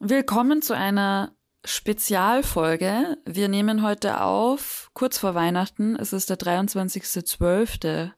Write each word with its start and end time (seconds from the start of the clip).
Willkommen 0.00 0.62
zu 0.62 0.76
einer 0.76 1.32
Spezialfolge. 1.64 3.18
Wir 3.24 3.48
nehmen 3.48 3.82
heute 3.82 4.20
auf, 4.20 4.92
kurz 4.94 5.18
vor 5.18 5.34
Weihnachten. 5.34 5.96
Es 5.96 6.12
ist 6.12 6.30
der 6.30 6.38
23.12. 6.38 8.12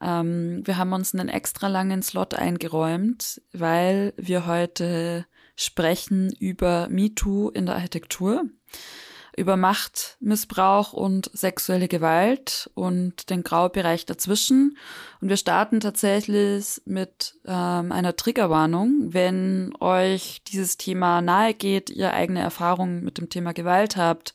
Ähm, 0.00 0.62
wir 0.64 0.76
haben 0.76 0.92
uns 0.92 1.12
einen 1.12 1.28
extra 1.28 1.66
langen 1.66 2.02
Slot 2.02 2.34
eingeräumt, 2.34 3.42
weil 3.52 4.14
wir 4.16 4.46
heute 4.46 5.26
sprechen 5.56 6.32
über 6.38 6.86
MeToo 6.88 7.48
in 7.48 7.66
der 7.66 7.74
Architektur 7.74 8.44
über 9.38 9.56
Machtmissbrauch 9.56 10.92
und 10.92 11.30
sexuelle 11.32 11.88
Gewalt 11.88 12.70
und 12.74 13.30
den 13.30 13.42
Graubereich 13.42 14.04
dazwischen. 14.04 14.76
Und 15.20 15.28
wir 15.28 15.36
starten 15.36 15.80
tatsächlich 15.80 16.82
mit 16.84 17.38
ähm, 17.46 17.92
einer 17.92 18.16
Triggerwarnung. 18.16 19.14
Wenn 19.14 19.72
euch 19.80 20.42
dieses 20.48 20.76
Thema 20.76 21.22
nahe 21.22 21.54
geht, 21.54 21.88
ihr 21.88 22.12
eigene 22.12 22.40
Erfahrungen 22.40 23.04
mit 23.04 23.18
dem 23.18 23.28
Thema 23.30 23.52
Gewalt 23.52 23.96
habt 23.96 24.34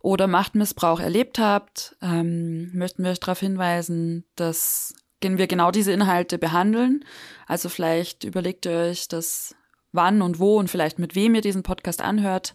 oder 0.00 0.26
Machtmissbrauch 0.26 1.00
erlebt 1.00 1.38
habt, 1.38 1.96
ähm, 2.02 2.70
möchten 2.74 3.04
wir 3.04 3.12
euch 3.12 3.20
darauf 3.20 3.40
hinweisen, 3.40 4.24
dass 4.34 4.94
wir 5.22 5.46
genau 5.48 5.72
diese 5.72 5.92
Inhalte 5.92 6.38
behandeln. 6.38 7.04
Also 7.48 7.68
vielleicht 7.68 8.22
überlegt 8.22 8.66
ihr 8.66 8.72
euch 8.72 9.08
das 9.08 9.56
wann 9.90 10.22
und 10.22 10.38
wo 10.38 10.58
und 10.58 10.70
vielleicht 10.70 10.98
mit 10.98 11.16
wem 11.16 11.34
ihr 11.34 11.40
diesen 11.40 11.64
Podcast 11.64 12.00
anhört. 12.00 12.54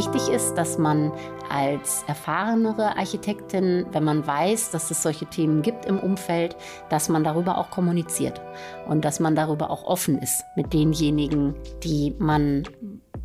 Wichtig 0.00 0.30
ist, 0.30 0.54
dass 0.54 0.78
man 0.78 1.12
als 1.50 2.04
erfahrenere 2.06 2.96
Architektin, 2.96 3.84
wenn 3.92 4.02
man 4.02 4.26
weiß, 4.26 4.70
dass 4.70 4.90
es 4.90 5.02
solche 5.02 5.26
Themen 5.26 5.60
gibt 5.60 5.84
im 5.84 5.98
Umfeld, 6.00 6.56
dass 6.88 7.10
man 7.10 7.22
darüber 7.22 7.58
auch 7.58 7.68
kommuniziert 7.68 8.40
und 8.88 9.04
dass 9.04 9.20
man 9.20 9.34
darüber 9.34 9.68
auch 9.68 9.84
offen 9.84 10.18
ist 10.18 10.42
mit 10.56 10.72
denjenigen, 10.72 11.54
die 11.82 12.14
man 12.18 12.62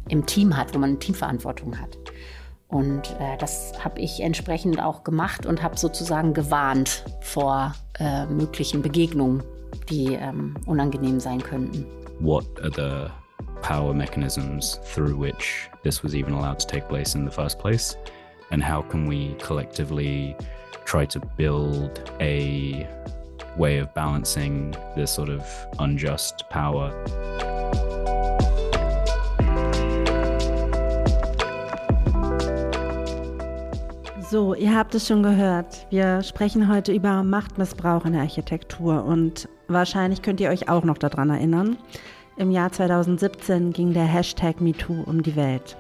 im 0.10 0.26
Team 0.26 0.58
hat, 0.58 0.76
wo 0.76 0.80
man 0.80 0.90
eine 0.90 1.00
Teamverantwortung 1.00 1.80
hat. 1.80 1.98
Und 2.68 3.10
äh, 3.22 3.38
das 3.40 3.72
habe 3.82 4.02
ich 4.02 4.20
entsprechend 4.20 4.84
auch 4.84 5.06
gemacht 5.06 5.46
und 5.46 5.64
habe 5.64 5.78
sozusagen 5.78 6.34
gewarnt 6.34 7.06
vor 7.22 7.74
äh, 8.00 8.26
möglichen 8.26 8.82
Begegnungen, 8.82 9.46
die 9.90 10.16
ähm, 10.16 10.56
unangenehm 10.66 11.22
sein 11.22 11.42
könnten. 11.42 11.86
What 12.20 12.46
are 12.60 12.72
the 12.76 13.25
power 13.66 13.96
mechanisms 13.96 14.80
through 14.84 15.18
which 15.18 15.72
this 15.82 16.04
was 16.04 16.14
even 16.14 16.34
allowed 16.34 16.60
to 16.60 16.68
take 16.68 16.88
place 16.88 17.16
in 17.16 17.26
the 17.26 17.32
first 17.32 17.58
place? 17.58 17.98
And 18.52 18.62
how 18.62 18.84
can 18.84 19.08
we 19.08 19.34
collectively 19.40 20.36
try 20.86 21.08
to 21.08 21.20
build 21.36 22.12
a 22.22 22.88
way 23.58 23.80
of 23.80 23.92
balancing 23.96 24.76
this 24.96 25.10
sort 25.10 25.30
of 25.30 25.44
unjust 25.80 26.44
power? 26.52 26.92
So, 34.30 34.54
ihr 34.54 34.76
habt 34.76 34.94
es 34.94 35.08
schon 35.08 35.24
gehört. 35.24 35.88
Wir 35.90 36.22
sprechen 36.22 36.68
heute 36.68 36.94
über 36.94 37.24
Machtmissbrauch 37.24 38.06
in 38.06 38.14
der 38.14 38.22
Architektur 38.22 39.04
und 39.04 39.50
wahrscheinlich 39.68 40.22
könnt 40.22 40.40
ihr 40.40 40.50
euch 40.50 40.70
auch 40.70 40.84
noch 40.84 41.00
daran 41.00 41.32
erinnern. 41.32 41.78
Im 42.38 42.52
Jahr 42.52 42.70
2017 42.70 43.72
ging 43.72 43.94
der 43.94 44.04
Hashtag 44.04 44.60
MeToo 44.60 45.04
um 45.06 45.24
die 45.24 45.38
Welt. 45.38 45.78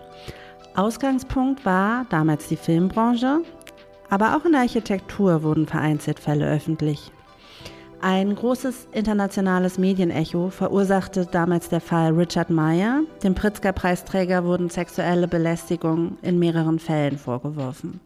Ausgangspunkt 0.73 1.66
war 1.66 2.06
damals 2.09 2.48
die 2.48 2.56
Filmbranche, 2.56 3.42
aber 4.09 4.38
auch 4.38 4.45
in 4.45 4.53
der 4.53 4.61
Architektur 4.61 5.44
wurden 5.44 5.67
vereinzelt 5.67 6.17
Fälle 6.17 6.50
öffentlich. 6.50 7.11
Ein 8.00 8.36
großes 8.36 8.88
internationales 8.94 9.78
Medienecho 9.78 10.50
verursachte 10.50 11.26
damals 11.26 11.67
der 11.67 11.82
Fall 11.82 12.14
Richard 12.14 12.49
Meyer. 12.49 13.02
Dem 13.22 13.36
Pritzker-Preisträger 13.36 14.45
wurden 14.45 14.70
sexuelle 14.70 15.27
Belästigungen 15.27 16.17
in 16.22 16.39
mehreren 16.39 16.80
Fällen 16.80 17.17
vorgeworfen. 17.17 17.99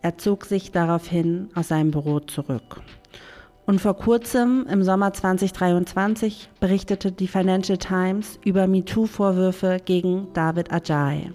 Er 0.00 0.16
zog 0.16 0.46
sich 0.46 0.72
daraufhin 0.72 1.50
aus 1.54 1.68
seinem 1.68 1.90
Büro 1.90 2.20
zurück. 2.20 2.80
Und 3.66 3.80
vor 3.80 3.96
kurzem, 3.96 4.66
im 4.70 4.82
Sommer 4.82 5.12
2023, 5.12 6.50
berichtete 6.60 7.12
die 7.12 7.28
Financial 7.28 7.78
Times 7.78 8.38
über 8.44 8.66
MeToo-Vorwürfe 8.66 9.78
gegen 9.84 10.28
David 10.34 10.70
Ajay. 10.70 11.30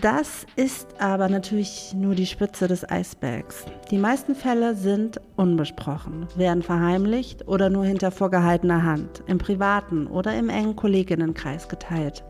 Das 0.00 0.46
ist 0.54 1.00
aber 1.00 1.28
natürlich 1.28 1.92
nur 1.94 2.14
die 2.14 2.26
Spitze 2.26 2.68
des 2.68 2.88
Eisbergs. 2.88 3.64
Die 3.90 3.98
meisten 3.98 4.34
Fälle 4.34 4.76
sind 4.76 5.20
unbesprochen, 5.36 6.26
werden 6.36 6.62
verheimlicht 6.62 7.48
oder 7.48 7.68
nur 7.68 7.84
hinter 7.84 8.12
vorgehaltener 8.12 8.84
Hand, 8.84 9.24
im 9.26 9.38
privaten 9.38 10.06
oder 10.06 10.36
im 10.36 10.50
engen 10.50 10.76
Kolleginnenkreis 10.76 11.68
geteilt. 11.68 12.22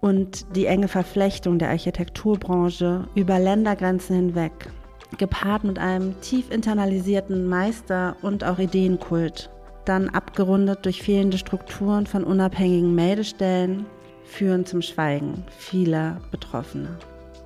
Und 0.00 0.56
die 0.56 0.66
enge 0.66 0.88
Verflechtung 0.88 1.58
der 1.58 1.70
Architekturbranche 1.70 3.08
über 3.14 3.38
Ländergrenzen 3.38 4.16
hinweg 4.16 4.70
gepaart 5.18 5.64
mit 5.64 5.78
einem 5.78 6.20
tief 6.20 6.50
internalisierten 6.50 7.46
Meister- 7.46 8.16
und 8.22 8.44
auch 8.44 8.58
Ideenkult, 8.58 9.50
dann 9.84 10.08
abgerundet 10.08 10.84
durch 10.84 11.02
fehlende 11.02 11.38
Strukturen 11.38 12.06
von 12.06 12.24
unabhängigen 12.24 12.94
Meldestellen, 12.94 13.86
führen 14.24 14.66
zum 14.66 14.82
Schweigen 14.82 15.44
vieler 15.56 16.20
Betroffener. 16.30 16.98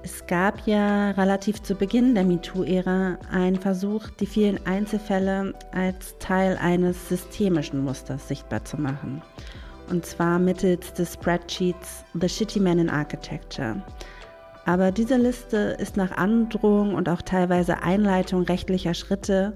Es 0.02 0.26
gab 0.26 0.66
ja 0.66 1.10
relativ 1.10 1.62
zu 1.62 1.74
Beginn 1.74 2.14
der 2.14 2.24
MeToo-Ära 2.24 3.18
einen 3.30 3.56
Versuch, 3.56 4.08
die 4.18 4.24
vielen 4.24 4.58
Einzelfälle 4.66 5.52
als 5.72 6.16
Teil 6.18 6.56
eines 6.56 7.10
systemischen 7.10 7.84
Musters 7.84 8.26
sichtbar 8.26 8.64
zu 8.64 8.80
machen. 8.80 9.20
Und 9.90 10.06
zwar 10.06 10.38
mittels 10.38 10.94
des 10.94 11.14
Spreadsheets 11.14 12.04
The 12.18 12.28
Shitty 12.28 12.60
Man 12.60 12.78
in 12.78 12.88
Architecture, 12.88 13.82
aber 14.70 14.92
diese 14.92 15.16
Liste 15.16 15.76
ist 15.80 15.96
nach 15.96 16.12
Androhung 16.12 16.94
und 16.94 17.08
auch 17.08 17.22
teilweise 17.22 17.82
Einleitung 17.82 18.44
rechtlicher 18.44 18.94
Schritte 18.94 19.52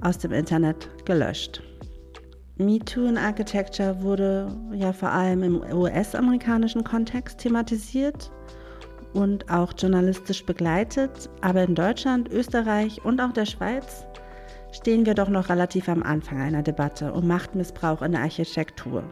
aus 0.00 0.18
dem 0.18 0.30
Internet 0.30 0.88
gelöscht. 1.04 1.64
MeToo 2.58 3.06
in 3.06 3.18
Architecture 3.18 4.00
wurde 4.02 4.46
ja 4.72 4.92
vor 4.92 5.10
allem 5.10 5.42
im 5.42 5.62
US-amerikanischen 5.62 6.84
Kontext 6.84 7.38
thematisiert 7.38 8.30
und 9.14 9.50
auch 9.50 9.72
journalistisch 9.76 10.46
begleitet, 10.46 11.28
aber 11.40 11.64
in 11.64 11.74
Deutschland, 11.74 12.30
Österreich 12.30 13.04
und 13.04 13.20
auch 13.20 13.32
der 13.32 13.46
Schweiz 13.46 14.06
stehen 14.70 15.04
wir 15.06 15.14
doch 15.14 15.28
noch 15.28 15.48
relativ 15.48 15.88
am 15.88 16.04
Anfang 16.04 16.40
einer 16.40 16.62
Debatte 16.62 17.12
um 17.12 17.26
Machtmissbrauch 17.26 18.00
in 18.00 18.12
der 18.12 18.20
Architektur. 18.20 19.02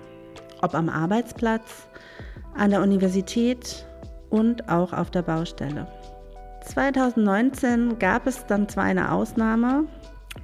Ob 0.62 0.76
am 0.76 0.88
Arbeitsplatz, 0.88 1.88
an 2.54 2.70
der 2.70 2.82
Universität 2.82 3.84
und 4.30 4.68
auch 4.68 4.92
auf 4.92 5.10
der 5.10 5.22
Baustelle. 5.22 5.86
2019 6.64 7.98
gab 7.98 8.26
es 8.26 8.46
dann 8.46 8.68
zwar 8.68 8.84
eine 8.84 9.12
Ausnahme, 9.12 9.84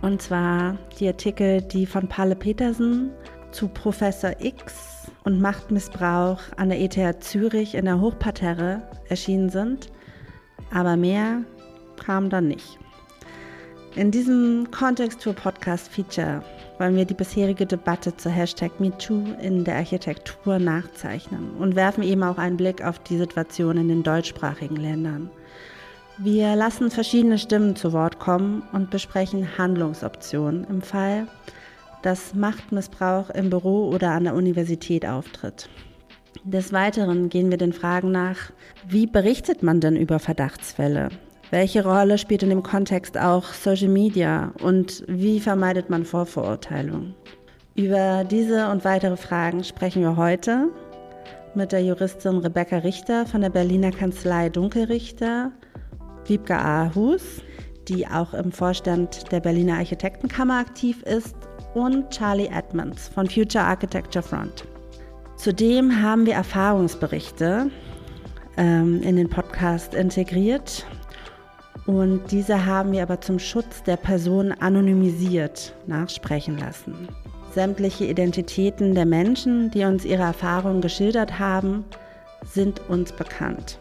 und 0.03 0.21
zwar 0.21 0.77
die 0.99 1.09
Artikel, 1.09 1.63
die 1.63 1.87
von 1.87 2.09
Palle 2.09 2.37
Petersen 2.37 3.11
zu 3.53 3.69
Professor 3.69 4.33
X 4.41 5.11
und 5.25 5.41
Machtmissbrauch 5.41 6.41
an 6.57 6.69
der 6.69 6.81
ETH 6.81 7.23
Zürich 7.23 7.75
in 7.75 7.85
der 7.85 8.01
Hochparterre 8.01 8.83
erschienen 9.09 9.49
sind, 9.49 9.91
aber 10.73 10.97
mehr 10.97 11.43
kam 12.05 12.29
dann 12.29 12.49
nicht. 12.49 12.79
In 13.95 14.11
diesem 14.11 14.71
Kontext 14.71 15.23
für 15.23 15.33
Podcast 15.33 15.89
Feature 15.89 16.43
wollen 16.79 16.97
wir 16.97 17.05
die 17.05 17.15
bisherige 17.15 17.67
Debatte 17.67 18.17
zur 18.17 18.33
Hashtag 18.33 18.81
MeToo 18.81 19.23
in 19.41 19.65
der 19.65 19.77
Architektur 19.77 20.59
nachzeichnen 20.59 21.57
und 21.59 21.77
werfen 21.77 22.03
eben 22.03 22.23
auch 22.23 22.39
einen 22.39 22.57
Blick 22.57 22.85
auf 22.85 22.99
die 22.99 23.17
Situation 23.17 23.77
in 23.77 23.89
den 23.89 24.03
deutschsprachigen 24.03 24.77
Ländern. 24.77 25.31
Wir 26.19 26.57
lassen 26.57 26.91
verschiedene 26.91 27.39
Stimmen 27.39 27.77
zu 27.77 27.93
Wort 27.93 28.19
kommen 28.19 28.63
und 28.73 28.91
besprechen 28.91 29.59
Handlungsoptionen 29.59 30.65
im 30.65 30.81
Fall, 30.81 31.27
dass 32.03 32.35
Machtmissbrauch 32.35 33.31
im 33.31 33.51
Büro 33.51 33.89
oder 33.89 34.13
an 34.13 34.25
der 34.25 34.35
Universität 34.35 35.07
auftritt. 35.07 35.69
Des 36.45 36.73
Weiteren 36.73 37.29
gehen 37.29 37.51
wir 37.51 37.59
den 37.59 37.73
Fragen 37.73 38.13
nach, 38.13 38.53
wie 38.87 39.07
berichtet 39.07 39.63
man 39.63 39.81
denn 39.81 39.97
über 39.97 40.19
Verdachtsfälle? 40.19 41.09
Welche 41.51 41.85
Rolle 41.85 42.19
spielt 42.19 42.43
in 42.43 42.51
dem 42.51 42.65
Kontext 42.65 43.17
auch 43.17 43.45
Social 43.53 43.89
Media 43.89 44.53
und 44.63 45.05
wie 45.07 45.39
vermeidet 45.39 45.89
man 45.89 46.05
Vorverurteilung? 46.05 47.15
Über 47.77 48.25
diese 48.25 48.69
und 48.69 48.85
weitere 48.85 49.17
Fragen 49.17 49.63
sprechen 49.63 50.03
wir 50.03 50.17
heute 50.17 50.71
mit 51.55 51.71
der 51.71 51.85
Juristin 51.85 52.39
Rebecca 52.39 52.79
Richter 52.79 53.27
von 53.27 53.43
der 53.43 53.51
Berliner 53.51 53.93
Kanzlei 53.93 54.49
Dunkelrichter, 54.49 55.53
Wiebke 56.27 56.59
Ahus, 56.59 57.23
die 57.87 58.09
auch 58.09 58.35
im 58.35 58.51
Vorstand 58.51 59.31
der 59.31 59.39
Berliner 59.39 59.77
Architektenkammer 59.77 60.59
aktiv 60.59 61.03
ist, 61.05 61.37
und 61.75 62.11
Charlie 62.11 62.49
Edmonds 62.49 63.09
von 63.09 63.29
Future 63.29 63.63
Architecture 63.63 64.23
Front. 64.23 64.65
Zudem 65.37 66.03
haben 66.03 66.25
wir 66.25 66.33
Erfahrungsberichte 66.33 67.71
ähm, 68.57 69.03
in 69.03 69.17
den 69.17 69.29
Podcast 69.29 69.95
integriert 69.95 70.87
Und 71.87 72.33
diese 72.33 72.67
haben 72.67 72.91
wir 72.93 73.03
aber 73.03 73.21
zum 73.21 73.39
Schutz 73.39 73.83
der 73.85 73.97
Person 73.97 74.53
anonymisiert 74.53 75.73
nachsprechen 75.87 76.59
lassen. 76.59 77.09
Sämtliche 77.55 78.05
Identitäten 78.05 78.95
der 78.95 79.07
Menschen, 79.07 79.71
die 79.71 79.85
uns 79.85 80.05
ihre 80.05 80.25
Erfahrungen 80.25 80.81
geschildert 80.81 81.39
haben, 81.39 81.85
sind 82.45 82.81
uns 82.89 83.13
bekannt. 83.13 83.79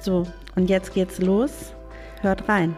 So, 0.00 0.26
und 0.54 0.70
jetzt 0.70 0.94
geht's 0.94 1.18
los. 1.18 1.74
Hört 2.22 2.48
rein. 2.48 2.74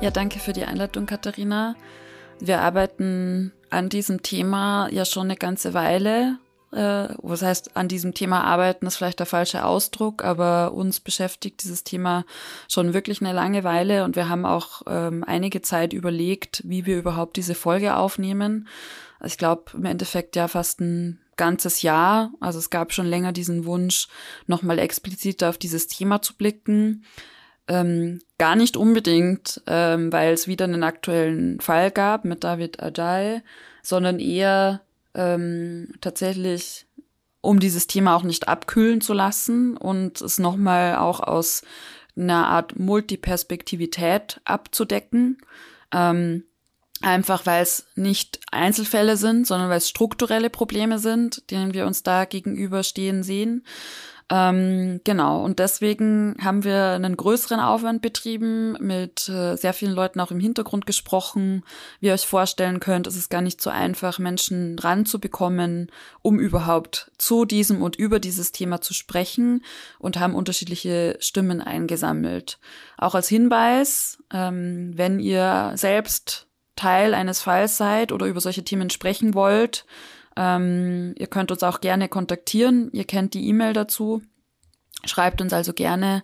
Ja, 0.00 0.10
danke 0.10 0.38
für 0.38 0.52
die 0.52 0.64
Einleitung, 0.64 1.06
Katharina. 1.06 1.76
Wir 2.40 2.60
arbeiten 2.60 3.52
an 3.68 3.88
diesem 3.88 4.22
Thema 4.22 4.88
ja 4.90 5.04
schon 5.04 5.24
eine 5.24 5.36
ganze 5.36 5.74
Weile. 5.74 6.38
Äh, 6.72 7.08
was 7.22 7.42
heißt, 7.42 7.76
an 7.76 7.88
diesem 7.88 8.14
Thema 8.14 8.44
arbeiten 8.44 8.86
ist 8.86 8.96
vielleicht 8.96 9.20
der 9.20 9.26
falsche 9.26 9.64
Ausdruck, 9.64 10.22
aber 10.22 10.72
uns 10.72 11.00
beschäftigt 11.00 11.62
dieses 11.62 11.82
Thema 11.82 12.24
schon 12.68 12.92
wirklich 12.92 13.20
eine 13.20 13.32
lange 13.32 13.64
Weile 13.64 14.04
und 14.04 14.16
wir 14.16 14.28
haben 14.28 14.44
auch 14.44 14.82
ähm, 14.86 15.24
einige 15.26 15.62
Zeit 15.62 15.92
überlegt, 15.92 16.62
wie 16.64 16.84
wir 16.84 16.98
überhaupt 16.98 17.36
diese 17.36 17.54
Folge 17.54 17.96
aufnehmen. 17.96 18.68
Also 19.18 19.32
ich 19.32 19.38
glaube, 19.38 19.72
im 19.74 19.84
Endeffekt 19.86 20.36
ja 20.36 20.46
fast 20.46 20.80
ein 20.80 21.20
ganzes 21.36 21.80
Jahr. 21.80 22.32
Also 22.40 22.58
es 22.58 22.68
gab 22.68 22.92
schon 22.92 23.06
länger 23.06 23.32
diesen 23.32 23.64
Wunsch, 23.64 24.08
nochmal 24.46 24.78
explizit 24.78 25.42
auf 25.42 25.56
dieses 25.56 25.86
Thema 25.86 26.20
zu 26.20 26.36
blicken. 26.36 27.04
Ähm, 27.66 28.20
gar 28.38 28.56
nicht 28.56 28.76
unbedingt, 28.76 29.62
ähm, 29.66 30.12
weil 30.12 30.32
es 30.34 30.48
wieder 30.48 30.64
einen 30.64 30.84
aktuellen 30.84 31.60
Fall 31.60 31.90
gab 31.90 32.24
mit 32.24 32.44
David 32.44 32.82
Ajay, 32.82 33.42
sondern 33.82 34.20
eher 34.20 34.80
ähm, 35.14 35.92
tatsächlich, 36.00 36.86
um 37.40 37.60
dieses 37.60 37.86
Thema 37.86 38.16
auch 38.16 38.22
nicht 38.22 38.48
abkühlen 38.48 39.00
zu 39.00 39.12
lassen 39.12 39.76
und 39.76 40.20
es 40.20 40.38
nochmal 40.38 40.96
auch 40.96 41.20
aus 41.20 41.62
einer 42.16 42.48
Art 42.48 42.78
Multiperspektivität 42.78 44.40
abzudecken. 44.44 45.38
Ähm, 45.92 46.44
einfach 47.02 47.46
weil 47.46 47.62
es 47.62 47.86
nicht 47.94 48.40
Einzelfälle 48.50 49.16
sind, 49.16 49.46
sondern 49.46 49.68
weil 49.68 49.78
es 49.78 49.88
strukturelle 49.88 50.50
Probleme 50.50 50.98
sind, 50.98 51.50
denen 51.50 51.74
wir 51.74 51.86
uns 51.86 52.02
da 52.02 52.24
gegenüberstehen 52.24 53.22
sehen. 53.22 53.64
Ähm, 54.30 55.00
genau, 55.04 55.42
und 55.42 55.58
deswegen 55.58 56.36
haben 56.42 56.62
wir 56.62 56.90
einen 56.90 57.16
größeren 57.16 57.60
Aufwand 57.60 58.02
betrieben, 58.02 58.72
mit 58.78 59.26
äh, 59.30 59.56
sehr 59.56 59.72
vielen 59.72 59.92
Leuten 59.92 60.20
auch 60.20 60.30
im 60.30 60.40
Hintergrund 60.40 60.84
gesprochen. 60.84 61.64
Wie 62.00 62.08
ihr 62.08 62.12
euch 62.12 62.26
vorstellen 62.26 62.78
könnt, 62.78 63.06
ist 63.06 63.16
es 63.16 63.30
gar 63.30 63.40
nicht 63.40 63.62
so 63.62 63.70
einfach, 63.70 64.18
Menschen 64.18 64.78
ranzubekommen, 64.78 65.90
um 66.20 66.38
überhaupt 66.38 67.10
zu 67.16 67.46
diesem 67.46 67.80
und 67.80 67.96
über 67.96 68.20
dieses 68.20 68.52
Thema 68.52 68.82
zu 68.82 68.92
sprechen 68.92 69.64
und 69.98 70.18
haben 70.20 70.34
unterschiedliche 70.34 71.16
Stimmen 71.20 71.62
eingesammelt. 71.62 72.58
Auch 72.98 73.14
als 73.14 73.28
Hinweis, 73.28 74.18
ähm, 74.30 74.92
wenn 74.94 75.20
ihr 75.20 75.72
selbst 75.76 76.47
Teil 76.78 77.12
eines 77.12 77.40
Falls 77.40 77.76
seid 77.76 78.12
oder 78.12 78.26
über 78.26 78.40
solche 78.40 78.64
Themen 78.64 78.88
sprechen 78.88 79.34
wollt, 79.34 79.84
ähm, 80.36 81.14
ihr 81.18 81.26
könnt 81.26 81.50
uns 81.50 81.64
auch 81.64 81.80
gerne 81.80 82.08
kontaktieren. 82.08 82.90
Ihr 82.92 83.04
kennt 83.04 83.34
die 83.34 83.48
E-Mail 83.48 83.72
dazu. 83.72 84.22
Schreibt 85.04 85.40
uns 85.40 85.52
also 85.52 85.72
gerne, 85.72 86.22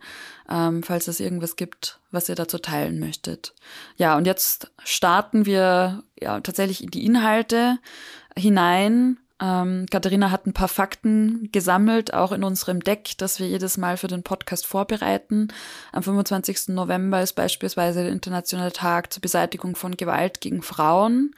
ähm, 0.49 0.83
falls 0.83 1.09
es 1.09 1.21
irgendwas 1.21 1.57
gibt, 1.57 2.01
was 2.11 2.29
ihr 2.29 2.35
dazu 2.35 2.59
teilen 2.59 3.01
möchtet. 3.01 3.55
Ja, 3.97 4.17
und 4.17 4.27
jetzt 4.27 4.73
starten 4.85 5.47
wir 5.47 6.05
ja 6.21 6.41
tatsächlich 6.41 6.83
in 6.83 6.91
die 6.91 7.05
Inhalte 7.05 7.79
hinein. 8.37 9.19
Ähm, 9.45 9.85
Katharina 9.91 10.31
hat 10.31 10.47
ein 10.47 10.55
paar 10.55 10.69
Fakten 10.69 11.51
gesammelt, 11.53 12.15
auch 12.15 12.33
in 12.33 12.45
unserem 12.45 12.81
Deck, 12.81 13.13
das 13.19 13.39
wir 13.39 13.47
jedes 13.47 13.77
Mal 13.77 13.99
für 13.99 14.07
den 14.07 14.23
Podcast 14.23 14.67
vorbereiten. 14.67 15.49
Am 15.93 16.03
25. 16.03 16.69
November 16.69 17.21
ist 17.21 17.35
beispielsweise 17.35 18.05
der 18.05 18.13
internationale 18.13 18.73
Tag 18.73 19.13
zur 19.13 19.21
Beseitigung 19.21 19.77
von 19.77 19.99
Gewalt 19.99 20.41
gegen 20.41 20.63
Frauen. 20.63 21.35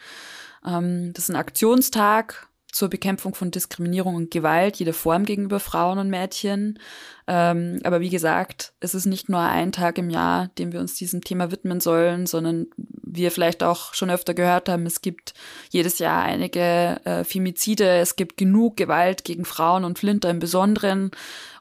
Ähm, 0.65 1.13
das 1.15 1.25
ist 1.25 1.31
ein 1.31 1.37
Aktionstag, 1.37 2.47
zur 2.77 2.91
Bekämpfung 2.91 3.35
von 3.35 3.51
Diskriminierung 3.51 4.17
und 4.17 4.31
Gewalt, 4.31 4.77
jeder 4.77 4.93
Form 4.93 5.25
gegenüber 5.25 5.61
Frauen 5.61 5.99
und 5.99 6.11
Mädchen. 6.11 6.79
Ähm, 7.27 7.81
aber 7.85 8.01
wie 8.01 8.11
gesagt, 8.11 8.75
es 8.81 8.95
ist 8.95 9.07
nicht 9.07 9.31
nur 9.31 9.41
ein 9.41 9.73
Tag 9.73 9.97
im 9.97 10.11
Jahr, 10.11 10.49
dem 10.59 10.73
wir 10.73 10.81
uns 10.81 10.95
diesem 10.95 11.23
Thema 11.23 11.51
widmen 11.51 11.81
sollen, 11.81 12.27
sondern 12.27 12.67
wie 12.77 13.23
wir 13.23 13.31
vielleicht 13.31 13.63
auch 13.63 13.95
schon 13.95 14.11
öfter 14.11 14.35
gehört 14.35 14.69
haben, 14.69 14.85
es 14.85 15.01
gibt 15.01 15.33
jedes 15.71 15.99
Jahr 15.99 16.23
einige 16.23 17.01
äh, 17.05 17.25
Femizide, 17.25 17.97
es 17.97 18.15
gibt 18.15 18.37
genug 18.37 18.77
Gewalt 18.77 19.25
gegen 19.25 19.47
Frauen 19.47 19.85
und 19.85 19.99
Flinter 19.99 20.29
im 20.29 20.39
Besonderen 20.39 21.13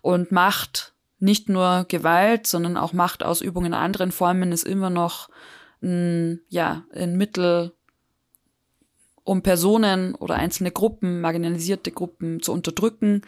und 0.02 0.34
Macht, 0.34 0.94
nicht 1.20 1.48
nur 1.48 1.86
Gewalt, 1.88 2.46
sondern 2.46 2.76
auch 2.76 2.92
Machtausübung 2.92 3.64
in 3.64 3.74
anderen 3.74 4.12
Formen 4.12 4.52
ist 4.52 4.68
immer 4.68 4.90
noch 4.90 5.30
ein, 5.82 6.42
ja, 6.50 6.84
ein 6.94 7.16
Mittel, 7.16 7.72
um 9.26 9.42
Personen 9.42 10.16
oder 10.16 10.36
einzelne 10.36 10.72
Gruppen, 10.72 11.20
marginalisierte 11.20 11.92
Gruppen 11.92 12.42
zu 12.42 12.54
unterdrücken. 12.54 13.24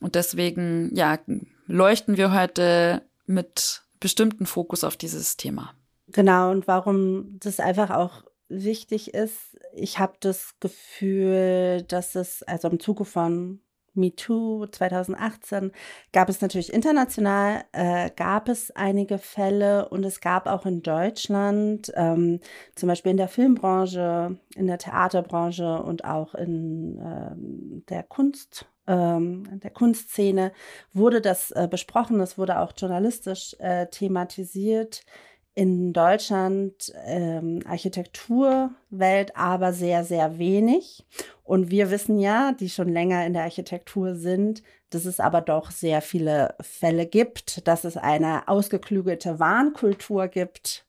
Und 0.00 0.16
deswegen, 0.16 0.90
ja, 0.96 1.18
leuchten 1.66 2.16
wir 2.16 2.32
heute 2.32 3.02
mit 3.26 3.82
bestimmten 4.00 4.46
Fokus 4.46 4.82
auf 4.82 4.96
dieses 4.96 5.36
Thema. 5.36 5.74
Genau, 6.08 6.50
und 6.50 6.66
warum 6.66 7.38
das 7.38 7.60
einfach 7.60 7.90
auch 7.90 8.24
wichtig 8.48 9.14
ist, 9.14 9.56
ich 9.74 9.98
habe 9.98 10.14
das 10.20 10.54
Gefühl, 10.60 11.84
dass 11.88 12.14
es 12.14 12.42
also 12.42 12.68
im 12.68 12.80
Zuge 12.80 13.04
von 13.04 13.60
MeToo 13.94 14.66
2018 14.66 15.72
gab 16.12 16.28
es 16.28 16.40
natürlich 16.40 16.72
international, 16.72 17.64
äh, 17.72 18.10
gab 18.14 18.48
es 18.48 18.70
einige 18.72 19.18
Fälle 19.18 19.88
und 19.88 20.04
es 20.04 20.20
gab 20.20 20.46
auch 20.46 20.66
in 20.66 20.82
Deutschland, 20.82 21.92
ähm, 21.94 22.40
zum 22.74 22.88
Beispiel 22.88 23.10
in 23.10 23.16
der 23.16 23.28
Filmbranche, 23.28 24.38
in 24.56 24.66
der 24.66 24.78
Theaterbranche 24.78 25.82
und 25.82 26.04
auch 26.04 26.34
in 26.34 26.98
ähm, 26.98 27.84
der 27.88 28.02
Kunst. 28.02 28.66
Ähm, 28.86 29.60
der 29.60 29.70
Kunstszene 29.70 30.52
wurde 30.92 31.22
das 31.22 31.50
äh, 31.52 31.66
besprochen, 31.70 32.20
es 32.20 32.36
wurde 32.36 32.58
auch 32.58 32.72
journalistisch 32.76 33.56
äh, 33.58 33.86
thematisiert 33.86 35.04
in 35.54 35.92
Deutschland 35.92 36.92
ähm, 37.06 37.60
Architekturwelt 37.66 39.36
aber 39.36 39.72
sehr, 39.72 40.04
sehr 40.04 40.38
wenig. 40.38 41.06
Und 41.44 41.70
wir 41.70 41.90
wissen 41.90 42.18
ja, 42.18 42.52
die 42.52 42.68
schon 42.68 42.88
länger 42.88 43.24
in 43.24 43.34
der 43.34 43.44
Architektur 43.44 44.16
sind, 44.16 44.62
dass 44.90 45.04
es 45.04 45.20
aber 45.20 45.40
doch 45.40 45.70
sehr 45.70 46.02
viele 46.02 46.54
Fälle 46.60 47.06
gibt, 47.06 47.66
dass 47.68 47.84
es 47.84 47.96
eine 47.96 48.48
ausgeklügelte 48.48 49.38
Warnkultur 49.38 50.28
gibt, 50.28 50.86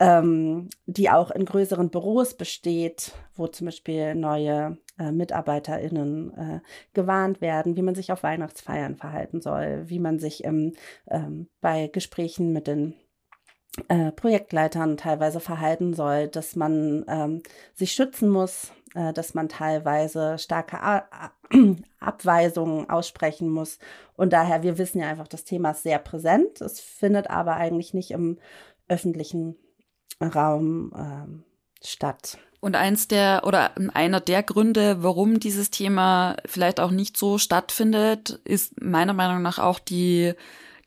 ähm, 0.00 0.68
die 0.86 1.08
auch 1.08 1.30
in 1.30 1.44
größeren 1.44 1.90
Büros 1.90 2.34
besteht, 2.34 3.12
wo 3.34 3.46
zum 3.46 3.66
Beispiel 3.66 4.14
neue 4.14 4.78
äh, 4.98 5.12
MitarbeiterInnen 5.12 6.34
äh, 6.36 6.60
gewarnt 6.92 7.40
werden, 7.40 7.76
wie 7.76 7.82
man 7.82 7.94
sich 7.94 8.12
auf 8.12 8.22
Weihnachtsfeiern 8.22 8.96
verhalten 8.96 9.40
soll, 9.40 9.84
wie 9.86 10.00
man 10.00 10.18
sich 10.18 10.44
ähm, 10.44 10.72
ähm, 11.08 11.48
bei 11.60 11.86
Gesprächen 11.86 12.52
mit 12.52 12.66
den 12.66 12.94
äh, 13.88 14.12
Projektleitern 14.12 14.96
teilweise 14.96 15.40
verhalten 15.40 15.94
soll, 15.94 16.28
dass 16.28 16.56
man 16.56 17.04
ähm, 17.08 17.42
sich 17.74 17.92
schützen 17.92 18.28
muss, 18.28 18.70
äh, 18.94 19.12
dass 19.12 19.34
man 19.34 19.48
teilweise 19.48 20.38
starke 20.38 20.80
A 20.82 21.08
Abweisungen 22.00 22.90
aussprechen 22.90 23.48
muss. 23.48 23.78
Und 24.16 24.32
daher, 24.32 24.62
wir 24.62 24.78
wissen 24.78 25.00
ja 25.00 25.08
einfach, 25.08 25.28
das 25.28 25.44
Thema 25.44 25.70
ist 25.70 25.82
sehr 25.82 25.98
präsent. 25.98 26.60
Es 26.60 26.80
findet 26.80 27.30
aber 27.30 27.56
eigentlich 27.56 27.94
nicht 27.94 28.10
im 28.10 28.38
öffentlichen 28.88 29.56
Raum 30.20 30.92
ähm, 30.96 31.44
statt. 31.82 32.38
Und 32.60 32.76
eins 32.76 33.08
der 33.08 33.42
oder 33.44 33.72
einer 33.92 34.20
der 34.20 34.42
Gründe, 34.42 35.02
warum 35.02 35.40
dieses 35.40 35.70
Thema 35.70 36.36
vielleicht 36.46 36.78
auch 36.78 36.90
nicht 36.92 37.16
so 37.16 37.38
stattfindet, 37.38 38.40
ist 38.44 38.80
meiner 38.80 39.14
Meinung 39.14 39.42
nach 39.42 39.58
auch 39.58 39.78
die 39.78 40.34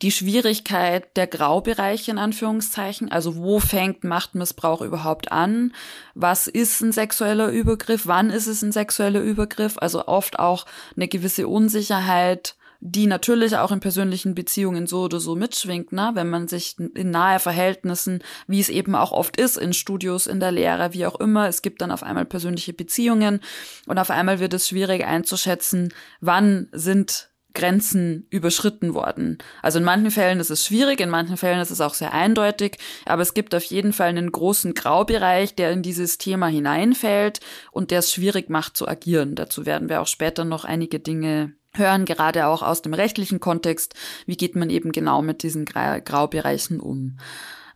die 0.02 0.12
Schwierigkeit 0.12 1.16
der 1.16 1.28
Graubereiche 1.28 2.12
in 2.12 2.18
Anführungszeichen, 2.18 3.12
also 3.12 3.38
wo 3.38 3.60
fängt 3.60 4.04
Machtmissbrauch 4.04 4.82
überhaupt 4.82 5.32
an? 5.32 5.74
Was 6.14 6.48
ist 6.48 6.82
ein 6.82 6.92
sexueller 6.92 7.50
Übergriff? 7.50 8.06
Wann 8.06 8.30
ist 8.30 8.48
es 8.48 8.62
ein 8.62 8.72
sexueller 8.72 9.22
Übergriff? 9.22 9.78
Also 9.78 10.08
oft 10.08 10.40
auch 10.40 10.66
eine 10.96 11.08
gewisse 11.08 11.48
Unsicherheit, 11.48 12.56
die 12.82 13.08
natürlich 13.08 13.58
auch 13.58 13.72
in 13.72 13.80
persönlichen 13.80 14.36
Beziehungen 14.36 14.86
so 14.86 15.04
oder 15.04 15.20
so 15.20 15.36
mitschwingt, 15.36 15.92
ne? 15.92 16.12
wenn 16.14 16.30
man 16.30 16.48
sich 16.48 16.76
in 16.78 17.10
nahe 17.10 17.40
Verhältnissen, 17.40 18.20
wie 18.48 18.60
es 18.60 18.70
eben 18.70 18.96
auch 18.96 19.12
oft 19.12 19.38
ist, 19.38 19.58
in 19.58 19.74
Studios, 19.74 20.28
in 20.28 20.40
der 20.40 20.52
Lehre, 20.52 20.94
wie 20.94 21.06
auch 21.06 21.20
immer, 21.20 21.48
es 21.48 21.62
gibt 21.62 21.82
dann 21.82 21.92
auf 21.92 22.04
einmal 22.04 22.26
persönliche 22.26 22.74
Beziehungen 22.74 23.40
und 23.88 23.98
auf 23.98 24.12
einmal 24.12 24.40
wird 24.40 24.54
es 24.54 24.68
schwierig 24.68 25.06
einzuschätzen, 25.06 25.94
wann 26.20 26.68
sind 26.74 27.30
Grenzen 27.56 28.28
überschritten 28.30 28.94
worden. 28.94 29.40
Also 29.64 29.80
in 29.80 29.86
manchen 29.86 30.12
Fällen 30.12 30.40
ist 30.40 30.52
es 30.52 30.64
schwierig, 30.64 31.00
in 31.00 31.10
manchen 31.10 31.38
Fällen 31.38 31.60
ist 31.60 31.72
es 31.72 31.82
auch 31.82 31.96
sehr 31.96 32.14
eindeutig, 32.14 32.78
aber 33.06 33.24
es 33.24 33.34
gibt 33.34 33.56
auf 33.56 33.64
jeden 33.64 33.94
Fall 33.94 34.10
einen 34.10 34.32
großen 34.32 34.76
Graubereich, 34.76 35.56
der 35.56 35.72
in 35.72 35.82
dieses 35.82 36.20
Thema 36.20 36.48
hineinfällt 36.48 37.40
und 37.72 37.90
der 37.90 38.00
es 38.00 38.12
schwierig 38.12 38.50
macht 38.50 38.78
zu 38.78 38.88
agieren. 38.88 39.34
Dazu 39.34 39.66
werden 39.66 39.90
wir 39.90 40.02
auch 40.02 40.08
später 40.08 40.46
noch 40.46 40.66
einige 40.66 41.00
Dinge 41.00 41.54
hören, 41.74 42.06
gerade 42.06 42.46
auch 42.46 42.62
aus 42.62 42.82
dem 42.82 42.94
rechtlichen 42.94 43.40
Kontext, 43.40 43.96
wie 44.26 44.38
geht 44.38 44.56
man 44.56 44.70
eben 44.70 44.92
genau 44.92 45.22
mit 45.22 45.44
diesen 45.44 45.66
Graubereichen 45.66 46.80
um. 46.80 47.18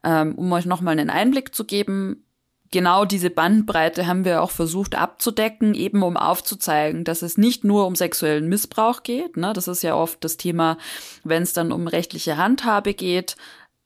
Ähm, 0.03 0.35
um 0.35 0.51
euch 0.53 0.65
nochmal 0.65 0.97
einen 0.97 1.09
Einblick 1.09 1.53
zu 1.53 1.65
geben, 1.65 2.23
genau 2.71 3.05
diese 3.05 3.29
Bandbreite 3.29 4.07
haben 4.07 4.25
wir 4.25 4.41
auch 4.41 4.51
versucht 4.51 4.95
abzudecken, 4.95 5.73
eben 5.73 6.03
um 6.03 6.17
aufzuzeigen, 6.17 7.03
dass 7.03 7.21
es 7.21 7.37
nicht 7.37 7.63
nur 7.63 7.87
um 7.87 7.95
sexuellen 7.95 8.47
Missbrauch 8.47 9.03
geht. 9.03 9.37
Ne? 9.37 9.53
Das 9.53 9.67
ist 9.67 9.81
ja 9.81 9.95
oft 9.95 10.23
das 10.23 10.37
Thema, 10.37 10.77
wenn 11.23 11.43
es 11.43 11.53
dann 11.53 11.71
um 11.71 11.87
rechtliche 11.87 12.37
Handhabe 12.37 12.93
geht. 12.93 13.35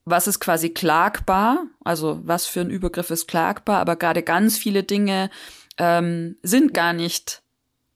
Was 0.06 0.28
ist 0.28 0.40
quasi 0.40 0.70
klagbar? 0.70 1.66
Also 1.84 2.20
was 2.24 2.46
für 2.46 2.62
ein 2.62 2.70
Übergriff 2.70 3.10
ist 3.10 3.28
klagbar? 3.28 3.80
Aber 3.80 3.96
gerade 3.96 4.22
ganz 4.22 4.58
viele 4.58 4.84
Dinge 4.84 5.30
ähm, 5.78 6.38
sind 6.44 6.74
gar 6.74 6.94
nicht 6.94 7.42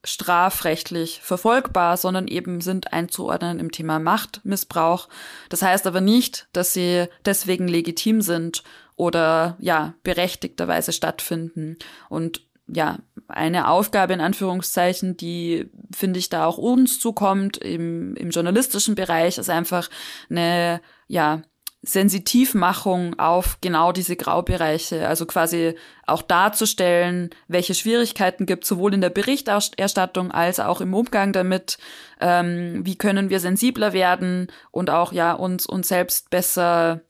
strafrechtlich 0.03 1.19
verfolgbar, 1.21 1.97
sondern 1.97 2.27
eben 2.29 2.61
sind 2.61 2.93
einzuordnen 2.93 3.59
im 3.59 3.71
Thema 3.71 3.99
Machtmissbrauch. 3.99 5.09
Das 5.49 5.61
heißt 5.61 5.85
aber 5.85 5.99
nicht, 5.99 6.47
dass 6.53 6.71
sie 6.71 7.07
deswegen 7.25 7.67
legitim 7.67 8.21
sind 8.21 8.63
oder 8.97 9.55
ja, 9.59 9.93
berechtigterweise 10.03 10.91
stattfinden. 10.91 11.77
Und 12.09 12.41
ja, 12.67 12.99
eine 13.29 13.69
Aufgabe 13.69 14.13
in 14.13 14.19
Anführungszeichen, 14.19 15.15
die 15.15 15.69
finde 15.95 16.19
ich 16.19 16.27
da 16.27 16.45
auch 16.45 16.57
uns 16.57 16.99
zukommt 16.99 17.57
im, 17.57 18.15
im 18.17 18.31
journalistischen 18.31 18.95
Bereich, 18.95 19.37
ist 19.37 19.49
einfach 19.49 19.89
eine, 20.29 20.81
ja, 21.07 21.43
Sensitivmachung 21.83 23.17
auf 23.19 23.59
genau 23.61 23.91
diese 23.91 24.15
Graubereiche, 24.15 25.07
also 25.07 25.25
quasi 25.25 25.75
auch 26.05 26.21
darzustellen, 26.21 27.29
welche 27.47 27.75
Schwierigkeiten 27.75 28.45
gibt, 28.45 28.65
sowohl 28.65 28.93
in 28.93 29.01
der 29.01 29.11
Berichterstattung 29.11 30.31
als 30.31 30.59
auch 30.59 30.81
im 30.81 30.93
Umgang 30.93 31.33
damit, 31.33 31.77
ähm, 32.19 32.81
wie 32.83 32.97
können 32.97 33.29
wir 33.29 33.39
sensibler 33.39 33.93
werden 33.93 34.47
und 34.71 34.89
auch 34.89 35.13
ja 35.13 35.33
uns 35.33 35.65
uns 35.67 35.87
selbst 35.87 36.29
besser 36.29 37.01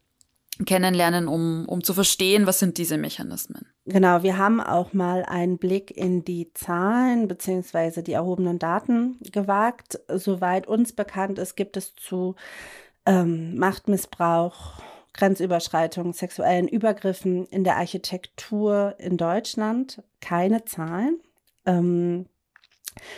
kennenlernen, 0.65 1.27
um, 1.27 1.65
um 1.67 1.83
zu 1.83 1.93
verstehen, 1.93 2.47
was 2.47 2.59
sind 2.59 2.77
diese 2.77 2.97
Mechanismen. 2.97 3.65
Genau, 3.85 4.23
wir 4.23 4.37
haben 4.37 4.59
auch 4.59 4.93
mal 4.93 5.23
einen 5.23 5.57
Blick 5.57 5.95
in 5.95 6.25
die 6.25 6.51
Zahlen 6.53 7.27
beziehungsweise 7.27 8.03
die 8.03 8.13
erhobenen 8.13 8.59
Daten 8.59 9.17
gewagt. 9.31 9.99
Soweit 10.09 10.67
uns 10.67 10.93
bekannt 10.93 11.39
ist, 11.39 11.55
gibt 11.55 11.77
es 11.77 11.95
zu 11.95 12.35
ähm, 13.05 13.57
Machtmissbrauch, 13.57 14.73
Grenzüberschreitung, 15.13 16.13
sexuellen 16.13 16.67
Übergriffen 16.67 17.45
in 17.47 17.63
der 17.63 17.77
Architektur 17.77 18.95
in 18.99 19.17
Deutschland 19.17 20.03
keine 20.21 20.65
Zahlen. 20.65 21.19
Ähm, 21.65 22.27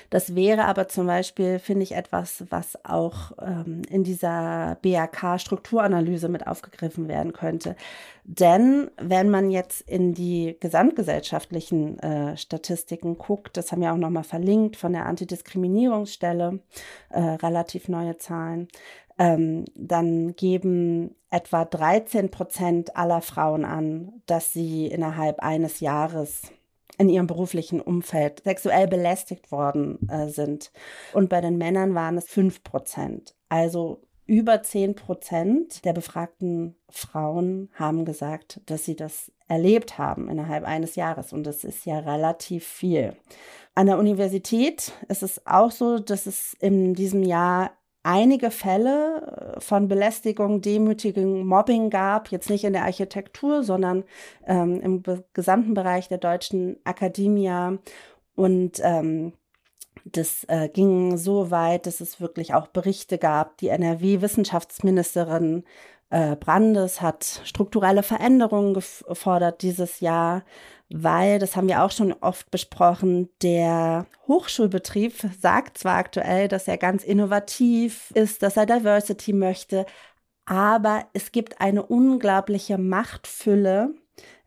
das 0.10 0.36
wäre 0.36 0.66
aber 0.66 0.88
zum 0.88 1.08
Beispiel, 1.08 1.60
finde 1.60 1.84
ich, 1.84 1.96
etwas, 1.96 2.44
was 2.50 2.84
auch 2.86 3.32
ähm, 3.42 3.82
in 3.90 4.04
dieser 4.04 4.78
BAK-Strukturanalyse 4.82 6.30
mit 6.30 6.48
aufgegriffen 6.48 7.08
werden 7.08 7.34
könnte. 7.34 7.76
Denn 8.24 8.92
wenn 8.98 9.30
man 9.30 9.50
jetzt 9.50 9.82
in 9.82 10.14
die 10.14 10.56
gesamtgesellschaftlichen 10.60 12.00
äh, 12.00 12.38
Statistiken 12.38 13.18
guckt, 13.18 13.58
das 13.58 13.72
haben 13.72 13.82
wir 13.82 13.92
auch 13.92 13.98
nochmal 13.98 14.24
verlinkt 14.24 14.76
von 14.76 14.94
der 14.94 15.06
Antidiskriminierungsstelle, 15.08 16.60
äh, 17.10 17.20
relativ 17.20 17.88
neue 17.88 18.18
Zahlen, 18.18 18.68
ähm, 19.18 19.66
dann 19.76 20.36
geben 20.36 21.16
etwa 21.30 21.66
13 21.66 22.30
Prozent 22.32 22.96
aller 22.96 23.22
Frauen 23.22 23.66
an, 23.66 24.22
dass 24.26 24.54
sie 24.54 24.88
innerhalb 24.88 25.40
eines 25.40 25.80
Jahres 25.82 26.44
in 27.00 27.10
ihrem 27.10 27.26
beruflichen 27.26 27.82
Umfeld 27.82 28.44
sexuell 28.44 28.88
belästigt 28.88 29.52
worden 29.52 30.08
äh, 30.10 30.28
sind. 30.28 30.72
Und 31.14 31.30
bei 31.30 31.42
den 31.42 31.58
Männern 31.58 31.96
waren 31.96 32.18
es 32.18 32.28
5 32.28 32.64
Prozent. 32.64 33.36
Also 33.48 34.02
über 34.28 34.62
10 34.62 34.94
Prozent 34.94 35.84
der 35.86 35.94
befragten 35.94 36.76
Frauen 36.90 37.70
haben 37.74 38.06
gesagt, 38.06 38.62
dass 38.68 38.86
sie 38.86 38.96
das 38.96 39.32
erlebt 39.48 39.98
haben 39.98 40.30
innerhalb 40.30 40.66
eines 40.66 40.96
Jahres. 40.96 41.34
Und 41.34 41.46
das 41.46 41.64
ist 41.64 41.86
ja 41.86 42.00
relativ 42.00 42.66
viel. 42.66 43.16
An 43.74 43.88
der 43.88 43.98
Universität 43.98 44.92
ist 45.08 45.24
es 45.24 45.46
auch 45.48 45.72
so, 45.72 46.00
dass 46.00 46.26
es 46.26 46.54
in 46.60 46.94
diesem 46.94 47.24
Jahr 47.24 47.72
einige 48.10 48.50
Fälle 48.50 49.56
äh, 49.58 49.62
von 49.62 49.88
Belästigung, 49.88 50.62
Demütigung, 50.62 51.46
Mobbing 51.46 51.92
gab, 51.92 52.32
jetzt 52.32 52.50
nicht 52.50 52.64
in 52.64 52.74
der 52.74 52.84
Architektur, 52.84 53.64
sondern 53.64 54.04
ähm, 54.48 54.82
im 54.82 55.04
gesamten 55.34 55.76
Bereich 55.76 56.08
der 56.08 56.18
deutschen 56.18 56.78
Akademie. 56.84 57.78
Und 58.36 58.80
ähm, 58.82 59.34
das 60.06 60.44
äh, 60.48 60.70
ging 60.70 61.18
so 61.18 61.52
weit, 61.52 61.86
dass 61.86 62.02
es 62.02 62.20
wirklich 62.20 62.54
auch 62.56 62.68
Berichte 62.68 63.20
gab. 63.20 63.58
Die 63.58 63.68
NRW-Wissenschaftsministerin 63.68 65.64
äh, 66.10 66.36
Brandes 66.36 67.02
hat 67.02 67.42
strukturelle 67.44 68.02
Veränderungen 68.02 68.74
gefordert 68.74 69.62
dieses 69.62 70.00
Jahr 70.00 70.44
weil, 70.90 71.40
das 71.40 71.56
haben 71.56 71.68
wir 71.68 71.84
auch 71.84 71.92
schon 71.92 72.14
oft 72.14 72.50
besprochen, 72.52 73.30
der 73.42 74.08
Hochschulbetrieb 74.28 75.14
sagt 75.40 75.78
zwar 75.78 75.98
aktuell, 75.98 76.48
dass 76.48 76.68
er 76.68 76.78
ganz 76.78 77.04
innovativ 77.04 78.12
ist, 78.16 78.42
dass 78.42 78.58
er 78.58 78.66
Diversity 78.66 79.34
möchte, 79.34 79.86
aber 80.46 81.06
es 81.14 81.32
gibt 81.32 81.62
eine 81.62 81.86
unglaubliche 81.86 82.80
Machtfülle 82.80 83.94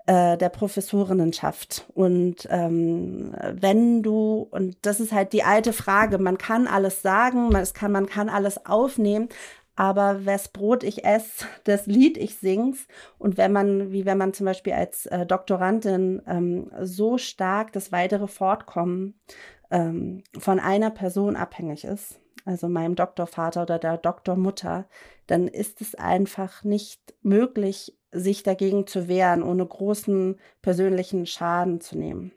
äh, 0.06 0.36
der 0.36 0.48
Professorinnenschaft. 0.48 1.86
Und 1.94 2.48
ähm, 2.50 3.36
wenn 3.52 4.02
du, 4.02 4.48
und 4.50 4.76
das 4.82 4.98
ist 4.98 5.12
halt 5.12 5.32
die 5.32 5.44
alte 5.44 5.72
Frage, 5.72 6.18
man 6.18 6.38
kann 6.38 6.66
alles 6.66 7.02
sagen, 7.02 7.50
man 7.50 7.64
kann, 7.72 7.92
man 7.92 8.06
kann 8.06 8.28
alles 8.28 8.66
aufnehmen, 8.66 9.28
aber 9.76 10.26
wes 10.26 10.48
Brot 10.48 10.84
ich 10.84 11.04
esse, 11.04 11.46
das 11.64 11.86
Lied 11.86 12.16
ich 12.16 12.36
sing's. 12.36 12.86
Und 13.18 13.36
wenn 13.36 13.52
man, 13.52 13.92
wie 13.92 14.04
wenn 14.04 14.18
man 14.18 14.32
zum 14.32 14.46
Beispiel 14.46 14.72
als 14.72 15.06
äh, 15.06 15.26
Doktorandin 15.26 16.22
ähm, 16.26 16.70
so 16.80 17.18
stark 17.18 17.72
das 17.72 17.92
weitere 17.92 18.28
Fortkommen 18.28 19.20
ähm, 19.70 20.22
von 20.38 20.60
einer 20.60 20.90
Person 20.90 21.36
abhängig 21.36 21.84
ist, 21.84 22.20
also 22.44 22.68
meinem 22.68 22.96
Doktorvater 22.96 23.62
oder 23.62 23.78
der 23.78 23.98
Doktormutter, 23.98 24.86
dann 25.26 25.48
ist 25.48 25.80
es 25.80 25.94
einfach 25.94 26.64
nicht 26.64 27.14
möglich, 27.22 27.96
sich 28.10 28.42
dagegen 28.42 28.86
zu 28.86 29.08
wehren, 29.08 29.42
ohne 29.42 29.64
großen 29.64 30.38
persönlichen 30.60 31.26
Schaden 31.26 31.80
zu 31.80 31.96
nehmen. 31.96 32.32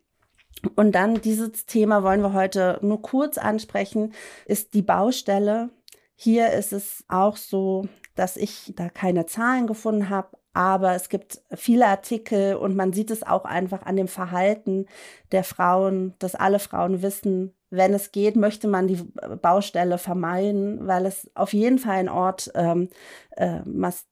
Und 0.76 0.94
dann 0.94 1.22
dieses 1.22 1.66
Thema 1.66 2.02
wollen 2.04 2.22
wir 2.22 2.34
heute 2.34 2.80
nur 2.82 3.02
kurz 3.02 3.38
ansprechen, 3.38 4.14
ist 4.46 4.74
die 4.74 4.82
Baustelle 4.82 5.70
hier 6.16 6.52
ist 6.54 6.74
es 6.74 7.04
auch 7.08 7.38
so, 7.38 7.88
dass 8.16 8.38
ich 8.38 8.74
da 8.76 8.90
keine 8.90 9.26
Zahlen 9.26 9.68
gefunden 9.68 10.10
habe, 10.10 10.38
aber 10.54 10.96
es 10.96 11.10
gibt 11.10 11.42
viele 11.54 11.86
Artikel 11.86 12.56
und 12.56 12.78
man 12.78 12.94
sieht 12.94 13.12
es 13.12 13.24
auch 13.24 13.44
einfach 13.44 13.84
an 13.84 13.98
dem 13.98 14.08
Verhalten 14.08 14.86
der 15.34 15.44
Frauen, 15.44 16.14
dass 16.20 16.34
alle 16.34 16.60
Frauen 16.60 17.02
wissen, 17.02 17.54
wenn 17.72 17.94
es 17.94 18.14
geht, 18.14 18.38
möchte 18.38 18.70
man 18.70 18.88
die 18.88 19.04
Baustelle 19.42 19.98
vermeiden, 19.98 20.88
weil 20.88 21.06
es 21.06 21.30
auf 21.36 21.52
jeden 21.52 21.78
Fall 21.78 21.98
ein 21.98 22.08
Ort 22.08 22.52
ähm, 22.56 22.88
äh, 23.32 23.60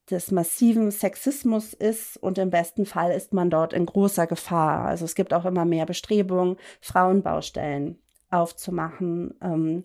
des 0.09 0.31
massiven 0.31 0.91
Sexismus 0.91 1.73
ist 1.73 2.17
und 2.17 2.37
im 2.37 2.49
besten 2.49 2.85
Fall 2.85 3.11
ist 3.11 3.31
man 3.31 3.49
dort 3.49 3.71
in 3.71 3.85
großer 3.85 4.27
Gefahr. 4.27 4.85
Also 4.85 5.05
es 5.05 5.15
gibt 5.15 5.33
auch 5.33 5.45
immer 5.45 5.63
mehr 5.63 5.85
Bestrebungen, 5.85 6.57
Frauenbaustellen 6.81 7.99
aufzumachen. 8.29 9.35
Ähm, 9.41 9.81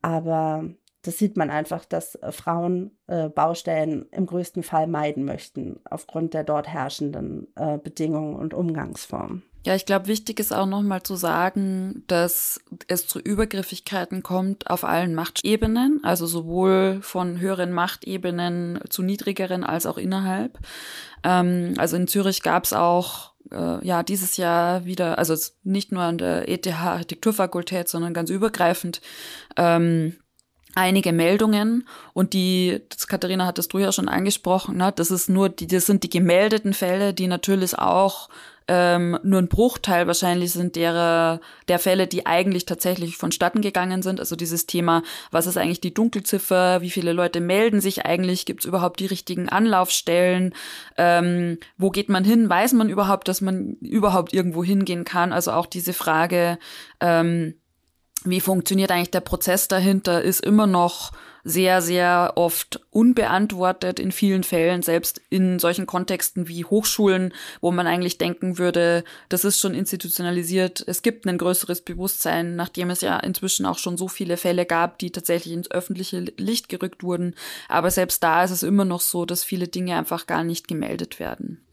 aber 0.00 0.64
das 1.02 1.18
sieht 1.18 1.36
man 1.36 1.50
einfach, 1.50 1.84
dass 1.84 2.14
äh, 2.16 2.32
Frauen 2.32 2.92
äh, 3.08 3.28
Baustellen 3.28 4.06
im 4.12 4.26
größten 4.26 4.62
Fall 4.62 4.86
meiden 4.86 5.24
möchten, 5.24 5.80
aufgrund 5.88 6.34
der 6.34 6.44
dort 6.44 6.68
herrschenden 6.68 7.48
äh, 7.56 7.78
Bedingungen 7.78 8.36
und 8.36 8.54
Umgangsformen. 8.54 9.42
Ja, 9.64 9.76
ich 9.76 9.86
glaube, 9.86 10.08
wichtig 10.08 10.40
ist 10.40 10.52
auch 10.52 10.66
nochmal 10.66 11.04
zu 11.04 11.14
sagen, 11.14 12.02
dass 12.08 12.60
es 12.88 13.06
zu 13.06 13.20
Übergriffigkeiten 13.20 14.24
kommt 14.24 14.68
auf 14.68 14.82
allen 14.82 15.14
Machtebenen, 15.14 16.00
also 16.02 16.26
sowohl 16.26 16.98
von 17.00 17.38
höheren 17.38 17.72
Machtebenen 17.72 18.80
zu 18.88 19.02
niedrigeren 19.02 19.62
als 19.62 19.86
auch 19.86 19.98
innerhalb. 19.98 20.58
Ähm, 21.22 21.74
also 21.78 21.96
in 21.96 22.08
Zürich 22.08 22.42
gab 22.42 22.64
es 22.64 22.72
auch 22.72 23.34
äh, 23.52 23.86
ja 23.86 24.02
dieses 24.02 24.36
Jahr 24.36 24.84
wieder, 24.84 25.18
also 25.18 25.36
nicht 25.62 25.92
nur 25.92 26.02
an 26.02 26.18
der 26.18 26.48
ETH 26.48 26.66
Architekturfakultät, 26.66 27.88
sondern 27.88 28.14
ganz 28.14 28.30
übergreifend 28.30 29.00
ähm, 29.56 30.16
einige 30.74 31.12
Meldungen 31.12 31.86
und 32.12 32.32
die, 32.32 32.80
das 32.88 33.06
Katharina 33.06 33.46
hattest 33.46 33.72
du 33.72 33.78
ja 33.78 33.92
schon 33.92 34.08
angesprochen, 34.08 34.76
ne, 34.76 34.92
das 34.94 35.10
ist 35.10 35.28
nur 35.28 35.48
die, 35.48 35.66
das 35.66 35.86
sind 35.86 36.02
die 36.02 36.10
gemeldeten 36.10 36.74
Fälle, 36.74 37.14
die 37.14 37.26
natürlich 37.26 37.78
auch 37.78 38.28
ähm, 38.68 39.18
nur 39.22 39.40
ein 39.40 39.48
Bruchteil 39.48 40.06
wahrscheinlich 40.06 40.52
sind 40.52 40.76
derer, 40.76 41.40
der 41.68 41.78
Fälle, 41.78 42.06
die 42.06 42.26
eigentlich 42.26 42.64
tatsächlich 42.64 43.16
vonstatten 43.16 43.60
gegangen 43.60 44.02
sind. 44.02 44.20
Also 44.20 44.36
dieses 44.36 44.66
Thema, 44.66 45.02
was 45.30 45.46
ist 45.46 45.56
eigentlich 45.56 45.80
die 45.80 45.94
Dunkelziffer, 45.94 46.80
wie 46.80 46.90
viele 46.90 47.12
Leute 47.12 47.40
melden 47.40 47.80
sich 47.80 48.06
eigentlich, 48.06 48.46
gibt 48.46 48.60
es 48.60 48.66
überhaupt 48.66 49.00
die 49.00 49.06
richtigen 49.06 49.48
Anlaufstellen, 49.48 50.54
ähm, 50.96 51.58
wo 51.76 51.90
geht 51.90 52.08
man 52.08 52.24
hin, 52.24 52.48
weiß 52.48 52.72
man 52.74 52.88
überhaupt, 52.88 53.28
dass 53.28 53.40
man 53.40 53.74
überhaupt 53.80 54.32
irgendwo 54.32 54.62
hingehen 54.64 55.04
kann. 55.04 55.32
Also 55.32 55.52
auch 55.52 55.66
diese 55.66 55.92
Frage, 55.92 56.58
ähm, 57.00 57.54
wie 58.24 58.40
funktioniert 58.40 58.90
eigentlich 58.90 59.10
der 59.10 59.20
Prozess 59.20 59.68
dahinter, 59.68 60.22
ist 60.22 60.40
immer 60.40 60.66
noch 60.66 61.12
sehr, 61.44 61.82
sehr 61.82 62.32
oft 62.36 62.80
unbeantwortet 62.90 63.98
in 63.98 64.12
vielen 64.12 64.44
Fällen, 64.44 64.82
selbst 64.82 65.20
in 65.28 65.58
solchen 65.58 65.86
Kontexten 65.86 66.46
wie 66.48 66.64
Hochschulen, 66.64 67.34
wo 67.60 67.72
man 67.72 67.86
eigentlich 67.86 68.18
denken 68.18 68.58
würde, 68.58 69.02
das 69.28 69.44
ist 69.44 69.58
schon 69.58 69.74
institutionalisiert. 69.74 70.84
Es 70.86 71.02
gibt 71.02 71.26
ein 71.26 71.38
größeres 71.38 71.82
Bewusstsein, 71.82 72.54
nachdem 72.54 72.90
es 72.90 73.00
ja 73.00 73.18
inzwischen 73.18 73.66
auch 73.66 73.78
schon 73.78 73.96
so 73.96 74.08
viele 74.08 74.36
Fälle 74.36 74.66
gab, 74.66 74.98
die 74.98 75.10
tatsächlich 75.10 75.54
ins 75.54 75.70
öffentliche 75.70 76.20
Licht 76.20 76.68
gerückt 76.68 77.02
wurden. 77.02 77.34
Aber 77.68 77.90
selbst 77.90 78.22
da 78.22 78.44
ist 78.44 78.52
es 78.52 78.62
immer 78.62 78.84
noch 78.84 79.00
so, 79.00 79.26
dass 79.26 79.42
viele 79.42 79.66
Dinge 79.66 79.96
einfach 79.96 80.26
gar 80.26 80.44
nicht 80.44 80.68
gemeldet 80.68 81.18
werden. 81.18 81.66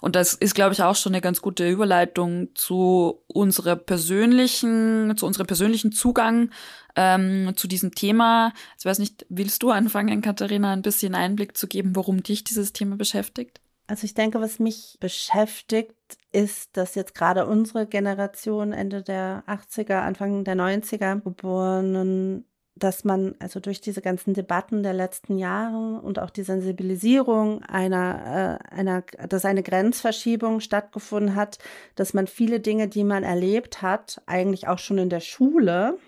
Und 0.00 0.14
das 0.14 0.34
ist, 0.34 0.54
glaube 0.54 0.74
ich, 0.74 0.82
auch 0.82 0.96
schon 0.96 1.12
eine 1.12 1.20
ganz 1.20 1.42
gute 1.42 1.68
Überleitung 1.68 2.54
zu 2.54 3.22
unserer 3.26 3.76
persönlichen, 3.76 5.16
zu 5.16 5.26
unserem 5.26 5.46
persönlichen 5.46 5.92
Zugang 5.92 6.50
ähm, 6.94 7.52
zu 7.56 7.66
diesem 7.66 7.94
Thema. 7.94 8.52
Ich 8.78 8.84
weiß 8.84 8.98
nicht, 8.98 9.26
willst 9.28 9.62
du 9.62 9.70
anfangen, 9.70 10.22
Katharina, 10.22 10.72
ein 10.72 10.82
bisschen 10.82 11.14
Einblick 11.14 11.56
zu 11.56 11.66
geben, 11.66 11.96
warum 11.96 12.22
dich 12.22 12.44
dieses 12.44 12.72
Thema 12.72 12.96
beschäftigt? 12.96 13.60
Also 13.88 14.04
ich 14.04 14.14
denke, 14.14 14.40
was 14.40 14.58
mich 14.58 14.98
beschäftigt, 15.00 15.94
ist, 16.30 16.76
dass 16.76 16.94
jetzt 16.94 17.14
gerade 17.14 17.46
unsere 17.46 17.86
Generation 17.86 18.72
Ende 18.72 19.02
der 19.02 19.44
80er, 19.46 20.00
Anfang 20.00 20.44
der 20.44 20.56
90er 20.56 21.20
geborenen 21.20 22.44
dass 22.78 23.04
man 23.04 23.34
also 23.38 23.60
durch 23.60 23.80
diese 23.80 24.00
ganzen 24.00 24.34
Debatten 24.34 24.82
der 24.82 24.92
letzten 24.92 25.38
Jahre 25.38 26.00
und 26.00 26.18
auch 26.18 26.30
die 26.30 26.42
Sensibilisierung 26.42 27.62
einer, 27.64 28.60
äh, 28.70 28.74
einer, 28.74 29.02
dass 29.28 29.44
eine 29.44 29.62
Grenzverschiebung 29.62 30.60
stattgefunden 30.60 31.34
hat, 31.34 31.58
dass 31.94 32.14
man 32.14 32.26
viele 32.26 32.60
Dinge, 32.60 32.88
die 32.88 33.04
man 33.04 33.24
erlebt 33.24 33.82
hat, 33.82 34.22
eigentlich 34.26 34.68
auch 34.68 34.78
schon 34.78 34.98
in 34.98 35.10
der 35.10 35.20
Schule, 35.20 35.98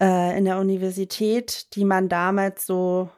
äh, 0.00 0.36
in 0.38 0.44
der 0.44 0.58
Universität, 0.58 1.74
die 1.74 1.84
man 1.84 2.08
damals 2.08 2.66
so 2.66 3.10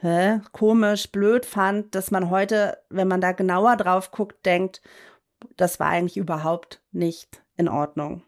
hä, 0.00 0.40
komisch, 0.52 1.10
blöd 1.10 1.46
fand, 1.46 1.94
dass 1.94 2.10
man 2.10 2.30
heute, 2.30 2.78
wenn 2.90 3.08
man 3.08 3.20
da 3.20 3.32
genauer 3.32 3.76
drauf 3.76 4.10
guckt, 4.10 4.44
denkt, 4.44 4.82
das 5.56 5.78
war 5.80 5.88
eigentlich 5.88 6.16
überhaupt 6.16 6.80
nicht 6.92 7.42
in 7.56 7.68
Ordnung. 7.68 8.22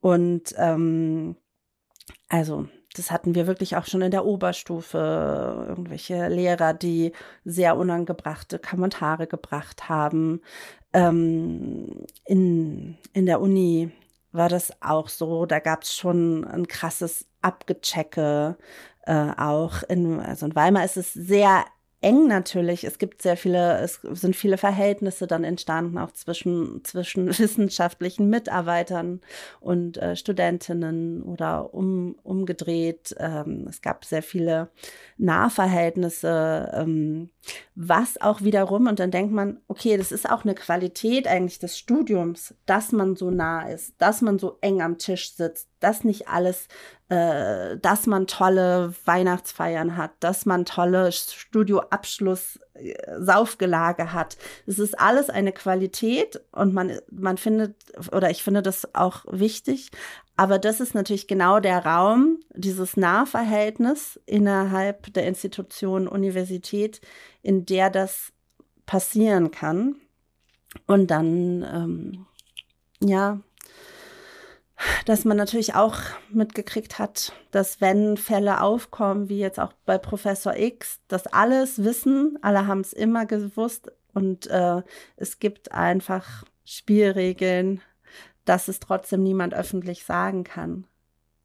Und 0.00 0.54
ähm, 0.56 1.36
also 2.28 2.68
das 2.94 3.10
hatten 3.10 3.34
wir 3.34 3.46
wirklich 3.46 3.76
auch 3.76 3.86
schon 3.86 4.02
in 4.02 4.10
der 4.10 4.24
Oberstufe, 4.24 5.66
irgendwelche 5.68 6.28
Lehrer, 6.28 6.74
die 6.74 7.12
sehr 7.44 7.76
unangebrachte 7.76 8.58
Kommentare 8.58 9.26
gebracht 9.26 9.88
haben. 9.88 10.40
Ähm, 10.92 12.04
in, 12.24 12.98
in 13.12 13.26
der 13.26 13.40
Uni 13.40 13.92
war 14.32 14.48
das 14.48 14.72
auch 14.82 15.08
so, 15.08 15.46
da 15.46 15.60
gab 15.60 15.82
es 15.82 15.94
schon 15.94 16.44
ein 16.44 16.66
krasses 16.66 17.26
Abgechecke. 17.42 18.56
Äh, 19.02 19.30
auch 19.36 19.82
in, 19.84 20.20
also 20.20 20.46
in 20.46 20.54
Weimar 20.54 20.84
ist 20.84 20.96
es 20.96 21.12
sehr 21.12 21.64
eng 22.02 22.26
natürlich. 22.28 22.84
Es 22.84 22.98
gibt 22.98 23.20
sehr 23.20 23.36
viele, 23.36 23.78
es 23.80 24.00
sind 24.02 24.34
viele 24.34 24.56
Verhältnisse 24.56 25.26
dann 25.26 25.44
entstanden, 25.44 25.98
auch 25.98 26.12
zwischen, 26.12 26.82
zwischen 26.84 27.26
wissenschaftlichen 27.38 28.28
Mitarbeitern 28.30 29.20
und 29.60 29.98
äh, 29.98 30.16
Studentinnen 30.16 31.22
oder 31.22 31.74
um, 31.74 32.16
umgedreht. 32.22 33.14
Ähm, 33.18 33.66
es 33.68 33.82
gab 33.82 34.04
sehr 34.04 34.22
viele 34.22 34.70
Nahverhältnisse, 35.18 36.70
ähm, 36.74 37.30
was 37.74 38.20
auch 38.20 38.40
wiederum, 38.42 38.86
und 38.86 38.98
dann 38.98 39.10
denkt 39.10 39.32
man, 39.32 39.60
okay, 39.68 39.96
das 39.96 40.12
ist 40.12 40.28
auch 40.28 40.44
eine 40.44 40.54
Qualität 40.54 41.26
eigentlich 41.26 41.58
des 41.58 41.78
Studiums, 41.78 42.54
dass 42.66 42.92
man 42.92 43.16
so 43.16 43.30
nah 43.30 43.68
ist, 43.68 43.94
dass 43.98 44.22
man 44.22 44.38
so 44.38 44.56
eng 44.60 44.80
am 44.80 44.98
Tisch 44.98 45.34
sitzt, 45.34 45.68
dass 45.80 46.04
nicht 46.04 46.28
alles, 46.28 46.68
äh, 47.10 47.76
dass 47.76 48.06
man 48.06 48.28
tolle 48.28 48.94
Weihnachtsfeiern 49.04 49.96
hat, 49.96 50.12
dass 50.20 50.46
man 50.46 50.64
tolle 50.64 51.10
Studioabschluss 51.10 52.60
äh, 52.74 52.94
hat. 54.12 54.36
Es 54.68 54.78
ist 54.78 54.96
alles 54.98 55.28
eine 55.28 55.50
Qualität 55.50 56.40
und 56.52 56.72
man, 56.72 57.00
man 57.10 57.36
findet, 57.36 57.74
oder 58.12 58.30
ich 58.30 58.44
finde 58.44 58.62
das 58.62 58.94
auch 58.94 59.24
wichtig. 59.28 59.90
Aber 60.36 60.60
das 60.60 60.78
ist 60.78 60.94
natürlich 60.94 61.26
genau 61.26 61.58
der 61.58 61.84
Raum, 61.84 62.38
dieses 62.54 62.96
Nahverhältnis 62.96 64.20
innerhalb 64.26 65.12
der 65.12 65.26
Institution 65.26 66.06
Universität, 66.06 67.00
in 67.42 67.66
der 67.66 67.90
das 67.90 68.32
passieren 68.86 69.50
kann. 69.50 69.96
Und 70.86 71.10
dann, 71.10 71.64
ähm, 71.64 72.26
ja, 73.02 73.40
dass 75.06 75.24
man 75.24 75.36
natürlich 75.36 75.74
auch 75.74 75.96
mitgekriegt 76.30 76.98
hat, 76.98 77.32
dass 77.50 77.80
wenn 77.80 78.16
Fälle 78.16 78.60
aufkommen, 78.60 79.28
wie 79.28 79.38
jetzt 79.38 79.60
auch 79.60 79.72
bei 79.84 79.98
Professor 79.98 80.56
X, 80.56 81.00
das 81.08 81.26
alles 81.26 81.84
wissen, 81.84 82.38
alle 82.42 82.66
haben 82.66 82.80
es 82.80 82.92
immer 82.92 83.26
gewusst 83.26 83.92
und 84.14 84.46
äh, 84.48 84.82
es 85.16 85.38
gibt 85.38 85.72
einfach 85.72 86.44
Spielregeln, 86.64 87.80
dass 88.44 88.68
es 88.68 88.80
trotzdem 88.80 89.22
niemand 89.22 89.54
öffentlich 89.54 90.04
sagen 90.04 90.44
kann. 90.44 90.86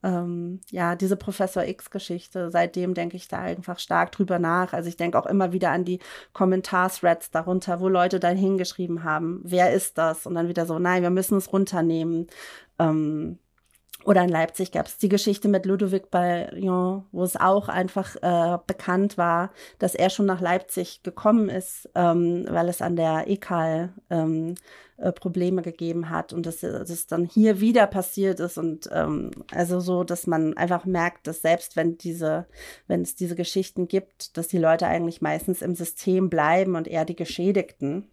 Ähm, 0.02 0.60
ja, 0.70 0.94
diese 0.94 1.16
Professor 1.16 1.64
X-Geschichte, 1.64 2.50
seitdem 2.50 2.94
denke 2.94 3.16
ich 3.16 3.28
da 3.28 3.38
einfach 3.40 3.78
stark 3.78 4.12
drüber 4.12 4.38
nach. 4.38 4.72
Also 4.72 4.88
ich 4.88 4.96
denke 4.96 5.18
auch 5.18 5.26
immer 5.26 5.52
wieder 5.52 5.70
an 5.70 5.84
die 5.84 6.00
Kommentarthreads 6.32 7.30
darunter, 7.30 7.80
wo 7.80 7.88
Leute 7.88 8.20
dann 8.20 8.36
hingeschrieben 8.36 9.04
haben, 9.04 9.40
wer 9.44 9.72
ist 9.72 9.98
das? 9.98 10.26
Und 10.26 10.34
dann 10.34 10.48
wieder 10.48 10.66
so, 10.66 10.78
nein, 10.78 11.02
wir 11.02 11.10
müssen 11.10 11.38
es 11.38 11.52
runternehmen. 11.52 12.26
Ähm, 12.78 13.38
oder 14.06 14.22
in 14.22 14.28
Leipzig 14.28 14.70
gab 14.70 14.86
es 14.86 14.98
die 14.98 15.08
Geschichte 15.08 15.48
mit 15.48 15.66
Ludovic 15.66 16.12
Bayon, 16.12 17.04
wo 17.10 17.24
es 17.24 17.34
auch 17.34 17.68
einfach 17.68 18.14
äh, 18.22 18.56
bekannt 18.64 19.18
war, 19.18 19.50
dass 19.80 19.96
er 19.96 20.10
schon 20.10 20.26
nach 20.26 20.40
Leipzig 20.40 21.02
gekommen 21.02 21.48
ist, 21.48 21.90
ähm, 21.96 22.46
weil 22.48 22.68
es 22.68 22.82
an 22.82 22.94
der 22.94 23.24
EKAL 23.26 23.92
ähm, 24.10 24.54
äh, 24.96 25.10
Probleme 25.10 25.60
gegeben 25.60 26.08
hat 26.08 26.32
und 26.32 26.46
dass 26.46 26.60
das 26.60 27.08
dann 27.08 27.24
hier 27.24 27.60
wieder 27.60 27.88
passiert 27.88 28.38
ist 28.38 28.58
und 28.58 28.88
ähm, 28.92 29.32
also 29.50 29.80
so, 29.80 30.04
dass 30.04 30.28
man 30.28 30.56
einfach 30.56 30.84
merkt, 30.84 31.26
dass 31.26 31.42
selbst 31.42 31.74
wenn 31.74 31.98
diese, 31.98 32.46
wenn 32.86 33.02
es 33.02 33.16
diese 33.16 33.34
Geschichten 33.34 33.88
gibt, 33.88 34.36
dass 34.36 34.46
die 34.46 34.58
Leute 34.58 34.86
eigentlich 34.86 35.20
meistens 35.20 35.62
im 35.62 35.74
System 35.74 36.30
bleiben 36.30 36.76
und 36.76 36.86
eher 36.86 37.04
die 37.04 37.16
Geschädigten 37.16 38.08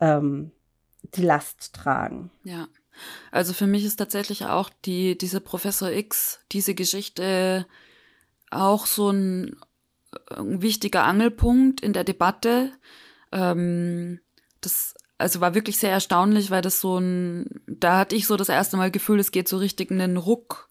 ähm, 0.00 0.52
die 1.14 1.22
Last 1.22 1.74
tragen. 1.74 2.30
Ja. 2.44 2.68
Also 3.30 3.52
für 3.52 3.66
mich 3.66 3.84
ist 3.84 3.96
tatsächlich 3.96 4.46
auch 4.46 4.70
die, 4.84 5.16
diese 5.16 5.40
Professor 5.40 5.90
X, 5.90 6.40
diese 6.52 6.74
Geschichte 6.74 7.66
auch 8.50 8.86
so 8.86 9.10
ein, 9.10 9.56
ein 10.30 10.62
wichtiger 10.62 11.04
Angelpunkt 11.04 11.80
in 11.80 11.92
der 11.92 12.04
Debatte. 12.04 12.72
Ähm, 13.32 14.20
das 14.60 14.94
also 15.18 15.40
war 15.40 15.54
wirklich 15.54 15.78
sehr 15.78 15.90
erstaunlich, 15.90 16.50
weil 16.50 16.62
das 16.62 16.80
so 16.80 16.98
ein, 16.98 17.62
da 17.66 17.98
hatte 17.98 18.16
ich 18.16 18.26
so 18.26 18.36
das 18.36 18.48
erste 18.48 18.76
Mal 18.76 18.90
Gefühl, 18.90 19.18
es 19.18 19.30
geht 19.30 19.48
so 19.48 19.56
richtig 19.56 19.90
einen 19.90 20.16
Ruck 20.16 20.68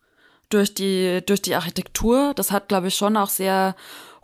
durch 0.50 0.74
die, 0.74 1.24
durch 1.26 1.42
die 1.42 1.56
Architektur. 1.56 2.34
Das 2.36 2.52
hat, 2.52 2.68
glaube 2.68 2.88
ich, 2.88 2.96
schon 2.96 3.18
auch 3.18 3.30
sehr 3.30 3.76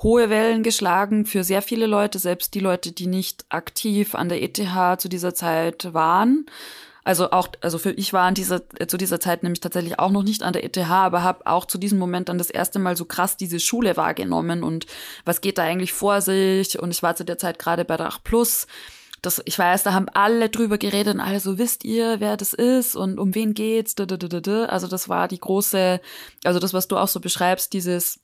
hohe 0.01 0.29
Wellen 0.29 0.63
geschlagen 0.63 1.25
für 1.25 1.43
sehr 1.43 1.61
viele 1.61 1.87
Leute, 1.87 2.19
selbst 2.19 2.53
die 2.53 2.59
Leute, 2.59 2.91
die 2.91 3.07
nicht 3.07 3.45
aktiv 3.49 4.15
an 4.15 4.29
der 4.29 4.41
ETH 4.41 5.01
zu 5.01 5.09
dieser 5.09 5.33
Zeit 5.33 5.93
waren. 5.93 6.45
Also 7.03 7.31
auch, 7.31 7.49
also 7.61 7.77
für 7.79 7.91
ich 7.91 8.13
war 8.13 8.27
an 8.27 8.35
dieser, 8.35 8.61
zu 8.87 8.97
dieser 8.97 9.19
Zeit 9.19 9.41
nämlich 9.41 9.59
tatsächlich 9.59 9.97
auch 9.97 10.11
noch 10.11 10.23
nicht 10.23 10.43
an 10.43 10.53
der 10.53 10.63
ETH, 10.63 10.77
aber 10.77 11.23
habe 11.23 11.47
auch 11.47 11.65
zu 11.65 11.77
diesem 11.77 11.97
Moment 11.97 12.29
dann 12.29 12.37
das 12.37 12.51
erste 12.51 12.77
Mal 12.77 12.95
so 12.95 13.05
krass 13.05 13.37
diese 13.37 13.59
Schule 13.59 13.97
wahrgenommen 13.97 14.63
und 14.63 14.85
was 15.25 15.41
geht 15.41 15.57
da 15.57 15.63
eigentlich 15.63 15.93
vor 15.93 16.21
sich. 16.21 16.79
Und 16.79 16.91
ich 16.91 17.01
war 17.01 17.15
zu 17.15 17.25
der 17.25 17.39
Zeit 17.39 17.57
gerade 17.57 17.85
bei 17.85 17.99
8 17.99 18.23
Plus. 18.23 18.67
Das, 19.23 19.41
ich 19.45 19.57
weiß, 19.57 19.83
da 19.83 19.93
haben 19.93 20.09
alle 20.13 20.49
drüber 20.49 20.79
geredet 20.79 21.15
und 21.15 21.19
alle 21.19 21.39
so, 21.39 21.59
wisst 21.59 21.83
ihr, 21.83 22.19
wer 22.19 22.37
das 22.37 22.53
ist 22.53 22.95
und 22.95 23.19
um 23.19 23.35
wen 23.35 23.53
geht's? 23.53 23.95
Also 23.97 24.87
das 24.87 25.09
war 25.09 25.27
die 25.27 25.39
große, 25.39 26.01
also 26.43 26.59
das, 26.59 26.73
was 26.73 26.87
du 26.87 26.97
auch 26.97 27.07
so 27.07 27.19
beschreibst, 27.19 27.73
dieses 27.73 28.19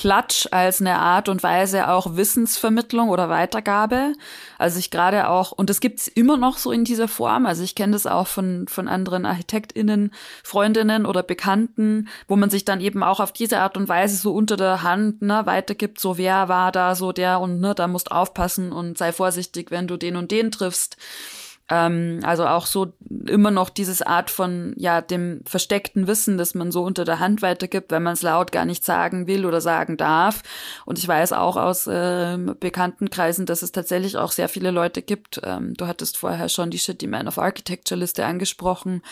Klatsch 0.00 0.46
als 0.50 0.80
eine 0.80 0.98
Art 0.98 1.28
und 1.28 1.42
Weise 1.42 1.90
auch 1.90 2.16
Wissensvermittlung 2.16 3.10
oder 3.10 3.28
Weitergabe. 3.28 4.14
Also 4.56 4.78
ich 4.78 4.90
gerade 4.90 5.28
auch, 5.28 5.52
und 5.52 5.68
das 5.68 5.80
gibt's 5.80 6.08
immer 6.08 6.38
noch 6.38 6.56
so 6.56 6.72
in 6.72 6.84
dieser 6.84 7.06
Form, 7.06 7.44
also 7.44 7.62
ich 7.62 7.74
kenne 7.74 7.92
das 7.92 8.06
auch 8.06 8.26
von, 8.26 8.66
von 8.66 8.88
anderen 8.88 9.26
ArchitektInnen, 9.26 10.10
Freundinnen 10.42 11.04
oder 11.04 11.22
Bekannten, 11.22 12.08
wo 12.28 12.36
man 12.36 12.48
sich 12.48 12.64
dann 12.64 12.80
eben 12.80 13.02
auch 13.02 13.20
auf 13.20 13.30
diese 13.30 13.58
Art 13.58 13.76
und 13.76 13.90
Weise 13.90 14.16
so 14.16 14.32
unter 14.32 14.56
der 14.56 14.82
Hand 14.82 15.20
ne, 15.20 15.42
weitergibt, 15.44 16.00
so 16.00 16.16
wer 16.16 16.48
war 16.48 16.72
da 16.72 16.94
so 16.94 17.12
der 17.12 17.38
und 17.38 17.60
ne, 17.60 17.74
da 17.74 17.86
musst 17.86 18.10
aufpassen 18.10 18.72
und 18.72 18.96
sei 18.96 19.12
vorsichtig, 19.12 19.70
wenn 19.70 19.86
du 19.86 19.98
den 19.98 20.16
und 20.16 20.30
den 20.30 20.50
triffst. 20.50 20.96
Ähm, 21.70 22.20
also 22.24 22.46
auch 22.46 22.66
so 22.66 22.92
immer 23.26 23.50
noch 23.50 23.70
dieses 23.70 24.02
Art 24.02 24.30
von, 24.30 24.74
ja, 24.76 25.00
dem 25.00 25.40
versteckten 25.46 26.06
Wissen, 26.08 26.36
das 26.36 26.54
man 26.54 26.72
so 26.72 26.82
unter 26.82 27.04
der 27.04 27.20
Hand 27.20 27.42
weitergibt, 27.42 27.92
wenn 27.92 28.02
man 28.02 28.14
es 28.14 28.22
laut 28.22 28.50
gar 28.50 28.64
nicht 28.64 28.84
sagen 28.84 29.26
will 29.28 29.46
oder 29.46 29.60
sagen 29.60 29.96
darf. 29.96 30.42
Und 30.84 30.98
ich 30.98 31.06
weiß 31.06 31.32
auch 31.32 31.56
aus 31.56 31.86
äh, 31.86 32.36
bekannten 32.58 33.08
Kreisen, 33.10 33.46
dass 33.46 33.62
es 33.62 33.72
tatsächlich 33.72 34.16
auch 34.16 34.32
sehr 34.32 34.48
viele 34.48 34.72
Leute 34.72 35.00
gibt. 35.00 35.40
Ähm, 35.44 35.74
du 35.74 35.86
hattest 35.86 36.16
vorher 36.16 36.48
schon 36.48 36.70
die 36.70 36.78
Shitty 36.78 37.06
Man 37.06 37.28
of 37.28 37.38
Architecture 37.38 37.98
Liste 37.98 38.26
angesprochen, 38.26 39.02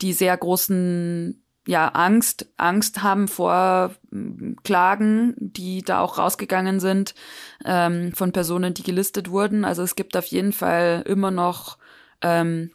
die 0.00 0.14
sehr 0.14 0.36
großen 0.36 1.42
ja, 1.68 1.88
Angst, 1.88 2.46
Angst 2.56 3.02
haben 3.02 3.28
vor 3.28 3.90
hm, 4.10 4.56
Klagen, 4.62 5.34
die 5.36 5.82
da 5.82 6.00
auch 6.00 6.16
rausgegangen 6.16 6.80
sind 6.80 7.14
ähm, 7.64 8.12
von 8.12 8.32
Personen, 8.32 8.72
die 8.72 8.84
gelistet 8.84 9.30
wurden. 9.30 9.64
Also 9.64 9.82
es 9.82 9.96
gibt 9.96 10.16
auf 10.16 10.26
jeden 10.26 10.52
Fall 10.52 11.02
immer 11.06 11.30
noch 11.32 11.76
ähm, 12.22 12.72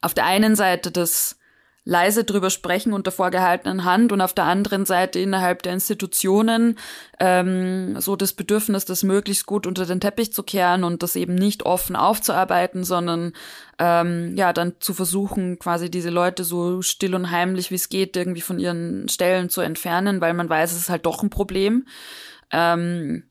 auf 0.00 0.14
der 0.14 0.26
einen 0.26 0.56
Seite 0.56 0.90
das 0.90 1.36
leise 1.86 2.24
drüber 2.24 2.50
sprechen 2.50 2.92
unter 2.92 3.12
vorgehaltenen 3.12 3.84
Hand 3.84 4.10
und 4.10 4.20
auf 4.20 4.34
der 4.34 4.44
anderen 4.44 4.84
Seite 4.84 5.20
innerhalb 5.20 5.62
der 5.62 5.72
Institutionen 5.72 6.78
ähm, 7.20 8.00
so 8.00 8.16
das 8.16 8.32
Bedürfnis, 8.32 8.84
das 8.84 9.04
möglichst 9.04 9.46
gut 9.46 9.68
unter 9.68 9.86
den 9.86 10.00
Teppich 10.00 10.32
zu 10.32 10.42
kehren 10.42 10.82
und 10.82 11.04
das 11.04 11.14
eben 11.14 11.36
nicht 11.36 11.62
offen 11.64 11.94
aufzuarbeiten, 11.94 12.82
sondern 12.82 13.34
ähm, 13.78 14.36
ja 14.36 14.52
dann 14.52 14.74
zu 14.80 14.94
versuchen, 14.94 15.60
quasi 15.60 15.88
diese 15.88 16.10
Leute 16.10 16.42
so 16.42 16.82
still 16.82 17.14
und 17.14 17.30
heimlich 17.30 17.70
wie 17.70 17.76
es 17.76 17.88
geht 17.88 18.16
irgendwie 18.16 18.40
von 18.40 18.58
ihren 18.58 19.08
Stellen 19.08 19.48
zu 19.48 19.60
entfernen, 19.60 20.20
weil 20.20 20.34
man 20.34 20.50
weiß, 20.50 20.72
es 20.72 20.78
ist 20.78 20.90
halt 20.90 21.06
doch 21.06 21.22
ein 21.22 21.30
Problem. 21.30 21.86
Ähm, 22.50 23.22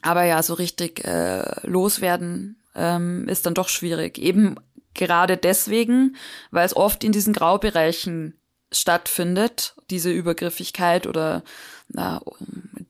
aber 0.00 0.24
ja, 0.24 0.42
so 0.42 0.54
richtig 0.54 1.04
äh, 1.04 1.66
loswerden 1.66 2.56
ähm, 2.74 3.28
ist 3.28 3.46
dann 3.46 3.54
doch 3.54 3.68
schwierig. 3.68 4.18
Eben 4.18 4.56
Gerade 4.94 5.36
deswegen, 5.36 6.16
weil 6.52 6.64
es 6.64 6.76
oft 6.76 7.04
in 7.04 7.12
diesen 7.12 7.32
Graubereichen 7.32 8.38
stattfindet, 8.72 9.74
diese 9.90 10.10
Übergriffigkeit 10.10 11.06
oder 11.06 11.42
na, 11.88 12.22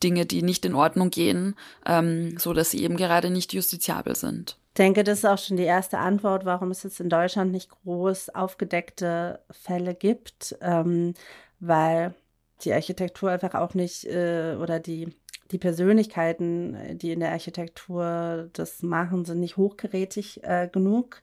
Dinge, 0.03 0.27
die 0.27 0.43
nicht 0.43 0.65
in 0.65 0.75
Ordnung 0.75 1.11
gehen, 1.11 1.57
ähm, 1.87 2.37
so 2.39 2.53
dass 2.53 2.71
sie 2.71 2.83
eben 2.83 2.97
gerade 2.97 3.31
nicht 3.31 3.53
justiziabel 3.53 4.15
sind. 4.15 4.59
Ich 4.69 4.79
denke, 4.79 5.05
das 5.05 5.19
ist 5.19 5.25
auch 5.25 5.39
schon 5.39 5.57
die 5.57 5.65
erste 5.65 5.99
Antwort, 5.99 6.45
warum 6.45 6.71
es 6.71 6.83
jetzt 6.83 7.01
in 7.01 7.09
Deutschland 7.09 7.53
nicht 7.53 7.71
groß 7.71 8.31
aufgedeckte 8.31 9.41
Fälle 9.51 9.95
gibt, 9.95 10.57
ähm, 10.61 11.15
weil 11.61 12.15
die 12.63 12.73
Architektur 12.73 13.31
einfach 13.31 13.55
auch 13.55 13.75
nicht 13.75 14.05
äh, 14.05 14.57
oder 14.61 14.79
die 14.81 15.15
die 15.51 15.59
Persönlichkeiten, 15.59 16.99
die 16.99 17.13
in 17.13 17.21
der 17.21 17.33
Architektur 17.33 18.49
das 18.53 18.83
machen, 18.83 19.25
sind 19.25 19.41
nicht 19.41 19.57
hochgerätig 19.57 20.43
äh, 20.43 20.69
genug. 20.73 21.23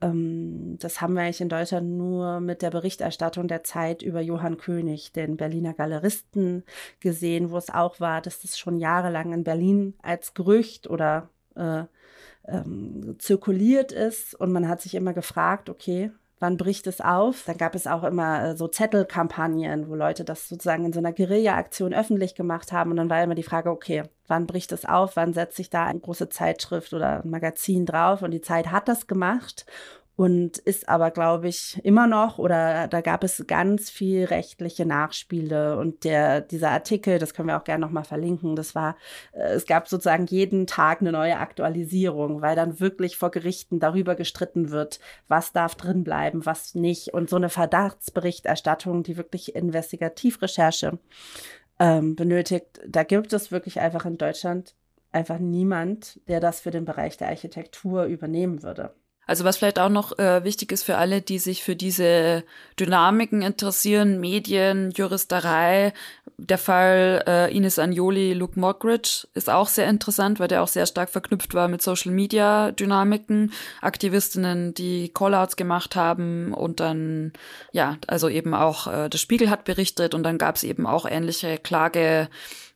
Ähm, 0.00 0.76
das 0.78 1.00
haben 1.00 1.14
wir 1.14 1.22
eigentlich 1.22 1.40
in 1.40 1.48
Deutschland 1.48 1.88
nur 1.96 2.40
mit 2.40 2.62
der 2.62 2.70
Berichterstattung 2.70 3.48
der 3.48 3.64
Zeit 3.64 4.02
über 4.02 4.20
Johann 4.20 4.58
König, 4.58 5.12
den 5.12 5.36
Berliner 5.36 5.74
Galeristen, 5.74 6.64
gesehen, 7.00 7.50
wo 7.50 7.56
es 7.56 7.70
auch 7.70 8.00
war, 8.00 8.20
dass 8.20 8.42
das 8.42 8.58
schon 8.58 8.78
jahrelang 8.78 9.32
in 9.32 9.44
Berlin 9.44 9.94
als 10.02 10.34
Gerücht 10.34 10.88
oder 10.88 11.30
äh, 11.56 11.84
ähm, 12.46 13.16
zirkuliert 13.18 13.92
ist. 13.92 14.34
Und 14.34 14.52
man 14.52 14.68
hat 14.68 14.82
sich 14.82 14.94
immer 14.94 15.14
gefragt, 15.14 15.70
okay, 15.70 16.10
wann 16.44 16.58
bricht 16.58 16.86
es 16.86 17.00
auf? 17.00 17.44
Dann 17.46 17.56
gab 17.56 17.74
es 17.74 17.86
auch 17.86 18.04
immer 18.04 18.44
äh, 18.44 18.56
so 18.56 18.68
Zettelkampagnen, 18.68 19.88
wo 19.88 19.94
Leute 19.94 20.24
das 20.24 20.48
sozusagen 20.48 20.84
in 20.84 20.92
so 20.92 20.98
einer 20.98 21.14
Guerilla-Aktion 21.14 21.94
öffentlich 21.94 22.34
gemacht 22.34 22.70
haben. 22.70 22.90
Und 22.90 22.98
dann 22.98 23.08
war 23.08 23.22
immer 23.22 23.34
die 23.34 23.42
Frage, 23.42 23.70
okay, 23.70 24.02
wann 24.26 24.46
bricht 24.46 24.70
es 24.72 24.84
auf? 24.84 25.16
Wann 25.16 25.32
setzt 25.32 25.56
sich 25.56 25.70
da 25.70 25.86
eine 25.86 26.00
große 26.00 26.28
Zeitschrift 26.28 26.92
oder 26.92 27.22
ein 27.22 27.30
Magazin 27.30 27.86
drauf? 27.86 28.20
Und 28.20 28.32
die 28.32 28.42
Zeit 28.42 28.70
hat 28.70 28.88
das 28.88 29.06
gemacht 29.06 29.64
und 30.16 30.58
ist 30.58 30.88
aber, 30.88 31.10
glaube 31.10 31.48
ich, 31.48 31.80
immer 31.82 32.06
noch 32.06 32.38
oder 32.38 32.86
da 32.86 33.00
gab 33.00 33.24
es 33.24 33.44
ganz 33.48 33.90
viel 33.90 34.24
rechtliche 34.24 34.86
Nachspiele 34.86 35.76
und 35.76 36.04
der 36.04 36.40
dieser 36.40 36.70
Artikel, 36.70 37.18
das 37.18 37.34
können 37.34 37.48
wir 37.48 37.56
auch 37.58 37.64
gerne 37.64 37.84
noch 37.84 37.92
mal 37.92 38.04
verlinken, 38.04 38.54
das 38.54 38.74
war 38.74 38.96
äh, 39.32 39.54
es 39.54 39.66
gab 39.66 39.88
sozusagen 39.88 40.26
jeden 40.26 40.66
Tag 40.66 41.00
eine 41.00 41.12
neue 41.12 41.38
Aktualisierung, 41.38 42.42
weil 42.42 42.54
dann 42.54 42.78
wirklich 42.78 43.16
vor 43.16 43.30
Gerichten 43.30 43.80
darüber 43.80 44.14
gestritten 44.14 44.70
wird, 44.70 45.00
was 45.26 45.52
darf 45.52 45.74
drin 45.74 46.04
bleiben, 46.04 46.46
was 46.46 46.74
nicht 46.74 47.12
und 47.12 47.28
so 47.28 47.36
eine 47.36 47.48
Verdachtsberichterstattung, 47.48 49.02
die 49.02 49.16
wirklich 49.16 49.56
Investigativrecherche 49.56 50.98
ähm, 51.80 52.14
benötigt, 52.14 52.80
da 52.86 53.02
gibt 53.02 53.32
es 53.32 53.50
wirklich 53.50 53.80
einfach 53.80 54.04
in 54.04 54.18
Deutschland 54.18 54.76
einfach 55.10 55.38
niemand, 55.38 56.20
der 56.28 56.40
das 56.40 56.60
für 56.60 56.70
den 56.70 56.84
Bereich 56.84 57.16
der 57.16 57.28
Architektur 57.28 58.04
übernehmen 58.04 58.62
würde. 58.62 58.94
Also 59.26 59.44
was 59.44 59.56
vielleicht 59.56 59.78
auch 59.78 59.88
noch 59.88 60.18
äh, 60.18 60.44
wichtig 60.44 60.72
ist 60.72 60.82
für 60.82 60.96
alle, 60.96 61.22
die 61.22 61.38
sich 61.38 61.62
für 61.62 61.76
diese 61.76 62.44
Dynamiken 62.78 63.42
interessieren, 63.42 64.20
Medien, 64.20 64.90
Juristerei, 64.90 65.92
der 66.36 66.58
Fall 66.58 67.24
äh, 67.26 67.56
Ines 67.56 67.78
Agnoli, 67.78 68.34
Luke 68.34 68.58
Mockridge 68.58 69.26
ist 69.34 69.48
auch 69.48 69.68
sehr 69.68 69.88
interessant, 69.88 70.40
weil 70.40 70.48
der 70.48 70.62
auch 70.62 70.68
sehr 70.68 70.86
stark 70.86 71.10
verknüpft 71.10 71.54
war 71.54 71.68
mit 71.68 71.80
Social 71.80 72.12
Media 72.12 72.72
Dynamiken, 72.72 73.52
Aktivistinnen, 73.80 74.74
die 74.74 75.10
Callouts 75.14 75.56
gemacht 75.56 75.96
haben 75.96 76.52
und 76.52 76.80
dann, 76.80 77.32
ja, 77.72 77.98
also 78.08 78.28
eben 78.28 78.54
auch 78.54 78.86
äh, 78.86 79.08
der 79.08 79.18
Spiegel 79.18 79.48
hat 79.48 79.64
berichtet 79.64 80.14
und 80.14 80.22
dann 80.24 80.38
gab 80.38 80.56
es 80.56 80.64
eben 80.64 80.86
auch 80.86 81.06
ähnliche 81.08 81.58
Klage 81.58 82.28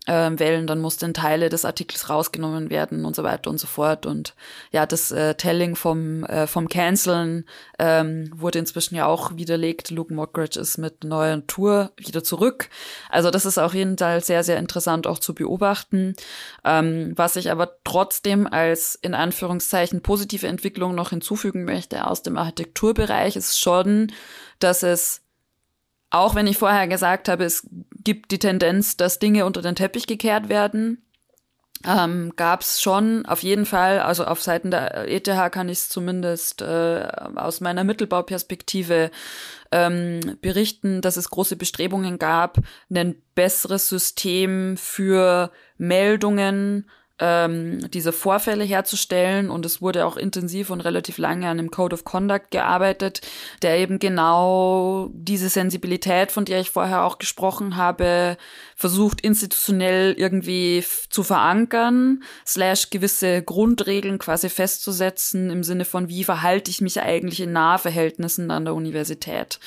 äh, 0.08 0.38
Wellen, 0.38 0.66
dann 0.66 0.80
mussten 0.80 1.12
Teile 1.12 1.50
des 1.50 1.64
Artikels 1.64 2.08
rausgenommen 2.08 2.70
werden 2.70 3.04
und 3.04 3.14
so 3.14 3.22
weiter 3.22 3.50
und 3.50 3.58
so 3.58 3.66
fort. 3.66 4.06
Und 4.06 4.34
ja, 4.72 4.86
das 4.86 5.10
äh, 5.10 5.34
Telling 5.34 5.76
vom, 5.76 6.24
äh, 6.24 6.46
vom 6.46 6.68
Canceln 6.68 7.44
ähm, 7.78 8.30
wurde 8.34 8.58
inzwischen 8.58 8.96
ja 8.96 9.06
auch 9.06 9.36
widerlegt. 9.36 9.90
Luke 9.90 10.12
Mockridge 10.12 10.58
ist 10.58 10.78
mit 10.78 11.04
neuer 11.04 11.46
Tour 11.46 11.92
wieder 11.96 12.24
zurück. 12.24 12.70
Also 13.10 13.30
das 13.30 13.44
ist 13.44 13.58
auf 13.58 13.74
jeden 13.74 13.98
Fall 13.98 14.24
sehr, 14.24 14.42
sehr 14.42 14.56
interessant 14.56 15.06
auch 15.06 15.18
zu 15.18 15.34
beobachten. 15.34 16.14
Ähm, 16.64 17.12
was 17.16 17.36
ich 17.36 17.50
aber 17.50 17.76
trotzdem 17.84 18.46
als 18.46 18.94
in 18.94 19.14
Anführungszeichen 19.14 20.00
positive 20.00 20.46
Entwicklung 20.46 20.94
noch 20.94 21.10
hinzufügen 21.10 21.64
möchte 21.64 22.06
aus 22.06 22.22
dem 22.22 22.38
Architekturbereich 22.38 23.36
ist 23.36 23.60
schon, 23.60 24.10
dass 24.58 24.82
es 24.82 25.22
auch 26.10 26.34
wenn 26.34 26.46
ich 26.46 26.56
vorher 26.56 26.88
gesagt 26.88 27.28
habe, 27.28 27.44
es 27.44 27.68
gibt 28.08 28.30
die 28.30 28.38
Tendenz, 28.38 28.96
dass 28.96 29.18
Dinge 29.18 29.44
unter 29.44 29.60
den 29.60 29.74
Teppich 29.74 30.06
gekehrt 30.06 30.48
werden, 30.48 31.04
ähm, 31.86 32.32
gab 32.36 32.62
es 32.62 32.80
schon 32.80 33.26
auf 33.26 33.42
jeden 33.42 33.66
Fall, 33.66 33.98
also 33.98 34.24
auf 34.24 34.40
Seiten 34.40 34.70
der 34.70 35.06
ETH 35.08 35.28
kann 35.52 35.68
ich 35.68 35.76
es 35.76 35.88
zumindest 35.90 36.62
äh, 36.62 37.06
aus 37.36 37.60
meiner 37.60 37.84
Mittelbauperspektive 37.84 39.10
ähm, 39.72 40.20
berichten, 40.40 41.02
dass 41.02 41.18
es 41.18 41.28
große 41.28 41.56
Bestrebungen 41.56 42.18
gab, 42.18 42.56
ein 42.88 43.20
besseres 43.34 43.90
System 43.90 44.78
für 44.78 45.52
Meldungen 45.76 46.88
ähm, 47.20 47.90
diese 47.90 48.12
Vorfälle 48.12 48.64
herzustellen. 48.64 49.50
Und 49.50 49.66
es 49.66 49.82
wurde 49.82 50.06
auch 50.06 50.16
intensiv 50.16 50.70
und 50.70 50.80
relativ 50.80 51.18
lange 51.18 51.48
an 51.48 51.56
dem 51.56 51.70
Code 51.70 51.94
of 51.94 52.04
Conduct 52.04 52.50
gearbeitet, 52.50 53.20
der 53.62 53.78
eben 53.78 53.98
genau 53.98 55.10
diese 55.12 55.48
Sensibilität, 55.48 56.32
von 56.32 56.44
der 56.44 56.60
ich 56.60 56.70
vorher 56.70 57.04
auch 57.04 57.18
gesprochen 57.18 57.76
habe, 57.76 58.36
versucht 58.76 59.20
institutionell 59.20 60.14
irgendwie 60.16 60.84
zu 61.10 61.22
verankern, 61.22 62.22
slash 62.46 62.90
gewisse 62.90 63.42
Grundregeln 63.42 64.18
quasi 64.18 64.48
festzusetzen 64.48 65.50
im 65.50 65.64
Sinne 65.64 65.84
von, 65.84 66.08
wie 66.08 66.24
verhalte 66.24 66.70
ich 66.70 66.80
mich 66.80 67.00
eigentlich 67.00 67.40
in 67.40 67.52
Nahverhältnissen 67.52 68.50
an 68.50 68.64
der 68.64 68.74
Universität. 68.74 69.58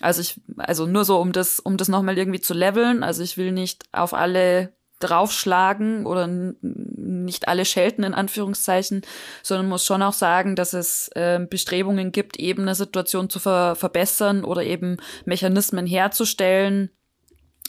Also 0.00 0.20
ich, 0.20 0.40
also 0.56 0.86
nur 0.86 1.04
so, 1.04 1.18
um 1.20 1.32
das, 1.32 1.58
um 1.58 1.76
das 1.76 1.88
nochmal 1.88 2.18
irgendwie 2.18 2.40
zu 2.40 2.54
leveln. 2.54 3.02
Also 3.02 3.22
ich 3.22 3.36
will 3.36 3.52
nicht 3.52 3.84
auf 3.92 4.14
alle 4.14 4.72
draufschlagen 5.00 6.06
oder 6.06 6.26
nicht 6.28 7.48
alle 7.48 7.64
schelten 7.64 8.02
in 8.02 8.14
Anführungszeichen, 8.14 9.02
sondern 9.42 9.68
muss 9.68 9.84
schon 9.84 10.02
auch 10.02 10.12
sagen, 10.12 10.56
dass 10.56 10.72
es 10.72 11.08
äh, 11.14 11.38
Bestrebungen 11.48 12.12
gibt, 12.12 12.38
eben 12.38 12.62
eine 12.62 12.74
Situation 12.74 13.30
zu 13.30 13.38
ver 13.38 13.76
verbessern 13.76 14.44
oder 14.44 14.62
eben 14.62 14.96
Mechanismen 15.24 15.86
herzustellen, 15.86 16.90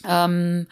ähm, 0.06 0.66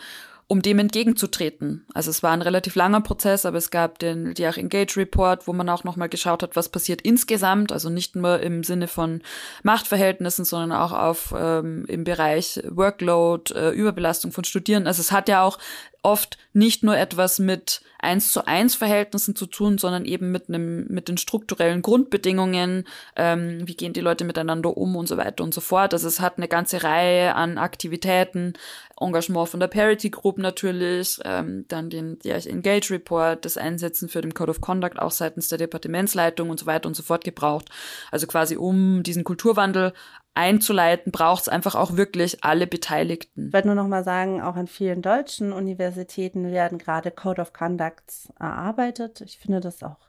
um 0.51 0.63
dem 0.63 0.79
entgegenzutreten. 0.79 1.87
Also 1.93 2.11
es 2.11 2.23
war 2.23 2.33
ein 2.33 2.41
relativ 2.41 2.75
langer 2.75 3.03
Prozess, 3.03 3.45
aber 3.45 3.59
es 3.59 3.71
gab 3.71 3.99
den 3.99 4.33
Diach 4.33 4.57
Engage 4.57 4.97
Report, 4.97 5.47
wo 5.47 5.53
man 5.53 5.69
auch 5.69 5.85
nochmal 5.85 6.09
geschaut 6.09 6.43
hat, 6.43 6.57
was 6.57 6.71
passiert 6.71 7.03
insgesamt, 7.03 7.71
also 7.71 7.91
nicht 7.91 8.17
nur 8.17 8.41
im 8.41 8.65
Sinne 8.65 8.89
von 8.89 9.21
Machtverhältnissen, 9.63 10.47
sondern 10.47 10.73
auch 10.73 10.93
auf 10.93 11.35
ähm, 11.39 11.85
im 11.87 12.05
Bereich 12.05 12.63
Workload, 12.67 13.53
äh, 13.53 13.71
Überbelastung 13.73 14.33
von 14.33 14.45
Studierenden. 14.45 14.89
Also 14.89 15.03
es 15.03 15.13
hat 15.13 15.29
ja 15.29 15.43
auch 15.43 15.59
oft 16.03 16.39
nicht 16.53 16.83
nur 16.83 16.97
etwas 16.97 17.39
mit 17.39 17.83
eins 18.01 18.33
zu 18.33 18.47
eins 18.47 18.77
Verhältnissen 18.77 19.35
zu 19.35 19.47
tun, 19.47 19.79
sondern 19.79 20.05
eben 20.05 20.31
mit 20.31 20.49
einem 20.49 20.87
mit 20.89 21.09
den 21.09 21.19
strukturellen 21.19 21.83
Grundbedingungen, 21.83 22.85
ähm, 23.17 23.67
wie 23.67 23.75
gehen 23.75 23.93
die 23.93 24.01
Leute 24.01 24.25
miteinander 24.25 24.77
um 24.77 24.95
und 24.95 25.09
so 25.09 25.17
weiter 25.17 25.43
und 25.43 25.53
so 25.53 25.61
fort. 25.61 25.93
Also 25.93 26.07
es 26.07 26.21
hat 26.21 26.37
eine 26.37 26.47
ganze 26.47 26.85
Reihe 26.85 27.35
an 27.35 27.59
Aktivitäten, 27.59 28.53
Engagement 29.01 29.49
von 29.49 29.61
der 29.61 29.67
Parity 29.67 30.11
Group 30.11 30.39
natürlich, 30.39 31.19
ähm, 31.25 31.65
dann 31.69 31.91
den 31.91 32.19
ja, 32.23 32.37
Engage 32.37 32.91
Report, 32.91 33.45
das 33.45 33.57
Einsetzen 33.57 34.09
für 34.09 34.21
den 34.21 34.35
Code 34.35 34.51
of 34.51 34.61
Conduct 34.61 34.99
auch 34.99 35.11
seitens 35.11 35.49
der 35.49 35.59
Departementsleitung 35.59 36.51
und 36.51 36.61
so 36.61 36.67
weiter 36.67 36.87
und 36.87 36.95
so 36.95 37.03
fort 37.03 37.25
gebraucht. 37.25 37.69
Also 38.13 38.29
quasi 38.29 38.57
um 38.57 39.03
diesen 39.03 39.25
Kulturwandel 39.25 39.93
einzuleiten, 40.35 41.11
braucht 41.11 41.43
es 41.43 41.49
einfach 41.49 41.75
auch 41.75 41.97
wirklich 41.97 42.45
alle 42.45 42.67
Beteiligten. 42.67 43.49
Ich 43.49 43.53
wollte 43.53 43.69
nur 43.69 43.75
noch 43.75 43.89
mal 43.89 44.05
sagen, 44.05 44.41
auch 44.41 44.57
an 44.57 44.69
vielen 44.69 45.03
deutschen 45.03 45.53
Universitäten 45.53 46.51
werden 46.51 46.79
gerade 46.79 47.11
Code 47.11 47.43
of 47.43 47.53
Conducts 47.53 48.33
erarbeitet. 48.39 49.21
Ich 49.21 49.39
finde 49.39 49.61
das 49.61 49.83
auch 49.83 50.09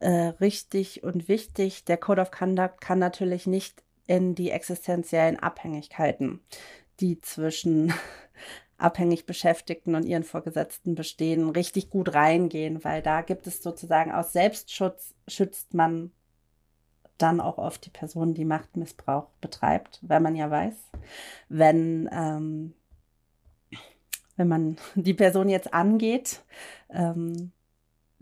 äh, 0.00 0.10
richtig 0.40 1.02
und 1.02 1.28
wichtig. 1.28 1.84
Der 1.84 1.96
Code 1.96 2.20
of 2.20 2.30
Conduct 2.30 2.80
kann 2.80 2.98
natürlich 2.98 3.46
nicht 3.46 3.82
in 4.06 4.34
die 4.34 4.50
existenziellen 4.50 5.38
Abhängigkeiten 5.38 6.40
die 7.00 7.20
zwischen 7.20 7.92
abhängig 8.78 9.26
Beschäftigten 9.26 9.94
und 9.94 10.04
ihren 10.04 10.24
Vorgesetzten 10.24 10.94
bestehen, 10.94 11.50
richtig 11.50 11.90
gut 11.90 12.14
reingehen, 12.14 12.82
weil 12.84 13.02
da 13.02 13.22
gibt 13.22 13.46
es 13.46 13.62
sozusagen 13.62 14.12
aus 14.12 14.32
Selbstschutz 14.32 15.14
schützt 15.28 15.74
man 15.74 16.12
dann 17.22 17.40
auch 17.40 17.58
oft 17.58 17.84
die 17.86 17.90
Person, 17.90 18.34
die 18.34 18.44
Machtmissbrauch 18.44 19.28
betreibt, 19.40 19.98
weil 20.02 20.20
man 20.20 20.36
ja 20.36 20.50
weiß, 20.50 20.74
wenn, 21.48 22.08
ähm, 22.12 22.74
wenn 24.36 24.48
man 24.48 24.76
die 24.94 25.14
Person 25.14 25.48
jetzt 25.48 25.72
angeht, 25.74 26.42
ähm, 26.90 27.52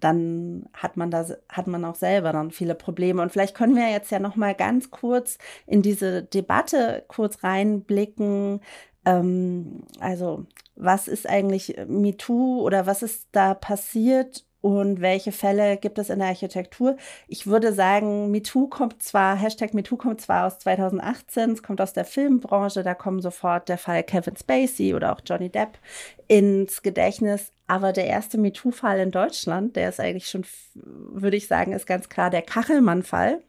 dann 0.01 0.69
hat 0.73 0.97
man 0.97 1.11
da 1.11 1.27
hat 1.49 1.67
man 1.67 1.85
auch 1.85 1.97
selber 1.97 2.33
dann 2.33 2.53
viele 2.53 2.77
Probleme 2.77 3.21
und 3.21 3.33
vielleicht 3.33 3.57
können 3.57 3.75
wir 3.75 3.91
jetzt 3.91 4.13
ja 4.13 4.21
noch 4.21 4.37
mal 4.37 4.55
ganz 4.55 4.93
kurz 4.93 5.39
in 5.67 5.83
diese 5.83 6.23
Debatte 6.23 7.05
kurz 7.09 7.43
reinblicken. 7.43 8.61
Ähm, 9.05 9.83
also 9.99 10.47
was 10.77 11.09
ist 11.09 11.29
eigentlich 11.29 11.77
MeToo 11.89 12.61
oder 12.61 12.87
was 12.87 13.03
ist 13.03 13.29
da 13.33 13.55
passiert 13.55 14.45
und 14.61 15.01
welche 15.01 15.33
Fälle 15.33 15.77
gibt 15.77 15.99
es 15.99 16.11
in 16.11 16.19
der 16.19 16.29
Architektur? 16.29 16.97
Ich 17.29 17.47
würde 17.47 17.73
sagen, 17.73 18.31
MeToo 18.31 18.67
kommt 18.67 19.03
zwar, 19.03 19.37
Hashtag 19.37 19.73
MeToo 19.75 19.97
kommt 19.97 20.21
zwar 20.21 20.47
aus 20.47 20.59
2018, 20.59 21.53
es 21.53 21.63
kommt 21.63 21.81
aus 21.81 21.93
der 21.93 22.05
Filmbranche, 22.05 22.83
da 22.83 22.95
kommen 22.95 23.21
sofort 23.21 23.69
der 23.69 23.79
Fall 23.79 24.03
Kevin 24.03 24.37
Spacey 24.37 24.95
oder 24.95 25.13
auch 25.13 25.21
Johnny 25.25 25.49
Depp 25.49 25.79
ins 26.27 26.83
Gedächtnis. 26.83 27.53
Aber 27.67 27.93
der 27.93 28.07
erste 28.07 28.39
MeToo-Fall 28.39 28.99
in 28.99 29.11
Deutschland, 29.11 29.77
der 29.77 29.91
ist 29.91 30.01
eigentlich 30.01 30.29
schon, 30.29 30.45
würde 30.75 31.37
ich 31.37 31.47
sagen, 31.47 31.73
ist 31.73 31.87
ganz 31.87 32.09
klar 32.09 32.31
der 32.31 32.43
Kachelmann-Fall. 32.43 33.43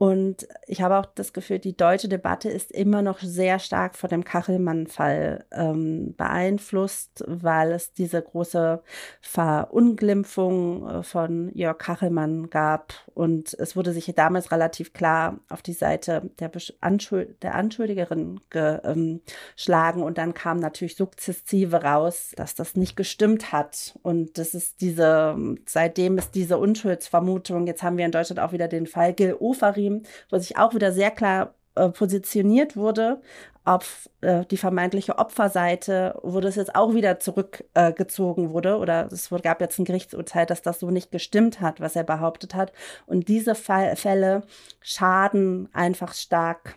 Und 0.00 0.48
ich 0.66 0.80
habe 0.80 0.96
auch 0.96 1.04
das 1.04 1.34
Gefühl, 1.34 1.58
die 1.58 1.76
deutsche 1.76 2.08
Debatte 2.08 2.48
ist 2.48 2.72
immer 2.72 3.02
noch 3.02 3.18
sehr 3.18 3.58
stark 3.58 3.94
von 3.94 4.08
dem 4.08 4.24
Kachelmann-Fall 4.24 5.44
ähm, 5.52 6.14
beeinflusst, 6.16 7.22
weil 7.26 7.72
es 7.72 7.92
diese 7.92 8.22
große 8.22 8.82
Verunglimpfung 9.20 10.88
äh, 10.88 11.02
von 11.02 11.50
Jörg 11.54 11.76
Kachelmann 11.76 12.48
gab. 12.48 12.94
Und 13.12 13.52
es 13.52 13.76
wurde 13.76 13.92
sich 13.92 14.10
damals 14.16 14.50
relativ 14.50 14.94
klar 14.94 15.38
auf 15.50 15.60
die 15.60 15.74
Seite 15.74 16.30
der, 16.38 16.50
Anschuld 16.80 17.42
der 17.42 17.54
Anschuldigerin 17.54 18.40
geschlagen. 18.48 20.00
Ähm, 20.00 20.06
und 20.06 20.16
dann 20.16 20.32
kam 20.32 20.60
natürlich 20.60 20.96
sukzessive 20.96 21.82
raus, 21.82 22.32
dass 22.36 22.54
das 22.54 22.74
nicht 22.74 22.96
gestimmt 22.96 23.52
hat. 23.52 23.98
Und 24.00 24.38
das 24.38 24.54
ist 24.54 24.80
diese, 24.80 25.36
seitdem 25.66 26.16
ist 26.16 26.34
diese 26.34 26.56
Unschuldsvermutung. 26.56 27.66
Jetzt 27.66 27.82
haben 27.82 27.98
wir 27.98 28.06
in 28.06 28.12
Deutschland 28.12 28.40
auch 28.40 28.52
wieder 28.52 28.66
den 28.66 28.86
Fall 28.86 29.12
Gil 29.12 29.36
Ofarim 29.38 29.89
Stream, 29.90 30.02
wo 30.30 30.38
sich 30.38 30.56
auch 30.56 30.74
wieder 30.74 30.92
sehr 30.92 31.10
klar 31.10 31.54
äh, 31.74 31.88
positioniert 31.88 32.76
wurde 32.76 33.20
auf 33.64 34.08
äh, 34.22 34.44
die 34.46 34.56
vermeintliche 34.56 35.18
Opferseite, 35.18 36.18
wo 36.22 36.40
das 36.40 36.56
jetzt 36.56 36.74
auch 36.74 36.94
wieder 36.94 37.20
zurückgezogen 37.20 38.46
äh, 38.46 38.50
wurde 38.52 38.78
oder 38.78 39.08
es 39.12 39.28
gab 39.42 39.60
jetzt 39.60 39.78
ein 39.78 39.84
Gerichtsurteil, 39.84 40.46
dass 40.46 40.62
das 40.62 40.80
so 40.80 40.90
nicht 40.90 41.12
gestimmt 41.12 41.60
hat, 41.60 41.80
was 41.80 41.94
er 41.94 42.04
behauptet 42.04 42.54
hat. 42.54 42.72
Und 43.06 43.28
diese 43.28 43.54
Fall 43.54 43.96
Fälle 43.96 44.42
schaden 44.80 45.68
einfach 45.72 46.14
stark 46.14 46.76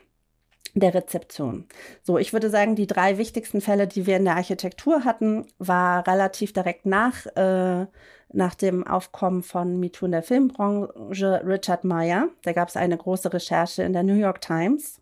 der 0.76 0.94
Rezeption. 0.94 1.68
So, 2.02 2.18
ich 2.18 2.34
würde 2.34 2.50
sagen, 2.50 2.76
die 2.76 2.88
drei 2.88 3.18
wichtigsten 3.18 3.62
Fälle, 3.62 3.88
die 3.88 4.06
wir 4.06 4.18
in 4.18 4.26
der 4.26 4.36
Architektur 4.36 5.06
hatten, 5.06 5.46
war 5.60 6.06
relativ 6.08 6.52
direkt 6.52 6.86
nach 6.86 7.26
äh, 7.36 7.86
nach 8.34 8.56
dem 8.56 8.86
Aufkommen 8.86 9.44
von 9.44 9.80
MeToo 9.80 10.06
in 10.06 10.12
der 10.12 10.24
Filmbranche 10.24 11.42
Richard 11.46 11.84
Meyer. 11.84 12.30
Da 12.44 12.54
gab 12.54 12.68
es 12.68 12.76
eine 12.76 12.98
große 12.98 13.32
Recherche 13.32 13.84
in 13.84 13.94
der 13.94 14.04
New 14.04 14.16
York 14.16 14.42
Times. 14.42 15.00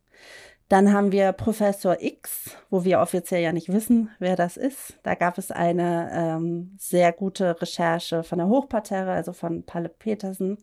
Dann 0.72 0.94
haben 0.94 1.12
wir 1.12 1.34
Professor 1.34 1.98
X, 2.00 2.56
wo 2.70 2.86
wir 2.86 3.02
offiziell 3.02 3.42
ja 3.42 3.52
nicht 3.52 3.74
wissen, 3.74 4.10
wer 4.20 4.38
das 4.38 4.56
ist. 4.56 4.98
Da 5.04 5.16
gab 5.16 5.38
es 5.38 5.52
eine 5.52 6.10
ähm, 6.14 6.78
sehr 6.80 7.12
gute 7.12 7.62
Recherche 7.62 8.24
von 8.24 8.38
der 8.38 8.48
Hochparterre, 8.48 9.12
also 9.12 9.34
von 9.34 9.66
Palle 9.66 9.90
Petersen. 9.90 10.60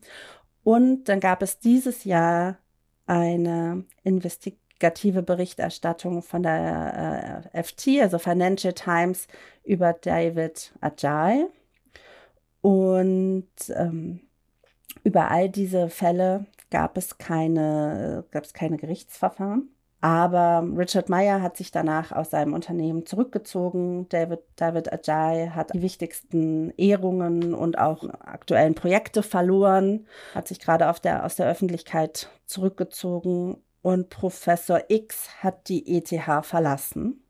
Und 0.63 1.03
dann 1.05 1.19
gab 1.19 1.43
es 1.43 1.59
dieses 1.59 2.05
Jahr 2.05 2.57
eine 3.05 3.85
investigative 4.03 5.21
Berichterstattung 5.21 6.23
von 6.23 6.41
der 6.41 7.51
äh, 7.53 7.63
FT, 7.63 8.01
also 8.01 8.17
Financial 8.17 8.73
Times, 8.73 9.27
über 9.63 9.93
David 9.93 10.73
Ajay. 10.81 11.45
Und 12.61 13.47
ähm, 13.75 14.21
über 15.03 15.31
all 15.31 15.49
diese 15.49 15.89
Fälle 15.89 16.45
gab 16.71 16.97
es 16.97 17.17
keine, 17.17 18.25
gab 18.31 18.43
es 18.43 18.53
keine 18.53 18.77
Gerichtsverfahren. 18.77 19.69
Aber 20.01 20.65
Richard 20.77 21.09
Meyer 21.09 21.41
hat 21.41 21.57
sich 21.57 21.71
danach 21.71 22.13
aus 22.13 22.29
seinem 22.29 22.53
Unternehmen 22.53 23.05
zurückgezogen. 23.05 24.07
David, 24.07 24.39
David 24.55 24.93
Ajay 24.93 25.49
hat 25.49 25.73
die 25.73 25.81
wichtigsten 25.81 26.71
Ehrungen 26.77 27.53
und 27.53 27.77
auch 27.77 28.07
aktuellen 28.21 28.75
Projekte 28.75 29.23
verloren, 29.23 30.07
hat 30.33 30.47
sich 30.47 30.59
gerade 30.59 30.89
der, 31.03 31.25
aus 31.25 31.35
der 31.35 31.47
Öffentlichkeit 31.47 32.29
zurückgezogen 32.45 33.57
und 33.81 34.09
Professor 34.09 34.81
X 34.87 35.43
hat 35.43 35.67
die 35.67 35.97
ETH 35.97 36.45
verlassen. 36.45 37.21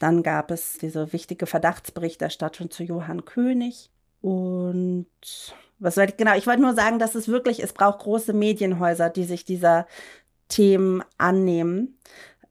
Dann 0.00 0.24
gab 0.24 0.50
es 0.50 0.78
diese 0.78 1.12
wichtige 1.12 1.46
Verdachtsberichterstattung 1.46 2.70
zu 2.70 2.82
Johann 2.82 3.24
König. 3.24 3.90
Und 4.20 5.06
was 5.78 5.94
soll 5.94 6.04
ich, 6.04 6.16
genau, 6.16 6.36
ich 6.36 6.46
wollte 6.46 6.62
nur 6.62 6.74
sagen, 6.74 6.98
dass 6.98 7.14
es 7.14 7.28
wirklich, 7.28 7.62
es 7.62 7.72
braucht 7.72 8.00
große 8.00 8.32
Medienhäuser, 8.32 9.10
die 9.10 9.24
sich 9.24 9.44
dieser 9.44 9.86
Themen 10.48 11.02
annehmen, 11.16 11.98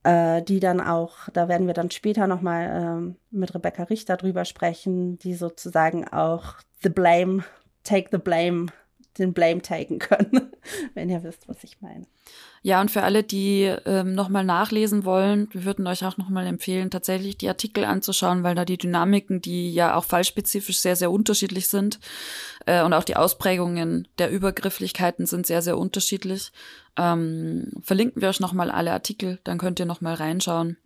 äh, 0.03 0.41
die 0.41 0.59
dann 0.59 0.81
auch, 0.81 1.29
da 1.33 1.47
werden 1.47 1.67
wir 1.67 1.73
dann 1.73 1.91
später 1.91 2.27
nochmal 2.27 3.13
äh, 3.13 3.35
mit 3.35 3.53
Rebecca 3.53 3.83
Richter 3.83 4.17
drüber 4.17 4.45
sprechen, 4.45 5.19
die 5.19 5.35
sozusagen 5.35 6.07
auch 6.07 6.55
the 6.81 6.89
blame, 6.89 7.43
take 7.83 8.09
the 8.11 8.17
blame, 8.17 8.67
den 9.19 9.33
Blame 9.33 9.61
taken 9.61 9.99
können, 9.99 10.51
wenn 10.93 11.09
ihr 11.09 11.23
wisst, 11.23 11.47
was 11.47 11.63
ich 11.63 11.81
meine. 11.81 12.05
Ja, 12.61 12.81
und 12.81 12.91
für 12.91 13.03
alle, 13.03 13.23
die 13.23 13.73
ähm, 13.85 14.13
nochmal 14.13 14.43
nachlesen 14.43 15.05
wollen, 15.05 15.47
wir 15.53 15.63
würden 15.63 15.87
euch 15.87 16.03
auch 16.05 16.17
nochmal 16.17 16.45
empfehlen, 16.45 16.91
tatsächlich 16.91 17.37
die 17.37 17.47
Artikel 17.47 17.85
anzuschauen, 17.85 18.43
weil 18.43 18.55
da 18.55 18.65
die 18.65 18.77
Dynamiken, 18.77 19.41
die 19.41 19.73
ja 19.73 19.95
auch 19.95 20.03
fallspezifisch 20.03 20.79
sehr, 20.79 20.97
sehr 20.97 21.09
unterschiedlich 21.09 21.69
sind 21.69 21.99
äh, 22.65 22.83
und 22.83 22.93
auch 22.93 23.05
die 23.05 23.15
Ausprägungen 23.15 24.07
der 24.17 24.29
Übergrifflichkeiten 24.29 25.25
sind 25.25 25.47
sehr, 25.47 25.61
sehr 25.61 25.77
unterschiedlich. 25.77 26.51
Ähm, 26.97 27.71
verlinken 27.81 28.21
wir 28.21 28.29
euch 28.29 28.41
nochmal 28.41 28.71
alle 28.71 28.91
Artikel, 28.91 29.39
dann 29.45 29.57
könnt 29.57 29.79
ihr 29.79 29.85
nochmal 29.85 30.15
reinschauen. 30.15 30.77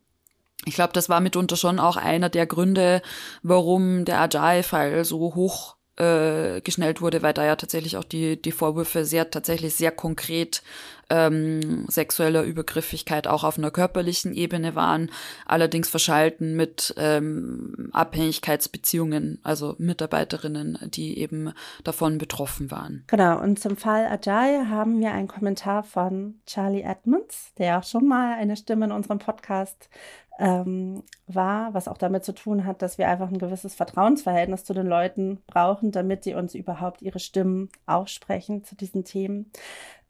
Ich 0.66 0.76
glaube, 0.76 0.94
das 0.94 1.10
war 1.10 1.20
mitunter 1.20 1.58
schon 1.58 1.80
auch 1.80 1.98
einer 1.98 2.30
der 2.30 2.46
Gründe, 2.46 3.02
warum 3.42 4.06
der 4.06 4.22
Agile-File 4.22 5.04
so 5.04 5.34
hoch 5.36 5.76
äh, 5.98 6.62
geschnellt 6.62 7.02
wurde, 7.02 7.22
weil 7.22 7.34
da 7.34 7.46
ja 7.46 7.56
tatsächlich 7.56 7.98
auch 7.98 8.04
die, 8.04 8.42
die 8.42 8.52
Vorwürfe 8.52 9.06
sehr, 9.06 9.30
tatsächlich 9.30 9.76
sehr 9.76 9.92
konkret 9.92 10.64
ähm, 11.10 11.86
sexueller 11.88 12.44
Übergriffigkeit 12.44 13.28
auch 13.28 13.44
auf 13.44 13.58
einer 13.58 13.70
körperlichen 13.70 14.34
Ebene 14.34 14.74
waren, 14.74 15.12
allerdings 15.46 15.90
verschalten 15.90 16.56
mit 16.56 16.94
ähm, 16.98 17.90
Abhängigkeitsbeziehungen, 17.92 19.40
also 19.44 19.76
Mitarbeiterinnen, 19.78 20.80
die 20.86 21.20
eben 21.20 21.54
davon 21.84 22.18
betroffen 22.18 22.72
waren. 22.72 23.04
Genau, 23.08 23.40
und 23.40 23.60
zum 23.60 23.78
Fall 23.78 24.08
Ajay 24.08 24.66
haben 24.68 25.00
wir 25.00 25.12
einen 25.12 25.28
Kommentar 25.28 25.84
von 25.84 26.36
Charlie 26.48 26.82
Edmonds, 26.82 27.54
der 27.58 27.80
auch 27.80 27.84
schon 27.84 28.08
mal 28.08 28.34
eine 28.34 28.56
Stimme 28.56 28.86
in 28.86 28.92
unserem 28.92 29.20
Podcast 29.20 29.90
ähm, 30.40 31.04
war, 31.28 31.74
was 31.74 31.88
auch 31.88 31.98
damit 31.98 32.24
zu 32.24 32.34
tun 32.34 32.66
hat, 32.66 32.82
dass 32.82 32.98
wir 32.98 33.08
einfach 33.08 33.30
ein 33.30 33.38
gewisses 33.38 33.76
Vertrauensverhältnis 33.76 34.64
zu 34.64 34.74
den 34.74 34.88
Leuten 34.88 35.42
brauchen, 35.48 35.92
damit 35.92 36.26
die 36.26 36.34
uns 36.34 36.56
überhaupt 36.56 37.02
ihre 37.02 37.20
Stimmen 37.20 37.70
aussprechen 37.86 38.64
zu 38.64 38.76
diesen 38.76 39.04
Themen. 39.04 39.52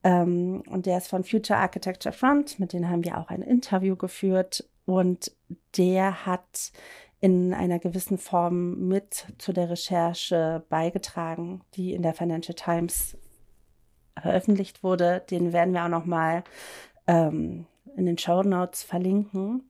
Ähm, 0.04 0.64
und 0.70 0.86
der 0.86 0.98
ist 0.98 1.08
von 1.08 1.24
Future 1.24 1.60
Architecture 1.60 2.14
Front, 2.14 2.60
mit 2.60 2.74
denen 2.74 2.90
haben 2.90 3.04
wir 3.04 3.18
auch 3.18 3.30
ein 3.30 3.42
Interview 3.42 3.96
geführt 3.96 4.68
und 4.86 5.32
der 5.78 6.26
hat 6.26 6.72
in 7.20 7.54
einer 7.54 7.80
gewissen 7.80 8.18
Form 8.18 8.88
mit 8.88 9.28
zu 9.38 9.54
der 9.54 9.70
Recherche 9.70 10.64
beigetragen, 10.68 11.62
die 11.76 11.94
in 11.94 12.02
der 12.02 12.14
Financial 12.14 12.56
Times 12.56 13.18
veröffentlicht 14.22 14.84
wurde. 14.84 15.24
Den 15.30 15.54
werden 15.54 15.74
wir 15.74 15.86
auch 15.86 15.90
noch 15.90 16.06
mal 16.06 16.44
ähm, 17.08 17.66
in 17.96 18.06
den 18.06 18.18
Show 18.18 18.44
Notes 18.44 18.84
verlinken. 18.84 19.70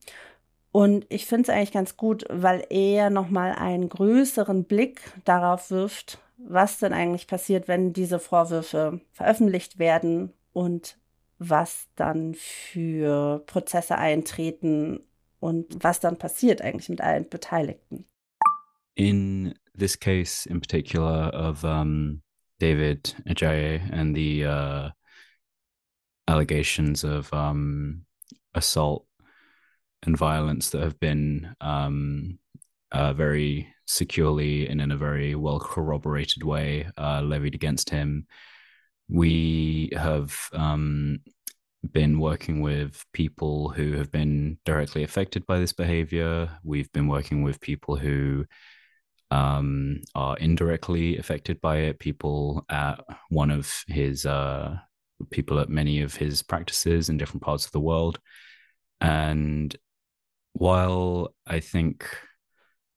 Und 0.74 1.06
ich 1.10 1.28
finde 1.28 1.44
es 1.44 1.50
eigentlich 1.50 1.72
ganz 1.72 1.98
gut, 1.98 2.26
weil 2.30 2.66
er 2.72 3.12
nochmal 3.12 3.52
einen 3.54 3.90
größeren 3.90 4.64
Blick 4.64 5.02
darauf 5.24 5.70
wirft, 5.70 6.18
was 6.38 6.80
denn 6.80 6.94
eigentlich 6.94 7.28
passiert, 7.28 7.68
wenn 7.68 7.94
diese 7.94 8.18
Vorwürfe 8.18 9.00
veröffentlicht 9.12 9.78
werden 9.78 10.34
und 10.52 10.98
was 11.38 11.90
dann 11.96 12.34
für 12.34 13.44
Prozesse 13.46 14.00
eintreten 14.00 15.02
und 15.40 15.84
was 15.84 16.00
dann 16.00 16.18
passiert 16.18 16.64
eigentlich 16.64 16.90
mit 16.90 17.02
allen 17.02 17.30
Beteiligten. 17.30 18.06
In 18.96 19.54
this 19.78 20.00
case 20.00 20.50
in 20.50 20.60
particular 20.60 21.32
of 21.36 21.64
um, 21.64 22.24
David 22.60 23.16
Ajayi 23.28 23.80
and 23.92 24.16
the 24.16 24.44
uh, 24.46 24.90
allegations 26.26 27.04
of 27.04 27.32
um, 27.32 28.08
assault 28.54 29.06
and 30.06 30.18
violence 30.18 30.70
that 30.70 30.82
have 30.82 31.00
been 31.00 31.56
um, 31.62 32.39
uh, 32.92 33.13
very 33.13 33.68
securely 33.86 34.68
and 34.68 34.80
in 34.82 34.92
a 34.92 34.98
very 34.98 35.36
well 35.36 35.60
corroborated 35.60 36.44
way 36.44 36.88
uh, 36.98 37.22
levied 37.22 37.56
against 37.56 37.89
him. 37.89 38.28
We 39.10 39.92
have 39.96 40.50
um, 40.54 41.20
been 41.92 42.20
working 42.20 42.62
with 42.62 43.06
people 43.13 43.70
who 43.70 43.94
have 43.94 44.12
been 44.12 44.58
directly 44.66 45.04
affected 45.04 45.46
by 45.46 45.60
this 45.60 45.74
behavior. 45.74 46.50
We've 46.63 46.92
been 46.94 47.08
working 47.08 47.44
with 47.44 47.60
people 47.60 47.96
who 47.98 48.46
um, 49.32 50.02
are 50.16 50.38
indirectly 50.38 51.18
affected 51.18 51.60
by 51.60 51.78
it, 51.78 52.00
people 52.00 52.66
at 52.70 53.04
one 53.30 53.52
of 53.52 53.84
his, 53.88 54.26
uh, 54.26 54.78
people 55.32 55.60
at 55.60 55.70
many 55.70 56.02
of 56.02 56.16
his 56.16 56.44
practices 56.44 57.10
in 57.10 57.18
different 57.18 57.42
parts 57.42 57.66
of 57.66 57.72
the 57.72 57.80
world. 57.80 58.20
And 59.02 59.76
while 60.54 61.34
I 61.46 61.60
think 61.60 62.06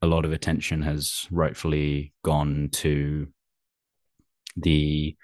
a 0.03 0.07
lot 0.07 0.25
of 0.25 0.33
attention 0.33 0.83
has 0.83 1.27
rightfully 1.31 2.12
gone 2.23 2.69
to 2.73 3.29
the 4.57 5.16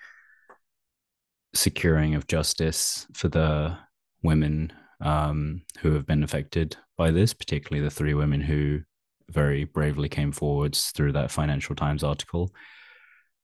securing 1.55 2.15
of 2.15 2.27
justice 2.27 3.07
for 3.15 3.29
the 3.29 3.77
women 4.23 4.73
um, 5.01 5.63
who 5.81 5.93
have 5.93 6.07
been 6.07 6.23
affected 6.23 6.77
by 6.97 7.11
this, 7.11 7.35
particularly 7.35 7.85
the 7.85 7.91
three 7.91 8.15
women 8.15 8.41
who 8.41 8.81
very 9.29 9.65
bravely 9.65 10.09
came 10.09 10.33
forwards 10.33 10.91
through 10.91 11.13
that 11.13 11.31
Financial 11.31 11.75
Times 11.75 12.03
article. 12.03 12.55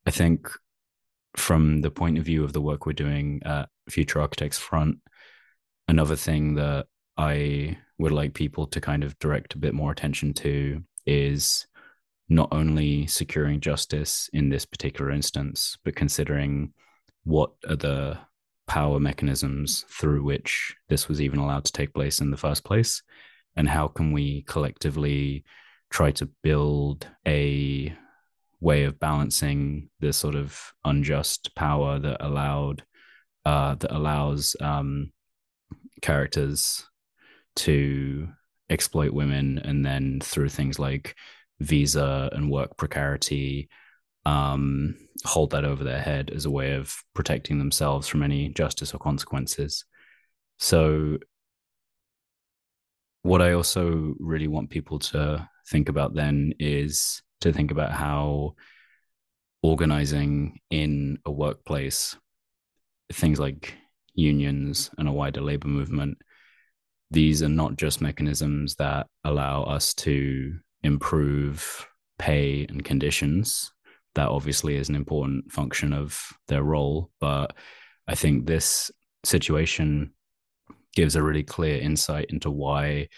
I 0.07 0.11
think 0.11 0.49
from 1.37 1.83
the 1.83 1.91
point 1.91 2.19
of 2.19 2.25
view 2.25 2.45
of 2.45 2.53
the 2.53 2.61
work 2.61 2.87
we're 2.87 2.93
doing 2.93 3.43
at 3.45 3.69
Future 3.89 4.21
Architects 4.21 4.59
Front, 4.59 4.99
another 5.89 6.17
thing 6.17 6.55
that 6.55 6.87
I 7.17 7.79
would 7.99 8.13
like 8.13 8.35
people 8.35 8.67
to 8.67 8.81
kind 8.81 9.03
of 9.03 9.19
direct 9.19 9.55
a 9.55 9.59
bit 9.59 9.75
more 9.75 9.91
attention 9.91 10.33
to 10.33 10.83
is 11.07 11.67
not 12.29 12.49
only 12.53 13.07
securing 13.07 13.61
justice 13.61 14.29
in 14.33 14.49
this 14.49 14.65
particular 14.65 15.11
instance, 15.11 15.77
but 15.85 15.97
considering 15.97 16.73
what 17.25 17.51
are 17.69 17.77
the 17.77 18.19
power 18.67 19.01
mechanisms 19.01 19.85
through 19.89 20.23
which 20.23 20.77
this 20.89 21.09
was 21.09 21.21
even 21.21 21.39
allowed 21.39 21.65
to 21.65 21.73
take 21.73 21.95
place 21.95 22.21
in 22.21 22.31
the 22.31 22.37
first 22.37 22.65
place, 22.65 23.03
and 23.57 23.69
how 23.69 23.89
can 23.89 24.13
we 24.13 24.43
collectively 24.43 25.45
try 25.91 26.11
to 26.13 26.29
build 26.43 27.09
a 27.27 27.93
way 28.61 28.85
of 28.85 29.01
balancing 29.01 29.89
this 30.01 30.17
sort 30.17 30.35
of 30.35 30.73
unjust 30.85 31.55
power 31.55 31.99
that 31.99 32.25
allowed 32.25 32.83
uh, 33.45 33.75
that 33.77 33.91
allows 33.91 34.55
um, 34.61 35.11
characters 36.03 36.85
to 37.59 38.29
exploit 38.71 39.13
women 39.13 39.59
and 39.65 39.85
then 39.85 40.21
through 40.23 40.49
things 40.49 40.79
like 40.79 41.17
visa 41.61 42.31
and 42.33 42.51
work 42.51 42.77
precarity 42.77 43.69
um, 44.27 44.95
hold 45.25 45.51
that 45.51 45.65
over 45.65 45.83
their 45.83 46.01
head 46.01 46.31
as 46.35 46.45
a 46.45 46.51
way 46.51 46.75
of 46.75 46.95
protecting 47.15 47.59
themselves 47.59 48.07
from 48.07 48.23
any 48.23 48.51
justice 48.51 48.93
or 48.93 48.99
consequences. 48.99 49.85
So 50.59 51.19
what 53.23 53.43
i 53.43 53.53
also 53.53 54.15
really 54.19 54.49
want 54.49 54.71
people 54.71 54.99
to 54.99 55.49
think 55.69 55.89
about 55.89 56.15
then 56.15 56.53
is 56.59 57.23
to 57.41 57.53
think 57.53 57.71
about 57.71 57.93
how 57.93 58.55
organizing 59.63 60.59
in 60.71 61.19
a 61.27 61.31
workplace 61.31 62.17
things 63.13 63.41
like 63.41 63.75
unions 64.15 64.91
and 64.99 65.09
a 65.09 65.13
wider 65.13 65.41
labor 65.41 65.69
movement 65.69 66.17
these 67.11 67.43
are 67.43 67.49
not 67.49 67.77
just 67.77 68.01
mechanisms 68.01 68.75
that 68.77 69.07
allow 69.25 69.63
us 69.65 69.95
to 69.95 70.59
improve 70.83 71.87
pay 72.19 72.67
and 72.69 72.85
conditions. 72.85 73.73
That 74.15 74.29
obviously 74.29 74.77
is 74.77 74.89
an 74.89 74.95
important 74.95 75.51
function 75.53 75.93
of 75.93 76.21
their 76.49 76.63
role. 76.63 77.11
But 77.21 77.55
I 78.07 78.15
think 78.15 78.47
this 78.47 78.91
situation 79.25 80.13
gives 80.95 81.17
a 81.17 81.23
really 81.23 81.45
clear 81.45 81.79
insight 81.81 82.27
into 82.31 82.51
why 82.51 83.09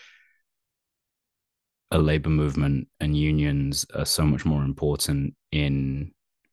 a 1.90 1.98
labor 1.98 2.30
movement 2.30 2.88
and 3.00 3.16
unions 3.16 3.84
are 3.94 4.04
so 4.04 4.24
much 4.24 4.44
more 4.44 4.62
important 4.62 5.34
in 5.50 6.12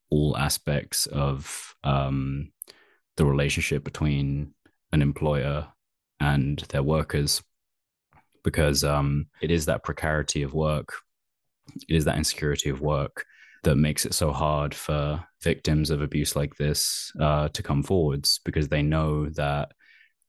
all 0.10 0.36
aspects 0.38 1.06
of 1.08 1.76
um, 1.84 2.52
the 3.18 3.26
relationship 3.26 3.84
between 3.84 4.54
an 4.92 5.02
employer 5.02 5.68
and 6.20 6.60
their 6.70 6.84
workers 6.84 7.42
because 8.44 8.84
um, 8.84 9.28
it 9.42 9.52
is 9.52 9.66
that 9.66 9.84
precarity 9.84 10.44
of 10.44 10.54
work, 10.54 10.94
it 11.88 11.96
is 11.96 12.06
that 12.06 12.18
insecurity 12.18 12.70
of 12.70 12.82
work 12.82 13.26
that 13.64 13.76
makes 13.76 14.06
it 14.06 14.14
so 14.14 14.32
hard 14.32 14.74
for 14.74 15.24
victims 15.42 15.90
of 15.90 16.02
abuse 16.02 16.36
like 16.36 16.56
this 16.56 17.12
uh, 17.20 17.50
to 17.50 17.62
come 17.62 17.84
forwards 17.84 18.40
because 18.46 18.70
they 18.70 18.82
know 18.82 19.28
that 19.30 19.72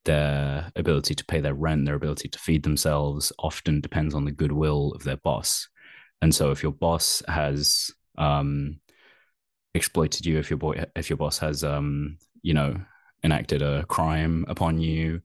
their 0.04 0.72
ability 0.74 1.14
to 1.14 1.24
pay 1.26 1.40
their 1.40 1.54
rent, 1.54 1.84
their 1.84 1.94
ability 1.94 2.28
to 2.28 2.38
feed 2.38 2.62
themselves 2.62 3.32
often 3.38 3.80
depends 3.80 4.14
on 4.14 4.24
the 4.24 4.32
goodwill 4.32 4.92
of 4.92 5.04
their 5.04 5.18
boss. 5.18 5.68
And 6.22 6.34
so 6.34 6.50
if 6.50 6.62
your 6.62 6.72
boss 6.72 7.22
has 7.28 7.90
um, 8.16 8.80
exploited 9.74 10.26
you, 10.26 10.38
if 10.38 10.50
your 10.50 10.56
boy, 10.56 10.84
if 10.96 11.10
your 11.10 11.16
boss 11.16 11.38
has, 11.38 11.62
um, 11.62 12.18
you 12.42 12.54
know, 12.54 12.80
enacted 13.22 13.62
a 13.62 13.84
crime 13.84 14.44
upon 14.48 14.80
you, 14.80 15.20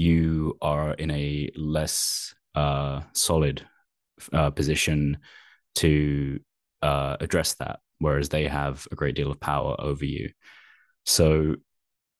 you 0.00 0.56
are 0.62 0.94
in 0.94 1.10
a 1.10 1.50
less 1.54 2.34
uh, 2.54 3.02
solid 3.12 3.66
uh, 4.32 4.50
position 4.50 5.18
to 5.74 6.40
uh, 6.80 7.18
address 7.20 7.54
that, 7.56 7.80
whereas 7.98 8.30
they 8.30 8.48
have 8.48 8.88
a 8.90 8.94
great 8.94 9.14
deal 9.14 9.30
of 9.30 9.38
power 9.40 9.76
over 9.78 10.04
you. 10.04 10.30
So, 11.04 11.56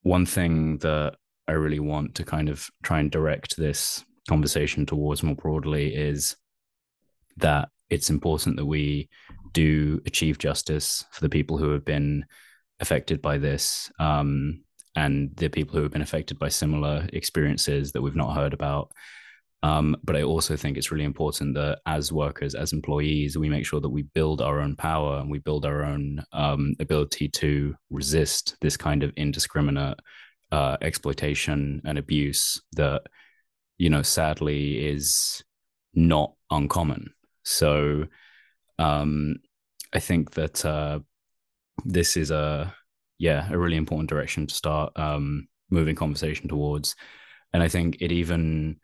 one 0.03 0.27
thing 0.27 0.77
that 0.79 1.15
I 1.47 1.53
really 1.53 1.79
want 1.79 2.15
to 2.15 2.23
kind 2.23 2.49
of 2.49 2.69
try 2.83 2.99
and 2.99 3.09
direct 3.09 3.57
this 3.57 4.05
conversation 4.29 4.85
towards 4.85 5.23
more 5.23 5.35
broadly 5.35 5.93
is 5.95 6.35
that 7.37 7.69
it's 7.89 8.11
important 8.11 8.57
that 8.57 8.65
we 8.65 9.09
do 9.53 10.01
achieve 10.05 10.37
justice 10.37 11.03
for 11.11 11.21
the 11.21 11.29
people 11.29 11.57
who 11.57 11.71
have 11.71 11.83
been 11.83 12.25
affected 12.79 13.21
by 13.21 13.37
this. 13.39 13.91
Um, 13.99 14.63
and 14.95 15.35
the 15.37 15.49
people 15.49 15.75
who 15.75 15.83
have 15.83 15.91
been 15.91 16.01
affected 16.01 16.37
by 16.37 16.49
similar 16.49 17.07
experiences 17.13 17.91
that 17.91 18.01
we've 18.01 18.15
not 18.15 18.35
heard 18.35 18.53
about. 18.53 18.91
Um, 19.63 19.95
but 20.03 20.15
I 20.15 20.23
also 20.23 20.57
think 20.57 20.75
it's 20.75 20.91
really 20.91 21.05
important 21.05 21.53
that 21.53 21.79
as 21.85 22.11
workers, 22.11 22.55
as 22.55 22.73
employees, 22.73 23.37
we 23.37 23.47
make 23.47 23.65
sure 23.65 23.79
that 23.79 23.89
we 23.89 24.01
build 24.01 24.41
our 24.41 24.59
own 24.59 24.75
power 24.75 25.19
and 25.19 25.29
we 25.29 25.37
build 25.37 25.65
our 25.65 25.83
own 25.83 26.23
um, 26.33 26.73
ability 26.79 27.29
to 27.29 27.75
resist 27.91 28.57
this 28.59 28.75
kind 28.75 29.03
of 29.03 29.13
indiscriminate 29.17 29.99
uh, 30.51 30.77
exploitation 30.81 31.81
and 31.85 31.97
abuse 31.97 32.61
that, 32.73 33.03
you 33.77 33.89
know, 33.89 34.01
sadly 34.01 34.85
is 34.85 35.43
not 35.93 36.33
uncommon. 36.49 37.13
So 37.43 38.05
um, 38.79 39.37
I 39.93 39.99
think 39.99 40.31
that 40.31 40.65
uh, 40.65 40.99
this 41.85 42.17
is 42.17 42.31
a 42.31 42.73
yeah, 43.21 43.47
a 43.51 43.57
really 43.57 43.77
important 43.77 44.09
direction 44.09 44.47
to 44.47 44.55
start 44.55 44.91
um, 44.95 45.47
moving 45.69 45.95
conversation 45.95 46.49
towards. 46.49 46.95
And 47.53 47.61
I 47.61 47.67
think 47.67 47.97
it 48.01 48.11
even 48.11 48.79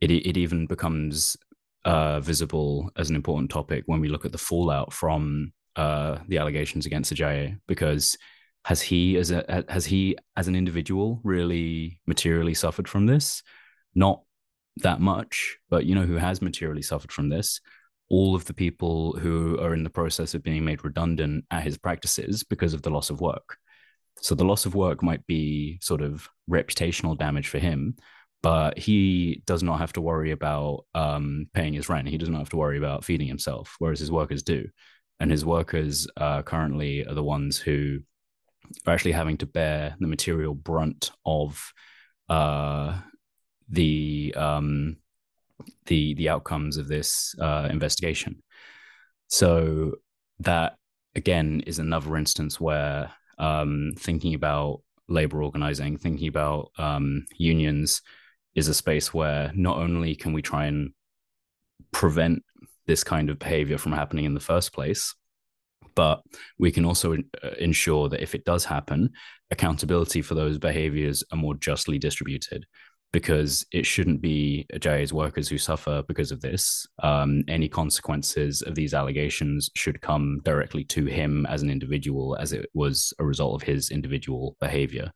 it 0.00 0.10
it 0.10 0.38
even 0.38 0.64
becomes 0.66 1.36
uh, 1.84 2.20
visible 2.20 2.90
as 2.96 3.10
an 3.10 3.16
important 3.16 3.50
topic 3.50 3.84
when 3.84 4.00
we 4.00 4.08
look 4.08 4.24
at 4.24 4.32
the 4.32 4.38
fallout 4.38 4.94
from 4.94 5.52
uh, 5.76 6.18
the 6.26 6.38
allegations 6.38 6.86
against 6.86 7.12
Ajayi, 7.12 7.58
because 7.68 8.16
has 8.64 8.80
he 8.80 9.18
as 9.18 9.30
a 9.30 9.64
has 9.68 9.84
he 9.84 10.16
as 10.38 10.48
an 10.48 10.56
individual 10.56 11.20
really 11.22 12.00
materially 12.06 12.54
suffered 12.54 12.88
from 12.88 13.04
this? 13.04 13.42
Not 13.94 14.22
that 14.78 15.02
much, 15.02 15.58
but 15.68 15.84
you 15.84 15.94
know 15.94 16.06
who 16.06 16.16
has 16.16 16.40
materially 16.40 16.82
suffered 16.82 17.12
from 17.12 17.28
this? 17.28 17.60
All 18.10 18.34
of 18.34 18.44
the 18.44 18.54
people 18.54 19.12
who 19.12 19.58
are 19.60 19.72
in 19.72 19.84
the 19.84 19.90
process 19.90 20.34
of 20.34 20.42
being 20.42 20.64
made 20.64 20.84
redundant 20.84 21.44
at 21.50 21.62
his 21.62 21.78
practices 21.78 22.42
because 22.42 22.74
of 22.74 22.82
the 22.82 22.90
loss 22.90 23.08
of 23.08 23.20
work. 23.20 23.56
So 24.20 24.34
the 24.34 24.44
loss 24.44 24.66
of 24.66 24.74
work 24.74 25.02
might 25.02 25.26
be 25.26 25.78
sort 25.80 26.02
of 26.02 26.28
reputational 26.50 27.16
damage 27.16 27.48
for 27.48 27.58
him, 27.58 27.96
but 28.42 28.76
he 28.78 29.42
does 29.46 29.62
not 29.62 29.78
have 29.78 29.92
to 29.94 30.00
worry 30.00 30.32
about 30.32 30.84
um, 30.94 31.46
paying 31.54 31.72
his 31.72 31.88
rent. 31.88 32.08
He 32.08 32.18
does 32.18 32.28
not 32.28 32.38
have 32.38 32.50
to 32.50 32.56
worry 32.56 32.78
about 32.78 33.04
feeding 33.04 33.28
himself, 33.28 33.76
whereas 33.78 34.00
his 34.00 34.10
workers 34.10 34.42
do. 34.42 34.68
And 35.20 35.30
his 35.30 35.44
workers 35.44 36.08
uh, 36.16 36.42
currently 36.42 37.06
are 37.06 37.14
the 37.14 37.22
ones 37.22 37.58
who 37.58 38.00
are 38.86 38.94
actually 38.94 39.12
having 39.12 39.36
to 39.38 39.46
bear 39.46 39.94
the 40.00 40.06
material 40.08 40.54
brunt 40.54 41.12
of 41.24 41.72
uh, 42.28 42.98
the 43.68 44.34
um, 44.36 44.96
the 45.90 46.14
the 46.14 46.28
outcomes 46.30 46.78
of 46.78 46.88
this 46.88 47.34
uh, 47.38 47.68
investigation. 47.70 48.42
So 49.26 49.96
that 50.38 50.76
again 51.14 51.62
is 51.66 51.78
another 51.78 52.16
instance 52.16 52.58
where 52.58 53.10
um, 53.38 53.92
thinking 53.98 54.34
about 54.34 54.80
labor 55.08 55.42
organizing, 55.42 55.98
thinking 55.98 56.28
about 56.28 56.70
um, 56.78 57.26
unions 57.36 58.00
is 58.54 58.68
a 58.68 58.74
space 58.74 59.12
where 59.12 59.52
not 59.54 59.78
only 59.78 60.14
can 60.14 60.32
we 60.32 60.42
try 60.42 60.66
and 60.66 60.92
prevent 61.92 62.42
this 62.86 63.02
kind 63.04 63.28
of 63.28 63.38
behavior 63.38 63.78
from 63.78 63.92
happening 63.92 64.24
in 64.24 64.34
the 64.34 64.40
first 64.40 64.72
place, 64.72 65.14
but 65.94 66.22
we 66.58 66.70
can 66.70 66.84
also 66.84 67.14
uh, 67.14 67.50
ensure 67.58 68.08
that 68.08 68.22
if 68.22 68.34
it 68.34 68.44
does 68.44 68.64
happen, 68.64 69.10
accountability 69.50 70.22
for 70.22 70.34
those 70.34 70.58
behaviors 70.58 71.24
are 71.32 71.38
more 71.38 71.54
justly 71.54 71.98
distributed 71.98 72.66
because 73.12 73.66
it 73.72 73.84
shouldn't 73.84 74.20
be 74.20 74.66
Ajay's 74.72 75.12
workers 75.12 75.48
who 75.48 75.58
suffer 75.58 76.02
because 76.06 76.30
of 76.30 76.40
this. 76.40 76.86
Um, 77.02 77.42
any 77.48 77.68
consequences 77.68 78.62
of 78.62 78.74
these 78.76 78.94
allegations 78.94 79.68
should 79.74 80.00
come 80.00 80.40
directly 80.44 80.84
to 80.84 81.06
him 81.06 81.44
as 81.46 81.62
an 81.62 81.70
individual, 81.70 82.36
as 82.36 82.52
it 82.52 82.70
was 82.72 83.12
a 83.18 83.24
result 83.24 83.60
of 83.60 83.66
his 83.66 83.90
individual 83.90 84.56
behavior. 84.60 85.12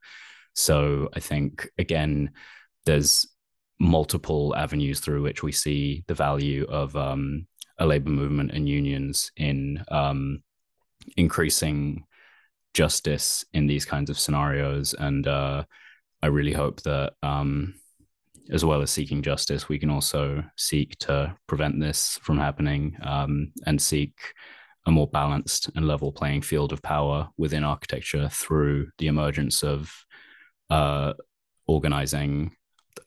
So 0.53 1.09
I 1.13 1.21
think, 1.21 1.69
again, 1.77 2.31
there's 2.85 3.25
multiple 3.79 4.53
avenues 4.55 4.99
through 4.99 5.21
which 5.21 5.43
we 5.43 5.51
see 5.51 6.03
the 6.07 6.13
value 6.13 6.65
of 6.69 6.95
um, 6.95 7.47
a 7.77 7.85
labor 7.85 8.09
movement 8.09 8.51
and 8.51 8.67
unions 8.67 9.31
in 9.37 9.83
um, 9.89 10.43
increasing 11.15 12.05
justice 12.73 13.45
in 13.53 13.67
these 13.67 13.85
kinds 13.85 14.09
of 14.09 14.19
scenarios. 14.19 14.93
And 14.93 15.25
uh, 15.27 15.63
I 16.21 16.27
really 16.27 16.53
hope 16.53 16.81
that, 16.83 17.13
um, 17.23 17.75
as 18.51 18.63
well 18.63 18.81
as 18.81 18.91
seeking 18.91 19.21
justice, 19.21 19.67
we 19.67 19.79
can 19.79 19.89
also 19.89 20.43
seek 20.57 20.97
to 20.99 21.35
prevent 21.47 21.79
this 21.79 22.19
from 22.21 22.37
happening 22.37 22.95
um, 23.01 23.51
and 23.65 23.81
seek 23.81 24.13
a 24.85 24.91
more 24.91 25.07
balanced 25.07 25.69
and 25.75 25.87
level 25.87 26.11
playing 26.11 26.41
field 26.41 26.71
of 26.71 26.81
power 26.81 27.29
within 27.37 27.63
architecture 27.63 28.29
through 28.29 28.87
the 28.99 29.07
emergence 29.07 29.63
of 29.63 29.91
uh, 30.69 31.13
organizing 31.67 32.55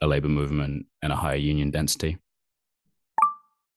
a 0.02 0.06
labor 0.06 0.28
movement 0.28 0.86
and 1.02 1.12
a 1.12 1.16
higher 1.16 1.36
union 1.36 1.70
density. 1.70 2.18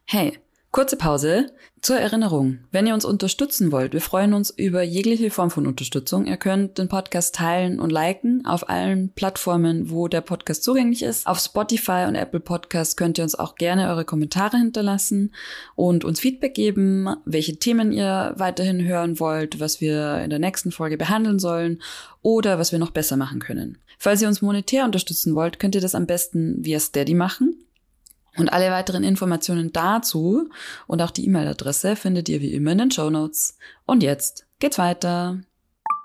Hey, 0.07 0.37
Kurze 0.71 0.95
Pause. 0.95 1.47
Zur 1.81 1.97
Erinnerung, 1.97 2.59
wenn 2.71 2.87
ihr 2.87 2.93
uns 2.93 3.03
unterstützen 3.03 3.73
wollt, 3.73 3.91
wir 3.91 3.99
freuen 3.99 4.33
uns 4.33 4.51
über 4.51 4.83
jegliche 4.83 5.29
Form 5.29 5.51
von 5.51 5.67
Unterstützung. 5.67 6.27
Ihr 6.27 6.37
könnt 6.37 6.77
den 6.77 6.87
Podcast 6.87 7.35
teilen 7.35 7.77
und 7.77 7.89
liken 7.89 8.45
auf 8.45 8.69
allen 8.69 9.09
Plattformen, 9.09 9.89
wo 9.89 10.07
der 10.07 10.21
Podcast 10.21 10.63
zugänglich 10.63 11.03
ist. 11.03 11.27
Auf 11.27 11.39
Spotify 11.39 12.05
und 12.07 12.15
Apple 12.15 12.39
Podcasts 12.39 12.95
könnt 12.95 13.17
ihr 13.17 13.25
uns 13.25 13.35
auch 13.35 13.55
gerne 13.55 13.89
eure 13.89 14.05
Kommentare 14.05 14.55
hinterlassen 14.55 15.33
und 15.75 16.05
uns 16.05 16.21
Feedback 16.21 16.53
geben, 16.53 17.17
welche 17.25 17.57
Themen 17.57 17.91
ihr 17.91 18.33
weiterhin 18.37 18.81
hören 18.81 19.19
wollt, 19.19 19.59
was 19.59 19.81
wir 19.81 20.19
in 20.19 20.29
der 20.29 20.39
nächsten 20.39 20.71
Folge 20.71 20.95
behandeln 20.95 21.39
sollen 21.39 21.81
oder 22.21 22.59
was 22.59 22.71
wir 22.71 22.79
noch 22.79 22.91
besser 22.91 23.17
machen 23.17 23.41
können. 23.41 23.77
Falls 23.97 24.21
ihr 24.21 24.29
uns 24.29 24.41
monetär 24.41 24.85
unterstützen 24.85 25.35
wollt, 25.35 25.59
könnt 25.59 25.75
ihr 25.75 25.81
das 25.81 25.95
am 25.95 26.05
besten 26.05 26.63
via 26.63 26.79
Steady 26.79 27.13
machen. 27.13 27.57
Und 28.37 28.53
alle 28.53 28.71
weiteren 28.71 29.03
Informationen 29.03 29.73
dazu 29.73 30.49
und 30.87 31.01
auch 31.01 31.11
die 31.11 31.25
E-Mail-Adresse 31.25 31.95
findet 31.95 32.29
ihr 32.29 32.39
wie 32.41 32.53
immer 32.53 32.71
in 32.71 32.77
den 32.77 32.91
Show 32.91 33.09
Notes. 33.09 33.57
Und 33.85 34.03
jetzt 34.03 34.45
geht's 34.59 34.77
weiter. 34.77 35.41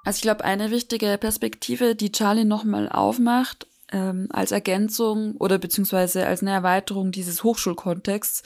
Also 0.04 0.16
ich 0.16 0.22
glaube, 0.22 0.44
eine 0.44 0.70
wichtige 0.70 1.18
Perspektive, 1.18 1.94
die 1.94 2.12
Charlie 2.12 2.44
nochmal 2.44 2.88
aufmacht, 2.88 3.66
ähm, 3.92 4.26
als 4.30 4.50
Ergänzung 4.50 5.36
oder 5.36 5.58
beziehungsweise 5.58 6.26
als 6.26 6.42
eine 6.42 6.50
Erweiterung 6.50 7.12
dieses 7.12 7.44
Hochschulkontexts, 7.44 8.42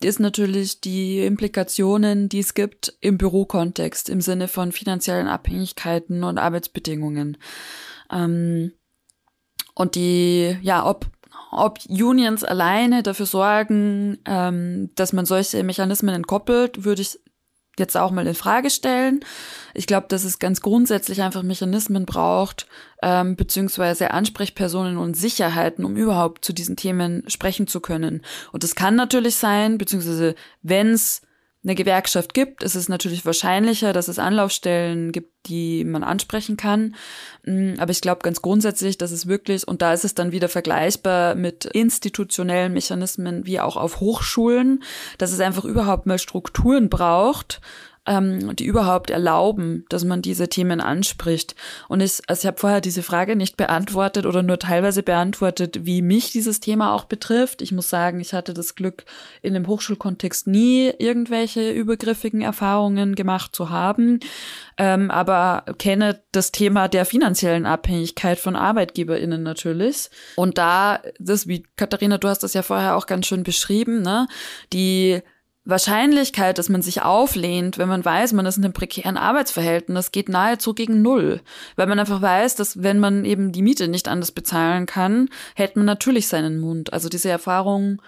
ist 0.00 0.20
natürlich 0.20 0.80
die 0.80 1.24
Implikationen, 1.24 2.28
die 2.28 2.38
es 2.38 2.54
gibt 2.54 2.94
im 3.00 3.18
Bürokontext 3.18 4.08
im 4.08 4.20
Sinne 4.20 4.46
von 4.46 4.70
finanziellen 4.70 5.26
Abhängigkeiten 5.26 6.22
und 6.22 6.38
Arbeitsbedingungen. 6.38 7.36
Ähm, 8.10 8.72
und 9.74 9.94
die, 9.94 10.56
ja, 10.62 10.86
ob 10.86 11.06
ob 11.50 11.78
Unions 11.88 12.44
alleine 12.44 13.02
dafür 13.02 13.26
sorgen, 13.26 14.18
ähm, 14.24 14.90
dass 14.94 15.12
man 15.12 15.26
solche 15.26 15.62
Mechanismen 15.62 16.14
entkoppelt, 16.14 16.84
würde 16.84 17.02
ich 17.02 17.18
jetzt 17.78 17.96
auch 17.96 18.10
mal 18.10 18.26
in 18.26 18.34
Frage 18.34 18.70
stellen. 18.70 19.20
Ich 19.74 19.86
glaube, 19.86 20.06
dass 20.08 20.24
es 20.24 20.38
ganz 20.38 20.60
grundsätzlich 20.60 21.22
einfach 21.22 21.42
Mechanismen 21.42 22.06
braucht, 22.06 22.66
ähm, 23.02 23.36
beziehungsweise 23.36 24.10
Ansprechpersonen 24.10 24.96
und 24.96 25.16
Sicherheiten, 25.16 25.84
um 25.84 25.96
überhaupt 25.96 26.44
zu 26.44 26.52
diesen 26.52 26.76
Themen 26.76 27.22
sprechen 27.28 27.66
zu 27.66 27.80
können. 27.80 28.22
Und 28.52 28.64
es 28.64 28.74
kann 28.74 28.96
natürlich 28.96 29.36
sein, 29.36 29.78
beziehungsweise 29.78 30.34
wenn 30.62 30.88
es 30.88 31.22
eine 31.68 31.74
Gewerkschaft 31.74 32.32
gibt, 32.32 32.62
ist 32.62 32.74
es 32.74 32.88
natürlich 32.88 33.26
wahrscheinlicher, 33.26 33.92
dass 33.92 34.08
es 34.08 34.18
Anlaufstellen 34.18 35.12
gibt, 35.12 35.46
die 35.46 35.84
man 35.84 36.02
ansprechen 36.02 36.56
kann. 36.56 36.96
Mm, 37.44 37.74
aber 37.78 37.90
ich 37.90 38.00
glaube 38.00 38.22
ganz 38.22 38.40
grundsätzlich, 38.40 38.96
dass 38.96 39.12
es 39.12 39.26
wirklich, 39.26 39.68
und 39.68 39.82
da 39.82 39.92
ist 39.92 40.04
es 40.04 40.14
dann 40.14 40.32
wieder 40.32 40.48
vergleichbar 40.48 41.34
mit 41.34 41.66
institutionellen 41.66 42.72
Mechanismen 42.72 43.44
wie 43.44 43.60
auch 43.60 43.76
auf 43.76 44.00
Hochschulen, 44.00 44.82
dass 45.18 45.32
es 45.32 45.40
einfach 45.40 45.64
überhaupt 45.64 46.06
mal 46.06 46.18
Strukturen 46.18 46.88
braucht, 46.88 47.60
ähm, 48.08 48.56
die 48.56 48.64
überhaupt 48.64 49.10
erlauben, 49.10 49.84
dass 49.90 50.04
man 50.04 50.22
diese 50.22 50.48
Themen 50.48 50.80
anspricht. 50.80 51.54
Und 51.88 52.00
ich, 52.00 52.20
also 52.26 52.40
ich 52.40 52.46
habe 52.46 52.58
vorher 52.58 52.80
diese 52.80 53.02
Frage 53.02 53.36
nicht 53.36 53.56
beantwortet 53.56 54.24
oder 54.26 54.42
nur 54.42 54.58
teilweise 54.58 55.02
beantwortet, 55.02 55.84
wie 55.84 56.02
mich 56.02 56.32
dieses 56.32 56.60
Thema 56.60 56.94
auch 56.94 57.04
betrifft. 57.04 57.60
Ich 57.62 57.70
muss 57.70 57.90
sagen, 57.90 58.18
ich 58.20 58.32
hatte 58.32 58.54
das 58.54 58.74
Glück, 58.74 59.04
in 59.42 59.54
dem 59.54 59.66
Hochschulkontext 59.66 60.46
nie 60.46 60.90
irgendwelche 60.98 61.70
übergriffigen 61.70 62.40
Erfahrungen 62.40 63.14
gemacht 63.14 63.54
zu 63.54 63.70
haben, 63.70 64.20
ähm, 64.78 65.10
aber 65.10 65.64
kenne 65.78 66.20
das 66.32 66.50
Thema 66.50 66.88
der 66.88 67.04
finanziellen 67.04 67.66
Abhängigkeit 67.66 68.38
von 68.38 68.56
ArbeitgeberInnen 68.56 69.42
natürlich. 69.42 70.08
Und 70.36 70.56
da, 70.56 71.00
das, 71.18 71.46
wie 71.46 71.64
Katharina, 71.76 72.16
du 72.16 72.28
hast 72.28 72.42
das 72.42 72.54
ja 72.54 72.62
vorher 72.62 72.96
auch 72.96 73.06
ganz 73.06 73.26
schön 73.26 73.42
beschrieben, 73.42 74.02
ne, 74.02 74.26
die 74.72 75.22
Wahrscheinlichkeit, 75.68 76.58
dass 76.58 76.68
man 76.68 76.82
sich 76.82 77.02
auflehnt, 77.02 77.78
wenn 77.78 77.88
man 77.88 78.04
weiß, 78.04 78.32
man 78.32 78.46
ist 78.46 78.56
in 78.56 78.64
einem 78.64 78.72
prekären 78.72 79.16
Arbeitsverhältnis, 79.16 80.12
geht 80.12 80.28
nahezu 80.28 80.74
gegen 80.74 81.02
null. 81.02 81.40
Weil 81.76 81.86
man 81.86 81.98
einfach 81.98 82.22
weiß, 82.22 82.56
dass 82.56 82.82
wenn 82.82 82.98
man 82.98 83.24
eben 83.24 83.52
die 83.52 83.62
Miete 83.62 83.88
nicht 83.88 84.08
anders 84.08 84.32
bezahlen 84.32 84.86
kann, 84.86 85.28
hält 85.54 85.76
man 85.76 85.84
natürlich 85.84 86.28
seinen 86.28 86.58
Mund. 86.58 86.92
Also 86.92 87.08
diese 87.08 87.28
Erfahrung, 87.28 88.00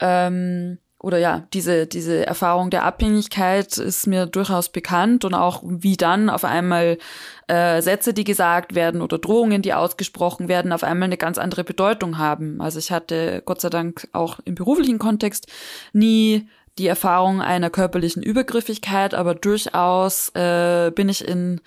ähm, 0.00 0.78
oder 1.00 1.18
ja, 1.18 1.46
diese, 1.52 1.86
diese 1.86 2.26
Erfahrung 2.26 2.70
der 2.70 2.84
Abhängigkeit 2.84 3.78
ist 3.78 4.08
mir 4.08 4.26
durchaus 4.26 4.68
bekannt 4.68 5.24
und 5.24 5.32
auch 5.32 5.62
wie 5.64 5.96
dann 5.96 6.28
auf 6.28 6.44
einmal 6.44 6.98
äh, 7.46 7.80
Sätze, 7.82 8.12
die 8.12 8.24
gesagt 8.24 8.74
werden 8.74 9.00
oder 9.00 9.18
Drohungen, 9.18 9.62
die 9.62 9.74
ausgesprochen 9.74 10.48
werden, 10.48 10.72
auf 10.72 10.82
einmal 10.82 11.06
eine 11.06 11.16
ganz 11.16 11.38
andere 11.38 11.62
Bedeutung 11.62 12.18
haben. 12.18 12.60
Also 12.60 12.80
ich 12.80 12.90
hatte 12.90 13.42
Gott 13.44 13.60
sei 13.60 13.70
Dank 13.70 14.08
auch 14.12 14.40
im 14.44 14.56
beruflichen 14.56 14.98
Kontext 14.98 15.46
nie 15.92 16.48
die 16.78 16.86
Erfahrung 16.86 17.42
einer 17.42 17.70
körperlichen 17.70 18.22
Übergriffigkeit, 18.22 19.14
aber 19.14 19.34
durchaus 19.34 20.30
äh, 20.34 20.90
bin 20.94 21.08
ich 21.08 21.26
in 21.26 21.60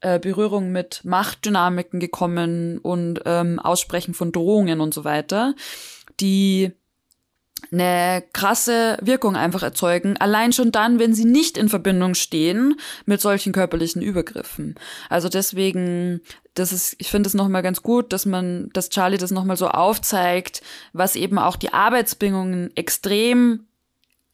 äh, 0.00 0.18
Berührung 0.18 0.70
mit 0.70 1.04
Machtdynamiken 1.04 2.00
gekommen 2.00 2.78
und 2.78 3.22
ähm, 3.24 3.58
Aussprechen 3.58 4.14
von 4.14 4.30
Drohungen 4.30 4.80
und 4.80 4.94
so 4.94 5.04
weiter, 5.04 5.54
die 6.20 6.72
eine 7.72 8.22
krasse 8.32 8.98
Wirkung 9.00 9.36
einfach 9.36 9.62
erzeugen, 9.62 10.16
allein 10.16 10.52
schon 10.52 10.70
dann, 10.70 10.98
wenn 10.98 11.14
sie 11.14 11.24
nicht 11.24 11.58
in 11.58 11.68
Verbindung 11.68 12.14
stehen 12.14 12.76
mit 13.04 13.20
solchen 13.20 13.52
körperlichen 13.52 14.00
Übergriffen. 14.00 14.76
Also 15.08 15.28
deswegen, 15.28 16.20
das 16.54 16.72
ist, 16.72 16.94
ich 16.98 17.10
finde 17.10 17.26
es 17.26 17.34
nochmal 17.34 17.62
ganz 17.62 17.82
gut, 17.82 18.12
dass 18.12 18.26
man, 18.26 18.70
dass 18.72 18.90
Charlie 18.90 19.18
das 19.18 19.32
nochmal 19.32 19.56
so 19.56 19.68
aufzeigt, 19.68 20.62
was 20.92 21.16
eben 21.16 21.38
auch 21.38 21.56
die 21.56 21.72
Arbeitsbedingungen 21.72 22.70
extrem 22.76 23.67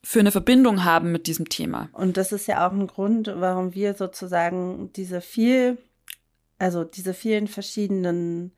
für 0.05 0.19
eine 0.19 0.31
Verbindung 0.31 0.83
haben 0.83 1.11
mit 1.11 1.25
diesem 1.25 1.49
Thema. 1.49 1.89
Und 1.91 2.15
das 2.15 2.31
ist 2.31 2.47
ja 2.47 2.67
auch 2.67 2.71
ein 2.71 2.85
Grund, 2.85 3.27
warum 3.35 3.73
wir 3.73 3.95
sozusagen 3.95 4.91
diese 4.93 5.19
viel, 5.19 5.79
also 6.59 6.83
diese 6.83 7.15
vielen 7.15 7.47
verschiedenen 7.47 8.51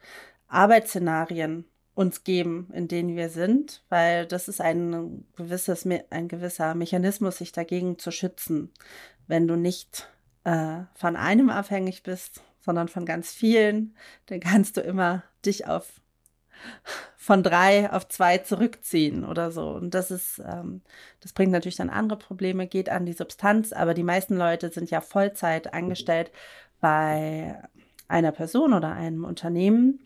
Arbeitsszenarien 0.50 1.64
uns 1.96 2.26
geben, 2.26 2.70
in 2.74 2.90
denen 2.90 3.16
wir 3.16 3.30
sind, 3.30 3.82
weil 3.88 4.26
das 4.26 4.50
ist 4.50 4.60
ein 4.60 5.26
gewisses, 5.38 5.88
ein 6.10 6.28
gewisser 6.28 6.76
Mechanismus, 6.76 7.38
sich 7.38 7.54
dagegen 7.54 7.98
zu 7.98 8.12
schützen, 8.12 8.74
wenn 9.28 9.48
du 9.48 9.56
nicht 9.56 10.10
äh, 10.44 10.82
von 10.96 11.16
einem 11.16 11.50
abhängig 11.50 12.04
bist, 12.04 12.42
sondern 12.60 12.90
von 12.90 13.06
ganz 13.06 13.32
vielen, 13.32 13.96
dann 14.26 14.42
kannst 14.42 14.76
du 14.76 14.82
immer 14.82 15.24
dich 15.46 15.66
auf 15.66 16.02
von 17.16 17.44
drei 17.44 17.92
auf 17.92 18.08
zwei 18.08 18.38
zurückziehen 18.38 19.26
oder 19.26 19.52
so. 19.52 19.72
Und 19.72 19.94
das 19.94 20.12
ist, 20.12 20.40
ähm, 20.40 20.82
das 21.20 21.34
bringt 21.34 21.52
natürlich 21.52 21.76
dann 21.76 21.90
andere 21.90 22.20
Probleme, 22.20 22.68
geht 22.68 22.90
an 22.90 23.06
die 23.06 23.14
Substanz, 23.14 23.74
aber 23.74 23.94
die 23.94 24.04
meisten 24.04 24.38
Leute 24.38 24.70
sind 24.72 24.90
ja 24.92 25.02
Vollzeit 25.02 25.74
angestellt 25.74 26.32
bei 26.80 27.62
einer 28.08 28.32
Person 28.32 28.74
oder 28.74 28.94
einem 28.94 29.26
Unternehmen. 29.26 30.00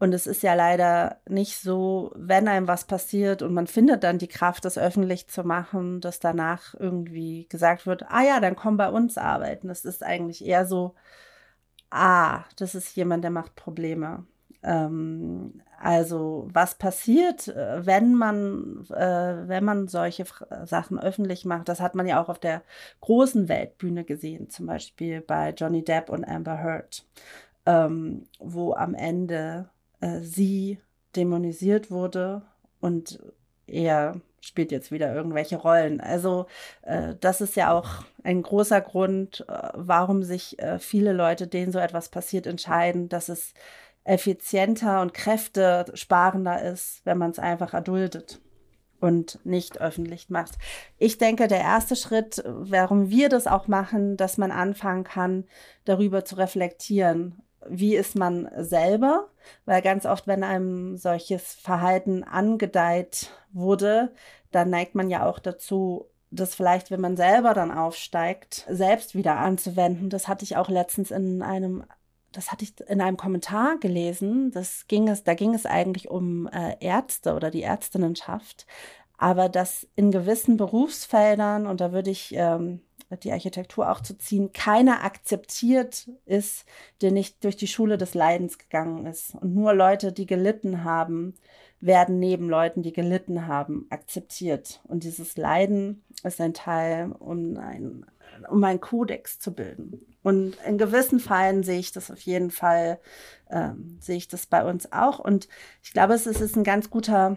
Und 0.00 0.12
es 0.12 0.26
ist 0.26 0.42
ja 0.42 0.54
leider 0.54 1.20
nicht 1.28 1.60
so, 1.60 2.12
wenn 2.16 2.48
einem 2.48 2.66
was 2.66 2.84
passiert 2.86 3.42
und 3.42 3.54
man 3.54 3.66
findet 3.66 4.02
dann 4.02 4.18
die 4.18 4.28
Kraft, 4.28 4.64
das 4.64 4.76
öffentlich 4.76 5.28
zu 5.28 5.44
machen, 5.44 6.00
dass 6.00 6.18
danach 6.20 6.74
irgendwie 6.74 7.46
gesagt 7.48 7.86
wird, 7.86 8.04
ah 8.08 8.22
ja, 8.22 8.40
dann 8.40 8.56
komm 8.56 8.76
bei 8.76 8.90
uns 8.90 9.16
arbeiten. 9.16 9.68
Das 9.68 9.84
ist 9.84 10.02
eigentlich 10.02 10.44
eher 10.44 10.66
so, 10.66 10.94
ah, 11.90 12.44
das 12.56 12.74
ist 12.74 12.96
jemand, 12.96 13.24
der 13.24 13.30
macht 13.30 13.54
Probleme. 13.54 14.26
Ähm, 14.64 15.60
also 15.78 16.48
was 16.52 16.76
passiert, 16.76 17.48
äh, 17.48 17.84
wenn 17.84 18.14
man, 18.14 18.86
äh, 18.90 19.48
wenn 19.48 19.64
man 19.64 19.86
solche 19.86 20.24
Sachen 20.64 20.98
öffentlich 20.98 21.44
macht? 21.44 21.68
Das 21.68 21.80
hat 21.80 21.94
man 21.94 22.06
ja 22.06 22.22
auch 22.22 22.28
auf 22.28 22.38
der 22.38 22.62
großen 23.00 23.48
Weltbühne 23.48 24.04
gesehen, 24.04 24.48
zum 24.48 24.66
Beispiel 24.66 25.20
bei 25.20 25.50
Johnny 25.50 25.84
Depp 25.84 26.08
und 26.08 26.24
Amber 26.24 26.62
Heard, 26.62 27.06
ähm, 27.66 28.26
wo 28.38 28.72
am 28.74 28.94
Ende 28.94 29.68
äh, 30.00 30.20
sie 30.20 30.78
dämonisiert 31.14 31.90
wurde 31.90 32.42
und 32.80 33.18
er 33.66 34.20
spielt 34.40 34.72
jetzt 34.72 34.92
wieder 34.92 35.14
irgendwelche 35.14 35.56
Rollen. 35.56 36.00
Also 36.00 36.46
äh, 36.82 37.14
das 37.20 37.40
ist 37.40 37.56
ja 37.56 37.72
auch 37.72 38.04
ein 38.22 38.42
großer 38.42 38.80
Grund, 38.80 39.44
äh, 39.48 39.68
warum 39.74 40.22
sich 40.22 40.58
äh, 40.58 40.78
viele 40.78 41.12
Leute, 41.12 41.46
denen 41.46 41.72
so 41.72 41.78
etwas 41.78 42.10
passiert, 42.10 42.46
entscheiden, 42.46 43.08
dass 43.08 43.28
es 43.28 43.54
effizienter 44.04 45.00
und 45.00 45.14
kräftesparender 45.14 46.62
ist, 46.62 47.00
wenn 47.04 47.18
man 47.18 47.30
es 47.30 47.38
einfach 47.38 47.74
erduldet 47.74 48.40
und 49.00 49.38
nicht 49.44 49.80
öffentlich 49.80 50.30
macht. 50.30 50.52
Ich 50.98 51.18
denke, 51.18 51.48
der 51.48 51.60
erste 51.60 51.96
Schritt, 51.96 52.42
warum 52.46 53.10
wir 53.10 53.28
das 53.28 53.46
auch 53.46 53.66
machen, 53.66 54.16
dass 54.16 54.38
man 54.38 54.50
anfangen 54.50 55.04
kann, 55.04 55.44
darüber 55.84 56.24
zu 56.24 56.36
reflektieren. 56.36 57.42
Wie 57.66 57.96
ist 57.96 58.14
man 58.14 58.48
selber? 58.58 59.28
Weil 59.64 59.82
ganz 59.82 60.06
oft, 60.06 60.26
wenn 60.26 60.42
einem 60.42 60.96
solches 60.96 61.54
Verhalten 61.54 62.24
angedeiht 62.24 63.30
wurde, 63.52 64.12
dann 64.50 64.70
neigt 64.70 64.94
man 64.94 65.10
ja 65.10 65.26
auch 65.26 65.38
dazu, 65.38 66.06
das 66.30 66.54
vielleicht, 66.54 66.90
wenn 66.90 67.00
man 67.00 67.16
selber 67.16 67.54
dann 67.54 67.70
aufsteigt, 67.70 68.66
selbst 68.68 69.14
wieder 69.14 69.36
anzuwenden. 69.36 70.10
Das 70.10 70.28
hatte 70.28 70.44
ich 70.44 70.56
auch 70.56 70.68
letztens 70.68 71.10
in 71.10 71.42
einem 71.42 71.84
das 72.36 72.52
hatte 72.52 72.64
ich 72.64 72.78
in 72.88 73.00
einem 73.00 73.16
Kommentar 73.16 73.78
gelesen. 73.78 74.50
Das 74.50 74.86
ging 74.88 75.08
es, 75.08 75.24
da 75.24 75.34
ging 75.34 75.54
es 75.54 75.66
eigentlich 75.66 76.10
um 76.10 76.46
äh, 76.48 76.76
Ärzte 76.80 77.34
oder 77.34 77.50
die 77.50 77.62
Ärztinnenschaft. 77.62 78.66
Aber 79.16 79.48
dass 79.48 79.86
in 79.96 80.10
gewissen 80.10 80.56
Berufsfeldern, 80.56 81.66
und 81.66 81.80
da 81.80 81.92
würde 81.92 82.10
ich 82.10 82.34
ähm, 82.34 82.80
die 83.22 83.32
Architektur 83.32 83.90
auch 83.90 84.00
zu 84.00 84.18
ziehen, 84.18 84.52
keiner 84.52 85.04
akzeptiert 85.04 86.10
ist, 86.26 86.64
der 87.00 87.12
nicht 87.12 87.44
durch 87.44 87.56
die 87.56 87.68
Schule 87.68 87.96
des 87.96 88.14
Leidens 88.14 88.58
gegangen 88.58 89.06
ist. 89.06 89.34
Und 89.34 89.54
nur 89.54 89.72
Leute, 89.74 90.12
die 90.12 90.26
gelitten 90.26 90.84
haben, 90.84 91.34
werden 91.80 92.18
neben 92.18 92.48
Leuten, 92.48 92.82
die 92.82 92.92
gelitten 92.92 93.46
haben, 93.46 93.86
akzeptiert. 93.90 94.80
Und 94.84 95.04
dieses 95.04 95.36
Leiden 95.36 96.02
ist 96.22 96.40
ein 96.40 96.54
Teil, 96.54 97.12
um 97.12 97.56
ein, 97.58 98.06
um 98.50 98.62
einen 98.64 98.80
Kodex 98.80 99.38
zu 99.38 99.52
bilden. 99.52 100.00
Und 100.22 100.56
in 100.66 100.78
gewissen 100.78 101.20
Fällen 101.20 101.62
sehe 101.62 101.78
ich 101.78 101.92
das 101.92 102.10
auf 102.10 102.20
jeden 102.20 102.50
Fall, 102.50 102.98
ähm, 103.50 103.98
sehe 104.00 104.16
ich 104.16 104.28
das 104.28 104.46
bei 104.46 104.64
uns 104.64 104.90
auch. 104.92 105.18
Und 105.18 105.48
ich 105.82 105.92
glaube, 105.92 106.14
es 106.14 106.26
ist 106.26 106.56
ein 106.56 106.64
ganz 106.64 106.90
guter 106.90 107.36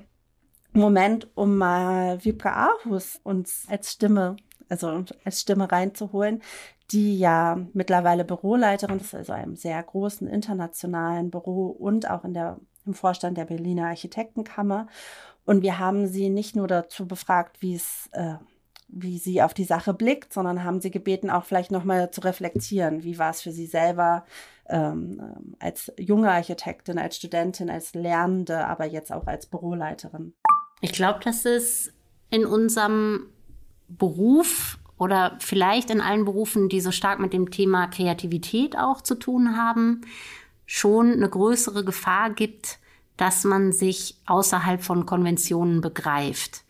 Moment, 0.73 1.29
um 1.35 1.57
mal 1.57 2.23
Vibra 2.23 2.69
Arhus 2.69 3.19
uns 3.23 3.65
als 3.69 3.91
Stimme, 3.91 4.37
also 4.69 5.03
als 5.23 5.41
Stimme 5.41 5.71
reinzuholen, 5.71 6.41
die 6.91 7.19
ja 7.19 7.59
mittlerweile 7.73 8.23
Büroleiterin 8.23 8.99
ist, 8.99 9.13
also 9.13 9.33
einem 9.33 9.55
sehr 9.55 9.81
großen 9.81 10.27
internationalen 10.27 11.29
Büro 11.31 11.67
und 11.67 12.09
auch 12.09 12.23
in 12.23 12.33
der, 12.33 12.59
im 12.85 12.93
Vorstand 12.93 13.37
der 13.37 13.45
Berliner 13.45 13.87
Architektenkammer. 13.87 14.87
Und 15.45 15.61
wir 15.61 15.79
haben 15.79 16.07
sie 16.07 16.29
nicht 16.29 16.55
nur 16.55 16.67
dazu 16.67 17.07
befragt, 17.07 17.61
wie 17.61 17.75
es 17.75 18.09
äh, 18.13 18.35
wie 18.87 19.17
sie 19.17 19.41
auf 19.41 19.53
die 19.53 19.65
Sache 19.65 19.93
blickt, 19.93 20.33
sondern 20.33 20.63
haben 20.63 20.79
sie 20.81 20.91
gebeten, 20.91 21.29
auch 21.29 21.43
vielleicht 21.43 21.71
nochmal 21.71 22.11
zu 22.11 22.21
reflektieren. 22.21 23.03
Wie 23.03 23.19
war 23.19 23.31
es 23.31 23.41
für 23.41 23.51
sie 23.51 23.65
selber 23.65 24.25
ähm, 24.69 25.55
als 25.59 25.91
junge 25.99 26.31
Architektin, 26.31 26.97
als 26.97 27.17
Studentin, 27.17 27.69
als 27.69 27.93
Lernende, 27.93 28.65
aber 28.65 28.85
jetzt 28.85 29.11
auch 29.11 29.27
als 29.27 29.45
Büroleiterin? 29.45 30.33
Ich 30.81 30.93
glaube, 30.93 31.19
dass 31.23 31.45
es 31.45 31.93
in 32.29 32.45
unserem 32.45 33.27
Beruf 33.87 34.79
oder 34.97 35.37
vielleicht 35.39 35.89
in 35.89 36.01
allen 36.01 36.25
Berufen, 36.25 36.69
die 36.69 36.81
so 36.81 36.91
stark 36.91 37.19
mit 37.19 37.33
dem 37.33 37.51
Thema 37.51 37.87
Kreativität 37.87 38.77
auch 38.77 39.01
zu 39.01 39.15
tun 39.15 39.57
haben, 39.57 40.01
schon 40.65 41.13
eine 41.13 41.29
größere 41.29 41.85
Gefahr 41.85 42.31
gibt, 42.31 42.79
dass 43.15 43.43
man 43.43 43.71
sich 43.71 44.17
außerhalb 44.25 44.81
von 44.81 45.05
Konventionen 45.05 45.81
begreift. 45.81 46.63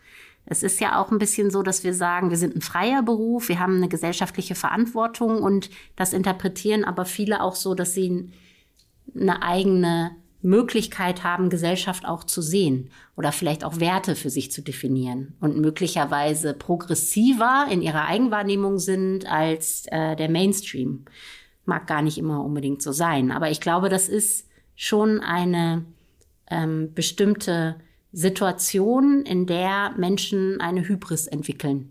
Es 0.49 0.63
ist 0.63 0.79
ja 0.79 0.99
auch 0.99 1.11
ein 1.11 1.19
bisschen 1.19 1.51
so, 1.51 1.61
dass 1.61 1.83
wir 1.83 1.93
sagen, 1.93 2.29
wir 2.29 2.37
sind 2.37 2.55
ein 2.55 2.61
freier 2.61 3.03
Beruf, 3.03 3.49
wir 3.49 3.59
haben 3.59 3.75
eine 3.75 3.89
gesellschaftliche 3.89 4.55
Verantwortung 4.55 5.43
und 5.43 5.69
das 5.97 6.13
interpretieren 6.13 6.85
aber 6.85 7.03
viele 7.05 7.41
auch 7.41 7.55
so, 7.55 7.75
dass 7.75 7.93
sie 7.93 8.31
eine 9.13 9.43
eigene 9.43 10.11
Möglichkeit 10.41 11.25
haben, 11.25 11.49
Gesellschaft 11.49 12.05
auch 12.05 12.23
zu 12.23 12.41
sehen 12.41 12.89
oder 13.17 13.33
vielleicht 13.33 13.65
auch 13.65 13.81
Werte 13.81 14.15
für 14.15 14.29
sich 14.29 14.51
zu 14.51 14.61
definieren 14.61 15.35
und 15.41 15.57
möglicherweise 15.57 16.53
progressiver 16.53 17.67
in 17.69 17.81
ihrer 17.81 18.05
Eigenwahrnehmung 18.05 18.79
sind 18.79 19.29
als 19.29 19.85
äh, 19.87 20.15
der 20.15 20.29
Mainstream. 20.29 21.05
Mag 21.65 21.87
gar 21.87 22.01
nicht 22.01 22.17
immer 22.17 22.45
unbedingt 22.45 22.81
so 22.81 22.93
sein, 22.93 23.31
aber 23.31 23.51
ich 23.51 23.59
glaube, 23.59 23.89
das 23.89 24.07
ist 24.07 24.47
schon 24.75 25.19
eine 25.19 25.83
ähm, 26.49 26.93
bestimmte 26.93 27.75
Situation, 28.11 29.23
in 29.23 29.45
der 29.45 29.93
Menschen 29.97 30.61
eine 30.61 30.87
Hybris 30.87 31.27
entwickeln, 31.27 31.89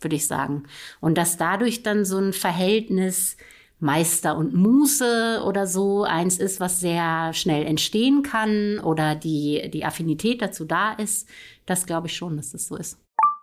würde 0.00 0.16
ich 0.16 0.26
sagen. 0.26 0.64
Und 1.00 1.16
dass 1.16 1.36
dadurch 1.36 1.82
dann 1.82 2.04
so 2.04 2.18
ein 2.18 2.32
Verhältnis 2.32 3.36
Meister 3.82 4.36
und 4.36 4.54
Muße 4.54 5.42
oder 5.44 5.66
so 5.66 6.04
eins 6.04 6.38
ist, 6.38 6.60
was 6.60 6.78
sehr 6.78 7.32
schnell 7.34 7.66
entstehen 7.66 8.22
kann 8.22 8.78
oder 8.78 9.16
die, 9.16 9.70
die 9.72 9.84
Affinität 9.84 10.40
dazu 10.40 10.64
da 10.64 10.92
ist, 10.92 11.28
das 11.66 11.84
glaube 11.84 12.06
ich 12.06 12.16
schon, 12.16 12.36
dass 12.36 12.52
das 12.52 12.66
so 12.66 12.76
ist. 12.76 12.98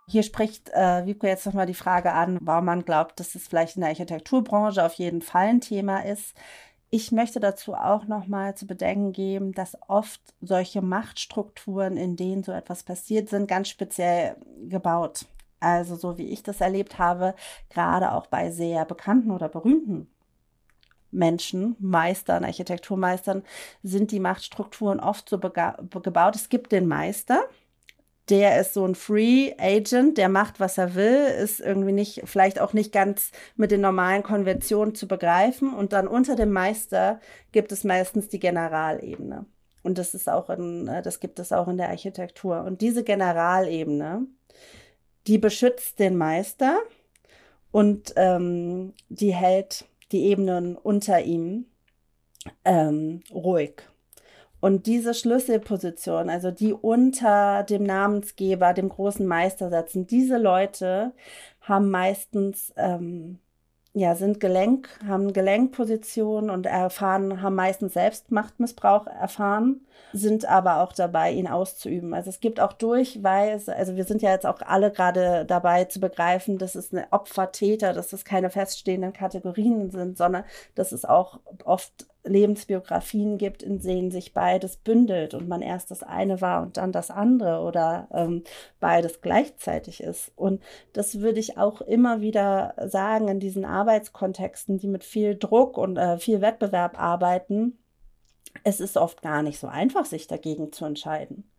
Hier 0.08 0.22
spricht 0.22 0.70
äh, 0.70 1.04
Wiebke 1.04 1.28
jetzt 1.28 1.44
nochmal 1.44 1.66
die 1.66 1.74
Frage 1.74 2.12
an, 2.12 2.38
warum 2.40 2.64
man 2.64 2.84
glaubt, 2.84 3.20
dass 3.20 3.34
es 3.34 3.46
vielleicht 3.46 3.76
in 3.76 3.82
der 3.82 3.90
Architekturbranche 3.90 4.84
auf 4.84 4.94
jeden 4.94 5.20
Fall 5.20 5.48
ein 5.48 5.60
Thema 5.60 6.04
ist. 6.04 6.34
Ich 6.92 7.12
möchte 7.12 7.38
dazu 7.38 7.74
auch 7.74 8.06
noch 8.06 8.26
mal 8.26 8.56
zu 8.56 8.66
bedenken 8.66 9.12
geben, 9.12 9.52
dass 9.52 9.78
oft 9.88 10.20
solche 10.40 10.82
Machtstrukturen, 10.82 11.96
in 11.96 12.16
denen 12.16 12.42
so 12.42 12.50
etwas 12.50 12.82
passiert, 12.82 13.28
sind 13.28 13.46
ganz 13.46 13.68
speziell 13.68 14.36
gebaut. 14.68 15.26
Also 15.60 15.94
so 15.94 16.18
wie 16.18 16.30
ich 16.30 16.42
das 16.42 16.60
erlebt 16.60 16.98
habe, 16.98 17.34
gerade 17.68 18.12
auch 18.12 18.26
bei 18.26 18.50
sehr 18.50 18.84
bekannten 18.86 19.30
oder 19.30 19.48
berühmten 19.48 20.08
Menschen, 21.12 21.76
Meistern, 21.78 22.44
Architekturmeistern, 22.44 23.42
sind 23.82 24.10
die 24.10 24.20
Machtstrukturen 24.20 25.00
oft 25.00 25.28
so 25.28 25.38
gebaut. 25.38 26.36
Es 26.36 26.48
gibt 26.48 26.72
den 26.72 26.86
Meister, 26.86 27.40
der 28.30 28.60
ist 28.60 28.74
so 28.74 28.86
ein 28.86 28.94
Free 28.94 29.52
Agent, 29.58 30.16
der 30.16 30.28
macht, 30.28 30.60
was 30.60 30.78
er 30.78 30.94
will, 30.94 31.24
ist 31.42 31.60
irgendwie 31.60 31.92
nicht, 31.92 32.22
vielleicht 32.24 32.60
auch 32.60 32.72
nicht 32.72 32.92
ganz 32.92 33.32
mit 33.56 33.72
den 33.72 33.80
normalen 33.80 34.22
Konventionen 34.22 34.94
zu 34.94 35.08
begreifen. 35.08 35.74
Und 35.74 35.92
dann 35.92 36.06
unter 36.06 36.36
dem 36.36 36.52
Meister 36.52 37.20
gibt 37.52 37.72
es 37.72 37.84
meistens 37.84 38.28
die 38.28 38.38
Generalebene. 38.38 39.46
Und 39.82 39.98
das 39.98 40.14
ist 40.14 40.28
auch 40.28 40.48
in, 40.50 40.86
äh, 40.88 41.02
das 41.02 41.20
gibt 41.20 41.38
es 41.38 41.52
auch 41.52 41.68
in 41.68 41.76
der 41.76 41.88
Architektur. 41.88 42.62
Und 42.62 42.80
diese 42.80 43.02
Generalebene, 43.02 44.26
die 45.26 45.38
beschützt 45.38 45.98
den 45.98 46.16
Meister 46.16 46.78
und 47.72 48.12
ähm, 48.16 48.94
die 49.08 49.34
hält 49.34 49.86
die 50.12 50.24
Ebenen 50.24 50.76
unter 50.76 51.20
ihm 51.20 51.66
ähm, 52.64 53.22
ruhig. 53.32 53.82
Und 54.60 54.86
diese 54.86 55.14
Schlüsselposition, 55.14 56.28
also 56.28 56.50
die 56.50 56.72
unter 56.72 57.62
dem 57.64 57.82
Namensgeber, 57.82 58.74
dem 58.74 58.90
großen 58.90 59.26
Meister 59.26 59.70
setzen, 59.70 60.06
diese 60.06 60.36
Leute 60.36 61.12
haben 61.62 61.90
meistens, 61.90 62.72
ähm, 62.76 63.38
ja, 63.92 64.14
sind 64.14 64.38
Gelenk, 64.38 64.88
haben 65.06 65.32
Gelenkpositionen 65.32 66.50
und 66.50 66.66
erfahren, 66.66 67.42
haben 67.42 67.56
meistens 67.56 67.94
selbst 67.94 68.30
Machtmissbrauch 68.30 69.06
erfahren, 69.06 69.80
sind 70.12 70.44
aber 70.44 70.80
auch 70.82 70.92
dabei, 70.92 71.32
ihn 71.32 71.48
auszuüben. 71.48 72.14
Also 72.14 72.30
es 72.30 72.40
gibt 72.40 72.60
auch 72.60 72.72
Durchweise, 72.72 73.74
also 73.74 73.96
wir 73.96 74.04
sind 74.04 74.22
ja 74.22 74.30
jetzt 74.30 74.46
auch 74.46 74.60
alle 74.62 74.92
gerade 74.92 75.44
dabei 75.46 75.84
zu 75.86 76.00
begreifen, 76.00 76.58
dass 76.58 76.74
es 76.76 76.92
eine 76.92 77.10
Opfer-Täter, 77.10 77.92
dass 77.92 78.12
es 78.12 78.24
keine 78.24 78.50
feststehenden 78.50 79.12
Kategorien 79.12 79.90
sind, 79.90 80.16
sondern 80.18 80.44
dass 80.74 80.92
es 80.92 81.04
auch 81.04 81.40
oft 81.64 82.06
Lebensbiografien 82.24 83.38
gibt, 83.38 83.62
in 83.62 83.80
denen 83.80 84.10
sich 84.10 84.34
beides 84.34 84.76
bündelt 84.76 85.34
und 85.34 85.48
man 85.48 85.62
erst 85.62 85.90
das 85.90 86.02
eine 86.02 86.40
war 86.40 86.62
und 86.62 86.76
dann 86.76 86.92
das 86.92 87.10
andere 87.10 87.60
oder 87.60 88.08
ähm, 88.12 88.44
beides 88.78 89.20
gleichzeitig 89.20 90.02
ist. 90.02 90.32
Und 90.36 90.62
das 90.92 91.20
würde 91.20 91.40
ich 91.40 91.56
auch 91.56 91.80
immer 91.80 92.20
wieder 92.20 92.74
sagen 92.86 93.28
in 93.28 93.40
diesen 93.40 93.64
Arbeitskontexten, 93.64 94.78
die 94.78 94.88
mit 94.88 95.04
viel 95.04 95.36
Druck 95.36 95.78
und 95.78 95.96
äh, 95.96 96.18
viel 96.18 96.40
Wettbewerb 96.40 97.00
arbeiten. 97.00 97.78
Es 98.64 98.80
ist 98.80 98.96
oft 98.96 99.22
gar 99.22 99.42
nicht 99.42 99.58
so 99.58 99.68
einfach, 99.68 100.04
sich 100.04 100.26
dagegen 100.26 100.72
zu 100.72 100.84
entscheiden. 100.84 101.50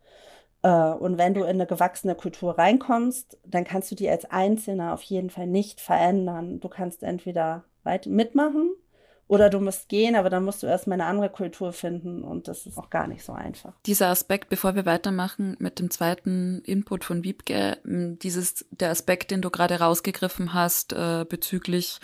Äh, 0.62 0.91
und 0.91 1.18
wenn 1.18 1.34
du 1.34 1.41
in 1.41 1.49
eine 1.49 1.66
gewachsene 1.66 2.16
Kultur 2.16 2.57
reinkommst, 2.57 3.39
dann 3.45 3.64
kannst 3.64 3.89
du 3.91 3.95
die 3.95 4.09
als 4.09 4.26
Einzelner 4.26 4.93
auf 4.93 5.01
jeden 5.03 5.30
Fall 5.30 5.47
nicht 5.47 5.82
verändern. 5.82 6.59
Du 6.59 6.70
kannst 6.70 7.03
entweder 7.03 7.64
weit 7.84 8.05
mitmachen 8.05 8.72
oder 9.32 9.50
du 9.50 9.62
musst 9.62 9.88
gehen, 9.88 10.18
aber 10.18 10.30
dann 10.30 10.44
musst 10.44 10.62
du 10.62 10.68
erstmal 10.68 11.00
eine 11.00 11.10
andere 11.10 11.30
Kultur 11.30 11.72
finden 11.72 12.22
und 12.22 12.50
das 12.50 12.66
ist 12.66 12.78
auch 12.78 12.90
gar 12.90 13.08
nicht 13.08 13.24
so 13.24 13.32
einfach. 13.32 13.72
Dieser 13.86 14.10
Aspekt, 14.10 14.50
bevor 14.50 14.76
wir 14.76 14.86
weitermachen 14.86 15.56
mit 15.58 15.80
dem 15.80 15.90
zweiten 15.90 16.62
Input 16.66 17.06
von 17.06 17.24
Wiebke, 17.24 17.78
dieses, 17.86 18.66
der 18.72 18.90
Aspekt, 18.90 19.32
den 19.32 19.42
du 19.42 19.50
gerade 19.50 19.80
rausgegriffen 19.80 20.54
hast 20.54 20.92
äh, 20.92 21.24
bezüglich 21.24 22.02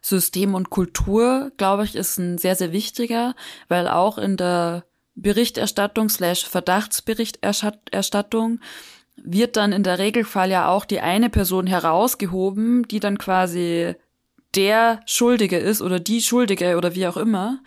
System 0.00 0.54
und 0.54 0.70
Kultur, 0.70 1.52
glaube 1.58 1.84
ich, 1.84 1.96
ist 1.96 2.16
ein 2.16 2.38
sehr, 2.38 2.56
sehr 2.56 2.72
wichtiger, 2.72 3.34
weil 3.68 3.86
auch 3.86 4.16
in 4.16 4.38
der 4.38 4.86
Berichterstattung 5.14 6.08
slash 6.08 6.46
Verdachtsberichterstattung 6.46 8.58
wird 9.22 9.58
dann 9.58 9.72
in 9.72 9.82
der 9.82 9.98
Regelfall 9.98 10.50
ja 10.50 10.70
auch 10.70 10.86
die 10.86 11.00
eine 11.00 11.28
Person 11.28 11.66
herausgehoben, 11.66 12.88
die 12.88 13.00
dann 13.00 13.18
quasi 13.18 13.96
der 14.54 15.00
Schuldige 15.06 15.58
ist 15.58 15.82
oder 15.82 16.00
die 16.00 16.20
Schuldige 16.20 16.76
oder 16.76 16.94
wie 16.94 17.06
auch 17.06 17.16
immer. 17.16 17.60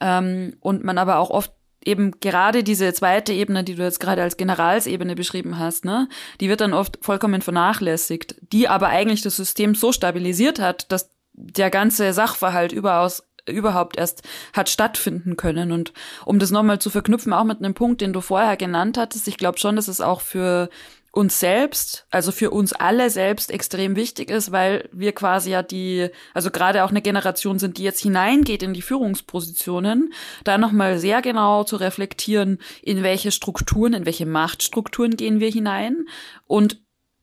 Ähm, 0.00 0.56
und 0.60 0.84
man 0.84 0.98
aber 0.98 1.18
auch 1.18 1.30
oft 1.30 1.52
eben 1.84 2.12
gerade 2.20 2.64
diese 2.64 2.92
zweite 2.92 3.32
Ebene, 3.32 3.64
die 3.64 3.76
du 3.76 3.82
jetzt 3.82 4.00
gerade 4.00 4.22
als 4.22 4.36
Generalsebene 4.36 5.14
beschrieben 5.14 5.58
hast, 5.58 5.84
ne, 5.84 6.08
die 6.40 6.48
wird 6.48 6.60
dann 6.60 6.74
oft 6.74 6.98
vollkommen 7.00 7.42
vernachlässigt, 7.42 8.34
die 8.52 8.68
aber 8.68 8.88
eigentlich 8.88 9.22
das 9.22 9.36
System 9.36 9.74
so 9.74 9.92
stabilisiert 9.92 10.58
hat, 10.58 10.90
dass 10.90 11.10
der 11.32 11.70
ganze 11.70 12.12
Sachverhalt 12.12 12.72
überaus 12.72 13.22
überhaupt 13.48 13.96
erst 13.96 14.22
hat 14.52 14.68
stattfinden 14.68 15.36
können. 15.36 15.70
Und 15.70 15.92
um 16.24 16.40
das 16.40 16.50
nochmal 16.50 16.80
zu 16.80 16.90
verknüpfen, 16.90 17.32
auch 17.32 17.44
mit 17.44 17.58
einem 17.58 17.74
Punkt, 17.74 18.00
den 18.00 18.12
du 18.12 18.20
vorher 18.20 18.56
genannt 18.56 18.98
hattest, 18.98 19.28
ich 19.28 19.38
glaube 19.38 19.58
schon, 19.58 19.76
dass 19.76 19.86
es 19.86 20.00
auch 20.00 20.20
für 20.20 20.68
uns 21.16 21.40
selbst, 21.40 22.06
also 22.10 22.30
für 22.30 22.50
uns 22.50 22.74
alle 22.74 23.08
selbst 23.08 23.50
extrem 23.50 23.96
wichtig 23.96 24.30
ist, 24.30 24.52
weil 24.52 24.86
wir 24.92 25.12
quasi 25.12 25.50
ja 25.50 25.62
die, 25.62 26.10
also 26.34 26.50
gerade 26.50 26.84
auch 26.84 26.90
eine 26.90 27.00
Generation 27.00 27.58
sind, 27.58 27.78
die 27.78 27.84
jetzt 27.84 28.02
hineingeht 28.02 28.62
in 28.62 28.74
die 28.74 28.82
Führungspositionen, 28.82 30.12
da 30.44 30.58
nochmal 30.58 30.98
sehr 30.98 31.22
genau 31.22 31.64
zu 31.64 31.76
reflektieren, 31.76 32.58
in 32.82 33.02
welche 33.02 33.32
Strukturen, 33.32 33.94
in 33.94 34.04
welche 34.04 34.26
Machtstrukturen 34.26 35.16
gehen 35.16 35.40
wir 35.40 35.48
hinein 35.48 36.04
und 36.46 36.82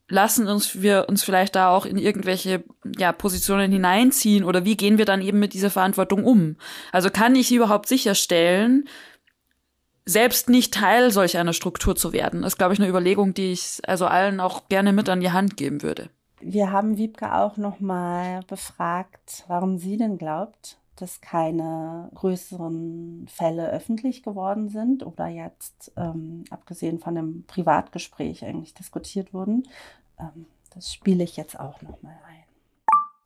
lassen 0.09 0.47
uns 0.47 0.81
wir 0.81 1.05
uns 1.07 1.23
vielleicht 1.23 1.55
da 1.55 1.69
auch 1.69 1.85
in 1.85 1.97
irgendwelche 1.97 2.63
ja, 2.97 3.11
Positionen 3.11 3.71
hineinziehen 3.71 4.43
oder 4.43 4.65
wie 4.65 4.75
gehen 4.75 4.97
wir 4.97 5.05
dann 5.05 5.21
eben 5.21 5.39
mit 5.39 5.53
dieser 5.53 5.69
Verantwortung 5.69 6.23
um? 6.23 6.57
Also 6.91 7.11
kann 7.11 7.35
ich 7.35 7.51
überhaupt 7.51 7.87
sicherstellen, 7.87 8.85
selbst 10.05 10.49
nicht 10.49 10.73
Teil 10.73 11.11
solch 11.11 11.37
einer 11.37 11.53
Struktur 11.53 11.95
zu 11.95 12.13
werden. 12.13 12.41
Das 12.41 12.53
ist, 12.53 12.57
glaube 12.57 12.73
ich, 12.73 12.79
eine 12.79 12.89
Überlegung, 12.89 13.33
die 13.33 13.51
ich 13.51 13.79
also 13.87 14.05
allen 14.05 14.39
auch 14.39 14.67
gerne 14.69 14.93
mit 14.93 15.09
an 15.09 15.21
die 15.21 15.31
Hand 15.31 15.57
geben 15.57 15.81
würde. 15.81 16.09
Wir 16.41 16.71
haben 16.71 16.97
Wiebke 16.97 17.33
auch 17.33 17.55
noch 17.57 17.79
mal 17.79 18.41
befragt, 18.47 19.45
warum 19.47 19.77
sie 19.77 19.95
denn 19.95 20.17
glaubt, 20.17 20.77
dass 20.97 21.21
keine 21.21 22.09
größeren 22.15 23.27
Fälle 23.31 23.69
öffentlich 23.71 24.23
geworden 24.23 24.69
sind 24.69 25.05
oder 25.05 25.27
jetzt, 25.27 25.91
ähm, 25.95 26.43
abgesehen 26.49 26.99
von 26.99 27.17
einem 27.17 27.45
Privatgespräch, 27.47 28.45
eigentlich 28.45 28.73
diskutiert 28.73 29.33
wurden. 29.33 29.63
Ähm, 30.19 30.45
das 30.75 30.93
spiele 30.93 31.23
ich 31.23 31.37
jetzt 31.37 31.59
auch 31.59 31.81
noch 31.81 32.01
mal 32.01 32.17
ein. 32.27 32.32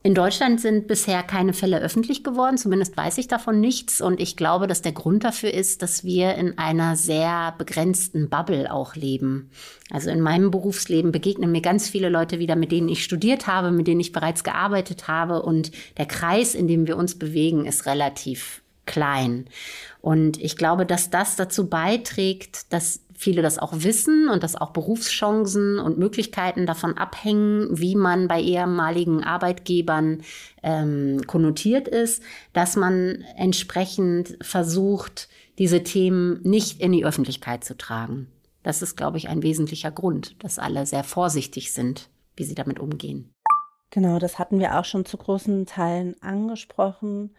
In 0.07 0.15
Deutschland 0.15 0.61
sind 0.61 0.87
bisher 0.87 1.21
keine 1.21 1.51
Fälle 1.51 1.81
öffentlich 1.81 2.23
geworden, 2.23 2.57
zumindest 2.57 2.95
weiß 2.95 3.17
ich 3.17 3.27
davon 3.27 3.59
nichts. 3.59 3.99
Und 3.99 4.21
ich 4.21 4.37
glaube, 4.37 4.65
dass 4.65 4.81
der 4.81 4.93
Grund 4.93 5.25
dafür 5.25 5.53
ist, 5.53 5.81
dass 5.81 6.05
wir 6.05 6.35
in 6.35 6.57
einer 6.57 6.95
sehr 6.95 7.53
begrenzten 7.57 8.29
Bubble 8.29 8.71
auch 8.71 8.95
leben. 8.95 9.51
Also 9.91 10.09
in 10.09 10.21
meinem 10.21 10.49
Berufsleben 10.49 11.11
begegnen 11.11 11.51
mir 11.51 11.59
ganz 11.59 11.89
viele 11.89 12.07
Leute 12.07 12.39
wieder, 12.39 12.55
mit 12.55 12.71
denen 12.71 12.87
ich 12.87 13.03
studiert 13.03 13.47
habe, 13.47 13.69
mit 13.69 13.85
denen 13.85 13.99
ich 13.99 14.13
bereits 14.13 14.45
gearbeitet 14.45 15.09
habe. 15.09 15.41
Und 15.41 15.71
der 15.97 16.05
Kreis, 16.05 16.55
in 16.55 16.69
dem 16.69 16.87
wir 16.87 16.95
uns 16.95 17.19
bewegen, 17.19 17.65
ist 17.65 17.85
relativ 17.85 18.61
klein. 18.85 19.49
Und 19.99 20.41
ich 20.41 20.55
glaube, 20.55 20.85
dass 20.85 21.09
das 21.09 21.35
dazu 21.35 21.69
beiträgt, 21.69 22.71
dass 22.71 23.01
viele 23.17 23.41
das 23.41 23.57
auch 23.57 23.73
wissen 23.73 24.29
und 24.29 24.43
dass 24.43 24.55
auch 24.55 24.69
Berufschancen 24.69 25.79
und 25.79 25.97
Möglichkeiten 25.97 26.67
davon 26.67 26.97
abhängen, 26.97 27.67
wie 27.71 27.95
man 27.95 28.27
bei 28.27 28.39
ehemaligen 28.39 29.23
Arbeitgebern 29.23 30.21
ähm, 30.61 31.23
konnotiert 31.25 31.87
ist, 31.87 32.21
dass 32.53 32.75
man 32.75 33.25
entsprechend 33.35 34.37
versucht, 34.41 35.27
diese 35.57 35.81
Themen 35.81 36.39
nicht 36.43 36.79
in 36.79 36.91
die 36.91 37.05
Öffentlichkeit 37.05 37.63
zu 37.63 37.75
tragen. 37.75 38.27
Das 38.61 38.83
ist, 38.83 38.95
glaube 38.95 39.17
ich, 39.17 39.29
ein 39.29 39.41
wesentlicher 39.41 39.91
Grund, 39.91 40.35
dass 40.43 40.59
alle 40.59 40.85
sehr 40.85 41.03
vorsichtig 41.03 41.73
sind, 41.73 42.09
wie 42.35 42.43
sie 42.43 42.55
damit 42.55 42.79
umgehen. 42.79 43.33
Genau, 43.89 44.19
das 44.19 44.37
hatten 44.37 44.59
wir 44.59 44.77
auch 44.77 44.85
schon 44.85 45.05
zu 45.05 45.17
großen 45.17 45.65
Teilen 45.65 46.21
angesprochen. 46.21 47.31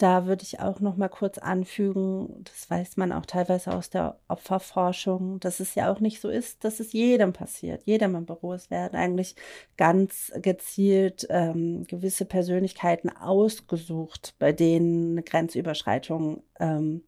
Da 0.00 0.24
würde 0.24 0.44
ich 0.44 0.60
auch 0.60 0.80
noch 0.80 0.96
mal 0.96 1.10
kurz 1.10 1.36
anfügen, 1.36 2.42
das 2.44 2.70
weiß 2.70 2.96
man 2.96 3.12
auch 3.12 3.26
teilweise 3.26 3.70
aus 3.74 3.90
der 3.90 4.18
Opferforschung, 4.28 5.40
dass 5.40 5.60
es 5.60 5.74
ja 5.74 5.92
auch 5.92 6.00
nicht 6.00 6.22
so 6.22 6.30
ist, 6.30 6.64
dass 6.64 6.80
es 6.80 6.94
jedem 6.94 7.34
passiert, 7.34 7.82
jedem 7.84 8.14
im 8.14 8.24
Büro. 8.24 8.54
Es 8.54 8.70
werden 8.70 8.96
eigentlich 8.96 9.34
ganz 9.76 10.32
gezielt 10.40 11.26
ähm, 11.28 11.84
gewisse 11.86 12.24
Persönlichkeiten 12.24 13.10
ausgesucht, 13.14 14.36
bei 14.38 14.52
denen 14.52 15.12
eine 15.12 15.22
Grenzüberschreitung 15.22 16.44
ähm, 16.58 17.02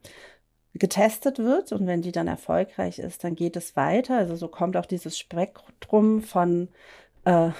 getestet 0.74 1.38
wird. 1.38 1.72
Und 1.72 1.86
wenn 1.86 2.02
die 2.02 2.12
dann 2.12 2.28
erfolgreich 2.28 2.98
ist, 2.98 3.24
dann 3.24 3.36
geht 3.36 3.56
es 3.56 3.74
weiter. 3.74 4.18
Also 4.18 4.36
so 4.36 4.48
kommt 4.48 4.76
auch 4.76 4.84
dieses 4.84 5.18
Spektrum 5.18 6.20
von 6.20 6.68
äh, 7.24 7.52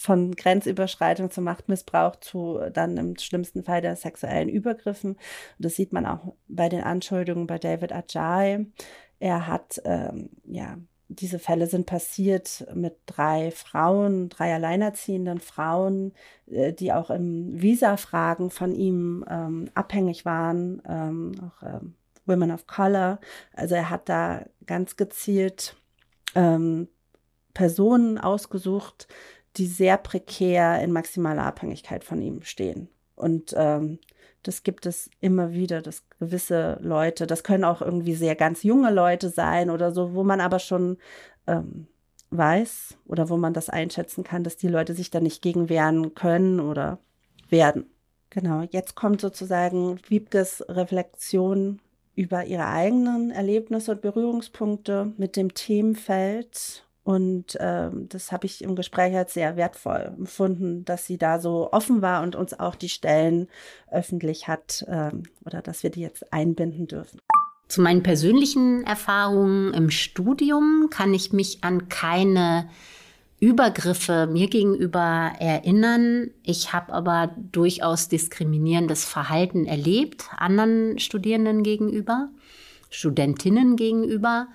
von 0.00 0.34
Grenzüberschreitung 0.34 1.30
zu 1.30 1.40
Machtmissbrauch 1.40 2.16
zu 2.16 2.60
dann 2.72 2.96
im 2.96 3.16
schlimmsten 3.18 3.64
Fall 3.64 3.80
der 3.80 3.96
sexuellen 3.96 4.48
Übergriffen. 4.48 5.12
Und 5.12 5.18
das 5.58 5.76
sieht 5.76 5.92
man 5.92 6.06
auch 6.06 6.34
bei 6.48 6.68
den 6.68 6.82
Anschuldigungen 6.82 7.46
bei 7.46 7.58
David 7.58 7.92
Ajay. 7.92 8.66
Er 9.18 9.46
hat, 9.46 9.80
ähm, 9.84 10.30
ja, 10.44 10.76
diese 11.08 11.38
Fälle 11.38 11.66
sind 11.66 11.86
passiert 11.86 12.66
mit 12.74 12.96
drei 13.06 13.50
Frauen, 13.52 14.28
drei 14.28 14.54
alleinerziehenden 14.54 15.40
Frauen, 15.40 16.12
äh, 16.50 16.72
die 16.72 16.92
auch 16.92 17.10
im 17.10 17.60
Visa-Fragen 17.60 18.50
von 18.50 18.74
ihm 18.74 19.24
ähm, 19.28 19.70
abhängig 19.74 20.24
waren, 20.24 20.82
ähm, 20.86 21.32
auch 21.40 21.62
ähm, 21.62 21.94
Women 22.26 22.50
of 22.50 22.66
Color. 22.66 23.20
Also 23.52 23.76
er 23.76 23.88
hat 23.88 24.08
da 24.08 24.44
ganz 24.66 24.96
gezielt 24.96 25.76
ähm, 26.34 26.88
Personen 27.54 28.18
ausgesucht, 28.18 29.08
die 29.56 29.66
sehr 29.66 29.96
prekär 29.96 30.82
in 30.82 30.92
maximaler 30.92 31.44
Abhängigkeit 31.44 32.04
von 32.04 32.20
ihm 32.20 32.42
stehen. 32.42 32.88
Und 33.14 33.54
ähm, 33.56 33.98
das 34.42 34.62
gibt 34.62 34.86
es 34.86 35.10
immer 35.20 35.52
wieder, 35.52 35.82
dass 35.82 36.08
gewisse 36.18 36.78
Leute, 36.82 37.26
das 37.26 37.42
können 37.42 37.64
auch 37.64 37.82
irgendwie 37.82 38.14
sehr 38.14 38.36
ganz 38.36 38.62
junge 38.62 38.92
Leute 38.92 39.28
sein 39.30 39.70
oder 39.70 39.90
so, 39.92 40.14
wo 40.14 40.22
man 40.22 40.40
aber 40.40 40.58
schon 40.58 40.98
ähm, 41.46 41.88
weiß 42.30 42.96
oder 43.06 43.28
wo 43.28 43.36
man 43.36 43.54
das 43.54 43.70
einschätzen 43.70 44.24
kann, 44.24 44.44
dass 44.44 44.56
die 44.56 44.68
Leute 44.68 44.94
sich 44.94 45.10
da 45.10 45.20
nicht 45.20 45.42
gegen 45.42 45.68
wehren 45.68 46.14
können 46.14 46.60
oder 46.60 46.98
werden. 47.48 47.86
Genau, 48.30 48.62
jetzt 48.70 48.94
kommt 48.94 49.20
sozusagen 49.20 49.98
Wiebkes 50.08 50.64
Reflexion 50.68 51.80
über 52.14 52.44
ihre 52.44 52.66
eigenen 52.66 53.30
Erlebnisse 53.30 53.92
und 53.92 54.00
Berührungspunkte 54.00 55.12
mit 55.16 55.36
dem 55.36 55.54
Themenfeld 55.54 56.85
und 57.06 57.56
ähm, 57.60 58.08
das 58.08 58.32
habe 58.32 58.46
ich 58.46 58.64
im 58.64 58.74
Gespräch 58.74 59.14
als 59.14 59.32
sehr 59.32 59.56
wertvoll 59.56 60.12
empfunden, 60.18 60.84
dass 60.84 61.06
sie 61.06 61.18
da 61.18 61.38
so 61.38 61.70
offen 61.70 62.02
war 62.02 62.24
und 62.24 62.34
uns 62.34 62.58
auch 62.58 62.74
die 62.74 62.88
Stellen 62.88 63.46
öffentlich 63.92 64.48
hat 64.48 64.84
ähm, 64.88 65.22
oder 65.44 65.62
dass 65.62 65.84
wir 65.84 65.90
die 65.90 66.00
jetzt 66.00 66.32
einbinden 66.32 66.88
dürfen. 66.88 67.20
Zu 67.68 67.80
meinen 67.80 68.02
persönlichen 68.02 68.82
Erfahrungen 68.82 69.72
im 69.72 69.90
Studium 69.90 70.88
kann 70.90 71.14
ich 71.14 71.32
mich 71.32 71.62
an 71.62 71.88
keine 71.88 72.68
Übergriffe 73.38 74.26
mir 74.26 74.48
gegenüber 74.48 75.30
erinnern. 75.38 76.32
Ich 76.42 76.72
habe 76.72 76.92
aber 76.92 77.36
durchaus 77.52 78.08
diskriminierendes 78.08 79.04
Verhalten 79.04 79.66
erlebt, 79.66 80.24
anderen 80.36 80.98
Studierenden 80.98 81.62
gegenüber, 81.62 82.30
Studentinnen 82.90 83.76
gegenüber 83.76 84.48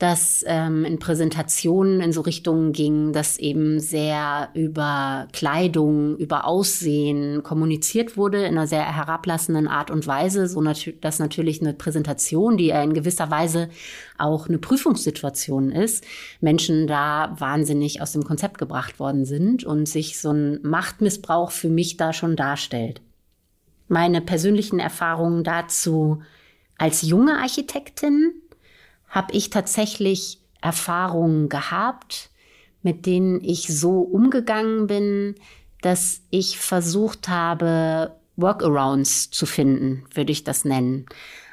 das 0.00 0.42
ähm, 0.46 0.86
in 0.86 0.98
Präsentationen 0.98 2.00
in 2.00 2.10
so 2.12 2.22
Richtungen 2.22 2.72
ging, 2.72 3.12
dass 3.12 3.38
eben 3.38 3.80
sehr 3.80 4.48
über 4.54 5.28
Kleidung, 5.34 6.16
über 6.16 6.46
Aussehen 6.46 7.42
kommuniziert 7.42 8.16
wurde 8.16 8.38
in 8.38 8.56
einer 8.56 8.66
sehr 8.66 8.96
herablassenden 8.96 9.68
Art 9.68 9.90
und 9.90 10.06
Weise, 10.06 10.48
so 10.48 10.62
nat 10.62 10.90
dass 11.02 11.18
natürlich 11.18 11.60
eine 11.60 11.74
Präsentation, 11.74 12.56
die 12.56 12.70
in 12.70 12.94
gewisser 12.94 13.30
Weise 13.30 13.68
auch 14.16 14.48
eine 14.48 14.56
Prüfungssituation 14.56 15.70
ist, 15.70 16.02
Menschen 16.40 16.86
da 16.86 17.36
wahnsinnig 17.38 18.00
aus 18.00 18.12
dem 18.12 18.24
Konzept 18.24 18.56
gebracht 18.56 19.00
worden 19.00 19.26
sind 19.26 19.64
und 19.64 19.86
sich 19.86 20.18
so 20.18 20.30
ein 20.30 20.60
Machtmissbrauch 20.62 21.50
für 21.50 21.68
mich 21.68 21.98
da 21.98 22.14
schon 22.14 22.36
darstellt. 22.36 23.02
Meine 23.86 24.22
persönlichen 24.22 24.78
Erfahrungen 24.78 25.44
dazu 25.44 26.22
als 26.78 27.02
junge 27.02 27.36
Architektin 27.36 28.32
habe 29.10 29.34
ich 29.34 29.50
tatsächlich 29.50 30.40
Erfahrungen 30.62 31.48
gehabt, 31.48 32.30
mit 32.82 33.04
denen 33.04 33.44
ich 33.44 33.66
so 33.66 34.00
umgegangen 34.00 34.86
bin, 34.86 35.34
dass 35.82 36.22
ich 36.30 36.58
versucht 36.58 37.28
habe, 37.28 38.16
Workarounds 38.36 39.30
zu 39.30 39.44
finden, 39.44 40.04
würde 40.14 40.32
ich 40.32 40.44
das 40.44 40.64
nennen. 40.64 41.06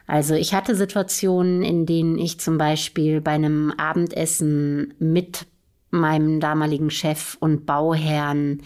Also 0.06 0.36
ich 0.36 0.54
hatte 0.54 0.76
Situationen, 0.76 1.64
in 1.64 1.86
denen 1.86 2.18
ich 2.18 2.40
zum 2.40 2.58
Beispiel 2.58 3.20
bei 3.20 3.32
einem 3.32 3.74
Abendessen 3.78 4.94
mit 5.00 5.48
meinem 5.90 6.40
damaligen 6.40 6.90
Chef 6.90 7.36
und 7.40 7.66
Bauherrn 7.66 8.62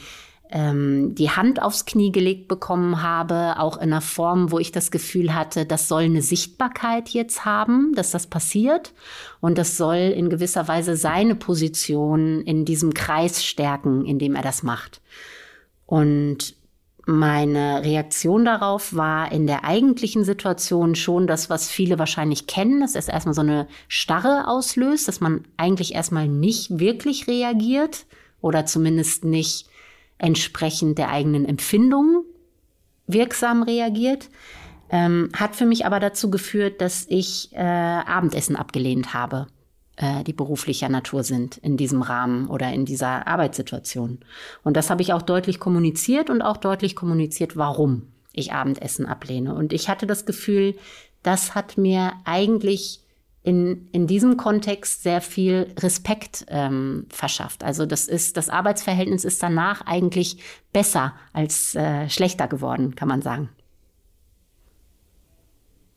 ähm, 0.51 1.15
die 1.15 1.29
Hand 1.29 1.61
aufs 1.61 1.85
Knie 1.85 2.11
gelegt 2.11 2.47
bekommen 2.47 3.01
habe, 3.01 3.59
auch 3.59 3.77
in 3.77 3.83
einer 3.83 4.01
Form, 4.01 4.51
wo 4.51 4.59
ich 4.59 4.71
das 4.71 4.91
Gefühl 4.91 5.33
hatte, 5.33 5.65
das 5.65 5.87
soll 5.87 6.03
eine 6.03 6.21
Sichtbarkeit 6.21 7.09
jetzt 7.09 7.45
haben, 7.45 7.93
dass 7.95 8.11
das 8.11 8.27
passiert. 8.27 8.93
Und 9.39 9.57
das 9.57 9.77
soll 9.77 9.97
in 9.97 10.29
gewisser 10.29 10.67
Weise 10.67 10.95
seine 10.95 11.35
Position 11.35 12.41
in 12.41 12.65
diesem 12.65 12.93
Kreis 12.93 13.43
stärken, 13.43 14.05
in 14.05 14.19
dem 14.19 14.35
er 14.35 14.41
das 14.43 14.63
macht. 14.63 15.01
Und 15.85 16.55
meine 17.05 17.83
Reaktion 17.83 18.45
darauf 18.45 18.95
war 18.95 19.31
in 19.31 19.47
der 19.47 19.63
eigentlichen 19.65 20.23
Situation 20.23 20.95
schon 20.95 21.25
das, 21.25 21.49
was 21.49 21.69
viele 21.69 21.97
wahrscheinlich 21.97 22.45
kennen, 22.45 22.81
dass 22.81 22.95
es 22.95 23.07
erstmal 23.07 23.33
so 23.33 23.41
eine 23.41 23.67
Starre 23.87 24.47
auslöst, 24.47 25.07
dass 25.07 25.19
man 25.19 25.45
eigentlich 25.57 25.95
erstmal 25.95 26.27
nicht 26.27 26.79
wirklich 26.79 27.27
reagiert 27.27 28.05
oder 28.39 28.65
zumindest 28.65 29.25
nicht 29.25 29.67
entsprechend 30.21 30.97
der 30.97 31.09
eigenen 31.09 31.45
Empfindungen 31.45 32.23
wirksam 33.07 33.63
reagiert. 33.63 34.29
Ähm, 34.89 35.29
hat 35.33 35.55
für 35.55 35.65
mich 35.65 35.85
aber 35.85 35.99
dazu 35.99 36.29
geführt, 36.29 36.81
dass 36.81 37.05
ich 37.07 37.53
äh, 37.53 37.59
Abendessen 37.59 38.57
abgelehnt 38.57 39.13
habe, 39.13 39.47
äh, 39.95 40.23
die 40.25 40.33
beruflicher 40.33 40.89
Natur 40.89 41.23
sind 41.23 41.57
in 41.57 41.77
diesem 41.77 42.01
Rahmen 42.01 42.47
oder 42.47 42.73
in 42.73 42.85
dieser 42.85 43.25
Arbeitssituation. 43.25 44.19
Und 44.63 44.75
das 44.75 44.89
habe 44.89 45.01
ich 45.01 45.13
auch 45.13 45.21
deutlich 45.21 45.59
kommuniziert 45.59 46.29
und 46.29 46.41
auch 46.41 46.57
deutlich 46.57 46.95
kommuniziert, 46.95 47.55
warum 47.55 48.07
ich 48.33 48.51
Abendessen 48.51 49.05
ablehne. 49.05 49.55
Und 49.55 49.71
ich 49.71 49.89
hatte 49.89 50.07
das 50.07 50.25
Gefühl, 50.25 50.75
das 51.23 51.55
hat 51.55 51.77
mir 51.77 52.13
eigentlich 52.25 53.00
in, 53.43 53.89
in 53.91 54.05
diesem 54.05 54.37
Kontext 54.37 55.03
sehr 55.03 55.21
viel 55.21 55.73
Respekt 55.79 56.45
ähm, 56.49 57.07
verschafft. 57.09 57.63
Also 57.63 57.85
das 57.85 58.07
ist, 58.07 58.37
das 58.37 58.49
Arbeitsverhältnis 58.49 59.25
ist 59.25 59.41
danach 59.41 59.81
eigentlich 59.85 60.37
besser 60.71 61.15
als 61.33 61.73
äh, 61.73 62.07
schlechter 62.09 62.47
geworden, 62.47 62.95
kann 62.95 63.07
man 63.07 63.21
sagen. 63.21 63.49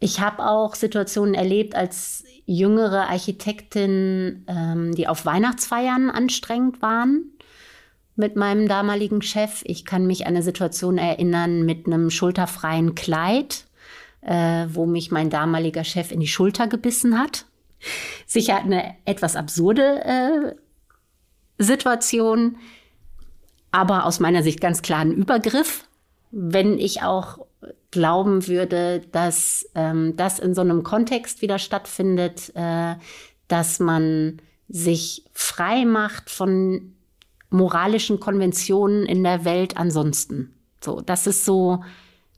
Ich 0.01 0.21
habe 0.21 0.47
auch 0.47 0.75
Situationen 0.75 1.35
erlebt 1.35 1.75
als 1.75 2.25
jüngere 2.47 3.09
Architektin, 3.09 4.45
ähm, 4.49 4.95
die 4.95 5.09
auf 5.09 5.25
Weihnachtsfeiern 5.25 6.11
anstrengend 6.11 6.83
waren 6.83 7.31
mit 8.17 8.37
meinem 8.37 8.69
damaligen 8.69 9.23
Chef. 9.23 9.63
Ich 9.65 9.85
kann 9.85 10.07
mich 10.07 10.27
an 10.27 10.35
eine 10.35 10.43
Situation 10.43 10.99
erinnern 10.99 11.65
mit 11.65 11.87
einem 11.87 12.11
schulterfreien 12.11 12.95
Kleid 12.95 13.67
äh, 14.25 14.67
wo 14.71 14.87
mich 14.87 15.11
mein 15.11 15.31
damaliger 15.31 15.85
Chef 15.85 16.11
in 16.11 16.21
die 16.21 16.27
Schulter 16.27 16.67
gebissen 16.67 17.19
hat. 17.19 17.47
Sicher 18.27 18.59
eine 18.59 18.95
etwas 19.05 19.37
absurde 19.37 20.05
äh, 20.05 20.55
Situation, 21.63 22.57
aber 23.71 24.07
aus 24.07 24.21
meiner 24.21 24.43
Sicht 24.43 24.61
ganz 24.61 24.83
klar 24.83 25.01
ein 25.01 25.13
Übergriff. 25.13 25.87
Wenn 26.31 26.79
ich 26.79 27.03
auch 27.03 27.47
glauben 27.91 28.49
würde, 28.49 29.03
dass 29.13 29.69
ähm, 29.75 30.17
das 30.17 30.39
in 30.39 30.55
so 30.55 30.63
einem 30.63 30.83
Kontext 30.83 31.43
wieder 31.43 31.59
stattfindet, 31.59 32.51
äh, 32.55 32.97
dass 33.49 33.79
man 33.79 34.39
sich 34.69 35.25
frei 35.33 35.85
macht 35.85 36.31
von 36.31 36.95
moralischen 37.51 38.19
Konventionen 38.19 39.07
in 39.07 39.23
der 39.23 39.45
Welt 39.45 39.77
ansonsten. 39.77 40.55
So, 40.81 41.01
das 41.01 41.27
ist 41.27 41.45
so 41.45 41.85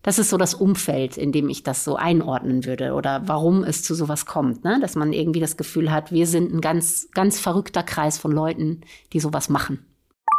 das 0.07 0.21
ist 0.21 0.31
so 0.31 0.37
das 0.37 0.55
Umfeld, 0.55 1.17
in 1.17 1.33
dem 1.33 1.49
ich 1.49 1.65
das 1.65 1.83
so 1.83 1.97
einordnen 1.97 2.65
würde 2.65 2.93
oder 2.95 3.23
warum 3.27 3.65
es 3.65 3.83
zu 3.83 3.93
sowas 3.93 4.25
kommt, 4.25 4.63
ne? 4.63 4.79
dass 4.81 4.95
man 4.95 5.13
irgendwie 5.13 5.41
das 5.41 5.57
Gefühl 5.57 5.91
hat, 5.91 6.13
wir 6.13 6.29
sind 6.29 6.55
ein 6.55 6.61
ganz, 6.61 7.09
ganz 7.11 7.41
verrückter 7.41 7.83
Kreis 7.83 8.17
von 8.17 8.31
Leuten, 8.31 8.83
die 9.13 9.19
sowas 9.19 9.49
machen. 9.49 9.85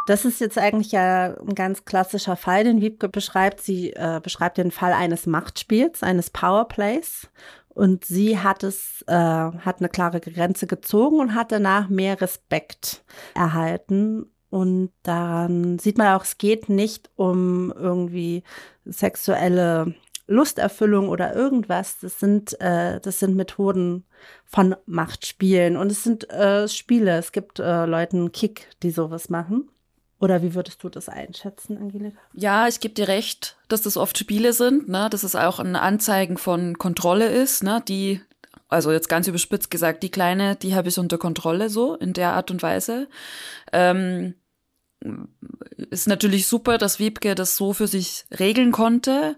Das 0.06 0.24
ist 0.24 0.40
jetzt 0.40 0.56
eigentlich 0.56 0.92
ja 0.92 1.38
ein 1.38 1.54
ganz 1.54 1.84
klassischer 1.84 2.36
Fall, 2.36 2.64
den 2.64 2.80
Wiebke 2.80 3.10
beschreibt. 3.10 3.60
Sie 3.60 3.90
äh, 3.90 4.20
beschreibt 4.22 4.56
den 4.56 4.70
Fall 4.70 4.94
eines 4.94 5.26
Machtspiels, 5.26 6.02
eines 6.02 6.30
Powerplays. 6.30 7.28
Und 7.68 8.06
sie 8.06 8.38
hat 8.38 8.62
es, 8.62 9.04
äh, 9.06 9.12
hat 9.12 9.80
eine 9.80 9.90
klare 9.90 10.20
Grenze 10.20 10.66
gezogen 10.66 11.20
und 11.20 11.34
hat 11.34 11.52
danach 11.52 11.90
mehr 11.90 12.22
Respekt 12.22 13.04
erhalten. 13.34 14.24
Und 14.50 14.92
daran 15.02 15.78
sieht 15.78 15.98
man 15.98 16.14
auch, 16.14 16.24
es 16.24 16.38
geht 16.38 16.68
nicht 16.68 17.10
um 17.16 17.72
irgendwie 17.72 18.42
sexuelle 18.84 19.94
Lusterfüllung 20.26 21.08
oder 21.08 21.34
irgendwas. 21.34 21.98
Das 22.00 22.20
sind, 22.20 22.58
äh, 22.60 23.00
das 23.00 23.18
sind 23.18 23.34
Methoden 23.34 24.04
von 24.44 24.76
Machtspielen 24.86 25.76
und 25.76 25.90
es 25.90 26.04
sind 26.04 26.30
äh, 26.30 26.68
Spiele. 26.68 27.16
Es 27.18 27.32
gibt 27.32 27.58
äh, 27.58 27.86
Leuten 27.86 28.32
Kick, 28.32 28.68
die 28.82 28.90
sowas 28.90 29.28
machen. 29.28 29.68
Oder 30.20 30.42
wie 30.42 30.54
würdest 30.54 30.82
du 30.82 30.88
das 30.88 31.08
einschätzen, 31.08 31.78
Angelika? 31.78 32.18
Ja, 32.32 32.66
ich 32.66 32.80
gebe 32.80 32.94
dir 32.94 33.08
recht, 33.08 33.56
dass 33.68 33.82
das 33.82 33.96
oft 33.96 34.18
Spiele 34.18 34.52
sind, 34.52 34.88
ne? 34.88 35.08
dass 35.10 35.22
es 35.22 35.36
auch 35.36 35.60
ein 35.60 35.76
Anzeigen 35.76 36.38
von 36.38 36.76
Kontrolle 36.76 37.28
ist, 37.28 37.62
ne? 37.62 37.82
die, 37.86 38.20
also 38.68 38.92
jetzt 38.92 39.08
ganz 39.08 39.26
überspitzt 39.26 39.70
gesagt, 39.70 40.02
die 40.02 40.10
Kleine, 40.10 40.56
die 40.56 40.74
habe 40.74 40.88
ich 40.88 40.98
unter 40.98 41.18
Kontrolle 41.18 41.70
so 41.70 41.94
in 41.94 42.12
der 42.12 42.32
Art 42.34 42.50
und 42.50 42.62
Weise. 42.62 43.08
Ähm, 43.72 44.34
ist 45.90 46.08
natürlich 46.08 46.46
super, 46.46 46.76
dass 46.76 46.98
Wiebke 46.98 47.34
das 47.34 47.56
so 47.56 47.72
für 47.72 47.86
sich 47.86 48.24
regeln 48.38 48.72
konnte. 48.72 49.36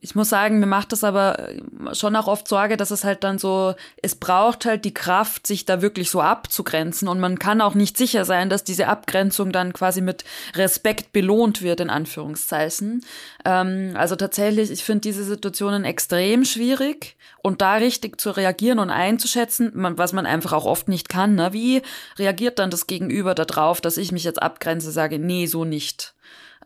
Ich 0.00 0.14
muss 0.14 0.28
sagen, 0.28 0.60
mir 0.60 0.66
macht 0.66 0.92
das 0.92 1.02
aber 1.02 1.48
schon 1.92 2.14
auch 2.14 2.28
oft 2.28 2.46
Sorge, 2.46 2.76
dass 2.76 2.92
es 2.92 3.02
halt 3.02 3.24
dann 3.24 3.38
so, 3.38 3.74
es 4.00 4.14
braucht 4.14 4.64
halt 4.64 4.84
die 4.84 4.94
Kraft, 4.94 5.44
sich 5.44 5.64
da 5.64 5.82
wirklich 5.82 6.08
so 6.08 6.20
abzugrenzen 6.20 7.08
und 7.08 7.18
man 7.18 7.36
kann 7.38 7.60
auch 7.60 7.74
nicht 7.74 7.96
sicher 7.96 8.24
sein, 8.24 8.48
dass 8.48 8.62
diese 8.62 8.86
Abgrenzung 8.86 9.50
dann 9.50 9.72
quasi 9.72 10.02
mit 10.02 10.24
Respekt 10.54 11.12
belohnt 11.12 11.62
wird, 11.62 11.80
in 11.80 11.90
Anführungszeichen. 11.90 13.04
Ähm, 13.44 13.94
also 13.96 14.14
tatsächlich, 14.14 14.70
ich 14.70 14.84
finde 14.84 15.00
diese 15.00 15.24
Situationen 15.24 15.84
extrem 15.84 16.44
schwierig 16.44 17.16
und 17.42 17.60
da 17.60 17.74
richtig 17.74 18.20
zu 18.20 18.30
reagieren 18.30 18.78
und 18.78 18.90
einzuschätzen, 18.90 19.72
was 19.74 20.12
man 20.12 20.26
einfach 20.26 20.52
auch 20.52 20.64
oft 20.64 20.86
nicht 20.86 21.08
kann. 21.08 21.34
Ne? 21.34 21.52
Wie 21.52 21.82
reagiert 22.18 22.60
dann 22.60 22.70
das 22.70 22.86
Gegenüber 22.86 23.34
darauf, 23.34 23.80
dass 23.80 23.96
ich 23.96 24.12
mich 24.12 24.22
jetzt 24.22 24.40
abgrenze, 24.40 24.92
sage, 24.92 25.18
nee, 25.18 25.46
so 25.46 25.64
nicht? 25.64 26.14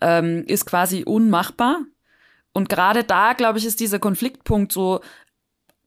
Ähm, 0.03 0.45
ist 0.47 0.67
quasi 0.67 1.05
unmachbar. 1.05 1.79
Und 2.53 2.69
gerade 2.69 3.05
da, 3.05 3.33
glaube 3.33 3.59
ich, 3.59 3.67
ist 3.67 3.81
dieser 3.81 3.99
Konfliktpunkt 3.99 4.73
so, 4.73 5.01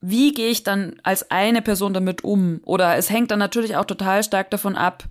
wie 0.01 0.33
gehe 0.33 0.49
ich 0.49 0.63
dann 0.63 0.99
als 1.03 1.31
eine 1.31 1.61
Person 1.61 1.93
damit 1.93 2.23
um? 2.23 2.59
Oder 2.63 2.95
es 2.95 3.09
hängt 3.09 3.31
dann 3.31 3.39
natürlich 3.39 3.75
auch 3.75 3.85
total 3.85 4.23
stark 4.23 4.51
davon 4.51 4.75
ab, 4.75 5.05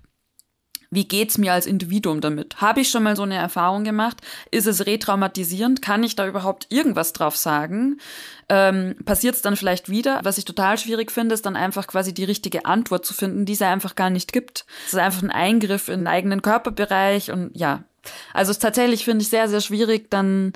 wie 0.95 1.07
geht's 1.07 1.37
mir 1.37 1.51
als 1.51 1.65
Individuum 1.65 2.21
damit? 2.21 2.61
Habe 2.61 2.79
ich 2.79 2.89
schon 2.89 3.03
mal 3.03 3.15
so 3.15 3.23
eine 3.23 3.35
Erfahrung 3.35 3.83
gemacht? 3.83 4.17
Ist 4.51 4.67
es 4.67 4.85
retraumatisierend? 4.85 5.81
Kann 5.81 6.03
ich 6.03 6.15
da 6.15 6.25
überhaupt 6.25 6.67
irgendwas 6.69 7.11
drauf 7.11 7.35
sagen? 7.35 7.99
Ähm, 8.47 8.95
Passiert 9.03 9.35
es 9.35 9.41
dann 9.41 9.57
vielleicht 9.57 9.89
wieder? 9.89 10.21
Was 10.23 10.37
ich 10.37 10.45
total 10.45 10.77
schwierig 10.77 11.11
finde, 11.11 11.33
ist 11.33 11.45
dann 11.45 11.57
einfach 11.57 11.87
quasi 11.87 12.13
die 12.13 12.23
richtige 12.23 12.65
Antwort 12.65 13.05
zu 13.05 13.13
finden, 13.13 13.45
die 13.45 13.53
es 13.53 13.61
einfach 13.61 13.95
gar 13.95 14.09
nicht 14.09 14.31
gibt. 14.31 14.65
Es 14.85 14.93
ist 14.93 14.99
einfach 14.99 15.21
ein 15.21 15.31
Eingriff 15.31 15.89
in 15.89 16.01
den 16.01 16.07
eigenen 16.07 16.41
Körperbereich 16.41 17.31
und 17.31 17.51
ja. 17.53 17.83
Also 18.33 18.51
es 18.51 18.59
tatsächlich 18.59 19.03
finde 19.03 19.23
ich 19.23 19.29
sehr, 19.29 19.49
sehr 19.49 19.61
schwierig, 19.61 20.09
dann 20.11 20.53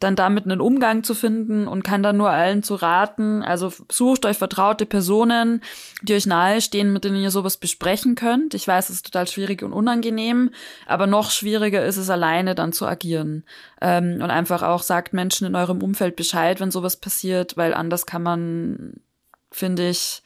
dann 0.00 0.16
damit 0.16 0.46
einen 0.46 0.60
Umgang 0.60 1.04
zu 1.04 1.14
finden 1.14 1.68
und 1.68 1.84
kann 1.84 2.02
dann 2.02 2.16
nur 2.16 2.30
allen 2.30 2.62
zu 2.62 2.74
raten. 2.74 3.42
Also 3.42 3.72
sucht 3.90 4.24
euch 4.24 4.38
vertraute 4.38 4.86
Personen, 4.86 5.62
die 6.02 6.14
euch 6.14 6.26
nahestehen, 6.26 6.92
mit 6.92 7.04
denen 7.04 7.22
ihr 7.22 7.30
sowas 7.30 7.58
besprechen 7.58 8.14
könnt. 8.14 8.54
Ich 8.54 8.66
weiß, 8.66 8.88
es 8.88 8.96
ist 8.96 9.06
total 9.06 9.28
schwierig 9.28 9.62
und 9.62 9.74
unangenehm, 9.74 10.50
aber 10.86 11.06
noch 11.06 11.30
schwieriger 11.30 11.84
ist 11.84 11.98
es 11.98 12.08
alleine 12.08 12.54
dann 12.54 12.72
zu 12.72 12.86
agieren. 12.86 13.44
Ähm, 13.82 14.20
und 14.22 14.30
einfach 14.30 14.62
auch 14.62 14.82
sagt 14.82 15.12
Menschen 15.12 15.46
in 15.46 15.54
eurem 15.54 15.82
Umfeld 15.82 16.16
Bescheid, 16.16 16.60
wenn 16.60 16.70
sowas 16.70 16.96
passiert, 16.96 17.58
weil 17.58 17.74
anders 17.74 18.06
kann 18.06 18.22
man, 18.22 18.94
finde 19.52 19.90
ich, 19.90 20.22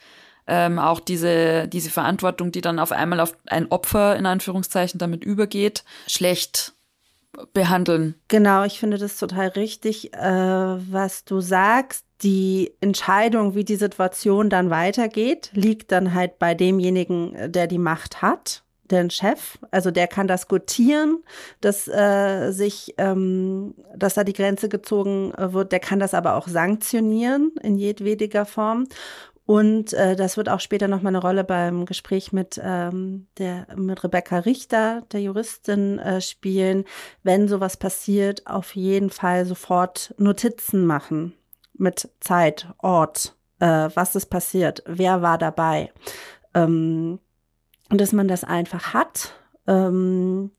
ähm, 0.47 0.79
auch 0.79 1.01
diese, 1.01 1.67
diese 1.67 1.91
Verantwortung, 1.91 2.53
die 2.53 2.61
dann 2.61 2.79
auf 2.79 2.93
einmal 2.93 3.19
auf 3.19 3.37
ein 3.47 3.71
Opfer 3.73 4.15
in 4.17 4.27
Anführungszeichen 4.27 4.99
damit 4.99 5.25
übergeht, 5.25 5.85
schlecht 6.07 6.75
behandeln. 7.53 8.15
Genau, 8.29 8.65
ich 8.65 8.79
finde 8.79 8.99
das 8.99 9.19
total 9.19 9.49
richtig, 9.49 10.15
äh, 10.15 10.19
was 10.21 11.25
du 11.25 11.41
sagst. 11.41 12.05
Die 12.23 12.73
Entscheidung, 12.81 13.55
wie 13.55 13.65
die 13.65 13.77
Situation 13.77 14.49
dann 14.49 14.71
weitergeht, 14.71 15.51
liegt 15.53 15.93
dann 15.93 16.15
halt 16.15 16.39
bei 16.39 16.55
demjenigen, 16.55 17.53
der 17.53 17.67
die 17.67 17.79
Macht 17.79 18.23
hat 18.23 18.65
den 18.91 19.11
Chef, 19.11 19.59
also 19.71 19.91
der 19.91 20.07
kann 20.07 20.29
das 20.29 20.49
gutieren, 20.49 21.23
dass 21.61 21.89
äh, 21.89 22.51
sich, 22.51 22.95
ähm, 22.99 23.75
dass 23.97 24.15
da 24.15 24.25
die 24.25 24.33
Grenze 24.33 24.69
gezogen 24.69 25.33
wird. 25.37 25.73
Der 25.73 25.81
kann 25.81 25.99
das 25.99 26.15
aber 26.15 26.35
auch 26.37 26.49
sanktionieren 26.49 27.53
in 27.63 27.77
jedwediger 27.77 28.45
Form. 28.45 28.87
Und 29.47 29.93
äh, 29.93 30.17
das 30.17 30.39
wird 30.39 30.49
auch 30.49 30.61
später 30.61 30.89
nochmal 30.89 31.11
eine 31.11 31.21
Rolle 31.21 31.45
beim 31.45 31.85
Gespräch 31.85 32.33
mit, 32.33 32.59
ähm, 32.63 33.27
der, 33.37 33.67
mit 33.77 34.03
Rebecca 34.03 34.39
Richter, 34.39 35.03
der 35.13 35.21
Juristin, 35.21 35.99
äh, 35.99 36.23
spielen. 36.23 36.85
Wenn 37.23 37.47
sowas 37.47 37.77
passiert, 37.77 38.47
auf 38.47 38.75
jeden 38.75 39.11
Fall 39.11 39.45
sofort 39.45 40.15
Notizen 40.17 40.87
machen 40.87 41.35
mit 41.75 42.09
Zeit, 42.21 42.69
Ort, 42.79 43.37
äh, 43.59 43.91
was 43.95 44.17
ist 44.17 44.27
passiert, 44.27 44.83
wer 44.87 45.21
war 45.21 45.37
dabei. 45.37 45.93
Ähm, 46.55 47.19
und 47.91 48.01
dass 48.01 48.13
man 48.13 48.29
das 48.29 48.45
einfach 48.45 48.95
hat. 48.95 49.35
Ähm, 49.67 50.53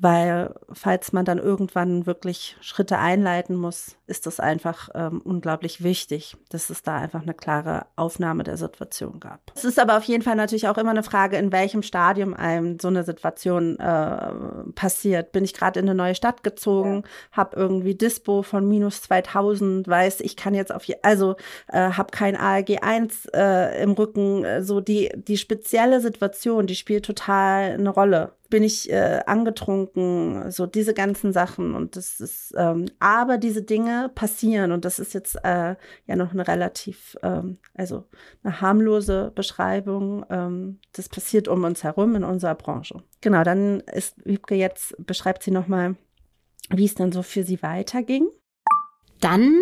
weil 0.00 0.54
falls 0.72 1.12
man 1.12 1.24
dann 1.24 1.38
irgendwann 1.38 2.06
wirklich 2.06 2.56
Schritte 2.60 2.98
einleiten 2.98 3.56
muss, 3.56 3.97
ist 4.08 4.26
das 4.26 4.40
einfach 4.40 4.88
ähm, 4.94 5.20
unglaublich 5.22 5.82
wichtig, 5.82 6.36
dass 6.50 6.70
es 6.70 6.82
da 6.82 6.96
einfach 6.96 7.22
eine 7.22 7.34
klare 7.34 7.86
Aufnahme 7.96 8.42
der 8.42 8.56
Situation 8.56 9.20
gab. 9.20 9.40
Es 9.54 9.64
ist 9.64 9.78
aber 9.78 9.96
auf 9.96 10.04
jeden 10.04 10.22
Fall 10.22 10.36
natürlich 10.36 10.68
auch 10.68 10.78
immer 10.78 10.90
eine 10.90 11.02
Frage, 11.02 11.36
in 11.36 11.52
welchem 11.52 11.82
Stadium 11.82 12.34
einem 12.34 12.78
so 12.78 12.88
eine 12.88 13.04
Situation 13.04 13.78
äh, 13.78 14.32
passiert. 14.74 15.32
Bin 15.32 15.44
ich 15.44 15.54
gerade 15.54 15.78
in 15.80 15.86
eine 15.86 15.94
neue 15.94 16.14
Stadt 16.14 16.42
gezogen, 16.42 17.02
ja. 17.04 17.36
habe 17.36 17.56
irgendwie 17.56 17.94
Dispo 17.94 18.42
von 18.42 18.66
minus 18.66 19.02
2000, 19.02 19.86
weiß, 19.86 20.20
ich 20.20 20.36
kann 20.36 20.54
jetzt 20.54 20.74
auf, 20.74 20.84
je, 20.84 20.96
also 21.02 21.36
äh, 21.68 21.92
habe 21.92 22.10
kein 22.10 22.36
ALG 22.36 22.78
1 22.82 23.26
äh, 23.34 23.82
im 23.82 23.92
Rücken, 23.92 24.62
so 24.62 24.80
die, 24.80 25.12
die 25.14 25.36
spezielle 25.36 26.00
Situation, 26.00 26.66
die 26.66 26.76
spielt 26.76 27.04
total 27.04 27.72
eine 27.72 27.90
Rolle 27.90 28.32
bin 28.50 28.62
ich 28.62 28.90
äh, 28.90 29.20
angetrunken, 29.26 30.50
so 30.50 30.66
diese 30.66 30.94
ganzen 30.94 31.32
Sachen. 31.32 31.74
Und 31.74 31.96
das 31.96 32.20
ist, 32.20 32.54
ähm, 32.56 32.86
aber 32.98 33.36
diese 33.36 33.62
Dinge 33.62 33.97
passieren 34.08 34.70
und 34.70 34.84
das 34.84 34.98
ist 34.98 35.14
jetzt 35.14 35.34
äh, 35.42 35.74
ja 36.06 36.16
noch 36.16 36.32
eine 36.32 36.46
relativ, 36.46 37.16
ähm, 37.22 37.58
also 37.74 38.04
eine 38.44 38.60
harmlose 38.60 39.32
Beschreibung. 39.34 40.24
Ähm, 40.30 40.78
das 40.92 41.08
passiert 41.08 41.48
um 41.48 41.64
uns 41.64 41.82
herum 41.82 42.14
in 42.14 42.22
unserer 42.22 42.54
Branche. 42.54 43.02
Genau, 43.20 43.42
dann 43.42 43.80
ist 43.80 44.14
Wiebke 44.24 44.54
jetzt, 44.54 44.94
beschreibt 45.04 45.42
sie 45.42 45.50
nochmal, 45.50 45.96
wie 46.70 46.84
es 46.84 46.94
dann 46.94 47.10
so 47.10 47.22
für 47.22 47.42
sie 47.42 47.62
weiterging. 47.62 48.28
Dann 49.20 49.54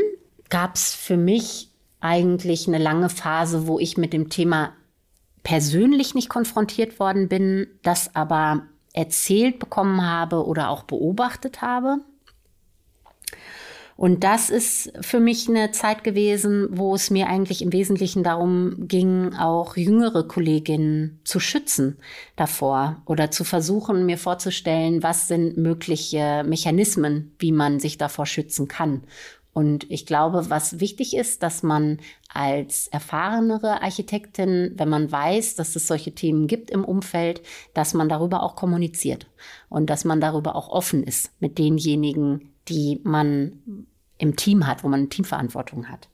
gab 0.50 0.74
es 0.74 0.94
für 0.94 1.16
mich 1.16 1.70
eigentlich 2.00 2.68
eine 2.68 2.78
lange 2.78 3.08
Phase, 3.08 3.66
wo 3.66 3.78
ich 3.78 3.96
mit 3.96 4.12
dem 4.12 4.28
Thema 4.28 4.74
persönlich 5.42 6.14
nicht 6.14 6.28
konfrontiert 6.28 6.98
worden 6.98 7.28
bin, 7.28 7.68
das 7.82 8.14
aber 8.14 8.66
erzählt 8.92 9.58
bekommen 9.58 10.04
habe 10.04 10.44
oder 10.44 10.70
auch 10.70 10.82
beobachtet 10.82 11.62
habe. 11.62 11.98
Und 13.96 14.24
das 14.24 14.50
ist 14.50 14.92
für 15.00 15.20
mich 15.20 15.48
eine 15.48 15.70
Zeit 15.72 16.04
gewesen, 16.04 16.68
wo 16.70 16.94
es 16.94 17.10
mir 17.10 17.28
eigentlich 17.28 17.62
im 17.62 17.72
Wesentlichen 17.72 18.22
darum 18.22 18.86
ging, 18.86 19.34
auch 19.34 19.76
jüngere 19.76 20.28
Kolleginnen 20.28 21.18
zu 21.24 21.40
schützen 21.40 21.96
davor 22.36 23.02
oder 23.06 23.30
zu 23.30 23.42
versuchen, 23.42 24.04
mir 24.04 24.18
vorzustellen, 24.18 25.02
was 25.02 25.28
sind 25.28 25.56
mögliche 25.56 26.44
Mechanismen, 26.46 27.34
wie 27.38 27.52
man 27.52 27.80
sich 27.80 27.96
davor 27.96 28.26
schützen 28.26 28.68
kann. 28.68 29.02
Und 29.54 29.90
ich 29.90 30.04
glaube, 30.04 30.50
was 30.50 30.80
wichtig 30.80 31.16
ist, 31.16 31.42
dass 31.42 31.62
man 31.62 31.98
als 32.28 32.88
erfahrenere 32.88 33.80
Architektin, 33.80 34.74
wenn 34.76 34.90
man 34.90 35.10
weiß, 35.10 35.54
dass 35.54 35.74
es 35.74 35.86
solche 35.86 36.14
Themen 36.14 36.46
gibt 36.46 36.70
im 36.70 36.84
Umfeld, 36.84 37.40
dass 37.72 37.94
man 37.94 38.10
darüber 38.10 38.42
auch 38.42 38.56
kommuniziert 38.56 39.26
und 39.70 39.88
dass 39.88 40.04
man 40.04 40.20
darüber 40.20 40.56
auch 40.56 40.68
offen 40.68 41.02
ist 41.02 41.30
mit 41.40 41.56
denjenigen, 41.56 42.52
die 42.68 43.00
man 43.04 43.86
im 44.18 44.36
Team 44.36 44.66
hat, 44.66 44.84
wo 44.84 44.88
man 44.88 45.10
Teamverantwortung 45.10 45.88
hat. 45.88 46.08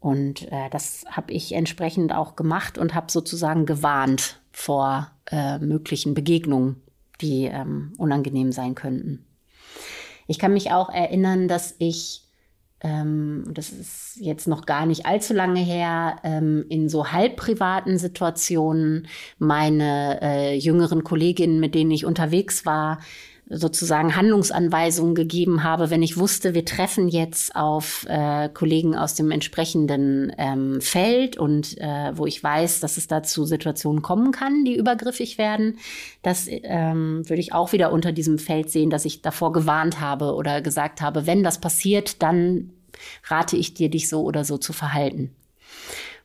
Und 0.00 0.50
äh, 0.52 0.70
das 0.70 1.04
habe 1.10 1.32
ich 1.32 1.52
entsprechend 1.52 2.12
auch 2.12 2.36
gemacht 2.36 2.78
und 2.78 2.94
habe 2.94 3.10
sozusagen 3.10 3.66
gewarnt 3.66 4.40
vor 4.52 5.10
äh, 5.30 5.58
möglichen 5.58 6.14
Begegnungen, 6.14 6.76
die 7.20 7.44
ähm, 7.44 7.92
unangenehm 7.98 8.52
sein 8.52 8.74
könnten. 8.74 9.24
Ich 10.26 10.38
kann 10.38 10.52
mich 10.52 10.70
auch 10.70 10.90
erinnern, 10.90 11.48
dass 11.48 11.74
ich 11.78 12.28
ähm, 12.80 13.44
das 13.48 13.70
ist 13.70 14.18
jetzt 14.20 14.46
noch 14.46 14.64
gar 14.64 14.86
nicht 14.86 15.04
allzu 15.04 15.34
lange 15.34 15.60
her, 15.60 16.16
ähm, 16.22 16.64
in 16.68 16.88
so 16.88 17.10
halb 17.10 17.36
privaten 17.36 17.98
Situationen 17.98 19.08
meine 19.38 20.20
äh, 20.22 20.56
jüngeren 20.56 21.02
Kolleginnen, 21.02 21.58
mit 21.58 21.74
denen 21.74 21.90
ich 21.90 22.04
unterwegs 22.04 22.66
war, 22.66 23.00
sozusagen 23.50 24.14
Handlungsanweisungen 24.14 25.14
gegeben 25.14 25.62
habe, 25.62 25.90
wenn 25.90 26.02
ich 26.02 26.18
wusste, 26.18 26.54
wir 26.54 26.64
treffen 26.64 27.08
jetzt 27.08 27.56
auf 27.56 28.04
äh, 28.08 28.48
Kollegen 28.50 28.94
aus 28.94 29.14
dem 29.14 29.30
entsprechenden 29.30 30.32
ähm, 30.36 30.80
Feld 30.80 31.38
und 31.38 31.78
äh, 31.78 32.12
wo 32.14 32.26
ich 32.26 32.42
weiß, 32.42 32.80
dass 32.80 32.98
es 32.98 33.06
dazu 33.06 33.44
Situationen 33.44 34.02
kommen 34.02 34.32
kann, 34.32 34.64
die 34.64 34.76
übergriffig 34.76 35.38
werden, 35.38 35.78
das 36.22 36.46
ähm, 36.48 37.28
würde 37.28 37.40
ich 37.40 37.54
auch 37.54 37.72
wieder 37.72 37.92
unter 37.92 38.12
diesem 38.12 38.38
Feld 38.38 38.70
sehen, 38.70 38.90
dass 38.90 39.04
ich 39.04 39.22
davor 39.22 39.52
gewarnt 39.52 40.00
habe 40.00 40.34
oder 40.34 40.60
gesagt 40.60 41.00
habe, 41.00 41.26
wenn 41.26 41.42
das 41.42 41.58
passiert, 41.58 42.22
dann 42.22 42.70
rate 43.24 43.56
ich 43.56 43.74
dir, 43.74 43.88
dich 43.88 44.08
so 44.08 44.22
oder 44.22 44.44
so 44.44 44.58
zu 44.58 44.72
verhalten. 44.72 45.34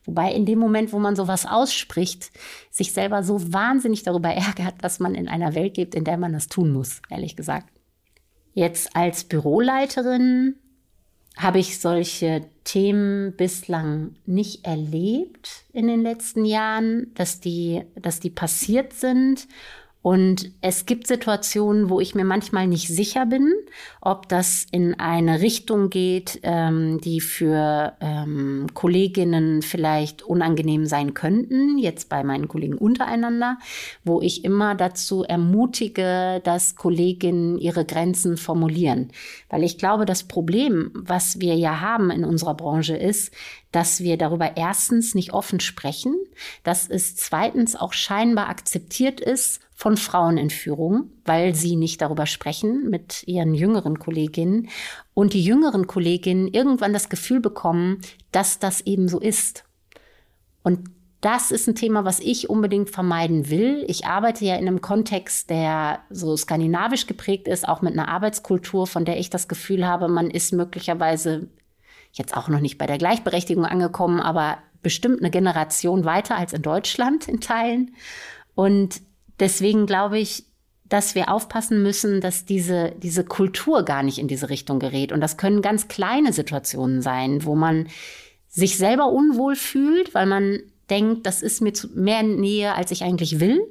Wobei 0.05 0.33
in 0.33 0.45
dem 0.45 0.59
Moment, 0.59 0.91
wo 0.91 0.99
man 0.99 1.15
sowas 1.15 1.45
ausspricht, 1.45 2.31
sich 2.69 2.91
selber 2.91 3.23
so 3.23 3.53
wahnsinnig 3.53 4.03
darüber 4.03 4.29
ärgert, 4.29 4.75
dass 4.81 4.99
man 4.99 5.15
in 5.15 5.27
einer 5.27 5.55
Welt 5.55 5.77
lebt, 5.77 5.95
in 5.95 6.03
der 6.03 6.17
man 6.17 6.33
das 6.33 6.47
tun 6.47 6.71
muss, 6.71 7.01
ehrlich 7.09 7.35
gesagt. 7.35 7.69
Jetzt 8.53 8.95
als 8.95 9.23
Büroleiterin 9.23 10.55
habe 11.37 11.59
ich 11.59 11.79
solche 11.79 12.41
Themen 12.63 13.35
bislang 13.35 14.15
nicht 14.25 14.65
erlebt 14.65 15.63
in 15.73 15.87
den 15.87 16.03
letzten 16.03 16.45
Jahren, 16.45 17.11
dass 17.15 17.39
die, 17.39 17.83
dass 17.95 18.19
die 18.19 18.29
passiert 18.29 18.93
sind 18.93 19.47
und 20.03 20.51
es 20.59 20.85
gibt 20.85 21.07
Situationen, 21.07 21.89
wo 21.89 22.01
ich 22.01 22.13
mir 22.13 22.25
manchmal 22.25 22.67
nicht 22.67 22.89
sicher 22.89 23.25
bin, 23.25 23.53
ob 24.01 24.27
das 24.27 24.67
in 24.69 24.99
eine 24.99 25.39
Richtung 25.39 25.89
geht, 25.89 26.41
ähm, 26.43 26.99
die 26.99 27.21
für 27.21 27.93
ähm, 28.01 28.67
Kolleginnen 28.73 29.61
vielleicht 29.61 30.21
unangenehm 30.21 30.85
sein 30.85 31.13
könnten, 31.13 31.77
jetzt 31.77 32.09
bei 32.09 32.21
meinen 32.25 32.49
Kollegen 32.49 32.77
untereinander, 32.77 33.57
wo 34.03 34.19
ich 34.19 34.43
immer 34.43 34.75
dazu 34.75 35.23
ermutige, 35.23 36.41
dass 36.43 36.75
Kolleginnen 36.75 37.57
ihre 37.57 37.85
Grenzen 37.85 38.35
formulieren. 38.35 39.07
Weil 39.49 39.63
ich 39.63 39.77
glaube, 39.77 40.03
das 40.05 40.23
Problem, 40.23 40.91
was 40.93 41.39
wir 41.39 41.55
ja 41.55 41.79
haben 41.79 42.11
in 42.11 42.25
unserer 42.25 42.55
Branche 42.55 42.97
ist, 42.97 43.31
dass 43.73 44.01
wir 44.01 44.17
darüber 44.17 44.55
erstens 44.55 45.15
nicht 45.15 45.33
offen 45.33 45.59
sprechen, 45.59 46.15
dass 46.63 46.87
es 46.87 47.15
zweitens 47.15 47.75
auch 47.75 47.91
scheinbar 47.91 48.47
akzeptiert 48.47 49.19
ist 49.19 49.59
von 49.73 49.97
Frauenentführung, 49.97 51.09
weil 51.25 51.55
sie 51.55 51.75
nicht 51.75 52.01
darüber 52.01 52.27
sprechen 52.27 52.89
mit 52.89 53.23
ihren 53.27 53.53
jüngeren 53.55 53.99
Kolleginnen 53.99 54.69
und 55.13 55.33
die 55.33 55.43
jüngeren 55.43 55.87
Kolleginnen 55.87 56.47
irgendwann 56.47 56.93
das 56.93 57.09
Gefühl 57.09 57.41
bekommen, 57.41 57.99
dass 58.31 58.59
das 58.59 58.81
eben 58.81 59.09
so 59.09 59.19
ist. 59.19 59.65
Und 60.61 60.89
das 61.19 61.51
ist 61.51 61.67
ein 61.67 61.75
Thema, 61.75 62.05
was 62.05 62.19
ich 62.19 62.49
unbedingt 62.49 62.89
vermeiden 62.89 63.49
will. 63.49 63.85
Ich 63.87 64.05
arbeite 64.05 64.45
ja 64.45 64.55
in 64.55 64.67
einem 64.67 64.81
Kontext, 64.81 65.49
der 65.49 66.01
so 66.09 66.35
skandinavisch 66.37 67.07
geprägt 67.07 67.47
ist, 67.47 67.67
auch 67.67 67.81
mit 67.81 67.93
einer 67.93 68.09
Arbeitskultur, 68.09 68.87
von 68.87 69.05
der 69.05 69.17
ich 69.17 69.29
das 69.29 69.47
Gefühl 69.47 69.87
habe, 69.87 70.09
man 70.09 70.29
ist 70.29 70.51
möglicherweise 70.51 71.47
jetzt 72.13 72.35
auch 72.35 72.47
noch 72.47 72.59
nicht 72.59 72.77
bei 72.77 72.85
der 72.85 72.97
Gleichberechtigung 72.97 73.65
angekommen, 73.65 74.19
aber 74.19 74.59
bestimmt 74.81 75.19
eine 75.19 75.31
Generation 75.31 76.05
weiter 76.05 76.37
als 76.37 76.53
in 76.53 76.61
Deutschland 76.61 77.27
in 77.27 77.39
Teilen. 77.39 77.95
Und 78.55 79.01
deswegen 79.39 79.85
glaube 79.85 80.19
ich, 80.19 80.45
dass 80.85 81.15
wir 81.15 81.31
aufpassen 81.31 81.81
müssen, 81.81 82.21
dass 82.21 82.45
diese, 82.45 82.93
diese 83.01 83.23
Kultur 83.23 83.83
gar 83.83 84.03
nicht 84.03 84.19
in 84.19 84.27
diese 84.27 84.49
Richtung 84.49 84.79
gerät. 84.79 85.11
Und 85.11 85.21
das 85.21 85.37
können 85.37 85.61
ganz 85.61 85.87
kleine 85.87 86.33
Situationen 86.33 87.01
sein, 87.01 87.45
wo 87.45 87.55
man 87.55 87.87
sich 88.47 88.77
selber 88.77 89.07
unwohl 89.07 89.55
fühlt, 89.55 90.13
weil 90.13 90.27
man 90.27 90.59
denkt, 90.89 91.25
das 91.25 91.41
ist 91.41 91.61
mir 91.61 91.73
zu 91.73 91.87
mehr 91.95 92.21
Nähe, 92.21 92.75
als 92.75 92.91
ich 92.91 93.03
eigentlich 93.03 93.39
will. 93.39 93.61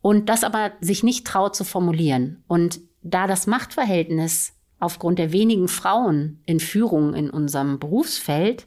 Und 0.00 0.28
das 0.28 0.44
aber 0.44 0.72
sich 0.80 1.02
nicht 1.02 1.26
traut 1.26 1.56
zu 1.56 1.64
formulieren. 1.64 2.44
Und 2.46 2.80
da 3.02 3.26
das 3.26 3.46
Machtverhältnis 3.46 4.52
aufgrund 4.84 5.18
der 5.18 5.32
wenigen 5.32 5.68
Frauen 5.68 6.40
in 6.46 6.60
Führung 6.60 7.14
in 7.14 7.30
unserem 7.30 7.78
Berufsfeld 7.78 8.66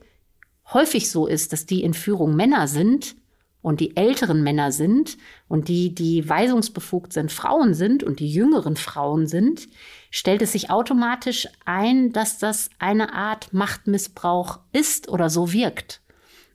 häufig 0.74 1.10
so 1.10 1.28
ist, 1.28 1.54
dass 1.54 1.66
die 1.66 1.84
in 1.84 1.94
Führung 1.94 2.36
Männer 2.36 2.68
sind 2.68 3.16
und 3.62 3.80
die 3.80 3.96
älteren 3.96 4.44
Männer 4.44 4.72
sind 4.72 5.18
und 5.48 5.68
die, 5.68 5.94
die 5.94 6.28
weisungsbefugt 6.28 7.14
sind, 7.14 7.32
Frauen 7.32 7.74
sind 7.74 8.04
und 8.04 8.20
die 8.20 8.32
jüngeren 8.32 8.76
Frauen 8.76 9.28
sind, 9.28 9.68
stellt 10.10 10.42
es 10.42 10.54
sich 10.54 10.70
automatisch 10.70 11.48
ein, 11.66 12.12
dass 12.12 12.40
das 12.40 12.70
eine 12.80 13.14
Art 13.14 13.54
Machtmissbrauch 13.54 14.60
ist 14.74 15.10
oder 15.10 15.30
so 15.30 15.54
wirkt 15.54 16.02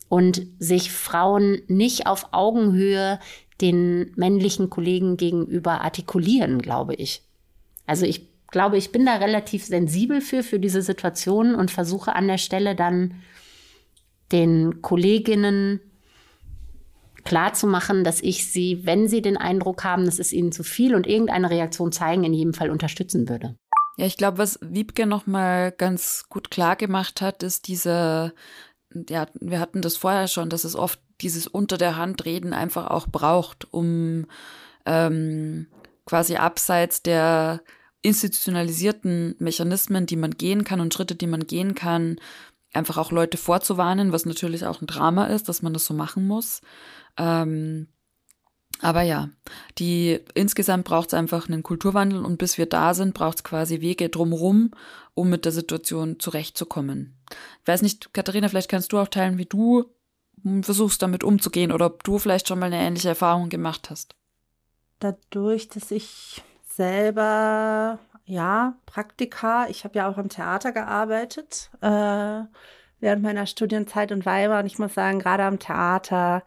und 0.09 0.47
sich 0.59 0.91
Frauen 0.93 1.63
nicht 1.69 2.07
auf 2.07 2.29
Augenhöhe 2.33 3.19
den 3.61 4.13
männlichen 4.17 4.71
Kollegen 4.71 5.17
gegenüber 5.17 5.83
artikulieren, 5.83 6.61
glaube 6.61 6.95
ich. 6.95 7.23
Also 7.87 8.07
ich 8.07 8.32
glaube, 8.53 8.79
ich 8.79 8.93
bin 8.93 9.05
da 9.05 9.17
relativ 9.17 9.65
sensibel 9.65 10.21
für, 10.21 10.45
für 10.45 10.61
diese 10.61 10.83
Situation 10.83 11.57
und 11.57 11.73
versuche 11.73 12.15
an 12.15 12.29
der 12.29 12.39
Stelle 12.39 12.77
dann 12.77 13.15
den 14.31 14.81
Kolleginnen 14.81 15.81
klar 17.25 17.55
zu 17.55 17.67
machen, 17.67 18.05
dass 18.05 18.21
ich 18.21 18.51
sie, 18.51 18.85
wenn 18.85 19.09
sie 19.09 19.23
den 19.23 19.37
Eindruck 19.37 19.85
haben, 19.85 20.05
es 20.05 20.19
ist 20.19 20.33
ihnen 20.33 20.53
zu 20.53 20.63
viel 20.63 20.95
und 20.95 21.07
irgendeine 21.07 21.51
Reaktion 21.51 21.93
zeigen, 21.93 22.25
in 22.25 22.35
jedem 22.35 22.55
Fall 22.55 22.71
unterstützen 22.71 23.29
würde. 23.29 23.57
Ja, 23.97 24.07
ich 24.07 24.17
glaube, 24.17 24.39
was 24.39 24.59
Wiebke 24.63 25.07
nochmal 25.07 25.73
ganz 25.73 26.25
gut 26.29 26.51
klar 26.51 26.77
gemacht 26.77 27.21
hat, 27.21 27.43
ist 27.43 27.69
diese, 27.69 28.33
ja, 29.09 29.27
wir 29.41 29.61
hatten 29.61 29.83
das 29.83 29.97
vorher 29.97 30.29
schon, 30.29 30.49
dass 30.49 30.65
es 30.65 30.75
oft 30.75 31.01
dieses 31.21 31.47
unter 31.47 31.79
der 31.79 31.97
Hand 31.97 32.25
reden 32.25 32.53
einfach 32.53 32.89
auch 32.89 33.07
braucht, 33.07 33.73
um 33.73 34.27
ähm, 34.87 35.69
quasi 36.07 36.37
abseits 36.37 37.03
der 37.03 37.61
institutionalisierten 38.03 39.37
Mechanismen, 39.39 40.07
die 40.07 40.17
man 40.17 40.33
gehen 40.33 40.65
kann 40.65 40.81
und 40.81 40.93
Schritte, 40.93 41.15
die 41.15 41.27
man 41.27 41.47
gehen 41.47 41.75
kann, 41.75 42.17
einfach 42.73 42.99
auch 42.99 43.13
Leute 43.13 43.37
vorzuwarnen, 43.37 44.13
was 44.13 44.27
natürlich 44.27 44.67
auch 44.67 44.81
ein 44.81 44.87
Drama 44.87 45.27
ist, 45.27 45.49
dass 45.49 45.63
man 45.63 45.73
das 45.73 45.87
so 45.87 45.95
machen 45.95 46.27
muss. 46.27 46.61
Ähm, 47.17 47.89
aber 48.81 49.03
ja, 49.03 49.31
die 49.79 50.19
insgesamt 50.35 50.85
braucht 50.85 51.09
es 51.09 51.15
einfach 51.15 51.49
einen 51.49 51.63
Kulturwandel 51.63 52.25
und 52.25 52.39
bis 52.39 52.59
wir 52.59 52.67
da 52.67 52.95
sind, 52.95 53.15
braucht 53.15 53.39
es 53.39 53.45
quasi 53.45 53.81
Wege 53.81 54.09
drumherum, 54.09 54.73
um 55.15 55.31
mit 55.31 55.45
der 55.45 55.53
Situation 55.53 56.19
zurechtzukommen. 56.19 57.17
Ich 57.61 57.69
weiß 57.69 57.83
nicht, 57.83 58.13
Katharina, 58.13 58.49
vielleicht 58.49 58.71
kannst 58.71 58.93
du 58.93 58.99
auch 58.99 59.09
teilen, 59.09 59.39
wie 59.39 59.47
du 59.47 59.85
versuchst, 60.63 61.01
damit 61.03 61.23
umzugehen 61.23 61.71
oder 61.71 61.87
ob 61.87 62.03
du 62.03 62.19
vielleicht 62.19 62.49
schon 62.49 62.59
mal 62.59 62.67
eine 62.67 62.81
ähnliche 62.81 63.11
Erfahrung 63.11 63.49
gemacht 63.49 63.91
hast. 63.91 64.17
Dadurch, 64.99 65.69
dass 65.69 65.93
ich 65.93 66.43
selber, 66.77 67.99
ja, 68.25 68.75
Praktika, 68.87 69.67
ich 69.69 69.85
habe 69.85 69.99
ja 69.99 70.09
auch 70.09 70.19
im 70.19 70.29
Theater 70.29 70.73
gearbeitet, 70.73 71.71
äh, 71.81 72.43
während 73.01 73.23
meiner 73.23 73.47
Studienzeit 73.47 74.11
in 74.11 74.25
Weimar. 74.25 74.61
Und 74.61 74.67
ich 74.67 74.79
muss 74.79 74.95
sagen, 74.95 75.19
gerade 75.19 75.45
am 75.45 75.59
Theater 75.59 76.43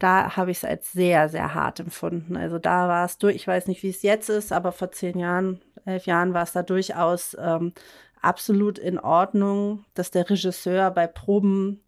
da 0.00 0.34
habe 0.34 0.50
ich 0.50 0.56
es 0.58 0.64
als 0.64 0.92
sehr, 0.92 1.28
sehr 1.28 1.54
hart 1.54 1.78
empfunden. 1.78 2.36
Also 2.36 2.58
da 2.58 2.88
war 2.88 3.04
es 3.04 3.18
durch, 3.18 3.36
ich 3.36 3.46
weiß 3.46 3.68
nicht, 3.68 3.82
wie 3.82 3.90
es 3.90 4.02
jetzt 4.02 4.30
ist, 4.30 4.50
aber 4.50 4.72
vor 4.72 4.90
zehn 4.90 5.18
Jahren, 5.18 5.60
elf 5.84 6.06
Jahren 6.06 6.32
war 6.32 6.42
es 6.42 6.52
da 6.52 6.62
durchaus 6.62 7.36
ähm, 7.38 7.74
absolut 8.22 8.78
in 8.78 8.98
Ordnung, 8.98 9.84
dass 9.94 10.10
der 10.10 10.28
Regisseur 10.28 10.90
bei 10.90 11.06
Proben 11.06 11.84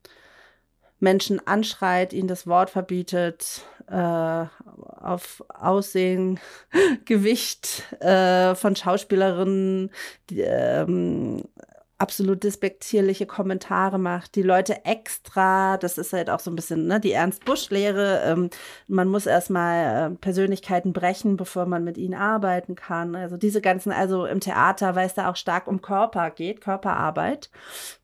Menschen 1.01 1.45
anschreit, 1.47 2.13
ihnen 2.13 2.29
das 2.29 2.47
Wort 2.47 2.69
verbietet, 2.69 3.63
äh, 3.89 4.47
auf 5.01 5.45
Aussehen, 5.49 6.39
Gewicht 7.05 7.83
äh, 8.01 8.55
von 8.55 8.77
Schauspielerinnen, 8.77 9.91
die, 10.31 10.41
ähm, 10.41 11.43
absolut 12.03 12.43
despektierliche 12.43 13.27
Kommentare 13.27 13.97
macht, 13.97 14.35
die 14.35 14.43
Leute 14.43 14.85
extra, 14.85 15.77
das 15.77 15.99
ist 15.99 16.13
halt 16.13 16.31
auch 16.31 16.41
so 16.41 16.51
ein 16.51 16.57
bisschen 16.57 16.89
ne, 16.89 16.99
die 16.99 17.13
Ernst-Busch-Lehre, 17.13 18.23
ähm, 18.27 18.51
man 18.89 19.07
muss 19.07 19.27
erstmal 19.27 20.11
äh, 20.11 20.15
Persönlichkeiten 20.17 20.93
brechen, 20.93 21.37
bevor 21.37 21.65
man 21.67 21.85
mit 21.85 21.97
ihnen 21.99 22.15
arbeiten 22.15 22.75
kann. 22.75 23.15
Also 23.15 23.37
diese 23.37 23.61
ganzen, 23.61 23.93
also 23.93 24.27
im 24.27 24.41
Theater, 24.41 24.97
weil 24.97 25.07
es 25.07 25.15
da 25.15 25.31
auch 25.31 25.37
stark 25.37 25.69
um 25.69 25.81
Körper 25.81 26.31
geht, 26.31 26.61
Körperarbeit, 26.61 27.51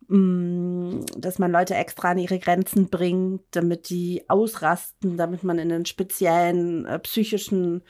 dass 0.08 1.38
man 1.38 1.52
Leute 1.52 1.74
extra 1.74 2.12
an 2.12 2.18
ihre 2.18 2.38
Grenzen 2.38 2.88
bringt, 2.88 3.42
damit 3.50 3.90
die 3.90 4.24
ausrasten, 4.28 5.18
damit 5.18 5.44
man 5.44 5.58
in 5.58 5.70
einen 5.70 5.84
speziellen 5.84 6.86
äh, 6.86 6.98
psychischen 7.00 7.82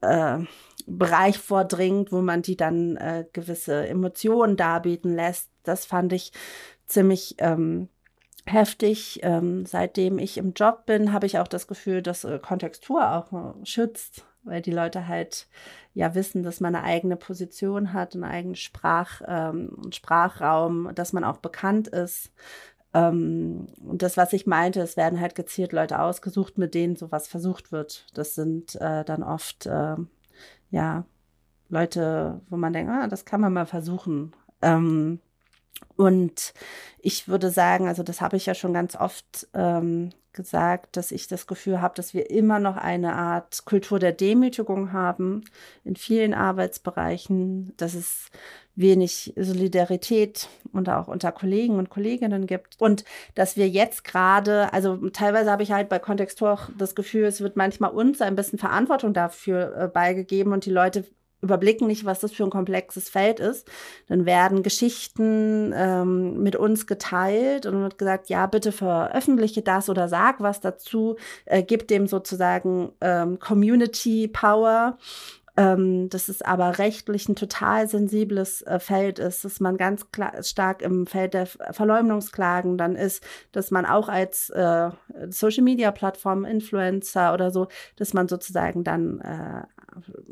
äh, 0.00 0.38
Bereich 0.86 1.38
vordringt, 1.38 2.12
wo 2.12 2.20
man 2.20 2.42
die 2.42 2.56
dann 2.56 2.96
äh, 2.96 3.24
gewisse 3.32 3.88
Emotionen 3.88 4.56
darbieten 4.56 5.16
lässt. 5.16 5.50
Das 5.64 5.84
fand 5.84 6.12
ich 6.12 6.30
ziemlich 6.86 7.34
ähm, 7.38 7.88
heftig. 8.46 9.20
Ähm, 9.22 9.66
seitdem 9.66 10.18
ich 10.18 10.38
im 10.38 10.52
Job 10.52 10.86
bin, 10.86 11.12
habe 11.12 11.26
ich 11.26 11.38
auch 11.38 11.48
das 11.48 11.66
Gefühl, 11.66 12.02
dass 12.02 12.22
äh, 12.22 12.38
Kontextur 12.38 13.10
auch 13.10 13.32
äh, 13.32 13.66
schützt, 13.66 14.24
weil 14.44 14.62
die 14.62 14.70
Leute 14.72 15.08
halt 15.08 15.48
ja 15.94 16.14
wissen, 16.14 16.42
dass 16.42 16.60
man 16.60 16.74
eine 16.74 16.84
eigene 16.84 17.16
Position 17.16 17.92
hat, 17.92 18.14
einen 18.14 18.24
eigenen 18.24 18.56
Sprach, 18.56 19.22
ähm, 19.26 19.76
Sprachraum, 19.90 20.90
dass 20.94 21.12
man 21.12 21.24
auch 21.24 21.38
bekannt 21.38 21.88
ist. 21.88 22.32
Ähm, 22.94 23.66
und 23.84 24.02
das, 24.02 24.16
was 24.16 24.32
ich 24.32 24.46
meinte, 24.46 24.80
es 24.80 24.96
werden 24.96 25.20
halt 25.20 25.34
gezielt 25.34 25.72
Leute 25.72 26.00
ausgesucht, 26.00 26.58
mit 26.58 26.74
denen 26.74 26.96
sowas 26.96 27.28
versucht 27.28 27.72
wird. 27.72 28.06
Das 28.14 28.34
sind 28.34 28.76
äh, 28.80 29.04
dann 29.04 29.22
oft 29.22 29.66
äh, 29.66 29.96
ja, 30.70 31.04
Leute, 31.68 32.40
wo 32.48 32.56
man 32.56 32.72
denkt, 32.72 32.90
ah, 32.92 33.06
das 33.08 33.24
kann 33.24 33.40
man 33.40 33.52
mal 33.52 33.66
versuchen. 33.66 34.32
Ähm, 34.62 35.20
und 35.96 36.52
ich 36.98 37.28
würde 37.28 37.50
sagen, 37.50 37.88
also 37.88 38.02
das 38.02 38.20
habe 38.20 38.36
ich 38.36 38.46
ja 38.46 38.54
schon 38.54 38.72
ganz 38.72 38.96
oft 38.96 39.46
ähm, 39.54 40.10
gesagt, 40.32 40.96
dass 40.96 41.12
ich 41.12 41.28
das 41.28 41.46
Gefühl 41.46 41.80
habe, 41.80 41.94
dass 41.94 42.12
wir 42.12 42.30
immer 42.30 42.58
noch 42.58 42.76
eine 42.76 43.14
Art 43.14 43.64
Kultur 43.64 43.98
der 43.98 44.12
Demütigung 44.12 44.92
haben 44.92 45.44
in 45.84 45.96
vielen 45.96 46.34
Arbeitsbereichen, 46.34 47.72
dass 47.76 47.94
es 47.94 48.26
wenig 48.74 49.32
Solidarität 49.36 50.48
und 50.72 50.88
auch 50.88 51.06
unter 51.06 51.30
Kollegen 51.30 51.78
und 51.78 51.90
Kolleginnen 51.90 52.46
gibt. 52.46 52.74
Und 52.80 53.04
dass 53.36 53.56
wir 53.56 53.68
jetzt 53.68 54.02
gerade, 54.02 54.72
also 54.72 54.96
teilweise 55.10 55.52
habe 55.52 55.62
ich 55.62 55.70
halt 55.70 55.88
bei 55.88 56.00
Kontextur 56.00 56.52
auch 56.52 56.68
das 56.76 56.96
Gefühl, 56.96 57.24
es 57.24 57.40
wird 57.40 57.56
manchmal 57.56 57.92
uns 57.92 58.20
ein 58.20 58.34
bisschen 58.34 58.58
Verantwortung 58.58 59.14
dafür 59.14 59.76
äh, 59.76 59.88
beigegeben 59.88 60.52
und 60.52 60.66
die 60.66 60.70
Leute 60.70 61.04
überblicken 61.44 61.86
nicht, 61.86 62.04
was 62.04 62.20
das 62.20 62.32
für 62.32 62.42
ein 62.44 62.50
komplexes 62.50 63.08
Feld 63.08 63.38
ist. 63.38 63.68
Dann 64.08 64.26
werden 64.26 64.62
Geschichten 64.62 65.72
ähm, 65.76 66.42
mit 66.42 66.56
uns 66.56 66.86
geteilt 66.86 67.66
und 67.66 67.80
wird 67.80 67.98
gesagt, 67.98 68.28
ja, 68.28 68.46
bitte 68.46 68.72
veröffentliche 68.72 69.62
das 69.62 69.88
oder 69.88 70.08
sag 70.08 70.40
was 70.40 70.60
dazu, 70.60 71.16
äh, 71.44 71.62
gib 71.62 71.86
dem 71.86 72.06
sozusagen 72.06 72.92
ähm, 73.00 73.38
Community 73.38 74.28
Power. 74.28 74.98
Ähm, 75.56 76.08
dass 76.08 76.28
es 76.28 76.42
aber 76.42 76.78
rechtlich 76.78 77.28
ein 77.28 77.36
total 77.36 77.88
sensibles 77.88 78.62
äh, 78.62 78.80
Feld 78.80 79.20
ist, 79.20 79.44
dass 79.44 79.60
man 79.60 79.76
ganz 79.76 80.10
klar, 80.10 80.42
stark 80.42 80.82
im 80.82 81.06
Feld 81.06 81.32
der 81.32 81.46
Verleumdungsklagen 81.46 82.76
dann 82.76 82.96
ist, 82.96 83.22
dass 83.52 83.70
man 83.70 83.86
auch 83.86 84.08
als 84.08 84.50
äh, 84.50 84.90
Social 85.28 85.62
Media 85.62 85.92
Plattform 85.92 86.44
Influencer 86.44 87.32
oder 87.32 87.52
so, 87.52 87.68
dass 87.94 88.14
man 88.14 88.26
sozusagen 88.26 88.82
dann 88.82 89.20
äh, 89.20 89.62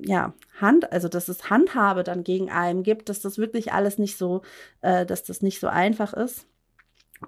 ja, 0.05 0.35
Hand, 0.61 0.93
also 0.93 1.09
dass 1.09 1.29
es 1.29 1.51
Handhabe 1.51 2.03
dann 2.03 2.25
gegen 2.25 2.51
einen 2.51 2.83
gibt, 2.83 3.09
dass 3.09 3.21
das 3.21 3.39
wirklich 3.39 3.73
alles 3.73 3.99
nicht 3.99 4.19
so, 4.19 4.43
äh, 4.81 5.07
dass 5.07 5.23
das 5.23 5.43
nicht 5.43 5.61
so 5.61 5.69
einfach 5.69 6.13
ist. 6.13 6.47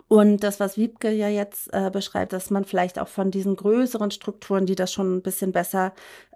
Und 0.08 0.42
das, 0.42 0.58
was 0.58 0.76
Wiebke 0.76 1.10
ja 1.10 1.28
jetzt 1.28 1.72
äh, 1.72 1.90
beschreibt, 1.90 2.32
dass 2.32 2.50
man 2.50 2.64
vielleicht 2.64 2.98
auch 2.98 3.08
von 3.08 3.30
diesen 3.30 3.54
größeren 3.54 4.10
Strukturen, 4.10 4.66
die 4.66 4.74
das 4.74 4.92
schon 4.92 5.16
ein 5.16 5.22
bisschen 5.22 5.52
besser 5.52 5.92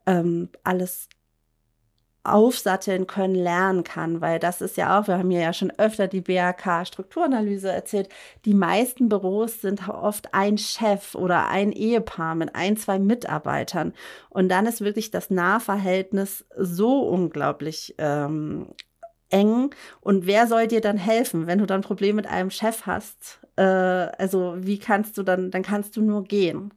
ähm, 0.06 0.48
alles 0.62 1.09
aufsatteln 2.32 3.06
können, 3.06 3.34
lernen 3.34 3.84
kann, 3.84 4.20
weil 4.20 4.38
das 4.38 4.60
ist 4.60 4.76
ja 4.76 4.98
auch, 4.98 5.08
wir 5.08 5.18
haben 5.18 5.30
ja 5.30 5.52
schon 5.52 5.72
öfter 5.78 6.08
die 6.08 6.20
BAK 6.20 6.86
Strukturanalyse 6.86 7.70
erzählt, 7.70 8.08
die 8.44 8.54
meisten 8.54 9.08
Büros 9.08 9.60
sind 9.60 9.88
oft 9.88 10.34
ein 10.34 10.58
Chef 10.58 11.14
oder 11.14 11.48
ein 11.48 11.72
Ehepaar 11.72 12.34
mit 12.34 12.54
ein, 12.54 12.76
zwei 12.76 12.98
Mitarbeitern 12.98 13.92
und 14.30 14.48
dann 14.48 14.66
ist 14.66 14.80
wirklich 14.80 15.10
das 15.10 15.30
Nahverhältnis 15.30 16.44
so 16.56 17.00
unglaublich 17.00 17.94
ähm, 17.98 18.66
eng 19.30 19.70
und 20.00 20.26
wer 20.26 20.46
soll 20.46 20.68
dir 20.68 20.80
dann 20.80 20.96
helfen, 20.96 21.46
wenn 21.46 21.58
du 21.58 21.66
dann 21.66 21.82
Probleme 21.82 22.16
mit 22.16 22.26
einem 22.26 22.50
Chef 22.50 22.86
hast? 22.86 23.40
Äh, 23.56 23.62
also 23.62 24.54
wie 24.58 24.78
kannst 24.78 25.18
du 25.18 25.22
dann, 25.22 25.50
dann 25.50 25.62
kannst 25.62 25.96
du 25.96 26.02
nur 26.02 26.24
gehen. 26.24 26.72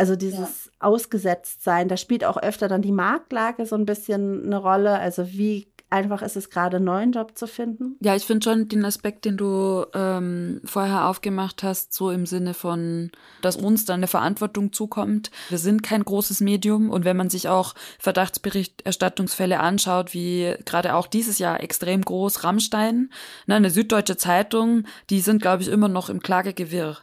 Also 0.00 0.16
dieses 0.16 0.64
ja. 0.64 0.70
Ausgesetztsein, 0.78 1.88
da 1.88 1.98
spielt 1.98 2.24
auch 2.24 2.38
öfter 2.38 2.68
dann 2.68 2.80
die 2.80 2.90
Marktlage 2.90 3.66
so 3.66 3.76
ein 3.76 3.84
bisschen 3.84 4.46
eine 4.46 4.56
Rolle. 4.56 4.98
Also 4.98 5.30
wie 5.32 5.70
einfach 5.90 6.22
ist 6.22 6.36
es 6.36 6.48
gerade, 6.48 6.78
einen 6.78 6.86
neuen 6.86 7.12
Job 7.12 7.36
zu 7.36 7.46
finden? 7.46 7.98
Ja, 8.00 8.16
ich 8.16 8.24
finde 8.24 8.44
schon 8.44 8.68
den 8.68 8.82
Aspekt, 8.86 9.26
den 9.26 9.36
du 9.36 9.84
ähm, 9.92 10.62
vorher 10.64 11.06
aufgemacht 11.06 11.62
hast, 11.62 11.92
so 11.92 12.10
im 12.10 12.24
Sinne 12.24 12.54
von, 12.54 13.10
dass 13.42 13.56
uns 13.56 13.84
dann 13.84 14.00
eine 14.00 14.06
Verantwortung 14.06 14.72
zukommt. 14.72 15.30
Wir 15.50 15.58
sind 15.58 15.82
kein 15.82 16.02
großes 16.02 16.40
Medium 16.40 16.88
und 16.88 17.04
wenn 17.04 17.18
man 17.18 17.28
sich 17.28 17.50
auch 17.50 17.74
Verdachtsberichterstattungsfälle 17.98 19.60
anschaut, 19.60 20.14
wie 20.14 20.54
gerade 20.64 20.94
auch 20.94 21.08
dieses 21.08 21.38
Jahr 21.38 21.62
extrem 21.62 22.00
groß, 22.00 22.42
Rammstein, 22.42 23.10
ne, 23.46 23.56
eine 23.56 23.68
süddeutsche 23.68 24.16
Zeitung, 24.16 24.84
die 25.10 25.20
sind, 25.20 25.42
glaube 25.42 25.62
ich, 25.62 25.68
immer 25.68 25.88
noch 25.88 26.08
im 26.08 26.20
Klagegewirr. 26.20 26.96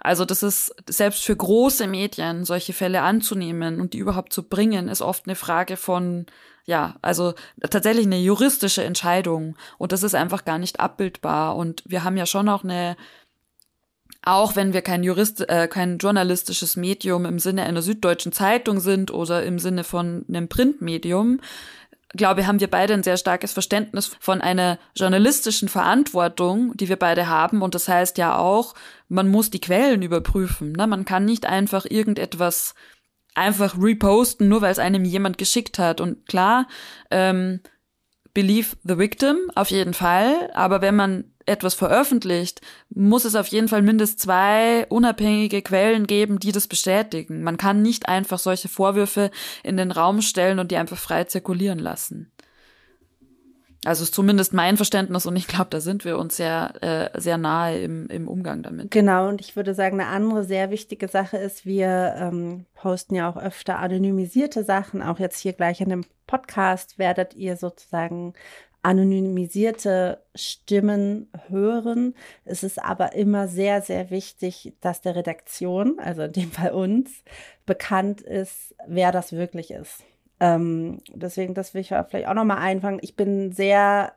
Also 0.00 0.24
das 0.24 0.42
ist 0.42 0.74
selbst 0.88 1.24
für 1.24 1.36
große 1.36 1.86
Medien 1.86 2.44
solche 2.44 2.72
Fälle 2.72 3.02
anzunehmen 3.02 3.80
und 3.80 3.92
die 3.92 3.98
überhaupt 3.98 4.32
zu 4.32 4.48
bringen, 4.48 4.88
ist 4.88 5.02
oft 5.02 5.26
eine 5.26 5.36
Frage 5.36 5.76
von 5.76 6.26
ja, 6.64 6.96
also 7.02 7.34
tatsächlich 7.68 8.06
eine 8.06 8.18
juristische 8.18 8.84
Entscheidung. 8.84 9.56
Und 9.78 9.92
das 9.92 10.02
ist 10.02 10.14
einfach 10.14 10.44
gar 10.44 10.58
nicht 10.58 10.78
abbildbar. 10.78 11.56
Und 11.56 11.82
wir 11.86 12.04
haben 12.04 12.16
ja 12.16 12.26
schon 12.26 12.48
auch 12.48 12.64
eine 12.64 12.96
auch 14.22 14.54
wenn 14.54 14.72
wir 14.74 14.82
kein 14.82 15.02
Jurist, 15.02 15.48
äh, 15.48 15.66
kein 15.66 15.98
journalistisches 15.98 16.76
Medium 16.76 17.24
im 17.24 17.38
Sinne 17.38 17.64
einer 17.64 17.80
süddeutschen 17.80 18.32
Zeitung 18.32 18.80
sind 18.80 19.10
oder 19.10 19.44
im 19.44 19.58
Sinne 19.58 19.82
von 19.82 20.26
einem 20.28 20.48
Printmedium, 20.48 21.40
glaube, 22.14 22.46
haben 22.46 22.60
wir 22.60 22.68
beide 22.68 22.94
ein 22.94 23.02
sehr 23.02 23.16
starkes 23.16 23.52
Verständnis 23.52 24.16
von 24.18 24.40
einer 24.40 24.78
journalistischen 24.96 25.68
Verantwortung, 25.68 26.76
die 26.76 26.88
wir 26.88 26.96
beide 26.96 27.28
haben. 27.28 27.62
Und 27.62 27.74
das 27.74 27.88
heißt 27.88 28.18
ja 28.18 28.36
auch, 28.36 28.74
man 29.08 29.28
muss 29.28 29.50
die 29.50 29.60
Quellen 29.60 30.02
überprüfen. 30.02 30.72
Ne? 30.72 30.86
Man 30.86 31.04
kann 31.04 31.24
nicht 31.24 31.46
einfach 31.46 31.86
irgendetwas 31.88 32.74
einfach 33.34 33.76
reposten, 33.80 34.48
nur 34.48 34.60
weil 34.60 34.72
es 34.72 34.78
einem 34.78 35.04
jemand 35.04 35.38
geschickt 35.38 35.78
hat. 35.78 36.00
Und 36.00 36.26
klar, 36.26 36.66
ähm, 37.10 37.60
believe 38.34 38.76
the 38.82 38.98
victim 38.98 39.36
auf 39.54 39.70
jeden 39.70 39.94
Fall. 39.94 40.50
Aber 40.54 40.80
wenn 40.82 40.96
man 40.96 41.24
etwas 41.50 41.74
veröffentlicht, 41.74 42.60
muss 42.88 43.24
es 43.24 43.34
auf 43.34 43.48
jeden 43.48 43.68
Fall 43.68 43.82
mindestens 43.82 44.22
zwei 44.22 44.86
unabhängige 44.88 45.62
Quellen 45.62 46.06
geben, 46.06 46.38
die 46.38 46.52
das 46.52 46.68
bestätigen. 46.68 47.42
Man 47.42 47.56
kann 47.56 47.82
nicht 47.82 48.08
einfach 48.08 48.38
solche 48.38 48.68
Vorwürfe 48.68 49.30
in 49.62 49.76
den 49.76 49.90
Raum 49.90 50.22
stellen 50.22 50.58
und 50.58 50.70
die 50.70 50.76
einfach 50.76 50.98
frei 50.98 51.24
zirkulieren 51.24 51.78
lassen. 51.78 52.32
Also 53.86 54.02
ist 54.02 54.14
zumindest 54.14 54.52
mein 54.52 54.76
Verständnis 54.76 55.24
und 55.24 55.36
ich 55.36 55.46
glaube, 55.46 55.68
da 55.70 55.80
sind 55.80 56.04
wir 56.04 56.18
uns 56.18 56.36
sehr, 56.36 56.74
äh, 56.82 57.18
sehr 57.18 57.38
nahe 57.38 57.80
im, 57.80 58.08
im 58.08 58.28
Umgang 58.28 58.62
damit. 58.62 58.90
Genau, 58.90 59.26
und 59.28 59.40
ich 59.40 59.56
würde 59.56 59.74
sagen, 59.74 59.98
eine 59.98 60.10
andere 60.10 60.44
sehr 60.44 60.70
wichtige 60.70 61.08
Sache 61.08 61.38
ist, 61.38 61.64
wir 61.64 62.14
ähm, 62.18 62.66
posten 62.74 63.14
ja 63.14 63.30
auch 63.30 63.38
öfter 63.38 63.78
anonymisierte 63.78 64.64
Sachen. 64.64 65.00
Auch 65.02 65.18
jetzt 65.18 65.38
hier 65.38 65.54
gleich 65.54 65.80
in 65.80 65.88
dem 65.88 66.04
Podcast 66.26 66.98
werdet 66.98 67.34
ihr 67.34 67.56
sozusagen 67.56 68.34
anonymisierte 68.82 70.22
Stimmen 70.34 71.28
hören. 71.48 72.14
Es 72.44 72.62
ist 72.62 72.82
aber 72.82 73.14
immer 73.14 73.48
sehr, 73.48 73.82
sehr 73.82 74.10
wichtig, 74.10 74.74
dass 74.80 75.00
der 75.00 75.16
Redaktion, 75.16 75.98
also 75.98 76.22
in 76.22 76.32
dem 76.32 76.50
Fall 76.50 76.72
uns, 76.72 77.22
bekannt 77.66 78.20
ist, 78.20 78.74
wer 78.86 79.12
das 79.12 79.32
wirklich 79.32 79.70
ist. 79.70 80.02
Ähm, 80.40 80.98
deswegen, 81.12 81.54
das 81.54 81.74
will 81.74 81.82
ich 81.82 81.88
vielleicht 81.88 82.26
auch 82.26 82.34
nochmal 82.34 82.58
einfangen. 82.58 83.00
Ich 83.02 83.16
bin 83.16 83.52
sehr, 83.52 84.14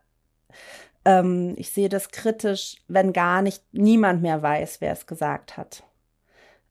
ähm, 1.03 1.53
ich 1.57 1.72
sehe 1.72 1.89
das 1.89 2.09
kritisch, 2.09 2.78
wenn 2.88 3.11
gar 3.11 3.41
nicht 3.41 3.61
niemand 3.74 4.22
mehr 4.22 4.41
weiß, 4.41 4.80
wer 4.80 4.93
es 4.93 5.05
gesagt 5.05 5.57
hat. 5.57 5.84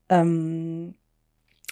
Ähm, 0.09 0.95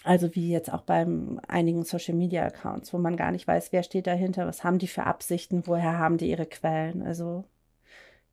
also 0.05 0.35
wie 0.35 0.51
jetzt 0.51 0.73
auch 0.73 0.83
bei 0.83 1.07
einigen 1.47 1.85
Social 1.85 2.15
Media 2.15 2.45
Accounts, 2.45 2.93
wo 2.93 2.99
man 2.99 3.17
gar 3.17 3.33
nicht 3.33 3.47
weiß, 3.47 3.73
wer 3.73 3.83
steht 3.83 4.07
dahinter, 4.07 4.47
was 4.47 4.65
haben 4.65 4.79
die 4.79 4.89
für 4.89 5.05
Absichten, 5.05 5.67
woher 5.67 5.99
haben 5.99 6.17
die 6.17 6.31
ihre 6.31 6.47
Quellen. 6.47 7.03
Also 7.03 7.45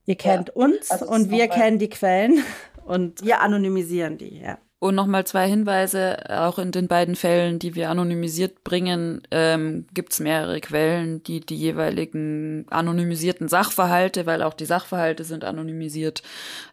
ihr 0.05 0.15
kennt 0.15 0.49
ja, 0.49 0.53
uns 0.55 0.91
also 0.91 1.07
und 1.07 1.30
wir 1.30 1.47
kennen 1.47 1.80
die 1.80 1.89
Quellen 1.89 2.43
und 2.86 3.24
wir 3.24 3.41
anonymisieren 3.41 4.18
die, 4.18 4.39
ja. 4.39 4.57
Und 4.80 4.93
nochmal 4.93 5.25
zwei 5.25 5.49
Hinweise, 5.49 6.17
auch 6.30 6.59
in 6.59 6.71
den 6.71 6.88
beiden 6.88 7.15
Fällen, 7.15 7.57
die 7.57 7.73
wir 7.73 7.89
anonymisiert 7.89 8.63
bringen, 8.63 9.23
ähm, 9.32 9.88
gibt 9.91 10.13
es 10.13 10.19
mehrere 10.19 10.61
Quellen, 10.61 11.23
die 11.23 11.39
die 11.39 11.55
jeweiligen 11.55 12.67
anonymisierten 12.69 13.47
Sachverhalte, 13.47 14.28
weil 14.28 14.43
auch 14.43 14.53
die 14.53 14.65
Sachverhalte 14.65 15.23
sind 15.23 15.43
anonymisiert, 15.43 16.21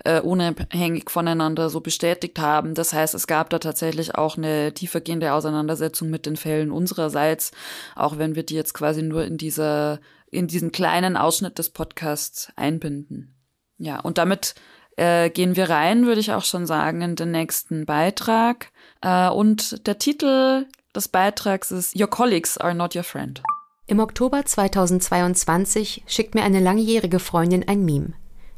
äh, 0.05 0.21
unabhängig 0.21 1.09
voneinander 1.09 1.71
so 1.71 1.81
bestätigt 1.81 2.39
haben. 2.39 2.75
Das 2.75 2.93
heißt, 2.93 3.15
es 3.15 3.27
gab 3.27 3.49
da 3.49 3.59
tatsächlich 3.59 4.15
auch 4.17 4.37
eine 4.37 4.75
tiefergehende 4.75 5.33
Auseinandersetzung 5.33 6.11
mit 6.11 6.27
den 6.27 6.37
Fällen 6.37 6.73
unsererseits, 6.73 7.53
auch 7.97 8.19
wenn 8.19 8.35
wir 8.35 8.43
die 8.43 8.55
jetzt 8.55 8.75
quasi 8.75 9.01
nur 9.01 9.25
in 9.25 9.39
dieser, 9.39 9.99
in 10.31 10.47
diesen 10.47 10.73
kleinen 10.73 11.17
Ausschnitt 11.17 11.59
des 11.59 11.71
Podcasts 11.71 12.53
einbinden. 12.55 13.35
Ja, 13.79 14.01
und 14.01 14.19
damit 14.19 14.55
äh, 14.97 15.31
gehen 15.31 15.57
wir 15.57 15.71
rein, 15.71 16.07
würde 16.07 16.21
ich 16.21 16.33
auch 16.33 16.45
schon 16.45 16.67
sagen, 16.67 17.03
in 17.03 17.17
den 17.17 17.31
nächsten 17.31 17.87
Beitrag. 17.87 18.71
Äh, 19.01 19.29
und 19.29 19.87
der 19.87 19.99
Titel 19.99 20.67
des 20.95 21.09
Beitrags 21.09 21.71
ist 21.71 21.99
Your 21.99 22.09
Colleagues 22.09 22.59
are 22.59 22.75
not 22.75 22.95
your 22.95 23.03
friend. 23.03 23.43
Im 23.87 24.01
Oktober 24.01 24.45
2022 24.45 26.05
schickt 26.07 26.35
mir 26.35 26.43
eine 26.43 26.61
langjährige 26.61 27.19
Freundin 27.19 27.69
ein 27.69 27.85
Meme. 27.85 28.15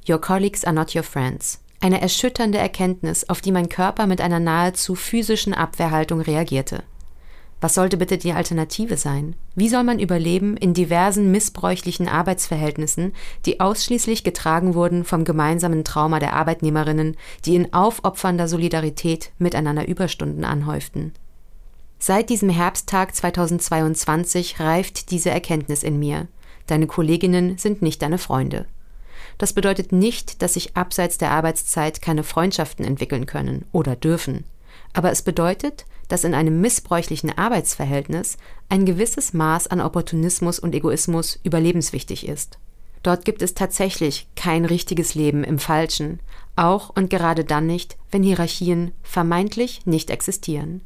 Your 0.08 0.20
colleagues 0.20 0.64
are 0.64 0.74
not 0.74 0.94
your 0.94 1.02
friends. 1.02 1.62
Eine 1.80 2.00
erschütternde 2.00 2.58
Erkenntnis, 2.58 3.28
auf 3.28 3.40
die 3.40 3.52
mein 3.52 3.68
Körper 3.68 4.06
mit 4.06 4.20
einer 4.20 4.38
nahezu 4.38 4.94
physischen 4.94 5.52
Abwehrhaltung 5.52 6.20
reagierte. 6.20 6.84
Was 7.60 7.74
sollte 7.74 7.96
bitte 7.96 8.18
die 8.18 8.32
Alternative 8.32 8.98
sein? 8.98 9.34
Wie 9.54 9.70
soll 9.70 9.82
man 9.82 9.98
überleben 9.98 10.58
in 10.58 10.74
diversen 10.74 11.30
missbräuchlichen 11.30 12.06
Arbeitsverhältnissen, 12.06 13.12
die 13.46 13.60
ausschließlich 13.60 14.24
getragen 14.24 14.74
wurden 14.74 15.04
vom 15.04 15.24
gemeinsamen 15.24 15.82
Trauma 15.82 16.18
der 16.18 16.34
Arbeitnehmerinnen, 16.34 17.16
die 17.46 17.56
in 17.56 17.72
aufopfernder 17.72 18.46
Solidarität 18.46 19.30
miteinander 19.38 19.88
Überstunden 19.88 20.44
anhäuften? 20.44 21.12
Seit 21.98 22.28
diesem 22.28 22.50
Herbsttag 22.50 23.14
2022 23.14 24.60
reift 24.60 25.10
diese 25.10 25.30
Erkenntnis 25.30 25.82
in 25.82 25.98
mir. 25.98 26.28
Deine 26.66 26.86
Kolleginnen 26.86 27.56
sind 27.56 27.80
nicht 27.80 28.02
deine 28.02 28.18
Freunde. 28.18 28.66
Das 29.38 29.54
bedeutet 29.54 29.92
nicht, 29.92 30.42
dass 30.42 30.54
sich 30.54 30.76
abseits 30.76 31.16
der 31.16 31.30
Arbeitszeit 31.30 32.02
keine 32.02 32.22
Freundschaften 32.22 32.84
entwickeln 32.84 33.24
können 33.24 33.64
oder 33.72 33.96
dürfen. 33.96 34.44
Aber 34.96 35.10
es 35.10 35.20
bedeutet, 35.20 35.84
dass 36.08 36.24
in 36.24 36.32
einem 36.32 36.62
missbräuchlichen 36.62 37.36
Arbeitsverhältnis 37.36 38.38
ein 38.70 38.86
gewisses 38.86 39.34
Maß 39.34 39.66
an 39.66 39.82
Opportunismus 39.82 40.58
und 40.58 40.74
Egoismus 40.74 41.38
überlebenswichtig 41.42 42.26
ist. 42.26 42.58
Dort 43.02 43.26
gibt 43.26 43.42
es 43.42 43.52
tatsächlich 43.52 44.26
kein 44.36 44.64
richtiges 44.64 45.14
Leben 45.14 45.44
im 45.44 45.58
Falschen, 45.58 46.20
auch 46.56 46.88
und 46.96 47.10
gerade 47.10 47.44
dann 47.44 47.66
nicht, 47.66 47.98
wenn 48.10 48.22
Hierarchien 48.22 48.92
vermeintlich 49.02 49.84
nicht 49.84 50.08
existieren. 50.08 50.80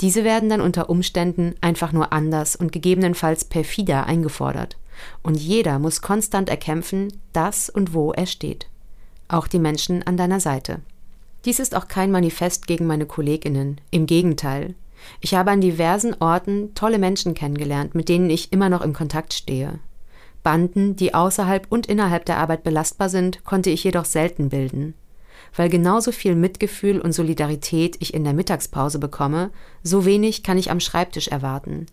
Diese 0.00 0.22
werden 0.22 0.48
dann 0.48 0.60
unter 0.60 0.88
Umständen 0.88 1.56
einfach 1.60 1.90
nur 1.90 2.12
anders 2.12 2.54
und 2.54 2.70
gegebenenfalls 2.70 3.44
perfider 3.44 4.06
eingefordert, 4.06 4.76
und 5.24 5.34
jeder 5.34 5.80
muss 5.80 6.02
konstant 6.02 6.48
erkämpfen, 6.48 7.12
dass 7.32 7.68
und 7.68 7.94
wo 7.94 8.12
er 8.12 8.26
steht. 8.26 8.68
Auch 9.26 9.48
die 9.48 9.58
Menschen 9.58 10.04
an 10.04 10.16
deiner 10.16 10.38
Seite. 10.38 10.82
Dies 11.44 11.58
ist 11.58 11.74
auch 11.74 11.88
kein 11.88 12.10
Manifest 12.10 12.66
gegen 12.66 12.86
meine 12.86 13.06
Kolleginnen, 13.06 13.80
im 13.90 14.06
Gegenteil. 14.06 14.74
Ich 15.20 15.34
habe 15.34 15.50
an 15.50 15.60
diversen 15.60 16.14
Orten 16.14 16.74
tolle 16.74 16.98
Menschen 16.98 17.34
kennengelernt, 17.34 17.94
mit 17.94 18.08
denen 18.08 18.30
ich 18.30 18.52
immer 18.52 18.70
noch 18.70 18.80
im 18.80 18.94
Kontakt 18.94 19.34
stehe. 19.34 19.78
Banden, 20.42 20.96
die 20.96 21.14
außerhalb 21.14 21.66
und 21.70 21.86
innerhalb 21.86 22.24
der 22.24 22.38
Arbeit 22.38 22.64
belastbar 22.64 23.08
sind, 23.08 23.44
konnte 23.44 23.70
ich 23.70 23.84
jedoch 23.84 24.04
selten 24.04 24.48
bilden. 24.48 24.94
Weil 25.56 25.68
genauso 25.68 26.12
viel 26.12 26.34
Mitgefühl 26.34 27.00
und 27.00 27.12
Solidarität 27.12 27.96
ich 28.00 28.14
in 28.14 28.24
der 28.24 28.32
Mittagspause 28.32 28.98
bekomme, 28.98 29.50
so 29.82 30.04
wenig 30.04 30.42
kann 30.42 30.58
ich 30.58 30.70
am 30.70 30.80
Schreibtisch 30.80 31.28
erwarten. 31.28 31.86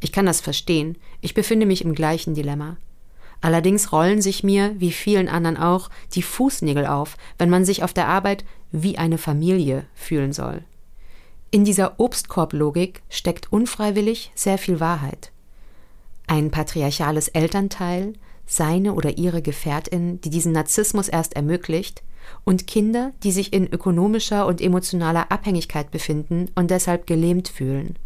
Ich 0.00 0.12
kann 0.12 0.26
das 0.26 0.40
verstehen, 0.40 0.98
ich 1.20 1.34
befinde 1.34 1.66
mich 1.66 1.84
im 1.84 1.94
gleichen 1.94 2.34
Dilemma. 2.34 2.76
Allerdings 3.40 3.92
rollen 3.92 4.22
sich 4.22 4.42
mir, 4.42 4.74
wie 4.78 4.92
vielen 4.92 5.28
anderen 5.28 5.56
auch, 5.56 5.90
die 6.14 6.22
Fußnägel 6.22 6.86
auf, 6.86 7.16
wenn 7.38 7.50
man 7.50 7.64
sich 7.64 7.82
auf 7.82 7.92
der 7.92 8.08
Arbeit 8.08 8.44
wie 8.74 8.98
eine 8.98 9.18
Familie 9.18 9.86
fühlen 9.94 10.32
soll. 10.32 10.64
In 11.52 11.64
dieser 11.64 12.00
Obstkorblogik 12.00 13.02
steckt 13.08 13.52
unfreiwillig 13.52 14.32
sehr 14.34 14.58
viel 14.58 14.80
Wahrheit. 14.80 15.30
Ein 16.26 16.50
patriarchales 16.50 17.28
Elternteil, 17.28 18.14
seine 18.46 18.94
oder 18.94 19.16
ihre 19.16 19.42
Gefährtin, 19.42 20.20
die 20.22 20.30
diesen 20.30 20.50
Narzissmus 20.50 21.08
erst 21.08 21.36
ermöglicht, 21.36 22.02
und 22.42 22.66
Kinder, 22.66 23.12
die 23.22 23.30
sich 23.30 23.52
in 23.52 23.72
ökonomischer 23.72 24.46
und 24.46 24.60
emotionaler 24.60 25.30
Abhängigkeit 25.30 25.92
befinden 25.92 26.50
und 26.56 26.70
deshalb 26.70 27.06
gelähmt 27.06 27.48
fühlen. 27.48 27.96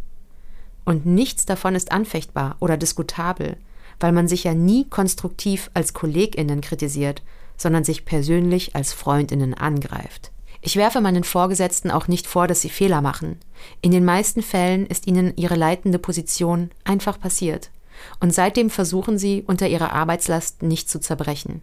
Und 0.85 1.07
nichts 1.07 1.47
davon 1.47 1.75
ist 1.75 1.93
anfechtbar 1.93 2.57
oder 2.61 2.77
diskutabel, 2.77 3.57
weil 4.01 4.13
man 4.13 4.29
sich 4.29 4.45
ja 4.45 4.53
nie 4.53 4.85
konstruktiv 4.85 5.71
als 5.73 5.95
Kolleginnen 5.95 6.61
kritisiert, 6.61 7.23
sondern 7.57 7.85
sich 7.85 8.05
persönlich 8.05 8.77
als 8.77 8.93
Freundinnen 8.93 9.55
angreift. 9.55 10.33
Ich 10.61 10.77
werfe 10.77 11.01
meinen 11.01 11.25
Vorgesetzten 11.25 11.91
auch 11.91 12.09
nicht 12.09 12.27
vor, 12.27 12.49
dass 12.49 12.61
sie 12.61 12.69
Fehler 12.69 13.01
machen. 13.01 13.39
In 13.81 13.91
den 13.91 14.05
meisten 14.05 14.43
Fällen 14.43 14.87
ist 14.87 15.07
ihnen 15.07 15.33
ihre 15.37 15.55
leitende 15.55 15.99
Position 15.99 16.71
einfach 16.85 17.21
passiert. 17.21 17.71
Und 18.21 18.35
seitdem 18.35 18.71
versuchen 18.71 19.19
sie, 19.19 19.45
unter 19.47 19.69
ihrer 19.69 19.93
Arbeitslast 19.93 20.63
nicht 20.63 20.91
zu 20.91 21.01
zerbrechen. 21.01 21.63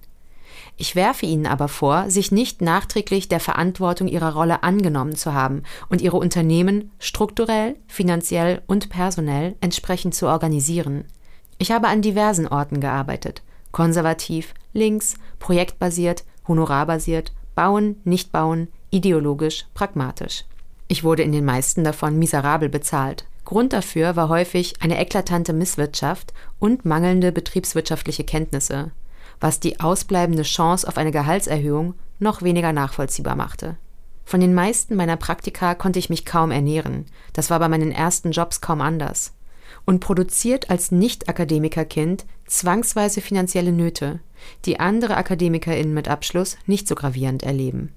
Ich 0.77 0.95
werfe 0.95 1.26
ihnen 1.26 1.45
aber 1.45 1.67
vor, 1.67 2.09
sich 2.09 2.31
nicht 2.31 2.61
nachträglich 2.61 3.30
der 3.30 3.39
Verantwortung 3.39 4.07
ihrer 4.07 4.34
Rolle 4.34 4.63
angenommen 4.63 5.15
zu 5.15 5.34
haben 5.34 5.63
und 5.89 6.01
ihre 6.01 6.17
Unternehmen 6.17 6.91
strukturell, 6.99 7.76
finanziell 7.88 8.61
und 8.67 8.89
personell 8.89 9.55
entsprechend 9.61 10.15
zu 10.15 10.27
organisieren. 10.27 11.05
Ich 11.57 11.72
habe 11.72 11.88
an 11.88 12.01
diversen 12.01 12.47
Orten 12.47 12.81
gearbeitet. 12.81 13.41
Konservativ, 13.72 14.53
links, 14.73 15.15
projektbasiert, 15.39 16.26
honorarbasiert, 16.47 17.31
bauen, 17.55 18.01
nicht 18.03 18.34
bauen, 18.34 18.67
ideologisch, 18.90 19.66
pragmatisch. 19.74 20.45
Ich 20.88 21.03
wurde 21.03 21.24
in 21.24 21.32
den 21.32 21.45
meisten 21.45 21.84
davon 21.84 22.20
miserabel 22.20 22.70
bezahlt. 22.70 23.26
Grund 23.44 23.74
dafür 23.74 24.16
war 24.16 24.30
häufig 24.30 24.76
eine 24.82 24.99
eklatante 24.99 25.53
Misswirtschaft 25.53 26.34
und 26.60 26.86
mangelnde 26.86 27.32
betriebswirtschaftliche 27.32 28.24
Kenntnisse, 28.24 28.91
was 29.40 29.60
die 29.60 29.80
ausbleibende 29.80 30.44
Chance 30.44 30.88
auf 30.88 30.98
eine 30.98 31.12
Gehaltserhöhung 31.12 31.95
noch 32.20 32.41
weniger 32.41 32.74
nachvollziehbar 32.74 33.36
machte. 33.36 33.78
Von 34.24 34.40
den 34.40 34.56
meisten 34.56 34.95
meiner 34.95 35.18
Praktika 35.18 35.76
konnte 35.76 35.99
ich 35.99 36.10
mich 36.10 36.26
kaum 36.26 36.49
ernähren. 36.49 37.06
Das 37.34 37.52
war 37.52 37.60
bei 37.60 37.70
meinen 37.70 37.91
ersten 37.91 38.32
Jobs 38.32 38.62
kaum 38.62 38.82
anders. 38.82 39.34
und 39.86 39.99
produziert 39.99 40.70
als 40.70 40.91
Nicht-Akademikerkind 40.91 42.26
zwangsweise 42.48 43.22
finanzielle 43.22 43.72
Nöte, 43.72 44.20
die 44.66 44.80
andere 44.80 45.18
AkademikerInnen 45.18 45.94
mit 45.94 46.07
Abschluss 46.07 46.57
nicht 46.66 46.88
so 46.88 46.95
gravierend 46.95 47.44
erleben. 47.44 47.94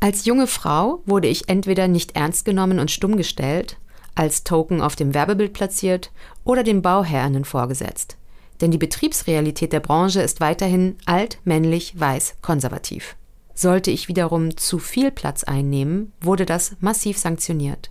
Als 0.00 0.24
junge 0.24 0.46
Frau 0.46 1.02
wurde 1.06 1.28
ich 1.28 1.48
entweder 1.48 1.88
nicht 1.88 2.16
ernst 2.16 2.44
genommen 2.44 2.78
und 2.78 2.90
stumm 2.90 3.16
gestellt, 3.16 3.78
als 4.14 4.44
Token 4.44 4.80
auf 4.80 4.96
dem 4.96 5.14
Werbebild 5.14 5.52
platziert 5.52 6.12
oder 6.44 6.62
den 6.62 6.82
Bauherren 6.82 7.44
vorgesetzt. 7.44 8.16
Denn 8.60 8.70
die 8.70 8.78
Betriebsrealität 8.78 9.72
der 9.72 9.80
Branche 9.80 10.22
ist 10.22 10.40
weiterhin 10.40 10.96
alt, 11.06 11.38
männlich, 11.44 11.98
weiß, 11.98 12.36
konservativ. 12.40 13.16
Sollte 13.54 13.90
ich 13.90 14.08
wiederum 14.08 14.56
zu 14.56 14.78
viel 14.78 15.10
Platz 15.10 15.44
einnehmen, 15.44 16.12
wurde 16.20 16.44
das 16.44 16.76
massiv 16.80 17.18
sanktioniert, 17.18 17.90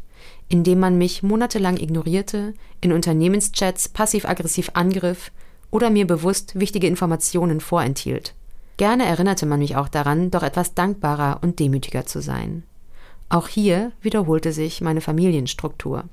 indem 0.50 0.80
man 0.80 0.98
mich 0.98 1.24
monatelang 1.24 1.78
ignorierte, 1.78 2.54
in 2.82 2.92
Unternehmenschats 2.92 3.90
passiv-aggressiv 3.90 4.72
angriff 4.74 5.32
oder 5.72 5.90
mir 5.90 6.06
bewusst 6.06 6.60
wichtige 6.60 6.88
Informationen 6.88 7.60
vorenthielt. 7.60 8.36
Gerne 8.78 9.06
erinnerte 9.06 9.46
man 9.46 9.60
mich 9.60 9.76
auch 9.76 9.88
daran, 9.88 10.32
doch 10.32 10.44
etwas 10.44 10.74
dankbarer 10.74 11.40
und 11.42 11.60
demütiger 11.60 12.06
zu 12.06 12.22
sein. 12.22 12.64
Auch 13.30 13.48
hier 13.48 13.92
wiederholte 14.02 14.52
sich 14.52 14.82
meine 14.82 15.02
Familienstruktur. 15.02 16.04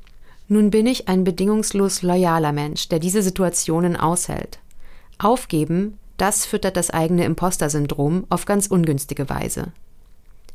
Nun 0.48 0.70
bin 0.70 0.86
ich 0.86 1.08
ein 1.08 1.24
bedingungslos 1.24 2.02
loyaler 2.02 2.52
Mensch, 2.52 2.88
der 2.88 2.98
diese 2.98 3.22
Situationen 3.22 3.96
aushält. 3.96 4.58
Aufgeben, 5.18 5.98
das 6.16 6.44
füttert 6.44 6.76
das 6.76 6.90
eigene 6.90 7.24
Imposter-Syndrom 7.24 8.24
auf 8.28 8.44
ganz 8.44 8.66
ungünstige 8.66 9.28
Weise. 9.30 9.72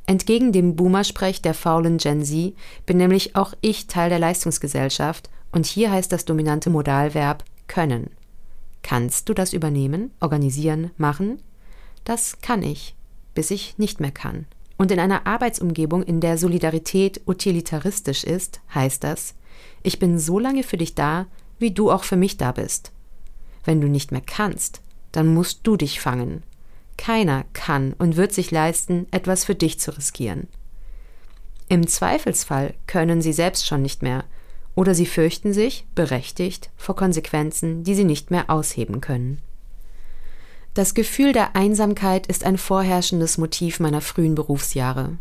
Entgegen 0.05 0.51
dem 0.51 0.75
Boomer-Sprech 0.75 1.41
der 1.41 1.53
faulen 1.53 1.97
Gen 1.97 2.23
Z 2.23 2.53
bin 2.85 2.97
nämlich 2.97 3.35
auch 3.35 3.53
ich 3.61 3.87
Teil 3.87 4.09
der 4.09 4.19
Leistungsgesellschaft 4.19 5.29
und 5.51 5.65
hier 5.65 5.91
heißt 5.91 6.11
das 6.11 6.25
dominante 6.25 6.69
Modalverb 6.69 7.43
können. 7.67 8.11
Kannst 8.83 9.29
du 9.29 9.33
das 9.33 9.53
übernehmen, 9.53 10.11
organisieren, 10.19 10.91
machen? 10.97 11.39
Das 12.05 12.39
kann 12.39 12.63
ich, 12.63 12.95
bis 13.33 13.51
ich 13.51 13.77
nicht 13.77 13.99
mehr 13.99 14.11
kann. 14.11 14.45
Und 14.77 14.91
in 14.91 14.99
einer 14.99 15.25
Arbeitsumgebung, 15.25 16.03
in 16.03 16.21
der 16.21 16.37
Solidarität 16.37 17.21
utilitaristisch 17.27 18.23
ist, 18.23 18.61
heißt 18.73 19.03
das, 19.03 19.35
ich 19.83 19.99
bin 19.99 20.19
so 20.19 20.39
lange 20.39 20.63
für 20.63 20.77
dich 20.77 20.95
da, 20.95 21.27
wie 21.59 21.71
du 21.71 21.91
auch 21.91 22.03
für 22.03 22.17
mich 22.17 22.37
da 22.37 22.51
bist. 22.51 22.91
Wenn 23.63 23.81
du 23.81 23.87
nicht 23.87 24.11
mehr 24.11 24.21
kannst, 24.25 24.81
dann 25.11 25.33
musst 25.33 25.61
du 25.63 25.77
dich 25.77 25.99
fangen. 25.99 26.43
Keiner 26.97 27.45
kann 27.53 27.93
und 27.93 28.15
wird 28.15 28.33
sich 28.33 28.51
leisten, 28.51 29.07
etwas 29.11 29.45
für 29.45 29.55
dich 29.55 29.79
zu 29.79 29.95
riskieren. 29.95 30.47
Im 31.67 31.87
Zweifelsfall 31.87 32.75
können 32.85 33.21
sie 33.21 33.33
selbst 33.33 33.65
schon 33.65 33.81
nicht 33.81 34.03
mehr, 34.03 34.25
oder 34.75 34.93
sie 34.93 35.05
fürchten 35.05 35.53
sich, 35.53 35.87
berechtigt, 35.95 36.69
vor 36.75 36.95
Konsequenzen, 36.95 37.83
die 37.83 37.95
sie 37.95 38.03
nicht 38.03 38.29
mehr 38.29 38.49
ausheben 38.49 39.01
können. 39.01 39.41
Das 40.75 40.93
Gefühl 40.93 41.31
der 41.31 41.55
Einsamkeit 41.55 42.27
ist 42.27 42.43
ein 42.43 42.57
vorherrschendes 42.57 43.37
Motiv 43.37 43.79
meiner 43.79 44.01
frühen 44.01 44.35
Berufsjahre. 44.35 45.17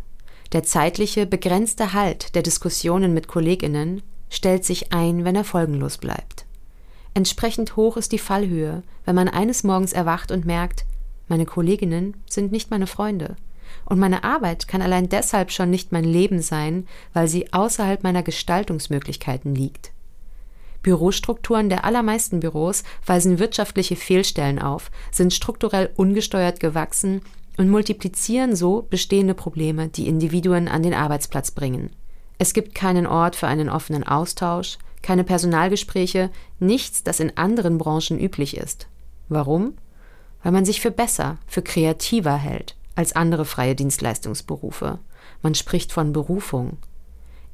Der 0.51 0.63
zeitliche, 0.63 1.25
begrenzte 1.25 1.93
Halt 1.93 2.35
der 2.35 2.43
Diskussionen 2.43 3.13
mit 3.13 3.29
Kolleginnen 3.29 4.01
stellt 4.29 4.65
sich 4.65 4.91
ein, 4.91 5.23
wenn 5.23 5.37
er 5.37 5.45
folgenlos 5.45 5.97
bleibt. 5.97 6.45
Entsprechend 7.13 7.77
hoch 7.77 7.95
ist 7.95 8.11
die 8.11 8.19
Fallhöhe, 8.19 8.83
wenn 9.05 9.15
man 9.15 9.29
eines 9.29 9.63
Morgens 9.63 9.93
erwacht 9.93 10.29
und 10.29 10.45
merkt, 10.45 10.83
meine 11.29 11.45
Kolleginnen 11.45 12.17
sind 12.29 12.51
nicht 12.51 12.69
meine 12.69 12.85
Freunde. 12.85 13.37
Und 13.85 13.97
meine 13.97 14.25
Arbeit 14.25 14.67
kann 14.67 14.81
allein 14.81 15.07
deshalb 15.07 15.53
schon 15.53 15.69
nicht 15.69 15.93
mein 15.93 16.03
Leben 16.03 16.41
sein, 16.41 16.85
weil 17.13 17.29
sie 17.29 17.53
außerhalb 17.53 18.03
meiner 18.03 18.23
Gestaltungsmöglichkeiten 18.23 19.55
liegt. 19.55 19.93
Bürostrukturen 20.85 21.67
der 21.67 21.83
allermeisten 21.83 22.41
Büros 22.41 22.83
weisen 23.07 23.39
wirtschaftliche 23.39 23.95
Fehlstellen 23.95 24.59
auf, 24.59 24.91
sind 25.11 25.33
strukturell 25.33 25.89
ungesteuert 25.95 26.59
gewachsen 26.59 27.21
und 27.57 27.71
multiplizieren 27.71 28.55
so 28.55 28.85
bestehende 28.87 29.33
Probleme, 29.33 29.87
die 29.87 30.07
Individuen 30.07 30.67
an 30.67 30.83
den 30.83 30.93
Arbeitsplatz 30.93 31.49
bringen. 31.49 31.89
Es 32.37 32.53
gibt 32.53 32.75
keinen 32.75 33.07
Ort 33.07 33.35
für 33.35 33.47
einen 33.47 33.67
offenen 33.67 34.03
Austausch, 34.03 34.77
keine 35.01 35.23
Personalgespräche, 35.23 36.29
nichts, 36.59 37.01
das 37.01 37.19
in 37.19 37.35
anderen 37.35 37.79
Branchen 37.79 38.19
üblich 38.19 38.55
ist. 38.55 38.87
Warum? 39.27 39.73
Weil 40.43 40.51
man 40.51 40.65
sich 40.65 40.81
für 40.81 40.91
besser, 40.91 41.39
für 41.47 41.63
kreativer 41.63 42.35
hält 42.35 42.75
als 42.93 43.15
andere 43.15 43.45
freie 43.45 43.73
Dienstleistungsberufe. 43.73 44.99
Man 45.41 45.55
spricht 45.55 45.91
von 45.91 46.13
Berufung, 46.13 46.77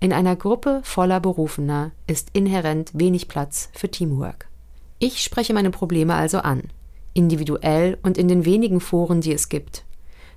in 0.01 0.13
einer 0.13 0.35
Gruppe 0.35 0.81
voller 0.83 1.19
Berufener 1.19 1.91
ist 2.07 2.29
inhärent 2.33 2.89
wenig 2.95 3.27
Platz 3.27 3.69
für 3.71 3.89
Teamwork. 3.89 4.47
Ich 4.97 5.21
spreche 5.21 5.53
meine 5.53 5.69
Probleme 5.69 6.15
also 6.15 6.39
an, 6.39 6.63
individuell 7.13 7.99
und 8.01 8.17
in 8.17 8.27
den 8.27 8.43
wenigen 8.43 8.81
Foren, 8.81 9.21
die 9.21 9.31
es 9.31 9.47
gibt. 9.47 9.85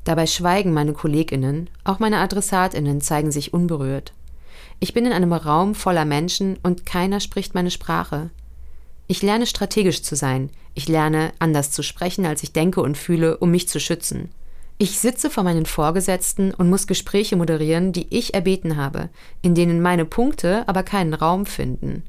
Dabei 0.05 0.27
schweigen 0.27 0.75
meine 0.75 0.93
Kolleginnen, 0.93 1.71
auch 1.83 1.99
meine 1.99 2.19
Adressatinnen 2.19 3.01
zeigen 3.01 3.33
sich 3.33 3.55
unberührt. 3.55 4.13
Ich 4.81 4.93
bin 4.93 5.07
in 5.07 5.13
einem 5.13 5.33
Raum 5.33 5.75
voller 5.75 6.05
Menschen 6.05 6.59
und 6.63 6.85
keiner 6.85 7.21
spricht 7.21 7.55
meine 7.55 7.71
Sprache. 7.71 8.29
Ich 9.07 9.23
lerne 9.23 9.47
strategisch 9.47 10.03
zu 10.03 10.15
sein, 10.15 10.51
ich 10.75 10.89
lerne 10.89 11.33
anders 11.39 11.71
zu 11.71 11.83
sprechen, 11.83 12.27
als 12.27 12.43
ich 12.43 12.53
denke 12.53 12.83
und 12.83 12.99
fühle, 12.99 13.39
um 13.39 13.51
mich 13.51 13.67
zu 13.71 13.81
schützen. 13.81 14.29
Ich 14.77 14.99
sitze 14.99 15.31
vor 15.31 15.45
meinen 15.45 15.67
Vorgesetzten 15.67 16.53
und 16.53 16.69
muss 16.69 16.89
Gespräche 16.89 17.37
moderieren, 17.37 17.93
die 17.93 18.09
ich 18.11 18.35
erbeten 18.35 18.77
habe, 18.77 19.09
in 19.41 19.55
denen 19.55 19.81
meine 19.81 20.05
Punkte 20.05 20.67
aber 20.69 20.83
keinen 20.83 21.15
Raum 21.15 21.47
finden. 21.47 22.03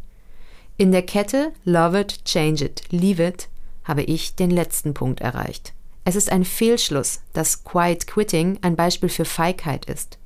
In 0.77 0.91
der 0.91 1.03
Kette 1.03 1.51
Love 1.63 2.01
it, 2.01 2.25
Change 2.25 2.65
it, 2.65 2.81
Leave 2.89 3.23
it 3.23 3.49
habe 3.83 4.01
ich 4.01 4.35
den 4.35 4.49
letzten 4.49 4.95
Punkt 4.95 5.21
erreicht. 5.21 5.73
Es 6.05 6.15
ist 6.15 6.31
ein 6.31 6.43
Fehlschluss, 6.43 7.21
dass 7.33 7.63
Quiet 7.63 8.07
Quitting 8.07 8.57
ein 8.61 8.75
Beispiel 8.75 9.09
für 9.09 9.25
Feigheit 9.25 9.85
ist. 9.85 10.17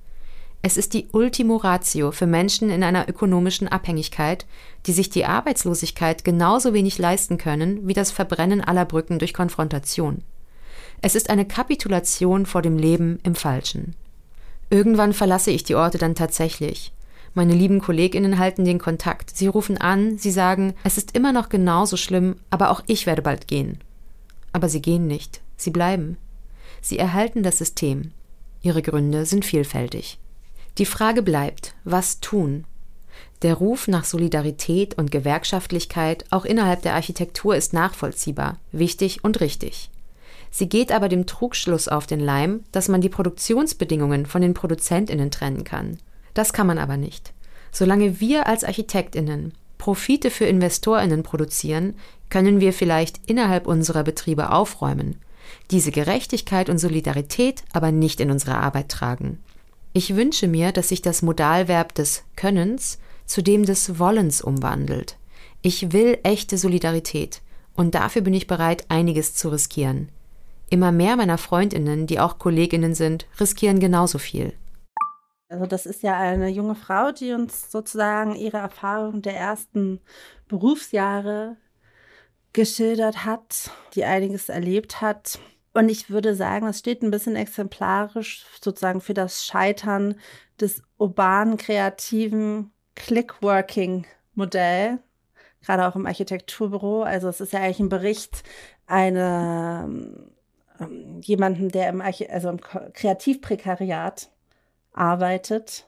Es 0.62 0.76
ist 0.76 0.94
die 0.94 1.08
Ultimo 1.12 1.58
Ratio 1.58 2.12
für 2.12 2.28
Menschen 2.28 2.70
in 2.70 2.84
einer 2.84 3.08
ökonomischen 3.08 3.68
Abhängigkeit, 3.68 4.46
die 4.88 4.92
sich 4.92 5.10
die 5.10 5.26
Arbeitslosigkeit 5.26 6.24
genauso 6.24 6.74
wenig 6.74 6.98
leisten 6.98 7.38
können 7.38 7.88
wie 7.88 7.94
das 7.94 8.12
Verbrennen 8.12 8.62
aller 8.62 8.86
Brücken 8.86 9.20
durch 9.20 9.34
Konfrontation. 9.34 10.24
Es 11.02 11.16
ist 11.16 11.30
eine 11.30 11.46
Kapitulation 11.46 12.46
vor 12.46 12.62
dem 12.62 12.78
Leben 12.78 13.20
im 13.24 13.36
Falschen. 13.36 13.96
Irgendwann 14.70 15.14
verlasse 15.14 15.52
ich 15.52 15.64
die 15.64 15.76
Orte 15.76 15.98
dann 15.98 16.14
tatsächlich. 16.14 16.92
Meine 17.34 17.54
lieben 17.54 17.80
Kolleginnen 17.80 18.38
halten 18.38 18.66
den 18.66 18.80
Kontakt. 18.80 19.36
Sie 19.36 19.48
rufen 19.48 19.78
an, 19.78 20.18
sie 20.18 20.32
sagen, 20.32 20.74
es 20.84 20.98
ist 20.98 21.16
immer 21.16 21.32
noch 21.32 21.50
genauso 21.50 21.96
schlimm, 21.96 22.36
aber 22.50 22.70
auch 22.70 22.82
ich 22.88 23.06
werde 23.06 23.22
bald 23.22 23.48
gehen. 23.48 23.80
Aber 24.52 24.68
sie 24.68 24.82
gehen 24.82 25.08
nicht, 25.08 25.42
sie 25.56 25.72
bleiben. 25.72 26.18
Sie 26.82 26.98
erhalten 26.98 27.44
das 27.44 27.60
System. 27.60 28.12
Ihre 28.62 28.82
Gründe 28.82 29.26
sind 29.26 29.46
vielfältig. 29.46 30.20
Die 30.78 30.86
Frage 30.86 31.22
bleibt, 31.22 31.76
was 31.84 32.20
tun? 32.20 32.66
Der 33.42 33.54
Ruf 33.54 33.88
nach 33.88 34.04
Solidarität 34.04 34.98
und 34.98 35.12
Gewerkschaftlichkeit 35.12 36.26
auch 36.30 36.46
innerhalb 36.46 36.82
der 36.82 36.96
Architektur 36.96 37.56
ist 37.56 37.74
nachvollziehbar, 37.74 38.58
wichtig 38.72 39.24
und 39.24 39.40
richtig. 39.40 39.90
Sie 40.52 40.68
geht 40.68 40.92
aber 40.92 41.10
dem 41.10 41.26
Trugschluss 41.26 41.88
auf 41.88 42.08
den 42.08 42.20
Leim, 42.20 42.64
dass 42.72 42.88
man 42.88 43.02
die 43.02 43.10
Produktionsbedingungen 43.10 44.26
von 44.26 44.42
den 44.42 44.54
Produzentinnen 44.54 45.32
trennen 45.32 45.64
kann. 45.64 45.98
Das 46.34 46.54
kann 46.54 46.68
man 46.68 46.78
aber 46.78 46.98
nicht. 46.98 47.34
Solange 47.72 48.20
wir 48.20 48.48
als 48.48 48.64
Architektinnen 48.64 49.54
Profite 49.78 50.30
für 50.30 50.46
Investorinnen 50.46 51.24
produzieren, 51.24 51.96
können 52.30 52.60
wir 52.60 52.74
vielleicht 52.74 53.30
innerhalb 53.30 53.66
unserer 53.68 54.04
Betriebe 54.04 54.52
aufräumen, 54.52 55.16
diese 55.72 55.92
Gerechtigkeit 55.92 56.70
und 56.70 56.78
Solidarität 56.78 57.64
aber 57.74 57.92
nicht 57.92 58.20
in 58.20 58.30
unsere 58.30 58.58
Arbeit 58.58 58.90
tragen. 58.90 59.40
Ich 59.94 60.16
wünsche 60.16 60.48
mir, 60.48 60.72
dass 60.72 60.90
sich 60.90 61.02
das 61.02 61.22
Modalverb 61.22 61.96
des 61.96 62.24
Könnens 62.36 63.00
zu 63.26 63.42
dem 63.42 63.66
des 63.66 64.00
Wollens 64.00 64.42
umwandelt. 64.42 65.18
Ich 65.62 65.92
will 65.92 66.20
echte 66.24 66.58
Solidarität 66.58 67.42
und 67.76 67.96
dafür 67.96 68.22
bin 68.22 68.34
ich 68.34 68.48
bereit, 68.48 68.86
einiges 68.90 69.34
zu 69.34 69.50
riskieren. 69.50 70.10
Immer 70.70 70.92
mehr 70.92 71.16
meiner 71.16 71.38
Freundinnen, 71.38 72.06
die 72.06 72.20
auch 72.20 72.38
Kolleginnen 72.38 72.94
sind, 72.94 73.26
riskieren 73.40 73.80
genauso 73.80 74.20
viel. 74.20 74.54
Also 75.50 75.66
das 75.66 75.88
ist 75.88 76.04
ja 76.04 76.16
eine 76.16 76.50
junge 76.50 76.76
Frau, 76.76 77.12
die 77.12 77.34
uns 77.34 77.72
sozusagen 77.72 78.36
ihre 78.36 78.58
Erfahrung 78.58 79.24
der 79.24 79.36
ersten 79.36 80.00
Berufsjahre 80.48 81.58
geschildert 82.54 83.26
hat, 83.26 83.72
die 83.96 84.06
einiges 84.06 84.50
erlebt 84.50 85.02
hat. 85.02 85.40
Und 85.74 85.90
ich 85.90 86.12
würde 86.12 86.36
sagen, 86.36 86.68
es 86.68 86.78
steht 86.80 87.02
ein 87.02 87.10
bisschen 87.10 87.36
exemplarisch 87.36 88.46
sozusagen 88.62 89.02
für 89.02 89.16
das 89.16 89.44
Scheitern 89.46 90.16
des 90.60 90.84
urbanen, 90.98 91.58
kreativen 91.58 92.72
Clickworking-Modell, 92.96 95.00
gerade 95.62 95.88
auch 95.88 95.96
im 95.96 96.06
Architekturbüro. 96.06 97.02
Also 97.04 97.28
es 97.28 97.42
ist 97.42 97.54
ja 97.54 97.60
eigentlich 97.60 97.80
ein 97.80 97.90
Bericht 97.90 98.44
einer 98.86 99.90
ähm, 100.80 101.22
jemanden, 101.22 101.70
der 101.70 101.90
im, 101.90 102.02
Archi 102.02 102.28
also 102.28 102.50
im 102.50 102.60
Kreativprekariat 102.62 104.30
arbeitet, 104.94 105.88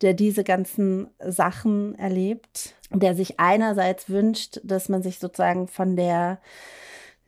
der 0.00 0.14
diese 0.14 0.44
ganzen 0.44 1.08
Sachen 1.20 1.94
erlebt. 1.98 2.74
der 2.90 3.14
sich 3.14 3.38
einerseits 3.38 4.08
wünscht, 4.08 4.60
dass 4.64 4.88
man 4.88 5.02
sich 5.02 5.18
sozusagen 5.18 5.68
von 5.68 5.96
der 5.96 6.40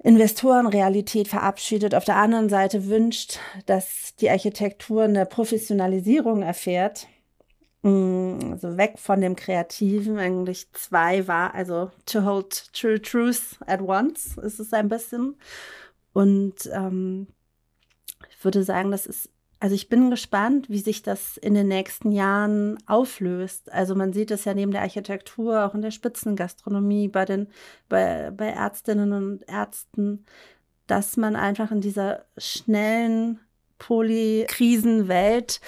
Investorenrealität 0.02 1.28
verabschiedet, 1.28 1.94
auf 1.94 2.06
der 2.06 2.16
anderen 2.16 2.48
Seite 2.48 2.86
wünscht, 2.86 3.38
dass 3.66 4.16
die 4.16 4.30
Architektur 4.30 5.02
eine 5.04 5.26
Professionalisierung 5.26 6.42
erfährt. 6.42 7.06
Also 7.82 8.76
weg 8.76 8.98
von 8.98 9.20
dem 9.20 9.36
Kreativen, 9.36 10.18
eigentlich 10.18 10.70
zwei 10.72 11.26
war, 11.26 11.54
also 11.54 11.90
to 12.04 12.24
hold 12.24 12.72
true 12.74 13.00
truth 13.00 13.58
at 13.66 13.80
once 13.80 14.36
ist 14.36 14.60
es 14.60 14.72
ein 14.72 14.88
bisschen. 14.88 15.36
Und 16.12 16.68
ähm, 16.72 17.28
ich 18.30 18.44
würde 18.44 18.64
sagen, 18.64 18.90
das 18.90 19.06
ist 19.06 19.30
also 19.62 19.74
ich 19.74 19.90
bin 19.90 20.08
gespannt, 20.08 20.70
wie 20.70 20.78
sich 20.78 21.02
das 21.02 21.36
in 21.36 21.52
den 21.52 21.68
nächsten 21.68 22.12
Jahren 22.12 22.78
auflöst. 22.86 23.70
Also 23.70 23.94
man 23.94 24.14
sieht 24.14 24.30
es 24.30 24.46
ja 24.46 24.54
neben 24.54 24.72
der 24.72 24.80
Architektur 24.80 25.66
auch 25.66 25.74
in 25.74 25.82
der 25.82 25.90
Spitzengastronomie 25.90 27.08
bei 27.08 27.26
den 27.26 27.46
bei, 27.90 28.30
bei 28.30 28.46
Ärztinnen 28.46 29.12
und 29.12 29.42
Ärzten, 29.46 30.24
dass 30.86 31.18
man 31.18 31.36
einfach 31.36 31.70
in 31.70 31.82
dieser 31.82 32.24
schnellen 32.38 33.38
Polykrisenwelt 33.78 35.60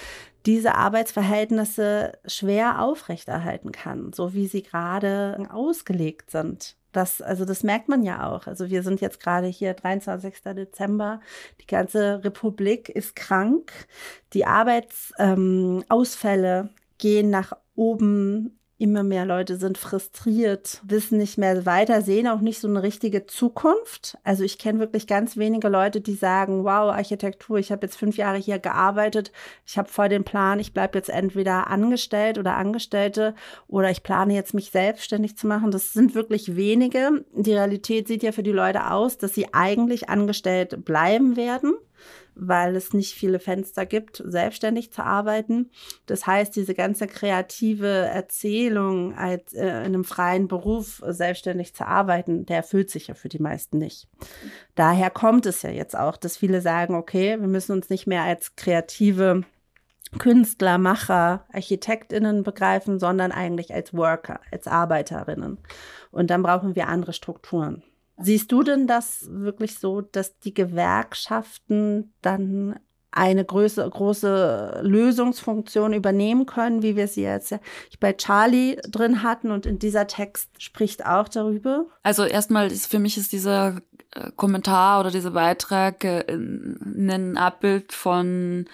diese 0.46 0.74
Arbeitsverhältnisse 0.74 2.18
schwer 2.24 2.80
aufrechterhalten 2.80 3.72
kann, 3.72 4.12
so 4.14 4.32
wie 4.32 4.46
sie 4.46 4.62
gerade 4.62 5.46
ausgelegt 5.50 6.30
sind. 6.30 6.76
Das, 6.92 7.22
also 7.22 7.44
das 7.44 7.62
merkt 7.62 7.88
man 7.88 8.02
ja 8.02 8.30
auch. 8.30 8.46
Also 8.46 8.70
wir 8.70 8.82
sind 8.82 9.00
jetzt 9.00 9.20
gerade 9.20 9.46
hier 9.46 9.74
23. 9.74 10.34
Dezember. 10.54 11.20
Die 11.60 11.66
ganze 11.66 12.22
Republik 12.22 12.88
ist 12.88 13.16
krank. 13.16 13.72
Die 14.34 14.44
Arbeitsausfälle 14.44 16.60
ähm, 16.60 16.70
gehen 16.98 17.30
nach 17.30 17.54
oben 17.74 18.58
immer 18.82 19.04
mehr 19.04 19.24
Leute 19.24 19.56
sind 19.56 19.78
frustriert, 19.78 20.80
wissen 20.82 21.16
nicht 21.16 21.38
mehr 21.38 21.64
weiter, 21.64 22.02
sehen 22.02 22.26
auch 22.26 22.40
nicht 22.40 22.58
so 22.60 22.66
eine 22.66 22.82
richtige 22.82 23.26
Zukunft. 23.26 24.18
Also 24.24 24.42
ich 24.42 24.58
kenne 24.58 24.80
wirklich 24.80 25.06
ganz 25.06 25.36
wenige 25.36 25.68
Leute, 25.68 26.00
die 26.00 26.16
sagen, 26.16 26.64
wow, 26.64 26.92
Architektur, 26.92 27.58
ich 27.58 27.70
habe 27.70 27.86
jetzt 27.86 27.96
fünf 27.96 28.16
Jahre 28.16 28.38
hier 28.38 28.58
gearbeitet, 28.58 29.30
ich 29.64 29.78
habe 29.78 29.88
voll 29.88 30.08
den 30.08 30.24
Plan, 30.24 30.58
ich 30.58 30.74
bleibe 30.74 30.98
jetzt 30.98 31.10
entweder 31.10 31.68
angestellt 31.68 32.38
oder 32.38 32.56
Angestellte 32.56 33.36
oder 33.68 33.88
ich 33.88 34.02
plane 34.02 34.34
jetzt 34.34 34.52
mich 34.52 34.72
selbstständig 34.72 35.36
zu 35.36 35.46
machen. 35.46 35.70
Das 35.70 35.92
sind 35.92 36.16
wirklich 36.16 36.56
wenige. 36.56 37.24
Die 37.34 37.52
Realität 37.52 38.08
sieht 38.08 38.24
ja 38.24 38.32
für 38.32 38.42
die 38.42 38.50
Leute 38.50 38.90
aus, 38.90 39.16
dass 39.16 39.32
sie 39.32 39.54
eigentlich 39.54 40.08
angestellt 40.08 40.84
bleiben 40.84 41.36
werden 41.36 41.74
weil 42.34 42.76
es 42.76 42.92
nicht 42.92 43.14
viele 43.14 43.38
Fenster 43.38 43.86
gibt, 43.86 44.22
selbstständig 44.24 44.92
zu 44.92 45.04
arbeiten. 45.04 45.70
Das 46.06 46.26
heißt, 46.26 46.54
diese 46.56 46.74
ganze 46.74 47.06
kreative 47.06 47.88
Erzählung 47.88 49.14
als 49.14 49.52
äh, 49.52 49.66
in 49.66 49.86
einem 49.86 50.04
freien 50.04 50.48
Beruf 50.48 51.02
selbstständig 51.06 51.74
zu 51.74 51.86
arbeiten, 51.86 52.46
der 52.46 52.58
erfüllt 52.58 52.90
sich 52.90 53.08
ja 53.08 53.14
für 53.14 53.28
die 53.28 53.40
meisten 53.40 53.78
nicht. 53.78 54.08
Daher 54.74 55.10
kommt 55.10 55.46
es 55.46 55.62
ja 55.62 55.70
jetzt 55.70 55.96
auch, 55.96 56.16
dass 56.16 56.36
viele 56.36 56.60
sagen, 56.60 56.94
okay, 56.94 57.40
wir 57.40 57.48
müssen 57.48 57.72
uns 57.72 57.90
nicht 57.90 58.06
mehr 58.06 58.22
als 58.22 58.56
kreative 58.56 59.42
Künstler, 60.18 60.78
Macher, 60.78 61.46
ArchitektInnen 61.52 62.42
begreifen, 62.42 62.98
sondern 62.98 63.32
eigentlich 63.32 63.72
als 63.72 63.94
Worker, 63.94 64.40
als 64.50 64.66
Arbeiterinnen. 64.66 65.58
Und 66.10 66.30
dann 66.30 66.42
brauchen 66.42 66.76
wir 66.76 66.88
andere 66.88 67.12
Strukturen. 67.12 67.82
Siehst 68.18 68.52
du 68.52 68.62
denn 68.62 68.86
das 68.86 69.26
wirklich 69.30 69.78
so, 69.78 70.00
dass 70.00 70.38
die 70.38 70.54
Gewerkschaften 70.54 72.12
dann 72.20 72.78
eine 73.12 73.44
große, 73.44 73.88
große 73.88 74.80
Lösungsfunktion 74.82 75.92
übernehmen 75.92 76.46
können, 76.46 76.82
wie 76.82 76.96
wir 76.96 77.08
sie 77.08 77.22
jetzt 77.22 77.54
bei 78.00 78.14
Charlie 78.14 78.76
drin 78.90 79.22
hatten 79.22 79.50
und 79.50 79.66
in 79.66 79.78
dieser 79.78 80.06
Text 80.06 80.50
spricht 80.58 81.04
auch 81.04 81.28
darüber? 81.28 81.86
Also 82.02 82.24
erstmal 82.24 82.72
ist 82.72 82.90
für 82.90 82.98
mich 82.98 83.18
ist 83.18 83.32
dieser 83.32 83.82
äh, 84.14 84.30
Kommentar 84.34 85.00
oder 85.00 85.10
dieser 85.10 85.32
Beitrag 85.32 86.04
äh, 86.04 86.24
ein 86.26 87.36
Abbild 87.36 87.92
von 87.92 88.66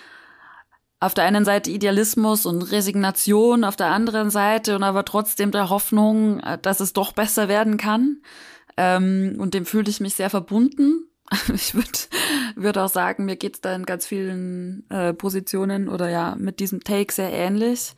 auf 1.01 1.15
der 1.15 1.25
einen 1.25 1.45
Seite 1.45 1.71
Idealismus 1.71 2.45
und 2.47 2.63
Resignation, 2.63 3.65
auf 3.65 3.77
der 3.77 3.89
anderen 3.89 4.31
Seite 4.31 4.75
und 4.75 4.83
aber 4.83 5.05
trotzdem 5.05 5.51
der 5.51 5.69
Hoffnung, 5.69 6.39
äh, 6.41 6.59
dass 6.59 6.79
es 6.79 6.93
doch 6.93 7.13
besser 7.13 7.49
werden 7.49 7.77
kann. 7.77 8.23
Ähm, 8.79 9.35
und 9.39 9.55
dem 9.55 9.67
fühlte 9.67 9.91
ich 9.91 10.01
mich 10.01 10.15
sehr 10.15 10.31
verbunden. 10.31 11.05
Ich 11.53 11.75
würde 11.75 11.91
würd 12.57 12.79
auch 12.79 12.89
sagen, 12.89 13.27
mir 13.27 13.37
geht's 13.37 13.61
da 13.61 13.75
in 13.75 13.85
ganz 13.85 14.07
vielen 14.07 14.89
äh, 14.89 15.13
Positionen 15.13 15.89
oder 15.89 16.09
ja 16.09 16.37
mit 16.39 16.59
diesem 16.59 16.83
Take 16.83 17.13
sehr 17.13 17.31
ähnlich. 17.33 17.95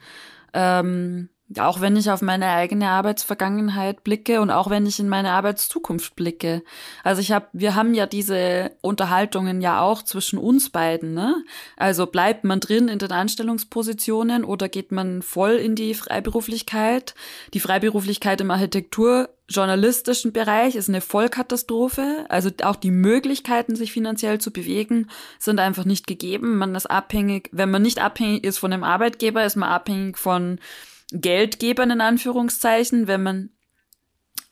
Ähm, 0.52 1.28
auch 1.58 1.80
wenn 1.80 1.96
ich 1.96 2.10
auf 2.10 2.22
meine 2.22 2.46
eigene 2.46 2.88
Arbeitsvergangenheit 2.88 4.04
blicke 4.04 4.40
und 4.40 4.50
auch 4.50 4.70
wenn 4.70 4.86
ich 4.86 5.00
in 5.00 5.08
meine 5.08 5.32
Arbeitszukunft 5.32 6.14
blicke. 6.14 6.62
Also 7.02 7.20
ich 7.20 7.32
habe, 7.32 7.46
wir 7.52 7.74
haben 7.74 7.92
ja 7.94 8.06
diese 8.06 8.70
Unterhaltungen 8.82 9.60
ja 9.60 9.80
auch 9.80 10.02
zwischen 10.02 10.38
uns 10.38 10.70
beiden. 10.70 11.12
Ne? 11.12 11.42
Also 11.76 12.06
bleibt 12.06 12.44
man 12.44 12.60
drin 12.60 12.88
in 12.88 13.00
den 13.00 13.10
Anstellungspositionen 13.10 14.44
oder 14.44 14.68
geht 14.68 14.92
man 14.92 15.22
voll 15.22 15.52
in 15.52 15.74
die 15.74 15.94
Freiberuflichkeit? 15.94 17.14
Die 17.52 17.60
Freiberuflichkeit 17.60 18.40
im 18.40 18.52
Architekturjournalistischen 19.50 20.32
Bereich 20.32 20.76
ist 20.76 20.88
eine 20.88 21.00
Vollkatastrophe. 21.00 22.24
Also 22.28 22.50
auch 22.62 22.76
die 22.76 22.92
Möglichkeiten, 22.92 23.74
sich 23.74 23.90
finanziell 23.90 24.40
zu 24.40 24.52
bewegen, 24.52 25.08
sind 25.40 25.58
einfach 25.58 25.84
nicht 25.84 26.06
gegeben. 26.06 26.56
Man 26.56 26.76
ist 26.76 26.88
abhängig, 26.88 27.48
wenn 27.50 27.70
man 27.70 27.82
nicht 27.82 28.00
abhängig 28.00 28.44
ist 28.44 28.58
von 28.58 28.70
dem 28.70 28.84
Arbeitgeber, 28.84 29.44
ist 29.44 29.56
man 29.56 29.68
abhängig 29.68 30.18
von 30.18 30.60
Geldgebern 31.10 31.90
in 31.90 32.00
Anführungszeichen, 32.00 33.08
wenn 33.08 33.24
man 33.24 33.50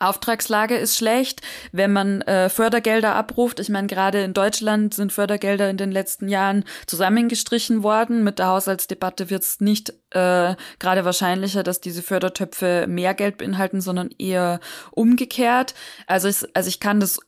Auftragslage 0.00 0.76
ist 0.76 0.96
schlecht, 0.96 1.42
wenn 1.72 1.92
man 1.92 2.22
äh, 2.22 2.48
Fördergelder 2.48 3.14
abruft. 3.14 3.58
Ich 3.58 3.68
meine, 3.68 3.88
gerade 3.88 4.22
in 4.22 4.32
Deutschland 4.32 4.94
sind 4.94 5.12
Fördergelder 5.12 5.68
in 5.70 5.76
den 5.76 5.90
letzten 5.90 6.28
Jahren 6.28 6.64
zusammengestrichen 6.86 7.82
worden. 7.82 8.22
Mit 8.22 8.38
der 8.38 8.46
Haushaltsdebatte 8.46 9.28
wird 9.28 9.42
es 9.42 9.60
nicht 9.60 9.90
äh, 10.10 10.54
gerade 10.78 11.04
wahrscheinlicher, 11.04 11.62
dass 11.62 11.80
diese 11.80 12.02
Fördertöpfe 12.02 12.86
mehr 12.88 13.14
Geld 13.14 13.38
beinhalten, 13.38 13.80
sondern 13.80 14.10
eher 14.18 14.60
umgekehrt. 14.92 15.74
Also, 16.06 16.28
ich, 16.28 16.44
also 16.54 16.68
ich 16.68 16.78
kann 16.78 17.00
das 17.00 17.18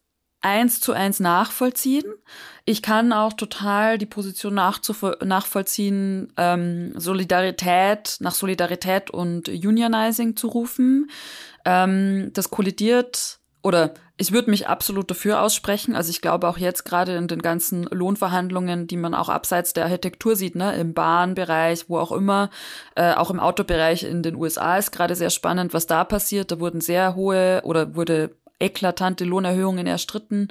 eins 0.41 0.81
zu 0.81 0.93
eins 0.93 1.21
nachvollziehen. 1.21 2.05
Ich 2.65 2.83
kann 2.83 3.13
auch 3.13 3.33
total 3.33 3.99
die 3.99 4.07
Position 4.07 4.55
nachvollziehen, 4.55 6.33
ähm, 6.37 6.93
Solidarität, 6.97 8.17
nach 8.21 8.35
Solidarität 8.35 9.11
und 9.11 9.49
Unionizing 9.49 10.37
zu 10.37 10.49
rufen. 10.49 11.11
Ähm, 11.65 12.31
das 12.33 12.51
kollidiert 12.51 13.41
oder 13.63 13.95
ich 14.17 14.33
würde 14.33 14.51
mich 14.51 14.69
absolut 14.69 15.11
dafür 15.11 15.41
aussprechen. 15.41 15.97
Also 15.97 16.11
ich 16.11 16.21
glaube 16.21 16.47
auch 16.49 16.59
jetzt 16.59 16.85
gerade 16.85 17.17
in 17.17 17.27
den 17.27 17.41
ganzen 17.41 17.85
Lohnverhandlungen, 17.85 18.87
die 18.87 18.99
man 18.99 19.15
auch 19.15 19.31
abseits 19.31 19.73
der 19.73 19.85
Architektur 19.85 20.37
sieht, 20.37 20.55
ne, 20.55 20.75
im 20.75 20.93
Bahnbereich, 20.93 21.89
wo 21.89 21.99
auch 21.99 22.13
immer, 22.13 22.51
äh, 22.97 23.15
auch 23.15 23.31
im 23.31 23.41
Autobereich 23.41 24.05
in 24.05 24.23
den 24.23 24.37
USA 24.37 24.77
ist 24.77 24.93
gerade 24.93 25.15
sehr 25.15 25.31
spannend, 25.31 25.73
was 25.73 25.87
da 25.87 26.05
passiert. 26.05 26.51
Da 26.51 26.61
wurden 26.61 26.83
sehr 26.83 27.15
hohe 27.15 27.63
oder 27.65 27.95
wurde 27.95 28.37
eklatante 28.61 29.25
Lohnerhöhungen 29.25 29.87
erstritten 29.87 30.49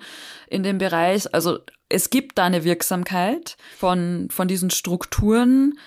in 0.47 0.63
dem 0.63 0.77
Bereich. 0.77 1.33
Also 1.33 1.59
es 1.87 2.09
gibt 2.09 2.37
da 2.37 2.45
eine 2.45 2.63
Wirksamkeit 2.63 3.57
von, 3.77 4.27
von 4.31 4.47
diesen 4.47 4.69
Strukturen. 4.69 5.79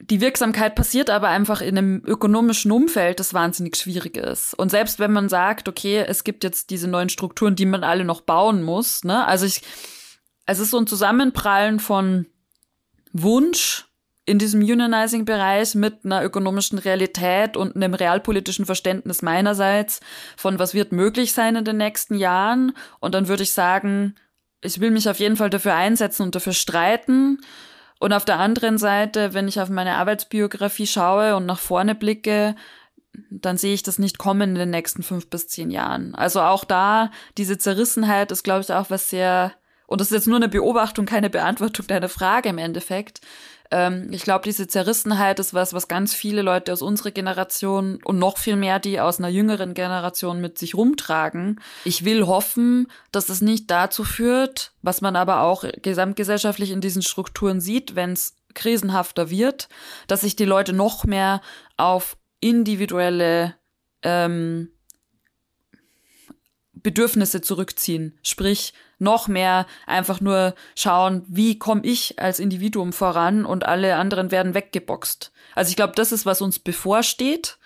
Die 0.00 0.20
Wirksamkeit 0.20 0.74
passiert 0.74 1.10
aber 1.10 1.28
einfach 1.28 1.60
in 1.60 1.76
einem 1.76 2.02
ökonomischen 2.06 2.72
Umfeld, 2.72 3.20
das 3.20 3.34
wahnsinnig 3.34 3.76
schwierig 3.76 4.16
ist. 4.16 4.54
Und 4.54 4.70
selbst 4.70 4.98
wenn 4.98 5.12
man 5.12 5.28
sagt, 5.28 5.68
okay, 5.68 6.04
es 6.06 6.24
gibt 6.24 6.42
jetzt 6.42 6.70
diese 6.70 6.88
neuen 6.88 7.10
Strukturen, 7.10 7.54
die 7.54 7.66
man 7.66 7.84
alle 7.84 8.04
noch 8.04 8.22
bauen 8.22 8.62
muss, 8.62 9.04
ne? 9.04 9.26
Also 9.26 9.44
ich, 9.44 9.62
es 10.46 10.58
ist 10.58 10.70
so 10.70 10.78
ein 10.78 10.86
Zusammenprallen 10.86 11.80
von 11.80 12.26
Wunsch 13.12 13.89
in 14.26 14.38
diesem 14.38 14.60
Unionizing-Bereich 14.60 15.74
mit 15.74 16.04
einer 16.04 16.22
ökonomischen 16.22 16.78
Realität 16.78 17.56
und 17.56 17.74
einem 17.74 17.94
realpolitischen 17.94 18.66
Verständnis 18.66 19.22
meinerseits 19.22 20.00
von 20.36 20.58
was 20.58 20.74
wird 20.74 20.92
möglich 20.92 21.32
sein 21.32 21.56
in 21.56 21.64
den 21.64 21.78
nächsten 21.78 22.14
Jahren. 22.14 22.72
Und 23.00 23.14
dann 23.14 23.28
würde 23.28 23.42
ich 23.42 23.52
sagen, 23.52 24.14
ich 24.62 24.80
will 24.80 24.90
mich 24.90 25.08
auf 25.08 25.18
jeden 25.18 25.36
Fall 25.36 25.50
dafür 25.50 25.74
einsetzen 25.74 26.22
und 26.22 26.34
dafür 26.34 26.52
streiten. 26.52 27.40
Und 27.98 28.12
auf 28.12 28.24
der 28.24 28.38
anderen 28.38 28.78
Seite, 28.78 29.34
wenn 29.34 29.48
ich 29.48 29.60
auf 29.60 29.68
meine 29.68 29.96
Arbeitsbiografie 29.96 30.86
schaue 30.86 31.36
und 31.36 31.46
nach 31.46 31.58
vorne 31.58 31.94
blicke, 31.94 32.54
dann 33.30 33.56
sehe 33.56 33.74
ich 33.74 33.82
das 33.82 33.98
nicht 33.98 34.18
kommen 34.18 34.50
in 34.50 34.54
den 34.54 34.70
nächsten 34.70 35.02
fünf 35.02 35.28
bis 35.28 35.48
zehn 35.48 35.70
Jahren. 35.70 36.14
Also 36.14 36.40
auch 36.40 36.64
da, 36.64 37.10
diese 37.36 37.58
Zerrissenheit 37.58 38.30
ist, 38.32 38.42
glaube 38.42 38.60
ich, 38.60 38.72
auch 38.72 38.90
was 38.90 39.10
sehr, 39.10 39.52
und 39.86 40.00
das 40.00 40.08
ist 40.08 40.14
jetzt 40.14 40.28
nur 40.28 40.36
eine 40.36 40.48
Beobachtung, 40.48 41.06
keine 41.06 41.30
Beantwortung 41.30 41.86
deiner 41.86 42.08
Frage 42.08 42.48
im 42.48 42.58
Endeffekt, 42.58 43.20
ähm, 43.70 44.08
ich 44.10 44.22
glaube, 44.22 44.44
diese 44.44 44.66
Zerrissenheit 44.66 45.38
ist 45.38 45.54
was, 45.54 45.72
was 45.72 45.88
ganz 45.88 46.14
viele 46.14 46.42
Leute 46.42 46.72
aus 46.72 46.82
unserer 46.82 47.12
Generation 47.12 48.00
und 48.04 48.18
noch 48.18 48.38
viel 48.38 48.56
mehr 48.56 48.80
die 48.80 49.00
aus 49.00 49.18
einer 49.18 49.28
jüngeren 49.28 49.74
Generation 49.74 50.40
mit 50.40 50.58
sich 50.58 50.74
rumtragen. 50.74 51.60
Ich 51.84 52.04
will 52.04 52.26
hoffen, 52.26 52.88
dass 53.12 53.28
es 53.28 53.40
nicht 53.40 53.70
dazu 53.70 54.04
führt, 54.04 54.72
was 54.82 55.00
man 55.00 55.16
aber 55.16 55.42
auch 55.42 55.64
gesamtgesellschaftlich 55.82 56.70
in 56.70 56.80
diesen 56.80 57.02
Strukturen 57.02 57.60
sieht, 57.60 57.94
wenn 57.94 58.12
es 58.12 58.36
krisenhafter 58.54 59.30
wird, 59.30 59.68
dass 60.08 60.22
sich 60.22 60.34
die 60.34 60.44
Leute 60.44 60.72
noch 60.72 61.04
mehr 61.04 61.40
auf 61.76 62.16
individuelle 62.40 63.54
ähm, 64.02 64.70
Bedürfnisse 66.72 67.40
zurückziehen. 67.40 68.18
Sprich, 68.22 68.72
noch 69.00 69.28
mehr 69.28 69.66
einfach 69.86 70.20
nur 70.20 70.54
schauen, 70.76 71.24
wie 71.26 71.58
komme 71.58 71.82
ich 71.84 72.18
als 72.18 72.38
Individuum 72.38 72.92
voran 72.92 73.44
und 73.44 73.64
alle 73.66 73.96
anderen 73.96 74.30
werden 74.30 74.54
weggeboxt. 74.54 75.32
Also 75.54 75.70
ich 75.70 75.76
glaube, 75.76 75.94
das 75.96 76.12
ist, 76.12 76.26
was 76.26 76.42
uns 76.42 76.58
bevorsteht. 76.58 77.58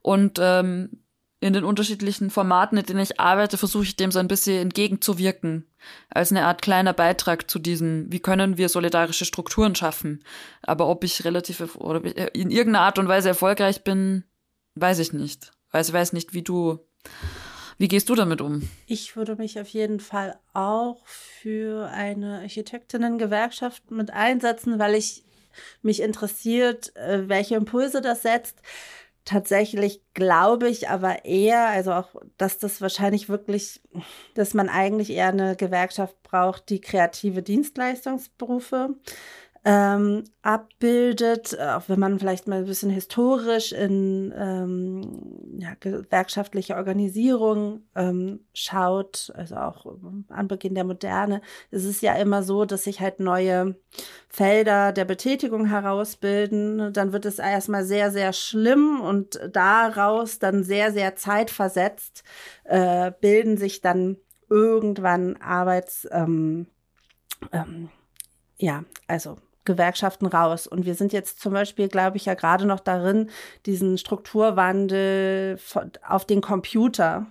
Und 0.00 0.38
ähm, 0.40 1.02
in 1.40 1.52
den 1.52 1.64
unterschiedlichen 1.64 2.30
Formaten, 2.30 2.78
in 2.78 2.86
denen 2.86 3.00
ich 3.00 3.20
arbeite, 3.20 3.58
versuche 3.58 3.84
ich 3.84 3.96
dem 3.96 4.10
so 4.10 4.18
ein 4.18 4.28
bisschen 4.28 4.60
entgegenzuwirken. 4.60 5.66
Als 6.10 6.32
eine 6.32 6.46
Art 6.46 6.62
kleiner 6.62 6.92
Beitrag 6.92 7.48
zu 7.48 7.58
diesem, 7.58 8.10
wie 8.10 8.18
können 8.20 8.58
wir 8.58 8.68
solidarische 8.68 9.24
Strukturen 9.24 9.74
schaffen. 9.74 10.24
Aber 10.62 10.88
ob 10.88 11.04
ich 11.04 11.24
relativ 11.24 11.76
oder 11.76 12.02
in 12.34 12.50
irgendeiner 12.50 12.84
Art 12.84 12.98
und 12.98 13.08
Weise 13.08 13.28
erfolgreich 13.28 13.84
bin, 13.84 14.24
weiß 14.74 14.98
ich 14.98 15.12
nicht. 15.12 15.52
Also 15.70 15.90
ich 15.90 15.94
weiß 15.94 16.12
nicht, 16.12 16.34
wie 16.34 16.42
du 16.42 16.80
wie 17.78 17.88
gehst 17.88 18.08
du 18.08 18.16
damit 18.16 18.40
um? 18.40 18.68
Ich 18.86 19.14
würde 19.14 19.36
mich 19.36 19.60
auf 19.60 19.68
jeden 19.68 20.00
Fall 20.00 20.38
auch 20.52 21.06
für 21.06 21.88
eine 21.88 22.40
Architektinnen-Gewerkschaft 22.40 23.90
mit 23.92 24.10
einsetzen, 24.12 24.80
weil 24.80 24.96
ich 24.96 25.24
mich 25.82 26.02
interessiert, 26.02 26.94
äh, 26.96 27.28
welche 27.28 27.54
Impulse 27.54 28.00
das 28.00 28.22
setzt. 28.22 28.56
Tatsächlich 29.24 30.00
glaube 30.14 30.68
ich 30.68 30.88
aber 30.88 31.24
eher, 31.24 31.68
also 31.68 31.92
auch, 31.92 32.08
dass 32.36 32.58
das 32.58 32.80
wahrscheinlich 32.80 33.28
wirklich, 33.28 33.80
dass 34.34 34.54
man 34.54 34.68
eigentlich 34.68 35.10
eher 35.10 35.28
eine 35.28 35.54
Gewerkschaft 35.54 36.20
braucht, 36.22 36.70
die 36.70 36.80
kreative 36.80 37.42
Dienstleistungsberufe 37.42 38.96
ähm, 39.70 40.24
abbildet, 40.40 41.60
auch 41.60 41.82
wenn 41.88 42.00
man 42.00 42.18
vielleicht 42.18 42.48
mal 42.48 42.60
ein 42.60 42.64
bisschen 42.64 42.88
historisch 42.88 43.72
in 43.72 44.32
ähm, 44.34 45.58
ja, 45.58 45.74
gewerkschaftliche 45.78 46.74
Organisierung 46.74 47.82
ähm, 47.94 48.40
schaut, 48.54 49.30
also 49.34 49.56
auch 49.56 49.84
an 50.28 50.48
Beginn 50.48 50.74
der 50.74 50.84
Moderne, 50.84 51.42
ist 51.70 51.84
es 51.84 52.00
ja 52.00 52.14
immer 52.14 52.42
so, 52.42 52.64
dass 52.64 52.84
sich 52.84 53.02
halt 53.02 53.20
neue 53.20 53.76
Felder 54.30 54.92
der 54.92 55.04
Betätigung 55.04 55.66
herausbilden. 55.66 56.94
Dann 56.94 57.12
wird 57.12 57.26
es 57.26 57.38
erstmal 57.38 57.84
sehr, 57.84 58.10
sehr 58.10 58.32
schlimm 58.32 59.02
und 59.02 59.38
daraus 59.52 60.38
dann 60.38 60.64
sehr, 60.64 60.92
sehr 60.92 61.14
zeitversetzt 61.14 62.24
äh, 62.64 63.12
bilden 63.20 63.58
sich 63.58 63.82
dann 63.82 64.16
irgendwann 64.48 65.36
Arbeits, 65.36 66.08
ähm, 66.10 66.68
ähm, 67.52 67.90
ja, 68.56 68.84
also 69.06 69.36
Gewerkschaften 69.68 70.26
raus. 70.26 70.66
Und 70.66 70.86
wir 70.86 70.94
sind 70.94 71.12
jetzt 71.12 71.40
zum 71.40 71.52
Beispiel, 71.52 71.88
glaube 71.88 72.16
ich, 72.16 72.24
ja 72.24 72.34
gerade 72.34 72.66
noch 72.66 72.80
darin, 72.80 73.30
diesen 73.66 73.98
Strukturwandel 73.98 75.58
auf 76.06 76.24
den 76.24 76.40
Computer 76.40 77.26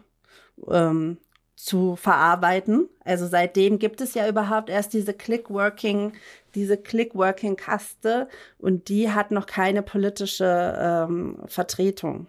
ähm, 0.69 1.17
zu 1.57 1.95
verarbeiten. 1.95 2.87
Also 3.03 3.27
seitdem 3.27 3.79
gibt 3.79 3.99
es 3.99 4.13
ja 4.13 4.29
überhaupt 4.29 4.69
erst 4.69 4.93
diese 4.93 5.13
Click-Working, 5.13 6.13
diese 6.55 6.77
Click-Working-Kaste 6.77 8.29
und 8.59 8.87
die 8.89 9.11
hat 9.11 9.31
noch 9.31 9.47
keine 9.47 9.81
politische 9.81 10.77
ähm, 10.79 11.39
Vertretung. 11.47 12.27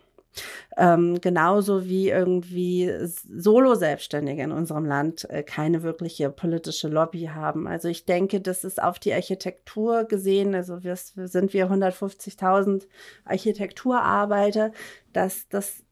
Ähm, 0.76 1.20
genauso 1.20 1.86
wie 1.86 2.10
irgendwie 2.10 2.92
Solo-Selbstständige 3.04 4.42
in 4.42 4.52
unserem 4.52 4.84
Land 4.84 5.28
äh, 5.30 5.42
keine 5.42 5.82
wirkliche 5.82 6.30
politische 6.30 6.88
Lobby 6.88 7.30
haben. 7.34 7.66
Also 7.66 7.88
ich 7.88 8.04
denke, 8.04 8.40
das 8.40 8.64
ist 8.64 8.82
auf 8.82 8.98
die 8.98 9.12
Architektur 9.12 10.04
gesehen, 10.04 10.54
also 10.54 10.82
wir, 10.82 10.96
sind 10.96 11.52
wir 11.52 11.70
150.000 11.70 12.86
Architekturarbeiter, 13.24 14.72
dass 15.12 15.48
das 15.48 15.82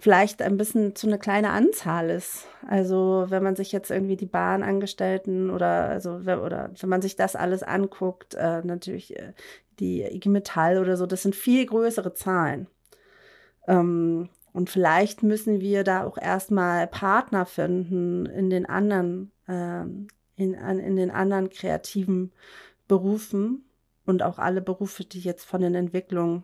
vielleicht 0.00 0.40
ein 0.42 0.56
bisschen 0.56 0.96
zu 0.96 1.06
eine 1.06 1.18
kleine 1.18 1.50
Anzahl 1.50 2.10
ist. 2.10 2.46
Also 2.66 3.26
wenn 3.28 3.42
man 3.42 3.56
sich 3.56 3.70
jetzt 3.72 3.90
irgendwie 3.90 4.16
die 4.16 4.26
Bahnangestellten 4.26 5.50
oder 5.50 5.88
also 5.88 6.12
oder 6.14 6.70
wenn 6.78 6.88
man 6.88 7.02
sich 7.02 7.16
das 7.16 7.36
alles 7.36 7.62
anguckt, 7.62 8.34
äh, 8.34 8.62
natürlich 8.62 9.16
äh, 9.18 9.32
die 9.78 10.02
IG 10.02 10.28
Metall 10.28 10.78
oder 10.78 10.96
so, 10.96 11.06
das 11.06 11.22
sind 11.22 11.34
viel 11.34 11.66
größere 11.66 12.14
Zahlen. 12.14 12.66
Ähm, 13.66 14.28
und 14.52 14.70
vielleicht 14.70 15.22
müssen 15.22 15.60
wir 15.60 15.84
da 15.84 16.04
auch 16.04 16.18
erstmal 16.18 16.86
Partner 16.86 17.46
finden 17.46 18.26
in 18.26 18.50
den 18.50 18.66
anderen, 18.66 19.30
ähm, 19.48 20.08
in, 20.36 20.54
in 20.54 20.96
den 20.96 21.10
anderen 21.10 21.50
kreativen 21.50 22.32
Berufen 22.88 23.64
und 24.06 24.22
auch 24.22 24.38
alle 24.38 24.60
Berufe, 24.60 25.04
die 25.04 25.20
jetzt 25.20 25.44
von 25.44 25.60
den 25.60 25.74
Entwicklungen 25.74 26.42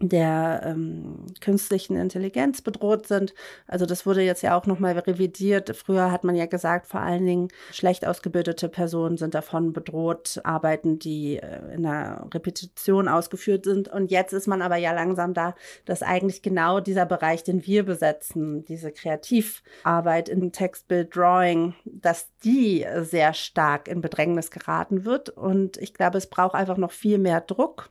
der 0.00 0.62
ähm, 0.64 1.26
künstlichen 1.40 1.96
Intelligenz 1.96 2.62
bedroht 2.62 3.08
sind. 3.08 3.34
Also 3.66 3.84
das 3.84 4.06
wurde 4.06 4.22
jetzt 4.22 4.42
ja 4.42 4.56
auch 4.56 4.64
nochmal 4.64 4.96
revidiert. 4.96 5.76
Früher 5.76 6.12
hat 6.12 6.22
man 6.22 6.36
ja 6.36 6.46
gesagt, 6.46 6.86
vor 6.86 7.00
allen 7.00 7.26
Dingen 7.26 7.48
schlecht 7.72 8.06
ausgebildete 8.06 8.68
Personen 8.68 9.16
sind 9.16 9.34
davon 9.34 9.72
bedroht, 9.72 10.40
Arbeiten, 10.44 11.00
die 11.00 11.38
äh, 11.38 11.74
in 11.74 11.84
einer 11.84 12.28
Repetition 12.32 13.08
ausgeführt 13.08 13.64
sind. 13.64 13.88
Und 13.88 14.12
jetzt 14.12 14.32
ist 14.32 14.46
man 14.46 14.62
aber 14.62 14.76
ja 14.76 14.92
langsam 14.92 15.34
da, 15.34 15.56
dass 15.84 16.02
eigentlich 16.02 16.42
genau 16.42 16.78
dieser 16.78 17.04
Bereich, 17.04 17.42
den 17.42 17.66
wir 17.66 17.84
besetzen, 17.84 18.64
diese 18.66 18.92
Kreativarbeit 18.92 20.28
in 20.28 20.52
Textbild, 20.52 21.16
Drawing, 21.16 21.74
dass 21.84 22.28
die 22.44 22.86
sehr 23.00 23.34
stark 23.34 23.88
in 23.88 24.00
Bedrängnis 24.00 24.52
geraten 24.52 25.04
wird. 25.04 25.28
Und 25.30 25.76
ich 25.78 25.92
glaube, 25.92 26.18
es 26.18 26.28
braucht 26.28 26.54
einfach 26.54 26.76
noch 26.76 26.92
viel 26.92 27.18
mehr 27.18 27.40
Druck. 27.40 27.90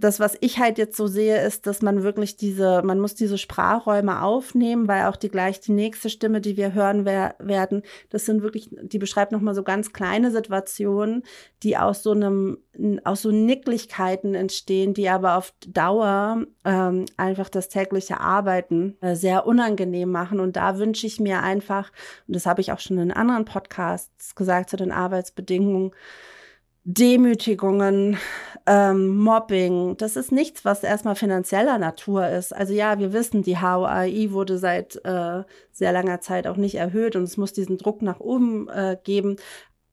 Das, 0.00 0.18
was 0.18 0.36
ich 0.40 0.58
halt 0.58 0.76
jetzt 0.76 0.96
so 0.96 1.06
sehe, 1.06 1.35
ist, 1.42 1.66
dass 1.66 1.82
man 1.82 2.02
wirklich 2.02 2.36
diese, 2.36 2.82
man 2.82 3.00
muss 3.00 3.14
diese 3.14 3.38
Sprachräume 3.38 4.22
aufnehmen, 4.22 4.88
weil 4.88 5.06
auch 5.06 5.16
die 5.16 5.28
gleich 5.28 5.60
die 5.60 5.72
nächste 5.72 6.10
Stimme, 6.10 6.40
die 6.40 6.56
wir 6.56 6.74
hören 6.74 7.04
wer 7.04 7.34
werden, 7.38 7.82
das 8.10 8.26
sind 8.26 8.42
wirklich, 8.42 8.70
die 8.82 8.98
beschreibt 8.98 9.32
nochmal 9.32 9.54
so 9.54 9.62
ganz 9.62 9.92
kleine 9.92 10.30
Situationen, 10.30 11.22
die 11.62 11.76
aus 11.76 12.02
so 12.02 12.12
einem, 12.12 12.58
aus 13.04 13.22
so 13.22 13.30
Nicklichkeiten 13.30 14.34
entstehen, 14.34 14.94
die 14.94 15.08
aber 15.08 15.36
auf 15.36 15.52
Dauer 15.66 16.44
ähm, 16.64 17.04
einfach 17.16 17.48
das 17.48 17.68
tägliche 17.68 18.20
Arbeiten 18.20 18.96
äh, 19.00 19.14
sehr 19.14 19.46
unangenehm 19.46 20.10
machen. 20.10 20.40
Und 20.40 20.56
da 20.56 20.78
wünsche 20.78 21.06
ich 21.06 21.20
mir 21.20 21.42
einfach, 21.42 21.90
und 22.26 22.36
das 22.36 22.46
habe 22.46 22.60
ich 22.60 22.72
auch 22.72 22.80
schon 22.80 22.98
in 22.98 23.12
anderen 23.12 23.44
Podcasts 23.44 24.34
gesagt 24.34 24.70
zu 24.70 24.76
den 24.76 24.92
Arbeitsbedingungen, 24.92 25.92
Demütigungen, 26.88 28.16
ähm, 28.64 29.18
Mobbing, 29.18 29.96
das 29.96 30.14
ist 30.14 30.30
nichts, 30.30 30.64
was 30.64 30.84
erstmal 30.84 31.16
finanzieller 31.16 31.78
Natur 31.78 32.28
ist. 32.28 32.54
Also 32.54 32.74
ja, 32.74 33.00
wir 33.00 33.12
wissen, 33.12 33.42
die 33.42 33.58
HOAI 33.58 34.28
wurde 34.30 34.56
seit 34.56 34.94
äh, 35.04 35.42
sehr 35.72 35.92
langer 35.92 36.20
Zeit 36.20 36.46
auch 36.46 36.56
nicht 36.56 36.76
erhöht 36.76 37.16
und 37.16 37.24
es 37.24 37.36
muss 37.36 37.52
diesen 37.52 37.76
Druck 37.76 38.02
nach 38.02 38.20
oben 38.20 38.68
äh, 38.68 38.96
geben. 39.02 39.34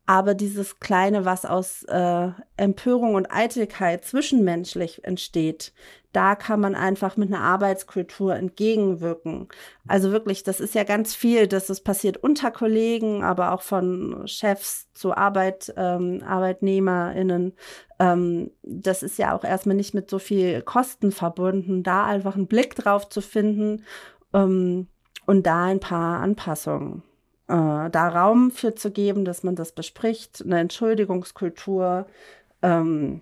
Aber 0.06 0.36
dieses 0.36 0.80
Kleine, 0.80 1.26
was 1.26 1.45
aus 1.45 1.82
äh, 1.86 2.30
Empörung 2.57 3.15
und 3.15 3.26
Eitelkeit 3.32 4.06
zwischenmenschlich 4.06 5.03
entsteht, 5.03 5.74
da 6.14 6.35
kann 6.35 6.61
man 6.61 6.76
einfach 6.76 7.18
mit 7.18 7.27
einer 7.34 7.41
Arbeitskultur 7.41 8.35
entgegenwirken. 8.35 9.49
Also 9.88 10.11
wirklich, 10.11 10.44
das 10.44 10.60
ist 10.60 10.76
ja 10.76 10.84
ganz 10.84 11.14
viel, 11.14 11.48
dass 11.48 11.69
es 11.69 11.81
passiert 11.81 12.18
unter 12.18 12.52
Kollegen, 12.52 13.23
aber 13.23 13.52
auch 13.52 13.61
von 13.61 14.23
Chefs 14.26 14.91
zu 14.94 15.18
Arbeit, 15.18 15.73
ähm, 15.76 16.23
ArbeitnehmerInnen. 16.26 17.53
Ähm, 17.99 18.52
das 18.61 19.03
ist 19.03 19.18
ja 19.18 19.35
auch 19.35 19.44
erstmal 19.44 19.76
nicht 19.76 19.94
mit 19.94 20.10
so 20.10 20.19
viel 20.19 20.61
Kosten 20.61 21.11
verbunden, 21.11 21.84
da 21.84 22.06
einfach 22.06 22.35
einen 22.35 22.48
Blick 22.48 22.76
drauf 22.76 23.10
zu 23.10 23.19
finden 23.19 23.84
ähm, 24.34 24.88
und 25.26 25.45
da 25.45 25.65
ein 25.65 25.80
paar 25.80 26.22
Anpassungen 26.22 27.03
äh, 27.48 27.90
da 27.90 28.07
Raum 28.07 28.52
für 28.52 28.76
zu 28.76 28.91
geben, 28.91 29.26
dass 29.26 29.44
man 29.44 29.56
das 29.56 29.73
bespricht, 29.73 30.44
eine 30.44 30.60
Entschuldigungskultur, 30.60 32.07
ähm, 32.61 33.22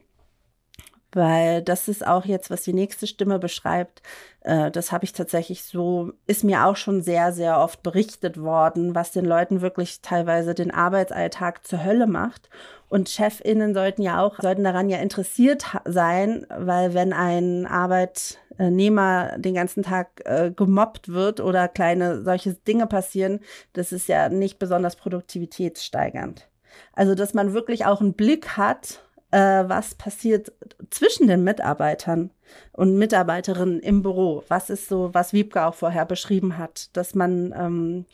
weil 1.13 1.61
das 1.61 1.87
ist 1.87 2.05
auch 2.05 2.25
jetzt, 2.25 2.49
was 2.49 2.63
die 2.63 2.73
nächste 2.73 3.07
Stimme 3.07 3.39
beschreibt. 3.39 4.01
Äh, 4.41 4.71
das 4.71 4.91
habe 4.91 5.05
ich 5.05 5.13
tatsächlich 5.13 5.63
so, 5.63 6.11
ist 6.27 6.43
mir 6.43 6.65
auch 6.65 6.75
schon 6.75 7.01
sehr, 7.01 7.31
sehr 7.33 7.59
oft 7.59 7.83
berichtet 7.83 8.41
worden, 8.41 8.95
was 8.95 9.11
den 9.11 9.25
Leuten 9.25 9.61
wirklich 9.61 10.01
teilweise 10.01 10.53
den 10.53 10.71
Arbeitsalltag 10.71 11.65
zur 11.65 11.83
Hölle 11.83 12.07
macht. 12.07 12.49
Und 12.89 13.07
ChefInnen 13.07 13.73
sollten 13.73 14.01
ja 14.01 14.21
auch, 14.21 14.39
sollten 14.41 14.63
daran 14.63 14.89
ja 14.89 14.97
interessiert 14.97 15.65
sein, 15.85 16.45
weil 16.49 16.93
wenn 16.93 17.13
ein 17.13 17.65
Arbeitnehmer 17.65 19.37
den 19.37 19.53
ganzen 19.53 19.83
Tag 19.83 20.21
äh, 20.25 20.51
gemobbt 20.51 21.07
wird 21.09 21.39
oder 21.39 21.69
kleine 21.69 22.23
solche 22.23 22.53
Dinge 22.53 22.87
passieren, 22.87 23.39
das 23.73 23.93
ist 23.93 24.09
ja 24.09 24.27
nicht 24.27 24.59
besonders 24.59 24.97
produktivitätssteigernd. 24.97 26.49
Also, 26.93 27.15
dass 27.15 27.33
man 27.33 27.53
wirklich 27.53 27.85
auch 27.85 28.01
einen 28.01 28.13
Blick 28.13 28.57
hat, 28.57 29.03
äh, 29.31 29.63
was 29.67 29.95
passiert 29.95 30.51
zwischen 30.89 31.27
den 31.27 31.43
Mitarbeitern 31.43 32.31
und 32.73 32.97
Mitarbeiterinnen 32.97 33.79
im 33.79 34.01
Büro. 34.01 34.43
Was 34.47 34.69
ist 34.69 34.87
so, 34.87 35.09
was 35.13 35.33
Wiebke 35.33 35.65
auch 35.65 35.73
vorher 35.75 36.05
beschrieben 36.05 36.57
hat, 36.57 36.95
dass 36.95 37.15
man, 37.15 37.53
ähm, 37.57 38.05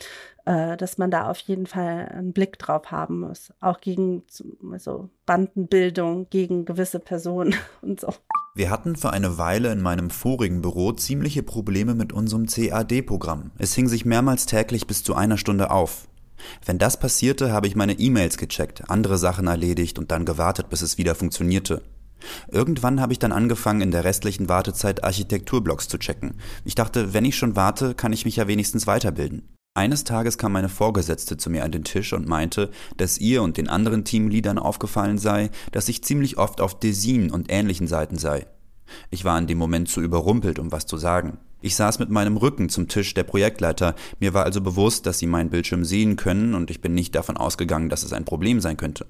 äh, 0.45 0.77
dass 0.77 0.98
man 0.98 1.11
da 1.11 1.30
auf 1.30 1.39
jeden 1.39 1.65
Fall 1.65 2.10
einen 2.10 2.34
Blick 2.34 2.60
drauf 2.60 2.91
haben 2.91 3.22
muss. 3.22 3.52
Auch 3.60 3.81
gegen 3.81 4.23
also 4.72 5.10
Bandenbildung, 5.26 6.30
gegen 6.30 6.65
gewisse 6.65 6.99
Personen 6.99 7.56
und 7.81 7.99
so. 7.99 8.14
Wir 8.53 8.72
hatten 8.72 8.95
für 8.95 9.11
eine 9.11 9.38
Weile 9.38 9.72
in 9.72 9.81
meinem 9.81 10.10
vorigen 10.10 10.61
Büro 10.61 10.91
ziemliche 10.91 11.44
Probleme 11.44 11.94
mit 11.94 12.11
unserem 12.11 12.48
CAD-Programm. 12.48 13.52
Es 13.60 13.76
hing 13.76 13.88
sich 13.88 14.03
mehrmals 14.03 14.48
täglich 14.48 14.88
bis 14.88 15.03
zu 15.03 15.14
einer 15.14 15.38
Stunde 15.38 15.69
auf. 15.69 16.07
Wenn 16.65 16.77
das 16.77 16.99
passierte, 16.99 17.51
habe 17.51 17.68
ich 17.68 17.76
meine 17.76 17.93
E-Mails 17.93 18.38
gecheckt, 18.38 18.89
andere 18.89 19.18
Sachen 19.18 19.47
erledigt 19.47 19.99
und 19.99 20.11
dann 20.11 20.26
gewartet, 20.26 20.69
bis 20.69 20.81
es 20.81 20.97
wieder 20.97 21.15
funktionierte. 21.15 21.81
Irgendwann 22.51 22.99
habe 22.99 23.14
ich 23.14 23.19
dann 23.19 23.31
angefangen, 23.31 23.81
in 23.81 23.91
der 23.91 24.03
restlichen 24.03 24.49
Wartezeit 24.49 25.03
Architekturblogs 25.03 25.88
zu 25.88 25.97
checken. 25.97 26.35
Ich 26.65 26.76
dachte, 26.76 27.14
wenn 27.14 27.26
ich 27.26 27.38
schon 27.38 27.55
warte, 27.55 27.93
kann 27.93 28.14
ich 28.14 28.26
mich 28.26 28.38
ja 28.38 28.47
wenigstens 28.47 28.88
weiterbilden. 28.88 29.47
Eines 29.76 30.03
Tages 30.03 30.39
kam 30.39 30.53
meine 30.53 30.69
Vorgesetzte 30.69 31.38
zu 31.38 31.51
mir 31.51 31.64
an 31.64 31.72
den 31.72 31.84
Tisch 31.84 32.14
und 32.14 32.27
meinte, 32.27 32.72
dass 32.97 33.19
ihr 33.19 33.43
und 33.43 33.57
den 33.57 33.69
anderen 33.69 34.03
Teamleadern 34.03 34.57
aufgefallen 34.57 35.19
sei, 35.19 35.51
dass 35.72 35.88
ich 35.88 36.03
ziemlich 36.03 36.39
oft 36.39 36.61
auf 36.61 36.80
Desin 36.80 37.30
und 37.30 37.51
ähnlichen 37.51 37.85
Seiten 37.85 38.18
sei. 38.18 38.47
Ich 39.09 39.26
war 39.26 39.38
in 39.38 39.47
dem 39.47 39.57
Moment 39.57 39.89
zu 39.89 40.01
überrumpelt, 40.01 40.59
um 40.59 40.72
was 40.72 40.85
zu 40.85 40.97
sagen. 40.97 41.38
Ich 41.61 41.76
saß 41.76 41.99
mit 41.99 42.09
meinem 42.09 42.38
Rücken 42.38 42.69
zum 42.69 42.88
Tisch 42.88 43.14
der 43.14 43.23
Projektleiter, 43.23 43.95
mir 44.19 44.34
war 44.34 44.45
also 44.45 44.61
bewusst, 44.61 45.05
dass 45.05 45.19
sie 45.19 45.27
meinen 45.27 45.49
Bildschirm 45.49 45.85
sehen 45.85 46.15
können 46.15 46.53
und 46.53 46.69
ich 46.69 46.81
bin 46.81 46.93
nicht 46.93 47.15
davon 47.15 47.38
ausgegangen, 47.38 47.89
dass 47.89 48.03
es 48.03 48.14
ein 48.14 48.26
Problem 48.26 48.61
sein 48.61 48.77
könnte. 48.77 49.07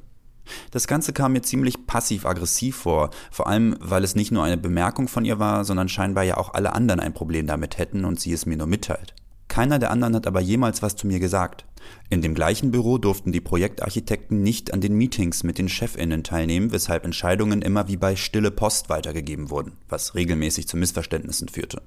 Das 0.72 0.88
Ganze 0.88 1.14
kam 1.14 1.34
mir 1.34 1.42
ziemlich 1.42 1.88
passiv-aggressiv 1.88 2.78
vor, 2.78 3.10
vor 3.32 3.48
allem 3.48 3.76
weil 3.80 4.04
es 4.04 4.16
nicht 4.16 4.32
nur 4.32 4.44
eine 4.44 4.58
Bemerkung 4.58 5.08
von 5.08 5.26
ihr 5.26 5.40
war, 5.40 5.66
sondern 5.66 5.90
scheinbar 5.90 6.24
ja 6.24 6.38
auch 6.38 6.54
alle 6.54 6.74
anderen 6.74 7.02
ein 7.02 7.14
Problem 7.14 7.48
damit 7.48 7.78
hätten 7.78 8.06
und 8.06 8.20
sie 8.20 8.32
es 8.32 8.46
mir 8.46 8.58
nur 8.58 8.68
mitteilt. 8.68 9.14
Keiner 9.48 9.80
der 9.80 9.92
anderen 9.92 10.16
hat 10.16 10.28
aber 10.28 10.40
jemals 10.40 10.82
was 10.82 10.96
zu 10.96 11.08
mir 11.08 11.20
gesagt. 11.20 11.66
In 12.10 12.22
dem 12.22 12.34
gleichen 12.34 12.72
Büro 12.72 12.98
durften 12.98 13.32
die 13.32 13.42
Projektarchitekten 13.42 14.42
nicht 14.42 14.74
an 14.74 14.82
den 14.82 14.94
Meetings 14.94 15.44
mit 15.44 15.58
den 15.58 15.68
Chefinnen 15.68 16.24
teilnehmen, 16.24 16.72
weshalb 16.72 17.04
Entscheidungen 17.04 17.62
immer 17.62 17.88
wie 17.88 17.98
bei 17.98 18.16
stille 18.16 18.52
Post 18.52 18.90
weitergegeben 18.90 19.50
wurden, 19.50 19.74
was 19.90 20.16
regelmäßig 20.16 20.68
zu 20.68 20.78
Missverständnissen 20.78 21.50
führte. 21.50 21.82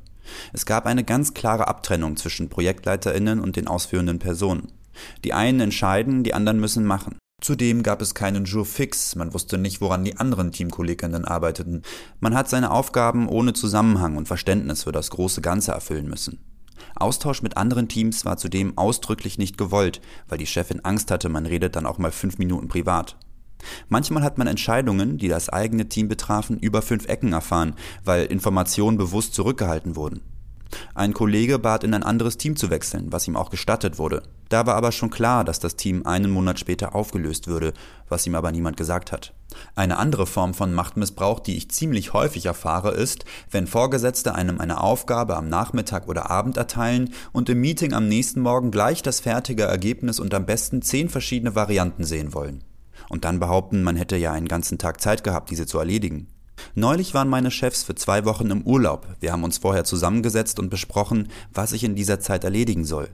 Es 0.53 0.67
gab 0.67 0.87
eine 0.87 1.05
ganz 1.05 1.35
klare 1.35 1.69
Abtrennung 1.69 2.17
zwischen 2.17 2.49
Projektleiterinnen 2.49 3.41
und 3.41 3.57
den 3.57 3.67
ausführenden 3.67 4.19
Personen. 4.19 4.73
Die 5.25 5.33
einen 5.33 5.61
entscheiden, 5.61 6.25
die 6.25 6.35
anderen 6.35 6.61
müssen 6.61 6.85
machen. 6.85 7.17
Zudem 7.41 7.83
gab 7.83 8.03
es 8.03 8.15
keinen 8.15 8.45
Jour 8.45 8.67
fix, 8.67 9.17
man 9.17 9.33
wusste 9.33 9.57
nicht, 9.57 9.81
woran 9.81 10.05
die 10.05 10.19
anderen 10.19 10.53
Teamkolleginnen 10.53 11.25
arbeiteten. 11.25 11.83
Man 12.21 12.35
hat 12.35 12.51
seine 12.51 12.71
Aufgaben 12.71 13.29
ohne 13.29 13.55
Zusammenhang 13.55 14.17
und 14.17 14.29
Verständnis 14.29 14.85
für 14.85 14.93
das 14.93 15.09
große 15.11 15.41
Ganze 15.41 15.73
erfüllen 15.73 16.09
müssen. 16.09 16.39
Austausch 16.95 17.43
mit 17.43 17.57
anderen 17.57 17.89
Teams 17.89 18.25
war 18.25 18.37
zudem 18.37 18.77
ausdrücklich 18.77 19.39
nicht 19.39 19.59
gewollt, 19.59 20.01
weil 20.29 20.39
die 20.39 20.47
Chefin 20.47 20.85
Angst 20.85 21.11
hatte, 21.11 21.29
man 21.29 21.47
redet 21.47 21.77
dann 21.77 21.87
auch 21.87 21.99
mal 21.99 22.13
fünf 22.13 22.39
Minuten 22.39 22.69
privat. 22.69 23.17
Manchmal 23.89 24.23
hat 24.23 24.39
man 24.39 24.47
Entscheidungen, 24.47 25.19
die 25.19 25.29
das 25.29 25.49
eigene 25.49 25.89
Team 25.89 26.09
betrafen, 26.09 26.59
über 26.59 26.83
fünf 26.83 27.07
Ecken 27.09 27.33
erfahren, 27.33 27.75
weil 28.05 28.27
Informationen 28.27 28.97
bewusst 28.97 29.35
zurückgehalten 29.35 29.97
wurden. 29.97 30.23
Ein 30.95 31.15
Kollege 31.15 31.59
bat 31.59 31.85
in 31.85 31.95
ein 31.95 32.03
anderes 32.03 32.39
Team 32.39 32.57
zu 32.57 32.71
wechseln, 32.71 33.13
was 33.13 33.27
ihm 33.27 33.37
auch 33.37 33.51
gestattet 33.51 33.99
wurde. 33.99 34.23
Da 34.49 34.67
war 34.67 34.77
aber 34.77 34.93
schon 34.93 35.11
klar, 35.11 35.45
dass 35.45 35.59
das 35.59 35.77
Team 35.77 36.07
einen 36.07 36.31
Monat 36.31 36.61
später 36.61 36.95
aufgelöst 36.95 37.49
würde, 37.49 37.73
was 38.09 38.27
ihm 38.27 38.35
aber 38.35 38.53
niemand 38.53 38.77
gesagt 38.77 39.13
hat. 39.13 39.33
Eine 39.75 39.99
andere 39.99 40.27
Form 40.27 40.55
von 40.55 40.73
Machtmissbrauch, 40.73 41.41
die 41.41 41.57
ich 41.57 41.71
ziemlich 41.71 42.13
häufig 42.13 42.47
erfahre, 42.47 42.93
ist, 42.93 43.25
wenn 43.51 43.67
Vorgesetzte 43.67 44.35
einem 44.35 44.61
eine 44.61 44.81
Aufgabe 44.81 45.37
am 45.37 45.49
Nachmittag 45.49 46.09
oder 46.09 46.31
Abend 46.31 46.57
erteilen 46.57 47.13
und 47.33 47.49
im 47.49 47.61
Meeting 47.61 47.93
am 47.93 48.09
nächsten 48.09 48.41
Morgen 48.41 48.71
gleich 48.71 49.03
das 49.03 49.21
fertige 49.21 49.65
Ergebnis 49.65 50.21
und 50.21 50.35
am 50.35 50.47
besten 50.47 50.83
zehn 50.83 51.09
verschiedene 51.09 51.55
Varianten 51.55 52.05
sehen 52.05 52.35
wollen. 52.35 52.65
Und 53.09 53.25
dann 53.25 53.41
behaupten, 53.41 53.83
man 53.83 53.97
hätte 53.97 54.17
ja 54.17 54.33
einen 54.33 54.49
ganzen 54.49 54.79
Tag 54.79 55.01
Zeit 55.01 55.25
gehabt, 55.25 55.51
diese 55.51 55.67
zu 55.67 55.79
erledigen. 55.79 56.29
Neulich 56.75 57.15
waren 57.15 57.29
meine 57.29 57.51
Chefs 57.51 57.83
für 57.83 57.95
zwei 57.95 58.25
Wochen 58.25 58.51
im 58.51 58.63
Urlaub. 58.63 59.07
Wir 59.21 59.33
haben 59.33 59.45
uns 59.45 59.59
vorher 59.59 59.85
zusammengesetzt 59.85 60.59
und 60.59 60.71
besprochen, 60.71 61.29
was 61.53 61.73
ich 61.73 61.85
in 61.85 61.95
dieser 61.95 62.21
Zeit 62.21 62.45
erledigen 62.45 62.85
soll. 62.85 63.09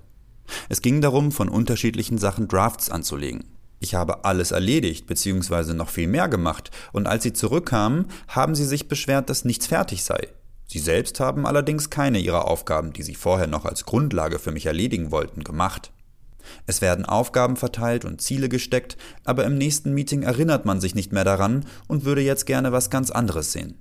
Es 0.69 0.83
ging 0.83 1.01
darum, 1.01 1.33
von 1.33 1.49
unterschiedlichen 1.49 2.19
Sachen 2.19 2.49
Drafts 2.49 2.91
anzulegen. 2.91 3.45
Ich 3.79 3.95
habe 3.95 4.25
alles 4.25 4.53
erledigt, 4.53 5.07
beziehungsweise 5.07 5.75
noch 5.75 5.91
viel 5.91 6.09
mehr 6.09 6.29
gemacht, 6.29 6.71
und 6.93 7.07
als 7.07 7.23
sie 7.23 7.33
zurückkamen, 7.33 8.07
haben 8.29 8.55
sie 8.55 8.65
sich 8.65 8.89
beschwert, 8.89 9.29
dass 9.29 9.45
nichts 9.45 9.67
fertig 9.67 10.03
sei. 10.03 10.29
Sie 10.67 10.79
selbst 10.79 11.21
haben 11.21 11.47
allerdings 11.47 11.91
keine 11.91 12.19
ihrer 12.19 12.49
Aufgaben, 12.49 12.93
die 12.93 13.03
sie 13.03 13.15
vorher 13.15 13.47
noch 13.47 13.65
als 13.65 13.85
Grundlage 13.85 14.39
für 14.39 14.51
mich 14.51 14.67
erledigen 14.67 15.11
wollten, 15.11 15.45
gemacht. 15.45 15.93
Es 16.67 16.81
werden 16.81 17.05
Aufgaben 17.05 17.57
verteilt 17.57 18.05
und 18.05 18.21
Ziele 18.21 18.49
gesteckt, 18.49 18.97
aber 19.25 19.45
im 19.45 19.59
nächsten 19.59 19.93
Meeting 19.93 20.23
erinnert 20.23 20.65
man 20.65 20.81
sich 20.81 20.95
nicht 20.95 21.13
mehr 21.13 21.25
daran 21.25 21.67
und 21.87 22.05
würde 22.05 22.23
jetzt 22.23 22.47
gerne 22.47 22.73
was 22.73 22.91
ganz 22.91 23.11
anderes 23.11 23.53
sehen. 23.53 23.79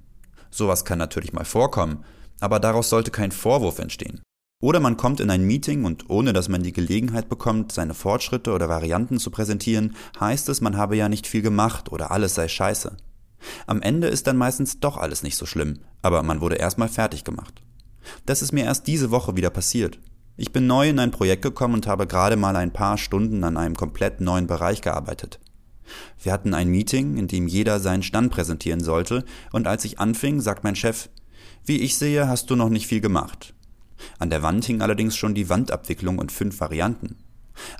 Sowas 0.52 0.86
kann 0.86 0.98
natürlich 0.98 1.34
mal 1.34 1.46
vorkommen, 1.46 2.04
aber 2.40 2.60
daraus 2.60 2.90
sollte 2.90 3.12
kein 3.12 3.32
Vorwurf 3.32 3.80
entstehen. 3.80 4.22
Oder 4.62 4.80
man 4.80 4.98
kommt 4.98 5.20
in 5.20 5.30
ein 5.30 5.44
Meeting 5.44 5.84
und 5.84 6.10
ohne 6.10 6.34
dass 6.34 6.50
man 6.50 6.64
die 6.64 6.72
Gelegenheit 6.72 7.30
bekommt, 7.30 7.72
seine 7.72 7.94
Fortschritte 7.94 8.52
oder 8.54 8.70
Varianten 8.70 9.20
zu 9.20 9.30
präsentieren, 9.30 9.96
heißt 10.20 10.50
es, 10.50 10.62
man 10.62 10.78
habe 10.78 10.96
ja 10.96 11.10
nicht 11.10 11.28
viel 11.28 11.42
gemacht 11.42 11.92
oder 11.92 12.12
alles 12.12 12.36
sei 12.36 12.48
scheiße. 12.48 12.96
Am 13.68 13.82
Ende 13.82 14.08
ist 14.08 14.28
dann 14.28 14.38
meistens 14.38 14.80
doch 14.80 14.98
alles 14.98 15.24
nicht 15.24 15.38
so 15.38 15.46
schlimm, 15.46 15.80
aber 16.02 16.24
man 16.24 16.42
wurde 16.42 16.56
erstmal 16.56 16.90
fertig 16.90 17.24
gemacht. 17.24 17.62
Das 18.26 18.42
ist 18.42 18.52
mir 18.52 18.66
erst 18.66 18.88
diese 18.88 19.12
Woche 19.12 19.36
wieder 19.36 19.50
passiert. 19.50 20.00
Ich 20.38 20.52
bin 20.52 20.68
neu 20.68 20.90
in 20.90 21.00
ein 21.00 21.12
Projekt 21.12 21.42
gekommen 21.42 21.76
und 21.76 21.88
habe 21.88 22.08
gerade 22.08 22.36
mal 22.36 22.56
ein 22.56 22.74
paar 22.74 22.98
Stunden 22.98 23.44
an 23.44 23.58
einem 23.58 23.76
komplett 23.76 24.22
neuen 24.22 24.48
Bereich 24.48 24.82
gearbeitet. 24.82 25.40
Wir 26.22 26.32
hatten 26.32 26.54
ein 26.54 26.70
Meeting, 26.70 27.18
in 27.18 27.28
dem 27.28 27.48
jeder 27.48 27.80
seinen 27.80 28.04
Stand 28.04 28.32
präsentieren 28.32 28.82
sollte, 28.84 29.24
und 29.52 29.68
als 29.68 29.86
ich 29.86 30.00
anfing, 30.00 30.42
sagt 30.42 30.64
mein 30.64 30.76
Chef, 30.76 31.10
wie 31.66 31.78
ich 31.78 31.98
sehe, 31.98 32.28
hast 32.28 32.50
du 32.50 32.56
noch 32.56 32.70
nicht 32.70 32.88
viel 32.88 33.02
gemacht. 33.02 33.55
An 34.20 34.30
der 34.30 34.44
Wand 34.44 34.66
hing 34.66 34.82
allerdings 34.82 35.16
schon 35.16 35.36
die 35.36 35.50
Wandabwicklung 35.50 36.18
und 36.20 36.32
fünf 36.32 36.60
Varianten. 36.60 37.18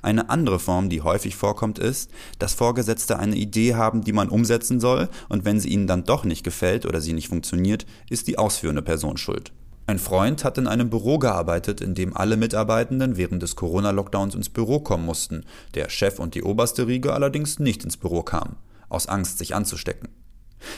Eine 0.02 0.30
andere 0.30 0.58
Form, 0.58 0.88
die 0.88 1.02
häufig 1.02 1.36
vorkommt, 1.36 1.78
ist, 1.78 2.10
dass 2.38 2.54
Vorgesetzte 2.54 3.18
eine 3.18 3.36
Idee 3.36 3.74
haben, 3.74 4.02
die 4.02 4.12
man 4.12 4.28
umsetzen 4.28 4.80
soll, 4.80 5.08
und 5.28 5.44
wenn 5.44 5.60
sie 5.60 5.68
ihnen 5.68 5.86
dann 5.86 6.04
doch 6.04 6.24
nicht 6.24 6.44
gefällt 6.44 6.86
oder 6.86 7.00
sie 7.00 7.12
nicht 7.12 7.28
funktioniert, 7.28 7.86
ist 8.08 8.26
die 8.26 8.38
ausführende 8.38 8.82
Person 8.82 9.16
schuld. 9.16 9.52
Ein 9.88 9.98
Freund 10.00 10.42
hat 10.42 10.58
in 10.58 10.66
einem 10.66 10.90
Büro 10.90 11.18
gearbeitet, 11.18 11.80
in 11.80 11.94
dem 11.94 12.16
alle 12.16 12.36
Mitarbeitenden 12.36 13.16
während 13.16 13.42
des 13.42 13.54
Corona-Lockdowns 13.54 14.34
ins 14.34 14.48
Büro 14.48 14.80
kommen 14.80 15.04
mussten, 15.04 15.44
der 15.74 15.90
Chef 15.90 16.18
und 16.18 16.34
die 16.34 16.42
oberste 16.42 16.88
Riege 16.88 17.12
allerdings 17.12 17.60
nicht 17.60 17.84
ins 17.84 17.96
Büro 17.96 18.22
kamen, 18.22 18.56
aus 18.88 19.06
Angst, 19.06 19.38
sich 19.38 19.54
anzustecken. 19.54 20.08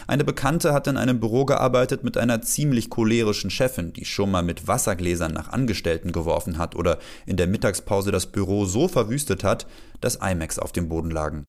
Eine 0.06 0.24
Bekannte 0.24 0.72
hat 0.72 0.86
in 0.86 0.96
einem 0.96 1.20
Büro 1.20 1.44
gearbeitet 1.44 2.05
mit 2.05 2.16
einer 2.16 2.42
ziemlich 2.42 2.90
cholerischen 2.90 3.50
Chefin, 3.50 3.92
die 3.92 4.05
schon 4.05 4.30
mal 4.30 4.42
mit 4.42 4.68
Wassergläsern 4.68 5.32
nach 5.32 5.48
Angestellten 5.48 6.12
geworfen 6.12 6.59
hat 6.59 6.74
oder 6.74 6.98
in 7.26 7.36
der 7.36 7.46
Mittagspause 7.46 8.10
das 8.10 8.26
Büro 8.26 8.64
so 8.64 8.88
verwüstet 8.88 9.44
hat, 9.44 9.66
dass 10.00 10.16
IMAX 10.16 10.59
auf 10.59 10.72
dem 10.72 10.88
Boden 10.88 11.10
lagen. 11.10 11.46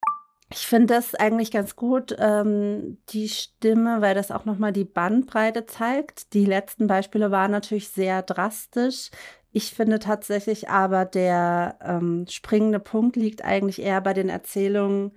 Ich 0.51 0.65
finde 0.65 0.95
das 0.95 1.14
eigentlich 1.14 1.51
ganz 1.51 1.76
gut, 1.76 2.15
ähm, 2.18 2.97
die 3.10 3.30
Stimme, 3.30 4.01
weil 4.01 4.15
das 4.15 4.31
auch 4.31 4.45
nochmal 4.45 4.73
die 4.73 4.84
Bandbreite 4.85 5.68
zeigt. 5.68 6.34
Die 6.34 6.45
letzten 6.45 6.88
Beispiele 6.88 7.30
waren 7.30 7.51
natürlich 7.51 7.89
sehr 7.89 8.23
drastisch. 8.23 9.11
Ich 9.51 9.73
finde 9.73 9.99
tatsächlich 9.99 10.69
aber, 10.69 11.06
der 11.06 11.77
ähm, 11.84 12.26
springende 12.27 12.80
Punkt 12.80 13.15
liegt 13.15 13.43
eigentlich 13.43 13.81
eher 13.81 14.01
bei 14.01 14.14
den 14.14 14.30
Erzählungen 14.30 15.11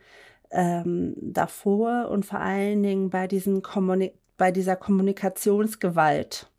ähm, 0.52 1.14
davor 1.20 2.08
und 2.10 2.24
vor 2.24 2.40
allen 2.40 2.82
Dingen 2.82 3.10
bei, 3.10 3.26
diesen 3.26 3.62
Kommuni 3.62 4.12
bei 4.36 4.50
dieser 4.50 4.76
Kommunikationsgewalt, 4.76 6.50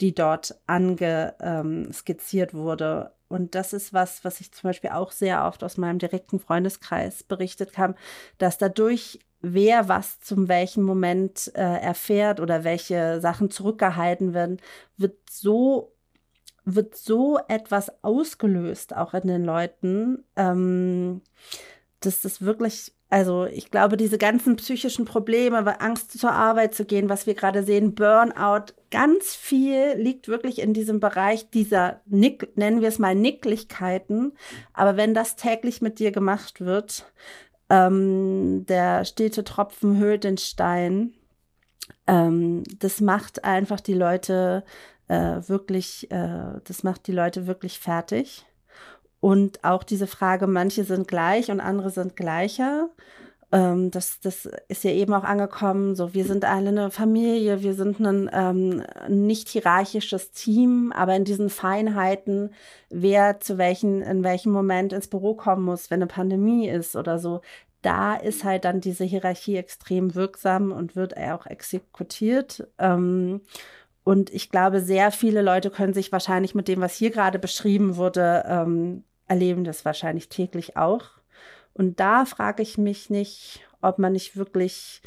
die 0.00 0.14
dort 0.14 0.56
angeskizziert 0.66 2.54
ähm, 2.54 2.58
wurde. 2.58 3.12
Und 3.28 3.54
das 3.54 3.72
ist 3.72 3.92
was, 3.92 4.24
was 4.24 4.40
ich 4.40 4.52
zum 4.52 4.68
Beispiel 4.68 4.90
auch 4.90 5.12
sehr 5.12 5.44
oft 5.44 5.62
aus 5.62 5.76
meinem 5.76 5.98
direkten 5.98 6.40
Freundeskreis 6.40 7.22
berichtet 7.22 7.72
kam, 7.72 7.94
dass 8.38 8.58
dadurch 8.58 9.20
wer 9.42 9.88
was 9.88 10.20
zum 10.20 10.48
welchen 10.48 10.82
Moment 10.82 11.50
äh, 11.54 11.60
erfährt 11.60 12.40
oder 12.40 12.64
welche 12.64 13.20
Sachen 13.20 13.50
zurückgehalten 13.50 14.34
werden, 14.34 14.60
wird 14.96 15.16
so 15.30 15.92
wird 16.64 16.94
so 16.94 17.38
etwas 17.48 17.90
ausgelöst 18.02 18.94
auch 18.94 19.14
in 19.14 19.26
den 19.28 19.44
Leuten, 19.44 20.24
ähm, 20.36 21.22
dass 22.00 22.20
das 22.20 22.42
wirklich 22.42 22.92
also 23.10 23.44
ich 23.46 23.72
glaube, 23.72 23.96
diese 23.96 24.18
ganzen 24.18 24.54
psychischen 24.54 25.04
Probleme, 25.04 25.80
Angst 25.80 26.16
zur 26.16 26.30
Arbeit 26.30 26.76
zu 26.76 26.84
gehen, 26.84 27.08
was 27.08 27.26
wir 27.26 27.34
gerade 27.34 27.64
sehen, 27.64 27.96
Burnout, 27.96 28.72
ganz 28.92 29.34
viel 29.34 29.94
liegt 29.96 30.28
wirklich 30.28 30.60
in 30.60 30.72
diesem 30.72 31.00
Bereich 31.00 31.50
dieser, 31.50 32.00
Nick, 32.06 32.56
nennen 32.56 32.80
wir 32.80 32.88
es 32.88 33.00
mal 33.00 33.16
Nicklichkeiten. 33.16 34.32
Aber 34.72 34.96
wenn 34.96 35.12
das 35.12 35.34
täglich 35.34 35.82
mit 35.82 35.98
dir 35.98 36.12
gemacht 36.12 36.60
wird, 36.60 37.04
ähm, 37.68 38.64
der 38.66 39.04
stete 39.04 39.42
Tropfen 39.42 39.98
höhlt 39.98 40.22
den 40.22 40.38
Stein, 40.38 41.12
ähm, 42.06 42.62
das 42.78 43.00
macht 43.00 43.44
einfach 43.44 43.80
die 43.80 43.94
Leute 43.94 44.62
äh, 45.08 45.40
wirklich, 45.48 46.08
äh, 46.12 46.60
das 46.62 46.84
macht 46.84 47.08
die 47.08 47.12
Leute 47.12 47.48
wirklich 47.48 47.80
fertig. 47.80 48.46
Und 49.20 49.64
auch 49.64 49.82
diese 49.82 50.06
Frage, 50.06 50.46
manche 50.46 50.84
sind 50.84 51.06
gleich 51.08 51.50
und 51.50 51.60
andere 51.60 51.90
sind 51.90 52.16
gleicher. 52.16 52.88
ähm, 53.52 53.90
das, 53.90 54.20
das 54.20 54.48
ist 54.68 54.84
ja 54.84 54.92
eben 54.92 55.12
auch 55.14 55.24
angekommen, 55.24 55.96
so 55.96 56.14
wir 56.14 56.24
sind 56.24 56.44
alle 56.44 56.68
eine 56.68 56.90
Familie, 56.90 57.62
wir 57.62 57.74
sind 57.74 58.00
ein 58.00 58.30
ähm, 58.32 58.84
nicht 59.08 59.48
hierarchisches 59.48 60.30
Team, 60.32 60.92
aber 60.96 61.16
in 61.16 61.24
diesen 61.24 61.50
Feinheiten, 61.50 62.54
wer 62.90 63.40
zu 63.40 63.58
welchen, 63.58 64.02
in 64.02 64.22
welchem 64.24 64.52
Moment 64.52 64.92
ins 64.92 65.08
Büro 65.08 65.34
kommen 65.34 65.64
muss, 65.64 65.90
wenn 65.90 65.98
eine 65.98 66.06
Pandemie 66.06 66.68
ist 66.68 66.96
oder 66.96 67.18
so, 67.18 67.40
da 67.82 68.14
ist 68.14 68.44
halt 68.44 68.64
dann 68.64 68.80
diese 68.80 69.04
Hierarchie 69.04 69.56
extrem 69.56 70.14
wirksam 70.14 70.70
und 70.72 70.96
wird 70.96 71.16
auch 71.16 71.46
exekutiert. 71.46 72.68
Ähm, 72.78 73.40
und 74.04 74.30
ich 74.30 74.50
glaube, 74.50 74.80
sehr 74.80 75.10
viele 75.12 75.42
Leute 75.42 75.70
können 75.70 75.94
sich 75.94 76.12
wahrscheinlich 76.12 76.54
mit 76.54 76.68
dem, 76.68 76.80
was 76.80 76.94
hier 76.94 77.10
gerade 77.10 77.38
beschrieben 77.38 77.96
wurde, 77.96 78.44
ähm, 78.46 79.04
erleben 79.30 79.64
das 79.64 79.84
wahrscheinlich 79.84 80.28
täglich 80.28 80.76
auch. 80.76 81.04
Und 81.72 82.00
da 82.00 82.24
frage 82.24 82.62
ich 82.62 82.76
mich 82.76 83.08
nicht, 83.10 83.60
ob 83.80 83.98
man 83.98 84.12
nicht 84.12 84.36
wirklich 84.36 85.00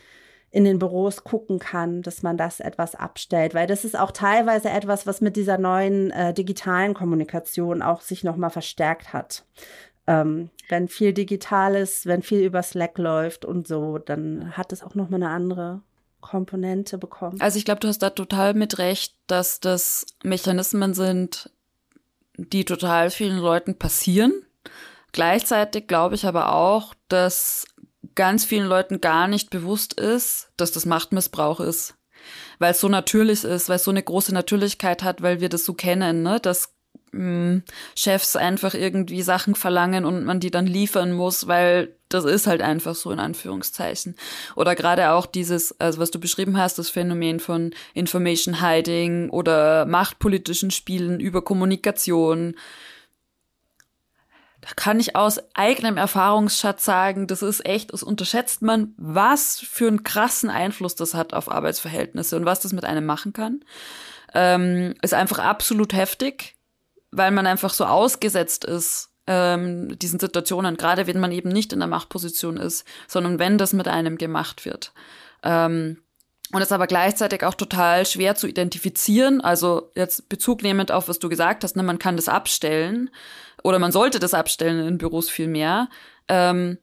in 0.49 0.63
den 0.63 0.79
Büros 0.79 1.23
gucken 1.23 1.59
kann, 1.59 2.03
dass 2.03 2.23
man 2.23 2.37
das 2.37 2.59
etwas 2.59 2.95
abstellt, 2.95 3.53
weil 3.53 3.67
das 3.67 3.83
ist 3.83 3.99
auch 3.99 4.11
teilweise 4.11 4.69
etwas, 4.69 5.05
was 5.05 5.19
mit 5.19 5.35
dieser 5.35 5.57
neuen 5.57 6.11
äh, 6.11 6.33
digitalen 6.33 6.93
Kommunikation 6.93 7.81
auch 7.81 8.01
sich 8.01 8.23
nochmal 8.23 8.51
verstärkt 8.51 9.13
hat. 9.13 9.45
Ähm, 10.07 10.51
wenn 10.69 10.87
viel 10.87 11.11
digital 11.11 11.75
ist, 11.75 12.05
wenn 12.05 12.21
viel 12.21 12.41
über 12.41 12.63
Slack 12.63 12.97
läuft 12.97 13.45
und 13.45 13.67
so, 13.67 13.97
dann 13.97 14.55
hat 14.55 14.71
es 14.71 14.83
auch 14.83 14.95
nochmal 14.95 15.23
eine 15.23 15.31
andere 15.31 15.81
Komponente 16.21 16.97
bekommen. 16.97 17.41
Also 17.41 17.57
ich 17.57 17.65
glaube, 17.65 17.81
du 17.81 17.87
hast 17.87 17.99
da 17.99 18.11
total 18.11 18.53
mit 18.53 18.77
recht, 18.77 19.15
dass 19.27 19.59
das 19.59 20.05
Mechanismen 20.23 20.93
sind, 20.93 21.49
die 22.37 22.65
total 22.65 23.09
vielen 23.09 23.37
Leuten 23.37 23.77
passieren. 23.77 24.33
Gleichzeitig 25.11 25.87
glaube 25.87 26.15
ich 26.15 26.25
aber 26.25 26.53
auch, 26.53 26.93
dass 27.07 27.65
ganz 28.15 28.45
vielen 28.45 28.67
Leuten 28.67 29.01
gar 29.01 29.27
nicht 29.27 29.49
bewusst 29.49 29.93
ist, 29.93 30.49
dass 30.57 30.71
das 30.71 30.85
Machtmissbrauch 30.85 31.59
ist. 31.59 31.95
Weil 32.59 32.71
es 32.71 32.79
so 32.79 32.89
natürlich 32.89 33.43
ist, 33.43 33.69
weil 33.69 33.75
es 33.75 33.83
so 33.83 33.91
eine 33.91 34.03
große 34.03 34.33
Natürlichkeit 34.33 35.03
hat, 35.03 35.21
weil 35.21 35.41
wir 35.41 35.49
das 35.49 35.65
so 35.65 35.73
kennen, 35.73 36.23
ne? 36.23 36.39
dass 36.39 36.72
Chefs 37.95 38.35
einfach 38.35 38.73
irgendwie 38.73 39.21
Sachen 39.21 39.53
verlangen 39.53 40.03
und 40.03 40.25
man 40.25 40.39
die 40.39 40.49
dann 40.49 40.65
liefern 40.65 41.13
muss, 41.13 41.47
weil 41.47 41.95
das 42.09 42.25
ist 42.25 42.47
halt 42.47 42.61
einfach 42.61 42.95
so 42.95 43.11
in 43.11 43.19
Anführungszeichen. 43.19 44.15
Oder 44.55 44.75
gerade 44.75 45.11
auch 45.11 45.27
dieses, 45.27 45.79
also 45.79 45.99
was 45.99 46.09
du 46.09 46.19
beschrieben 46.19 46.57
hast, 46.57 46.79
das 46.79 46.89
Phänomen 46.89 47.39
von 47.39 47.71
Information 47.93 48.61
Hiding 48.61 49.29
oder 49.29 49.85
machtpolitischen 49.85 50.71
Spielen 50.71 51.19
über 51.19 51.43
Kommunikation. 51.43 52.55
Da 54.61 54.69
kann 54.75 54.99
ich 54.99 55.15
aus 55.15 55.39
eigenem 55.53 55.97
Erfahrungsschatz 55.97 56.83
sagen, 56.83 57.27
das 57.27 57.43
ist 57.43 57.63
echt, 57.63 57.93
das 57.93 58.01
unterschätzt 58.01 58.63
man, 58.63 58.95
was 58.97 59.59
für 59.59 59.87
einen 59.87 60.03
krassen 60.03 60.49
Einfluss 60.49 60.95
das 60.95 61.13
hat 61.13 61.33
auf 61.33 61.51
Arbeitsverhältnisse 61.51 62.37
und 62.37 62.45
was 62.45 62.61
das 62.61 62.73
mit 62.73 62.85
einem 62.85 63.05
machen 63.05 63.33
kann. 63.33 63.63
Ähm, 64.33 64.95
ist 65.03 65.13
einfach 65.13 65.37
absolut 65.37 65.93
heftig 65.93 66.55
weil 67.13 67.31
man 67.31 67.47
einfach 67.47 67.73
so 67.73 67.85
ausgesetzt 67.85 68.65
ist 68.65 69.09
ähm, 69.27 69.97
diesen 69.99 70.19
Situationen, 70.19 70.77
gerade 70.77 71.07
wenn 71.07 71.19
man 71.19 71.31
eben 71.31 71.49
nicht 71.49 71.73
in 71.73 71.79
der 71.79 71.87
Machtposition 71.87 72.57
ist, 72.57 72.85
sondern 73.07 73.39
wenn 73.39 73.57
das 73.57 73.73
mit 73.73 73.87
einem 73.87 74.17
gemacht 74.17 74.65
wird. 74.65 74.91
Ähm, 75.43 75.97
und 76.51 76.61
es 76.61 76.67
ist 76.67 76.73
aber 76.73 76.87
gleichzeitig 76.87 77.43
auch 77.43 77.55
total 77.55 78.05
schwer 78.05 78.35
zu 78.35 78.47
identifizieren. 78.47 79.41
Also 79.41 79.91
jetzt 79.95 80.29
Bezug 80.29 80.61
nehmend 80.61 80.91
auf, 80.91 81.07
was 81.07 81.19
du 81.19 81.29
gesagt 81.29 81.63
hast, 81.63 81.75
ne, 81.75 81.83
man 81.83 81.99
kann 81.99 82.15
das 82.15 82.29
abstellen 82.29 83.09
oder 83.63 83.79
man 83.79 83.91
sollte 83.91 84.19
das 84.19 84.33
abstellen 84.33 84.85
in 84.85 84.97
Büros 84.97 85.29
viel 85.29 85.47
mehr. 85.47 85.89
Ähm, 86.27 86.77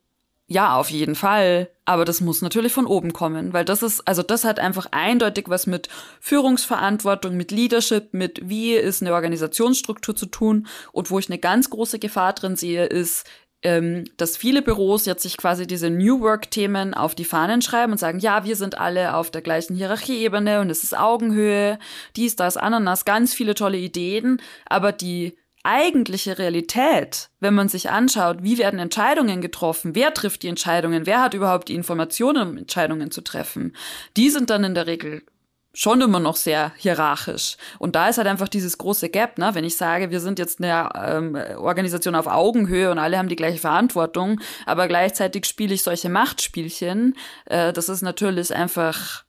ja, 0.53 0.75
auf 0.75 0.91
jeden 0.91 1.15
Fall. 1.15 1.71
Aber 1.85 2.05
das 2.05 2.21
muss 2.21 2.43
natürlich 2.43 2.73
von 2.73 2.85
oben 2.87 3.13
kommen, 3.13 3.53
weil 3.53 3.65
das 3.65 3.85
ist, 3.85 4.07
also 4.09 4.25
das 4.25 4.45
hat 4.45 4.59
einfach 4.59 4.87
eindeutig 4.91 5.45
was 5.47 5.69
mit 5.69 5.89
Führungsverantwortung, 6.19 7.37
mit 7.37 7.53
Leadership, 7.53 8.13
mit 8.13 8.41
wie 8.49 8.75
ist 8.75 9.01
eine 9.01 9.15
Organisationsstruktur 9.15 10.17
zu 10.17 10.27
tun. 10.27 10.67
Und 10.91 11.13
wo 11.13 11.21
ich 11.21 11.29
eine 11.29 11.39
ganz 11.39 11.71
große 11.71 12.01
Gefahr 12.01 12.33
drin 12.33 12.57
sehe, 12.57 12.87
ist, 12.87 13.29
ähm, 13.63 14.05
dass 14.17 14.37
viele 14.37 14.61
Büros 14.61 15.07
jetzt 15.07 15.23
sich 15.23 15.37
quasi 15.37 15.69
diese 15.69 15.89
New 15.89 16.21
Work-Themen 16.21 16.95
auf 16.95 17.15
die 17.15 17.25
Fahnen 17.25 17.63
schreiben 17.63 17.93
und 17.93 17.99
sagen, 17.99 18.19
ja, 18.19 18.45
wir 18.45 18.57
sind 18.57 18.77
alle 18.77 19.15
auf 19.15 19.31
der 19.31 19.43
gleichen 19.43 19.77
Hierarchieebene 19.77 20.61
und 20.61 20.71
es 20.71 20.83
ist 20.83 20.99
Augenhöhe, 20.99 21.79
dies, 22.17 22.35
das, 22.35 22.57
Ananas, 22.57 23.05
ganz 23.05 23.35
viele 23.35 23.55
tolle 23.55 23.79
Ideen, 23.79 24.43
aber 24.67 24.91
die 24.91 25.37
eigentliche 25.63 26.39
Realität, 26.39 27.31
wenn 27.41 27.55
man 27.55 27.69
sich 27.69 27.91
anschaut, 27.91 28.39
wie 28.43 28.59
werden 28.59 28.81
Entscheidungen 28.81 29.41
getroffen, 29.41 29.95
wer 29.95 30.15
trifft 30.15 30.43
die 30.43 30.49
Entscheidungen, 30.49 31.07
wer 31.07 31.23
hat 31.23 31.35
überhaupt 31.35 31.69
die 31.69 31.75
Informationen, 31.75 32.49
um 32.49 32.57
Entscheidungen 32.57 33.11
zu 33.11 33.21
treffen, 33.21 33.77
die 34.17 34.31
sind 34.31 34.51
dann 34.51 34.65
in 34.65 34.75
der 34.75 34.87
Regel 34.87 35.23
schon 35.73 36.01
immer 36.01 36.19
noch 36.19 36.37
sehr 36.37 36.73
hierarchisch. 36.77 37.57
Und 37.79 37.95
da 37.95 38.09
ist 38.09 38.19
halt 38.19 38.27
einfach 38.27 38.49
dieses 38.49 38.79
große 38.79 39.09
Gap, 39.09 39.39
ne? 39.39 39.51
wenn 39.55 39.65
ich 39.65 39.77
sage, 39.77 40.11
wir 40.11 40.21
sind 40.21 40.39
jetzt 40.39 40.61
eine 40.61 40.91
ähm, 40.97 41.37
Organisation 41.59 42.17
auf 42.17 42.27
Augenhöhe 42.27 42.91
und 42.91 42.99
alle 42.99 43.19
haben 43.19 43.29
die 43.29 43.37
gleiche 43.37 43.59
Verantwortung, 43.59 44.41
aber 44.67 44.89
gleichzeitig 44.89 45.45
spiele 45.45 45.75
ich 45.75 45.83
solche 45.83 46.09
Machtspielchen, 46.09 47.17
äh, 47.47 47.73
das 47.73 47.89
ist 47.89 48.03
natürlich 48.03 48.55
einfach 48.55 49.25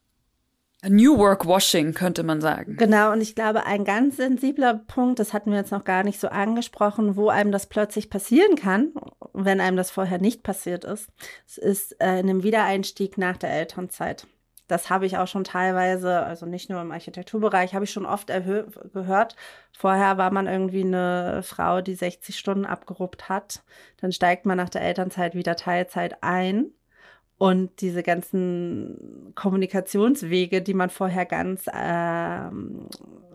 New 0.88 1.16
Work 1.18 1.46
Washing, 1.46 1.94
könnte 1.94 2.24
man 2.24 2.40
sagen. 2.40 2.76
Genau, 2.76 3.12
und 3.12 3.20
ich 3.20 3.34
glaube, 3.34 3.66
ein 3.66 3.84
ganz 3.84 4.16
sensibler 4.16 4.74
Punkt, 4.74 5.20
das 5.20 5.32
hatten 5.32 5.50
wir 5.50 5.58
jetzt 5.58 5.70
noch 5.70 5.84
gar 5.84 6.02
nicht 6.02 6.18
so 6.18 6.28
angesprochen, 6.28 7.16
wo 7.16 7.28
einem 7.28 7.52
das 7.52 7.66
plötzlich 7.66 8.10
passieren 8.10 8.56
kann, 8.56 8.92
wenn 9.32 9.60
einem 9.60 9.76
das 9.76 9.92
vorher 9.92 10.18
nicht 10.18 10.42
passiert 10.42 10.84
ist, 10.84 11.08
es 11.46 11.58
ist 11.58 11.92
äh, 12.00 12.18
in 12.18 12.28
einem 12.28 12.42
Wiedereinstieg 12.42 13.16
nach 13.16 13.36
der 13.36 13.50
Elternzeit. 13.50 14.26
Das 14.66 14.90
habe 14.90 15.06
ich 15.06 15.18
auch 15.18 15.26
schon 15.26 15.44
teilweise, 15.44 16.20
also 16.22 16.46
nicht 16.46 16.70
nur 16.70 16.80
im 16.80 16.92
Architekturbereich, 16.92 17.74
habe 17.74 17.84
ich 17.84 17.92
schon 17.92 18.06
oft 18.06 18.28
gehört. 18.28 19.36
Vorher 19.76 20.16
war 20.16 20.30
man 20.30 20.46
irgendwie 20.46 20.82
eine 20.82 21.42
Frau, 21.42 21.82
die 21.82 21.94
60 21.94 22.38
Stunden 22.38 22.64
abgeruppt 22.64 23.28
hat. 23.28 23.62
Dann 24.00 24.12
steigt 24.12 24.46
man 24.46 24.56
nach 24.56 24.70
der 24.70 24.82
Elternzeit 24.82 25.34
wieder 25.34 25.56
Teilzeit 25.56 26.22
ein 26.22 26.72
und 27.42 27.80
diese 27.80 28.04
ganzen 28.04 29.32
Kommunikationswege, 29.34 30.62
die 30.62 30.74
man 30.74 30.90
vorher 30.90 31.26
ganz 31.26 31.66
äh, 31.66 32.50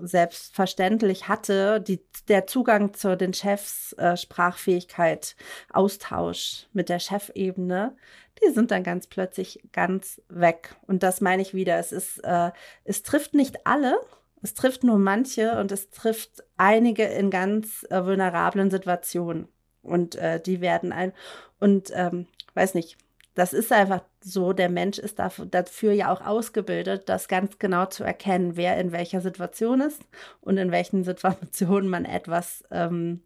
selbstverständlich 0.01 1.27
hatte, 1.27 1.81
die, 1.81 1.99
der 2.29 2.47
Zugang 2.47 2.93
zu 2.93 3.17
den 3.17 3.33
Chefs, 3.33 3.91
äh, 3.97 4.15
Sprachfähigkeit, 4.15 5.35
Austausch 5.73 6.67
mit 6.71 6.87
der 6.87 6.99
Chefebene, 6.99 7.97
die 8.41 8.53
sind 8.53 8.71
dann 8.71 8.83
ganz 8.83 9.07
plötzlich 9.07 9.61
ganz 9.73 10.21
weg. 10.29 10.77
Und 10.87 11.03
das 11.03 11.19
meine 11.19 11.41
ich 11.41 11.53
wieder. 11.53 11.77
Es 11.77 11.91
ist, 11.91 12.19
äh, 12.23 12.51
es 12.85 13.03
trifft 13.03 13.33
nicht 13.33 13.67
alle, 13.67 13.99
es 14.41 14.53
trifft 14.53 14.85
nur 14.85 14.99
manche 14.99 15.59
und 15.59 15.69
es 15.73 15.89
trifft 15.89 16.45
einige 16.55 17.03
in 17.03 17.29
ganz 17.29 17.85
äh, 17.89 18.05
vulnerablen 18.05 18.71
Situationen. 18.71 19.49
Und 19.81 20.15
äh, 20.15 20.39
die 20.39 20.61
werden 20.61 20.93
ein, 20.93 21.11
und 21.59 21.91
ähm, 21.93 22.27
weiß 22.53 22.73
nicht, 22.73 22.97
das 23.37 23.53
ist 23.53 23.71
einfach 23.71 24.01
so, 24.19 24.51
der 24.51 24.67
Mensch 24.67 24.97
ist 24.97 25.19
dafür 25.19 25.93
ja 25.93 26.11
auch 26.11 26.25
ausgebildet, 26.25 27.07
das 27.07 27.27
ganz 27.27 27.59
genau 27.59 27.85
zu 27.85 28.03
erkennen, 28.03 28.57
wer 28.57 28.79
in 28.79 28.91
welcher 28.91 29.21
Situation 29.21 29.79
ist 29.79 30.01
und 30.41 30.57
in 30.57 30.71
welchen 30.71 31.03
Situationen 31.03 31.87
man 31.87 32.05
etwas 32.05 32.63
ähm, 32.71 33.21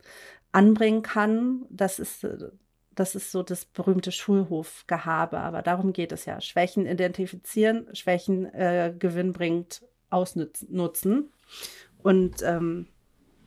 anbringen 0.51 1.01
kann. 1.01 1.65
Das 1.69 1.97
ist, 1.97 2.27
das 2.93 3.15
ist 3.15 3.31
so 3.31 3.41
das 3.41 3.63
berühmte 3.63 4.11
Schulhofgehabe, 4.11 5.39
aber 5.39 5.61
darum 5.61 5.93
geht 5.93 6.11
es 6.11 6.25
ja. 6.25 6.41
Schwächen 6.41 6.87
identifizieren, 6.87 7.87
Schwächen 7.95 8.53
äh, 8.53 8.93
gewinnbringend 8.99 9.81
ausnutzen. 10.09 11.31
Und 12.03 12.43
ähm, 12.43 12.87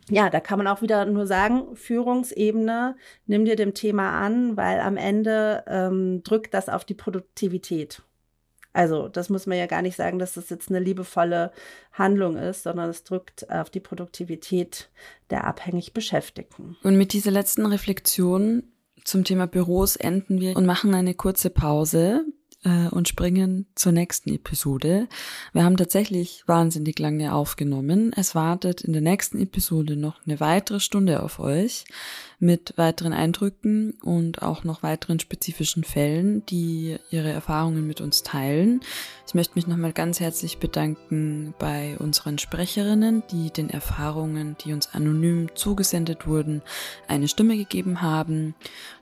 ja, 0.09 0.29
da 0.29 0.39
kann 0.39 0.57
man 0.57 0.67
auch 0.67 0.81
wieder 0.81 1.05
nur 1.05 1.25
sagen, 1.25 1.75
Führungsebene, 1.75 2.95
nimm 3.25 3.45
dir 3.45 3.55
dem 3.55 3.73
Thema 3.73 4.11
an, 4.21 4.55
weil 4.55 4.79
am 4.79 4.97
Ende 4.97 5.63
ähm, 5.67 6.21
drückt 6.23 6.53
das 6.53 6.69
auf 6.69 6.85
die 6.85 6.93
Produktivität. 6.93 8.01
Also, 8.71 9.07
das 9.07 9.29
muss 9.29 9.47
man 9.47 9.57
ja 9.57 9.67
gar 9.67 9.81
nicht 9.81 9.95
sagen, 9.95 10.19
dass 10.19 10.33
das 10.33 10.49
jetzt 10.49 10.69
eine 10.69 10.79
liebevolle 10.79 11.51
Handlung 11.93 12.35
ist, 12.35 12.63
sondern 12.63 12.89
es 12.89 13.05
drückt 13.05 13.49
auf 13.49 13.69
die 13.69 13.79
Produktivität 13.79 14.89
der 15.29 15.45
abhängig 15.47 15.93
Beschäftigten. 15.93 16.75
Und 16.83 16.97
mit 16.97 17.13
dieser 17.13 17.31
letzten 17.31 17.65
Reflexion 17.65 18.63
zum 19.05 19.23
Thema 19.23 19.47
Büros 19.47 19.95
enden 19.95 20.41
wir 20.41 20.57
und 20.57 20.65
machen 20.65 20.93
eine 20.93 21.13
kurze 21.13 21.49
Pause 21.49 22.25
äh, 22.65 22.89
und 22.89 23.07
springen 23.07 23.67
zur 23.75 23.91
nächsten 23.93 24.33
Episode. 24.33 25.07
Wir 25.53 25.63
haben 25.63 25.77
tatsächlich 25.77 26.43
wahnsinnig 26.47 26.99
lange 26.99 27.33
aufgenommen. 27.33 28.11
Es 28.15 28.35
wartet 28.35 28.81
in 28.81 28.93
der 28.93 29.01
nächsten 29.01 29.39
Episode 29.39 29.95
noch 29.95 30.19
eine 30.25 30.39
weitere 30.39 30.79
Stunde 30.79 31.23
auf 31.23 31.39
euch 31.39 31.85
mit 32.45 32.73
weiteren 32.77 33.11
Eindrücken 33.11 33.95
und 34.03 34.43
auch 34.43 34.63
noch 34.63 34.83
weiteren 34.83 35.19
spezifischen 35.19 35.83
Fällen, 35.83 36.45
die 36.45 36.97
ihre 37.09 37.31
Erfahrungen 37.31 37.87
mit 37.87 38.01
uns 38.01 38.21
teilen. 38.21 38.81
Ich 39.27 39.33
möchte 39.33 39.55
mich 39.55 39.65
nochmal 39.65 39.93
ganz 39.93 40.19
herzlich 40.19 40.59
bedanken 40.59 41.55
bei 41.57 41.97
unseren 41.97 42.37
Sprecherinnen, 42.37 43.23
die 43.31 43.49
den 43.49 43.71
Erfahrungen, 43.71 44.55
die 44.63 44.73
uns 44.73 44.93
anonym 44.93 45.55
zugesendet 45.55 46.27
wurden, 46.27 46.61
eine 47.07 47.27
Stimme 47.27 47.57
gegeben 47.57 48.03
haben. 48.03 48.53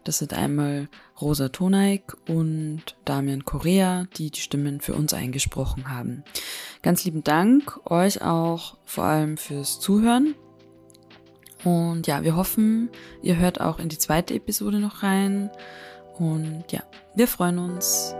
Das 0.05 0.19
sind 0.19 0.33
einmal 0.33 0.87
Rosa 1.19 1.49
Toneik 1.49 2.15
und 2.29 2.95
Damian 3.03 3.43
Correa, 3.43 4.07
die 4.15 4.31
die 4.31 4.39
Stimmen 4.39 4.79
für 4.79 4.93
uns 4.93 5.13
eingesprochen 5.13 5.89
haben. 5.89 6.23
Ganz 6.81 7.03
lieben 7.03 7.23
Dank 7.25 7.79
euch 7.91 8.21
auch 8.21 8.77
vor 8.85 9.03
allem 9.03 9.35
fürs 9.35 9.81
Zuhören. 9.81 10.35
Und 11.63 12.07
ja, 12.07 12.23
wir 12.23 12.35
hoffen, 12.35 12.89
ihr 13.21 13.37
hört 13.37 13.61
auch 13.61 13.79
in 13.79 13.89
die 13.89 13.97
zweite 13.97 14.33
Episode 14.33 14.79
noch 14.79 15.03
rein. 15.03 15.49
Und 16.17 16.65
ja, 16.71 16.83
wir 17.15 17.27
freuen 17.27 17.59
uns. 17.59 18.13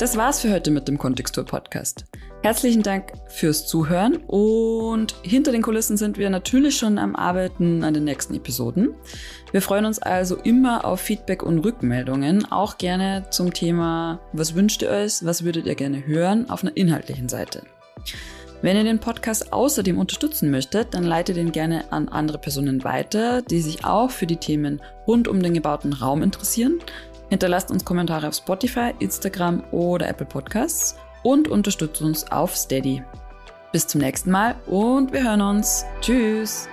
Das 0.00 0.16
war's 0.16 0.40
für 0.40 0.50
heute 0.50 0.70
mit 0.70 0.88
dem 0.88 0.96
Kontextur 0.96 1.44
Podcast. 1.44 2.06
Herzlichen 2.42 2.82
Dank 2.82 3.12
fürs 3.26 3.66
Zuhören 3.66 4.16
und 4.28 5.14
hinter 5.22 5.52
den 5.52 5.60
Kulissen 5.60 5.98
sind 5.98 6.16
wir 6.16 6.30
natürlich 6.30 6.78
schon 6.78 6.96
am 6.96 7.14
Arbeiten 7.14 7.84
an 7.84 7.92
den 7.92 8.04
nächsten 8.04 8.34
Episoden. 8.34 8.94
Wir 9.52 9.60
freuen 9.60 9.84
uns 9.84 9.98
also 9.98 10.36
immer 10.36 10.86
auf 10.86 11.00
Feedback 11.00 11.42
und 11.42 11.58
Rückmeldungen, 11.58 12.50
auch 12.50 12.78
gerne 12.78 13.26
zum 13.28 13.52
Thema, 13.52 14.20
was 14.32 14.54
wünscht 14.54 14.80
ihr 14.80 14.88
euch, 14.88 15.22
was 15.22 15.44
würdet 15.44 15.66
ihr 15.66 15.74
gerne 15.74 16.06
hören, 16.06 16.48
auf 16.48 16.62
einer 16.62 16.74
inhaltlichen 16.78 17.28
Seite. 17.28 17.62
Wenn 18.62 18.76
ihr 18.76 18.84
den 18.84 19.00
Podcast 19.00 19.54
außerdem 19.54 19.98
unterstützen 19.98 20.50
möchtet, 20.50 20.92
dann 20.92 21.04
leitet 21.04 21.38
ihn 21.38 21.50
gerne 21.50 21.90
an 21.92 22.08
andere 22.08 22.36
Personen 22.36 22.84
weiter, 22.84 23.40
die 23.40 23.62
sich 23.62 23.86
auch 23.86 24.10
für 24.10 24.26
die 24.26 24.36
Themen 24.36 24.82
rund 25.06 25.28
um 25.28 25.42
den 25.42 25.54
gebauten 25.54 25.94
Raum 25.94 26.22
interessieren. 26.22 26.78
Hinterlasst 27.30 27.70
uns 27.70 27.84
Kommentare 27.84 28.28
auf 28.28 28.34
Spotify, 28.34 28.92
Instagram 28.98 29.64
oder 29.70 30.08
Apple 30.08 30.26
Podcasts 30.26 30.96
und 31.22 31.48
unterstützt 31.48 32.02
uns 32.02 32.30
auf 32.30 32.54
Steady. 32.54 33.02
Bis 33.72 33.86
zum 33.86 34.00
nächsten 34.00 34.30
Mal 34.30 34.56
und 34.66 35.12
wir 35.12 35.22
hören 35.22 35.40
uns. 35.40 35.84
Tschüss. 36.00 36.68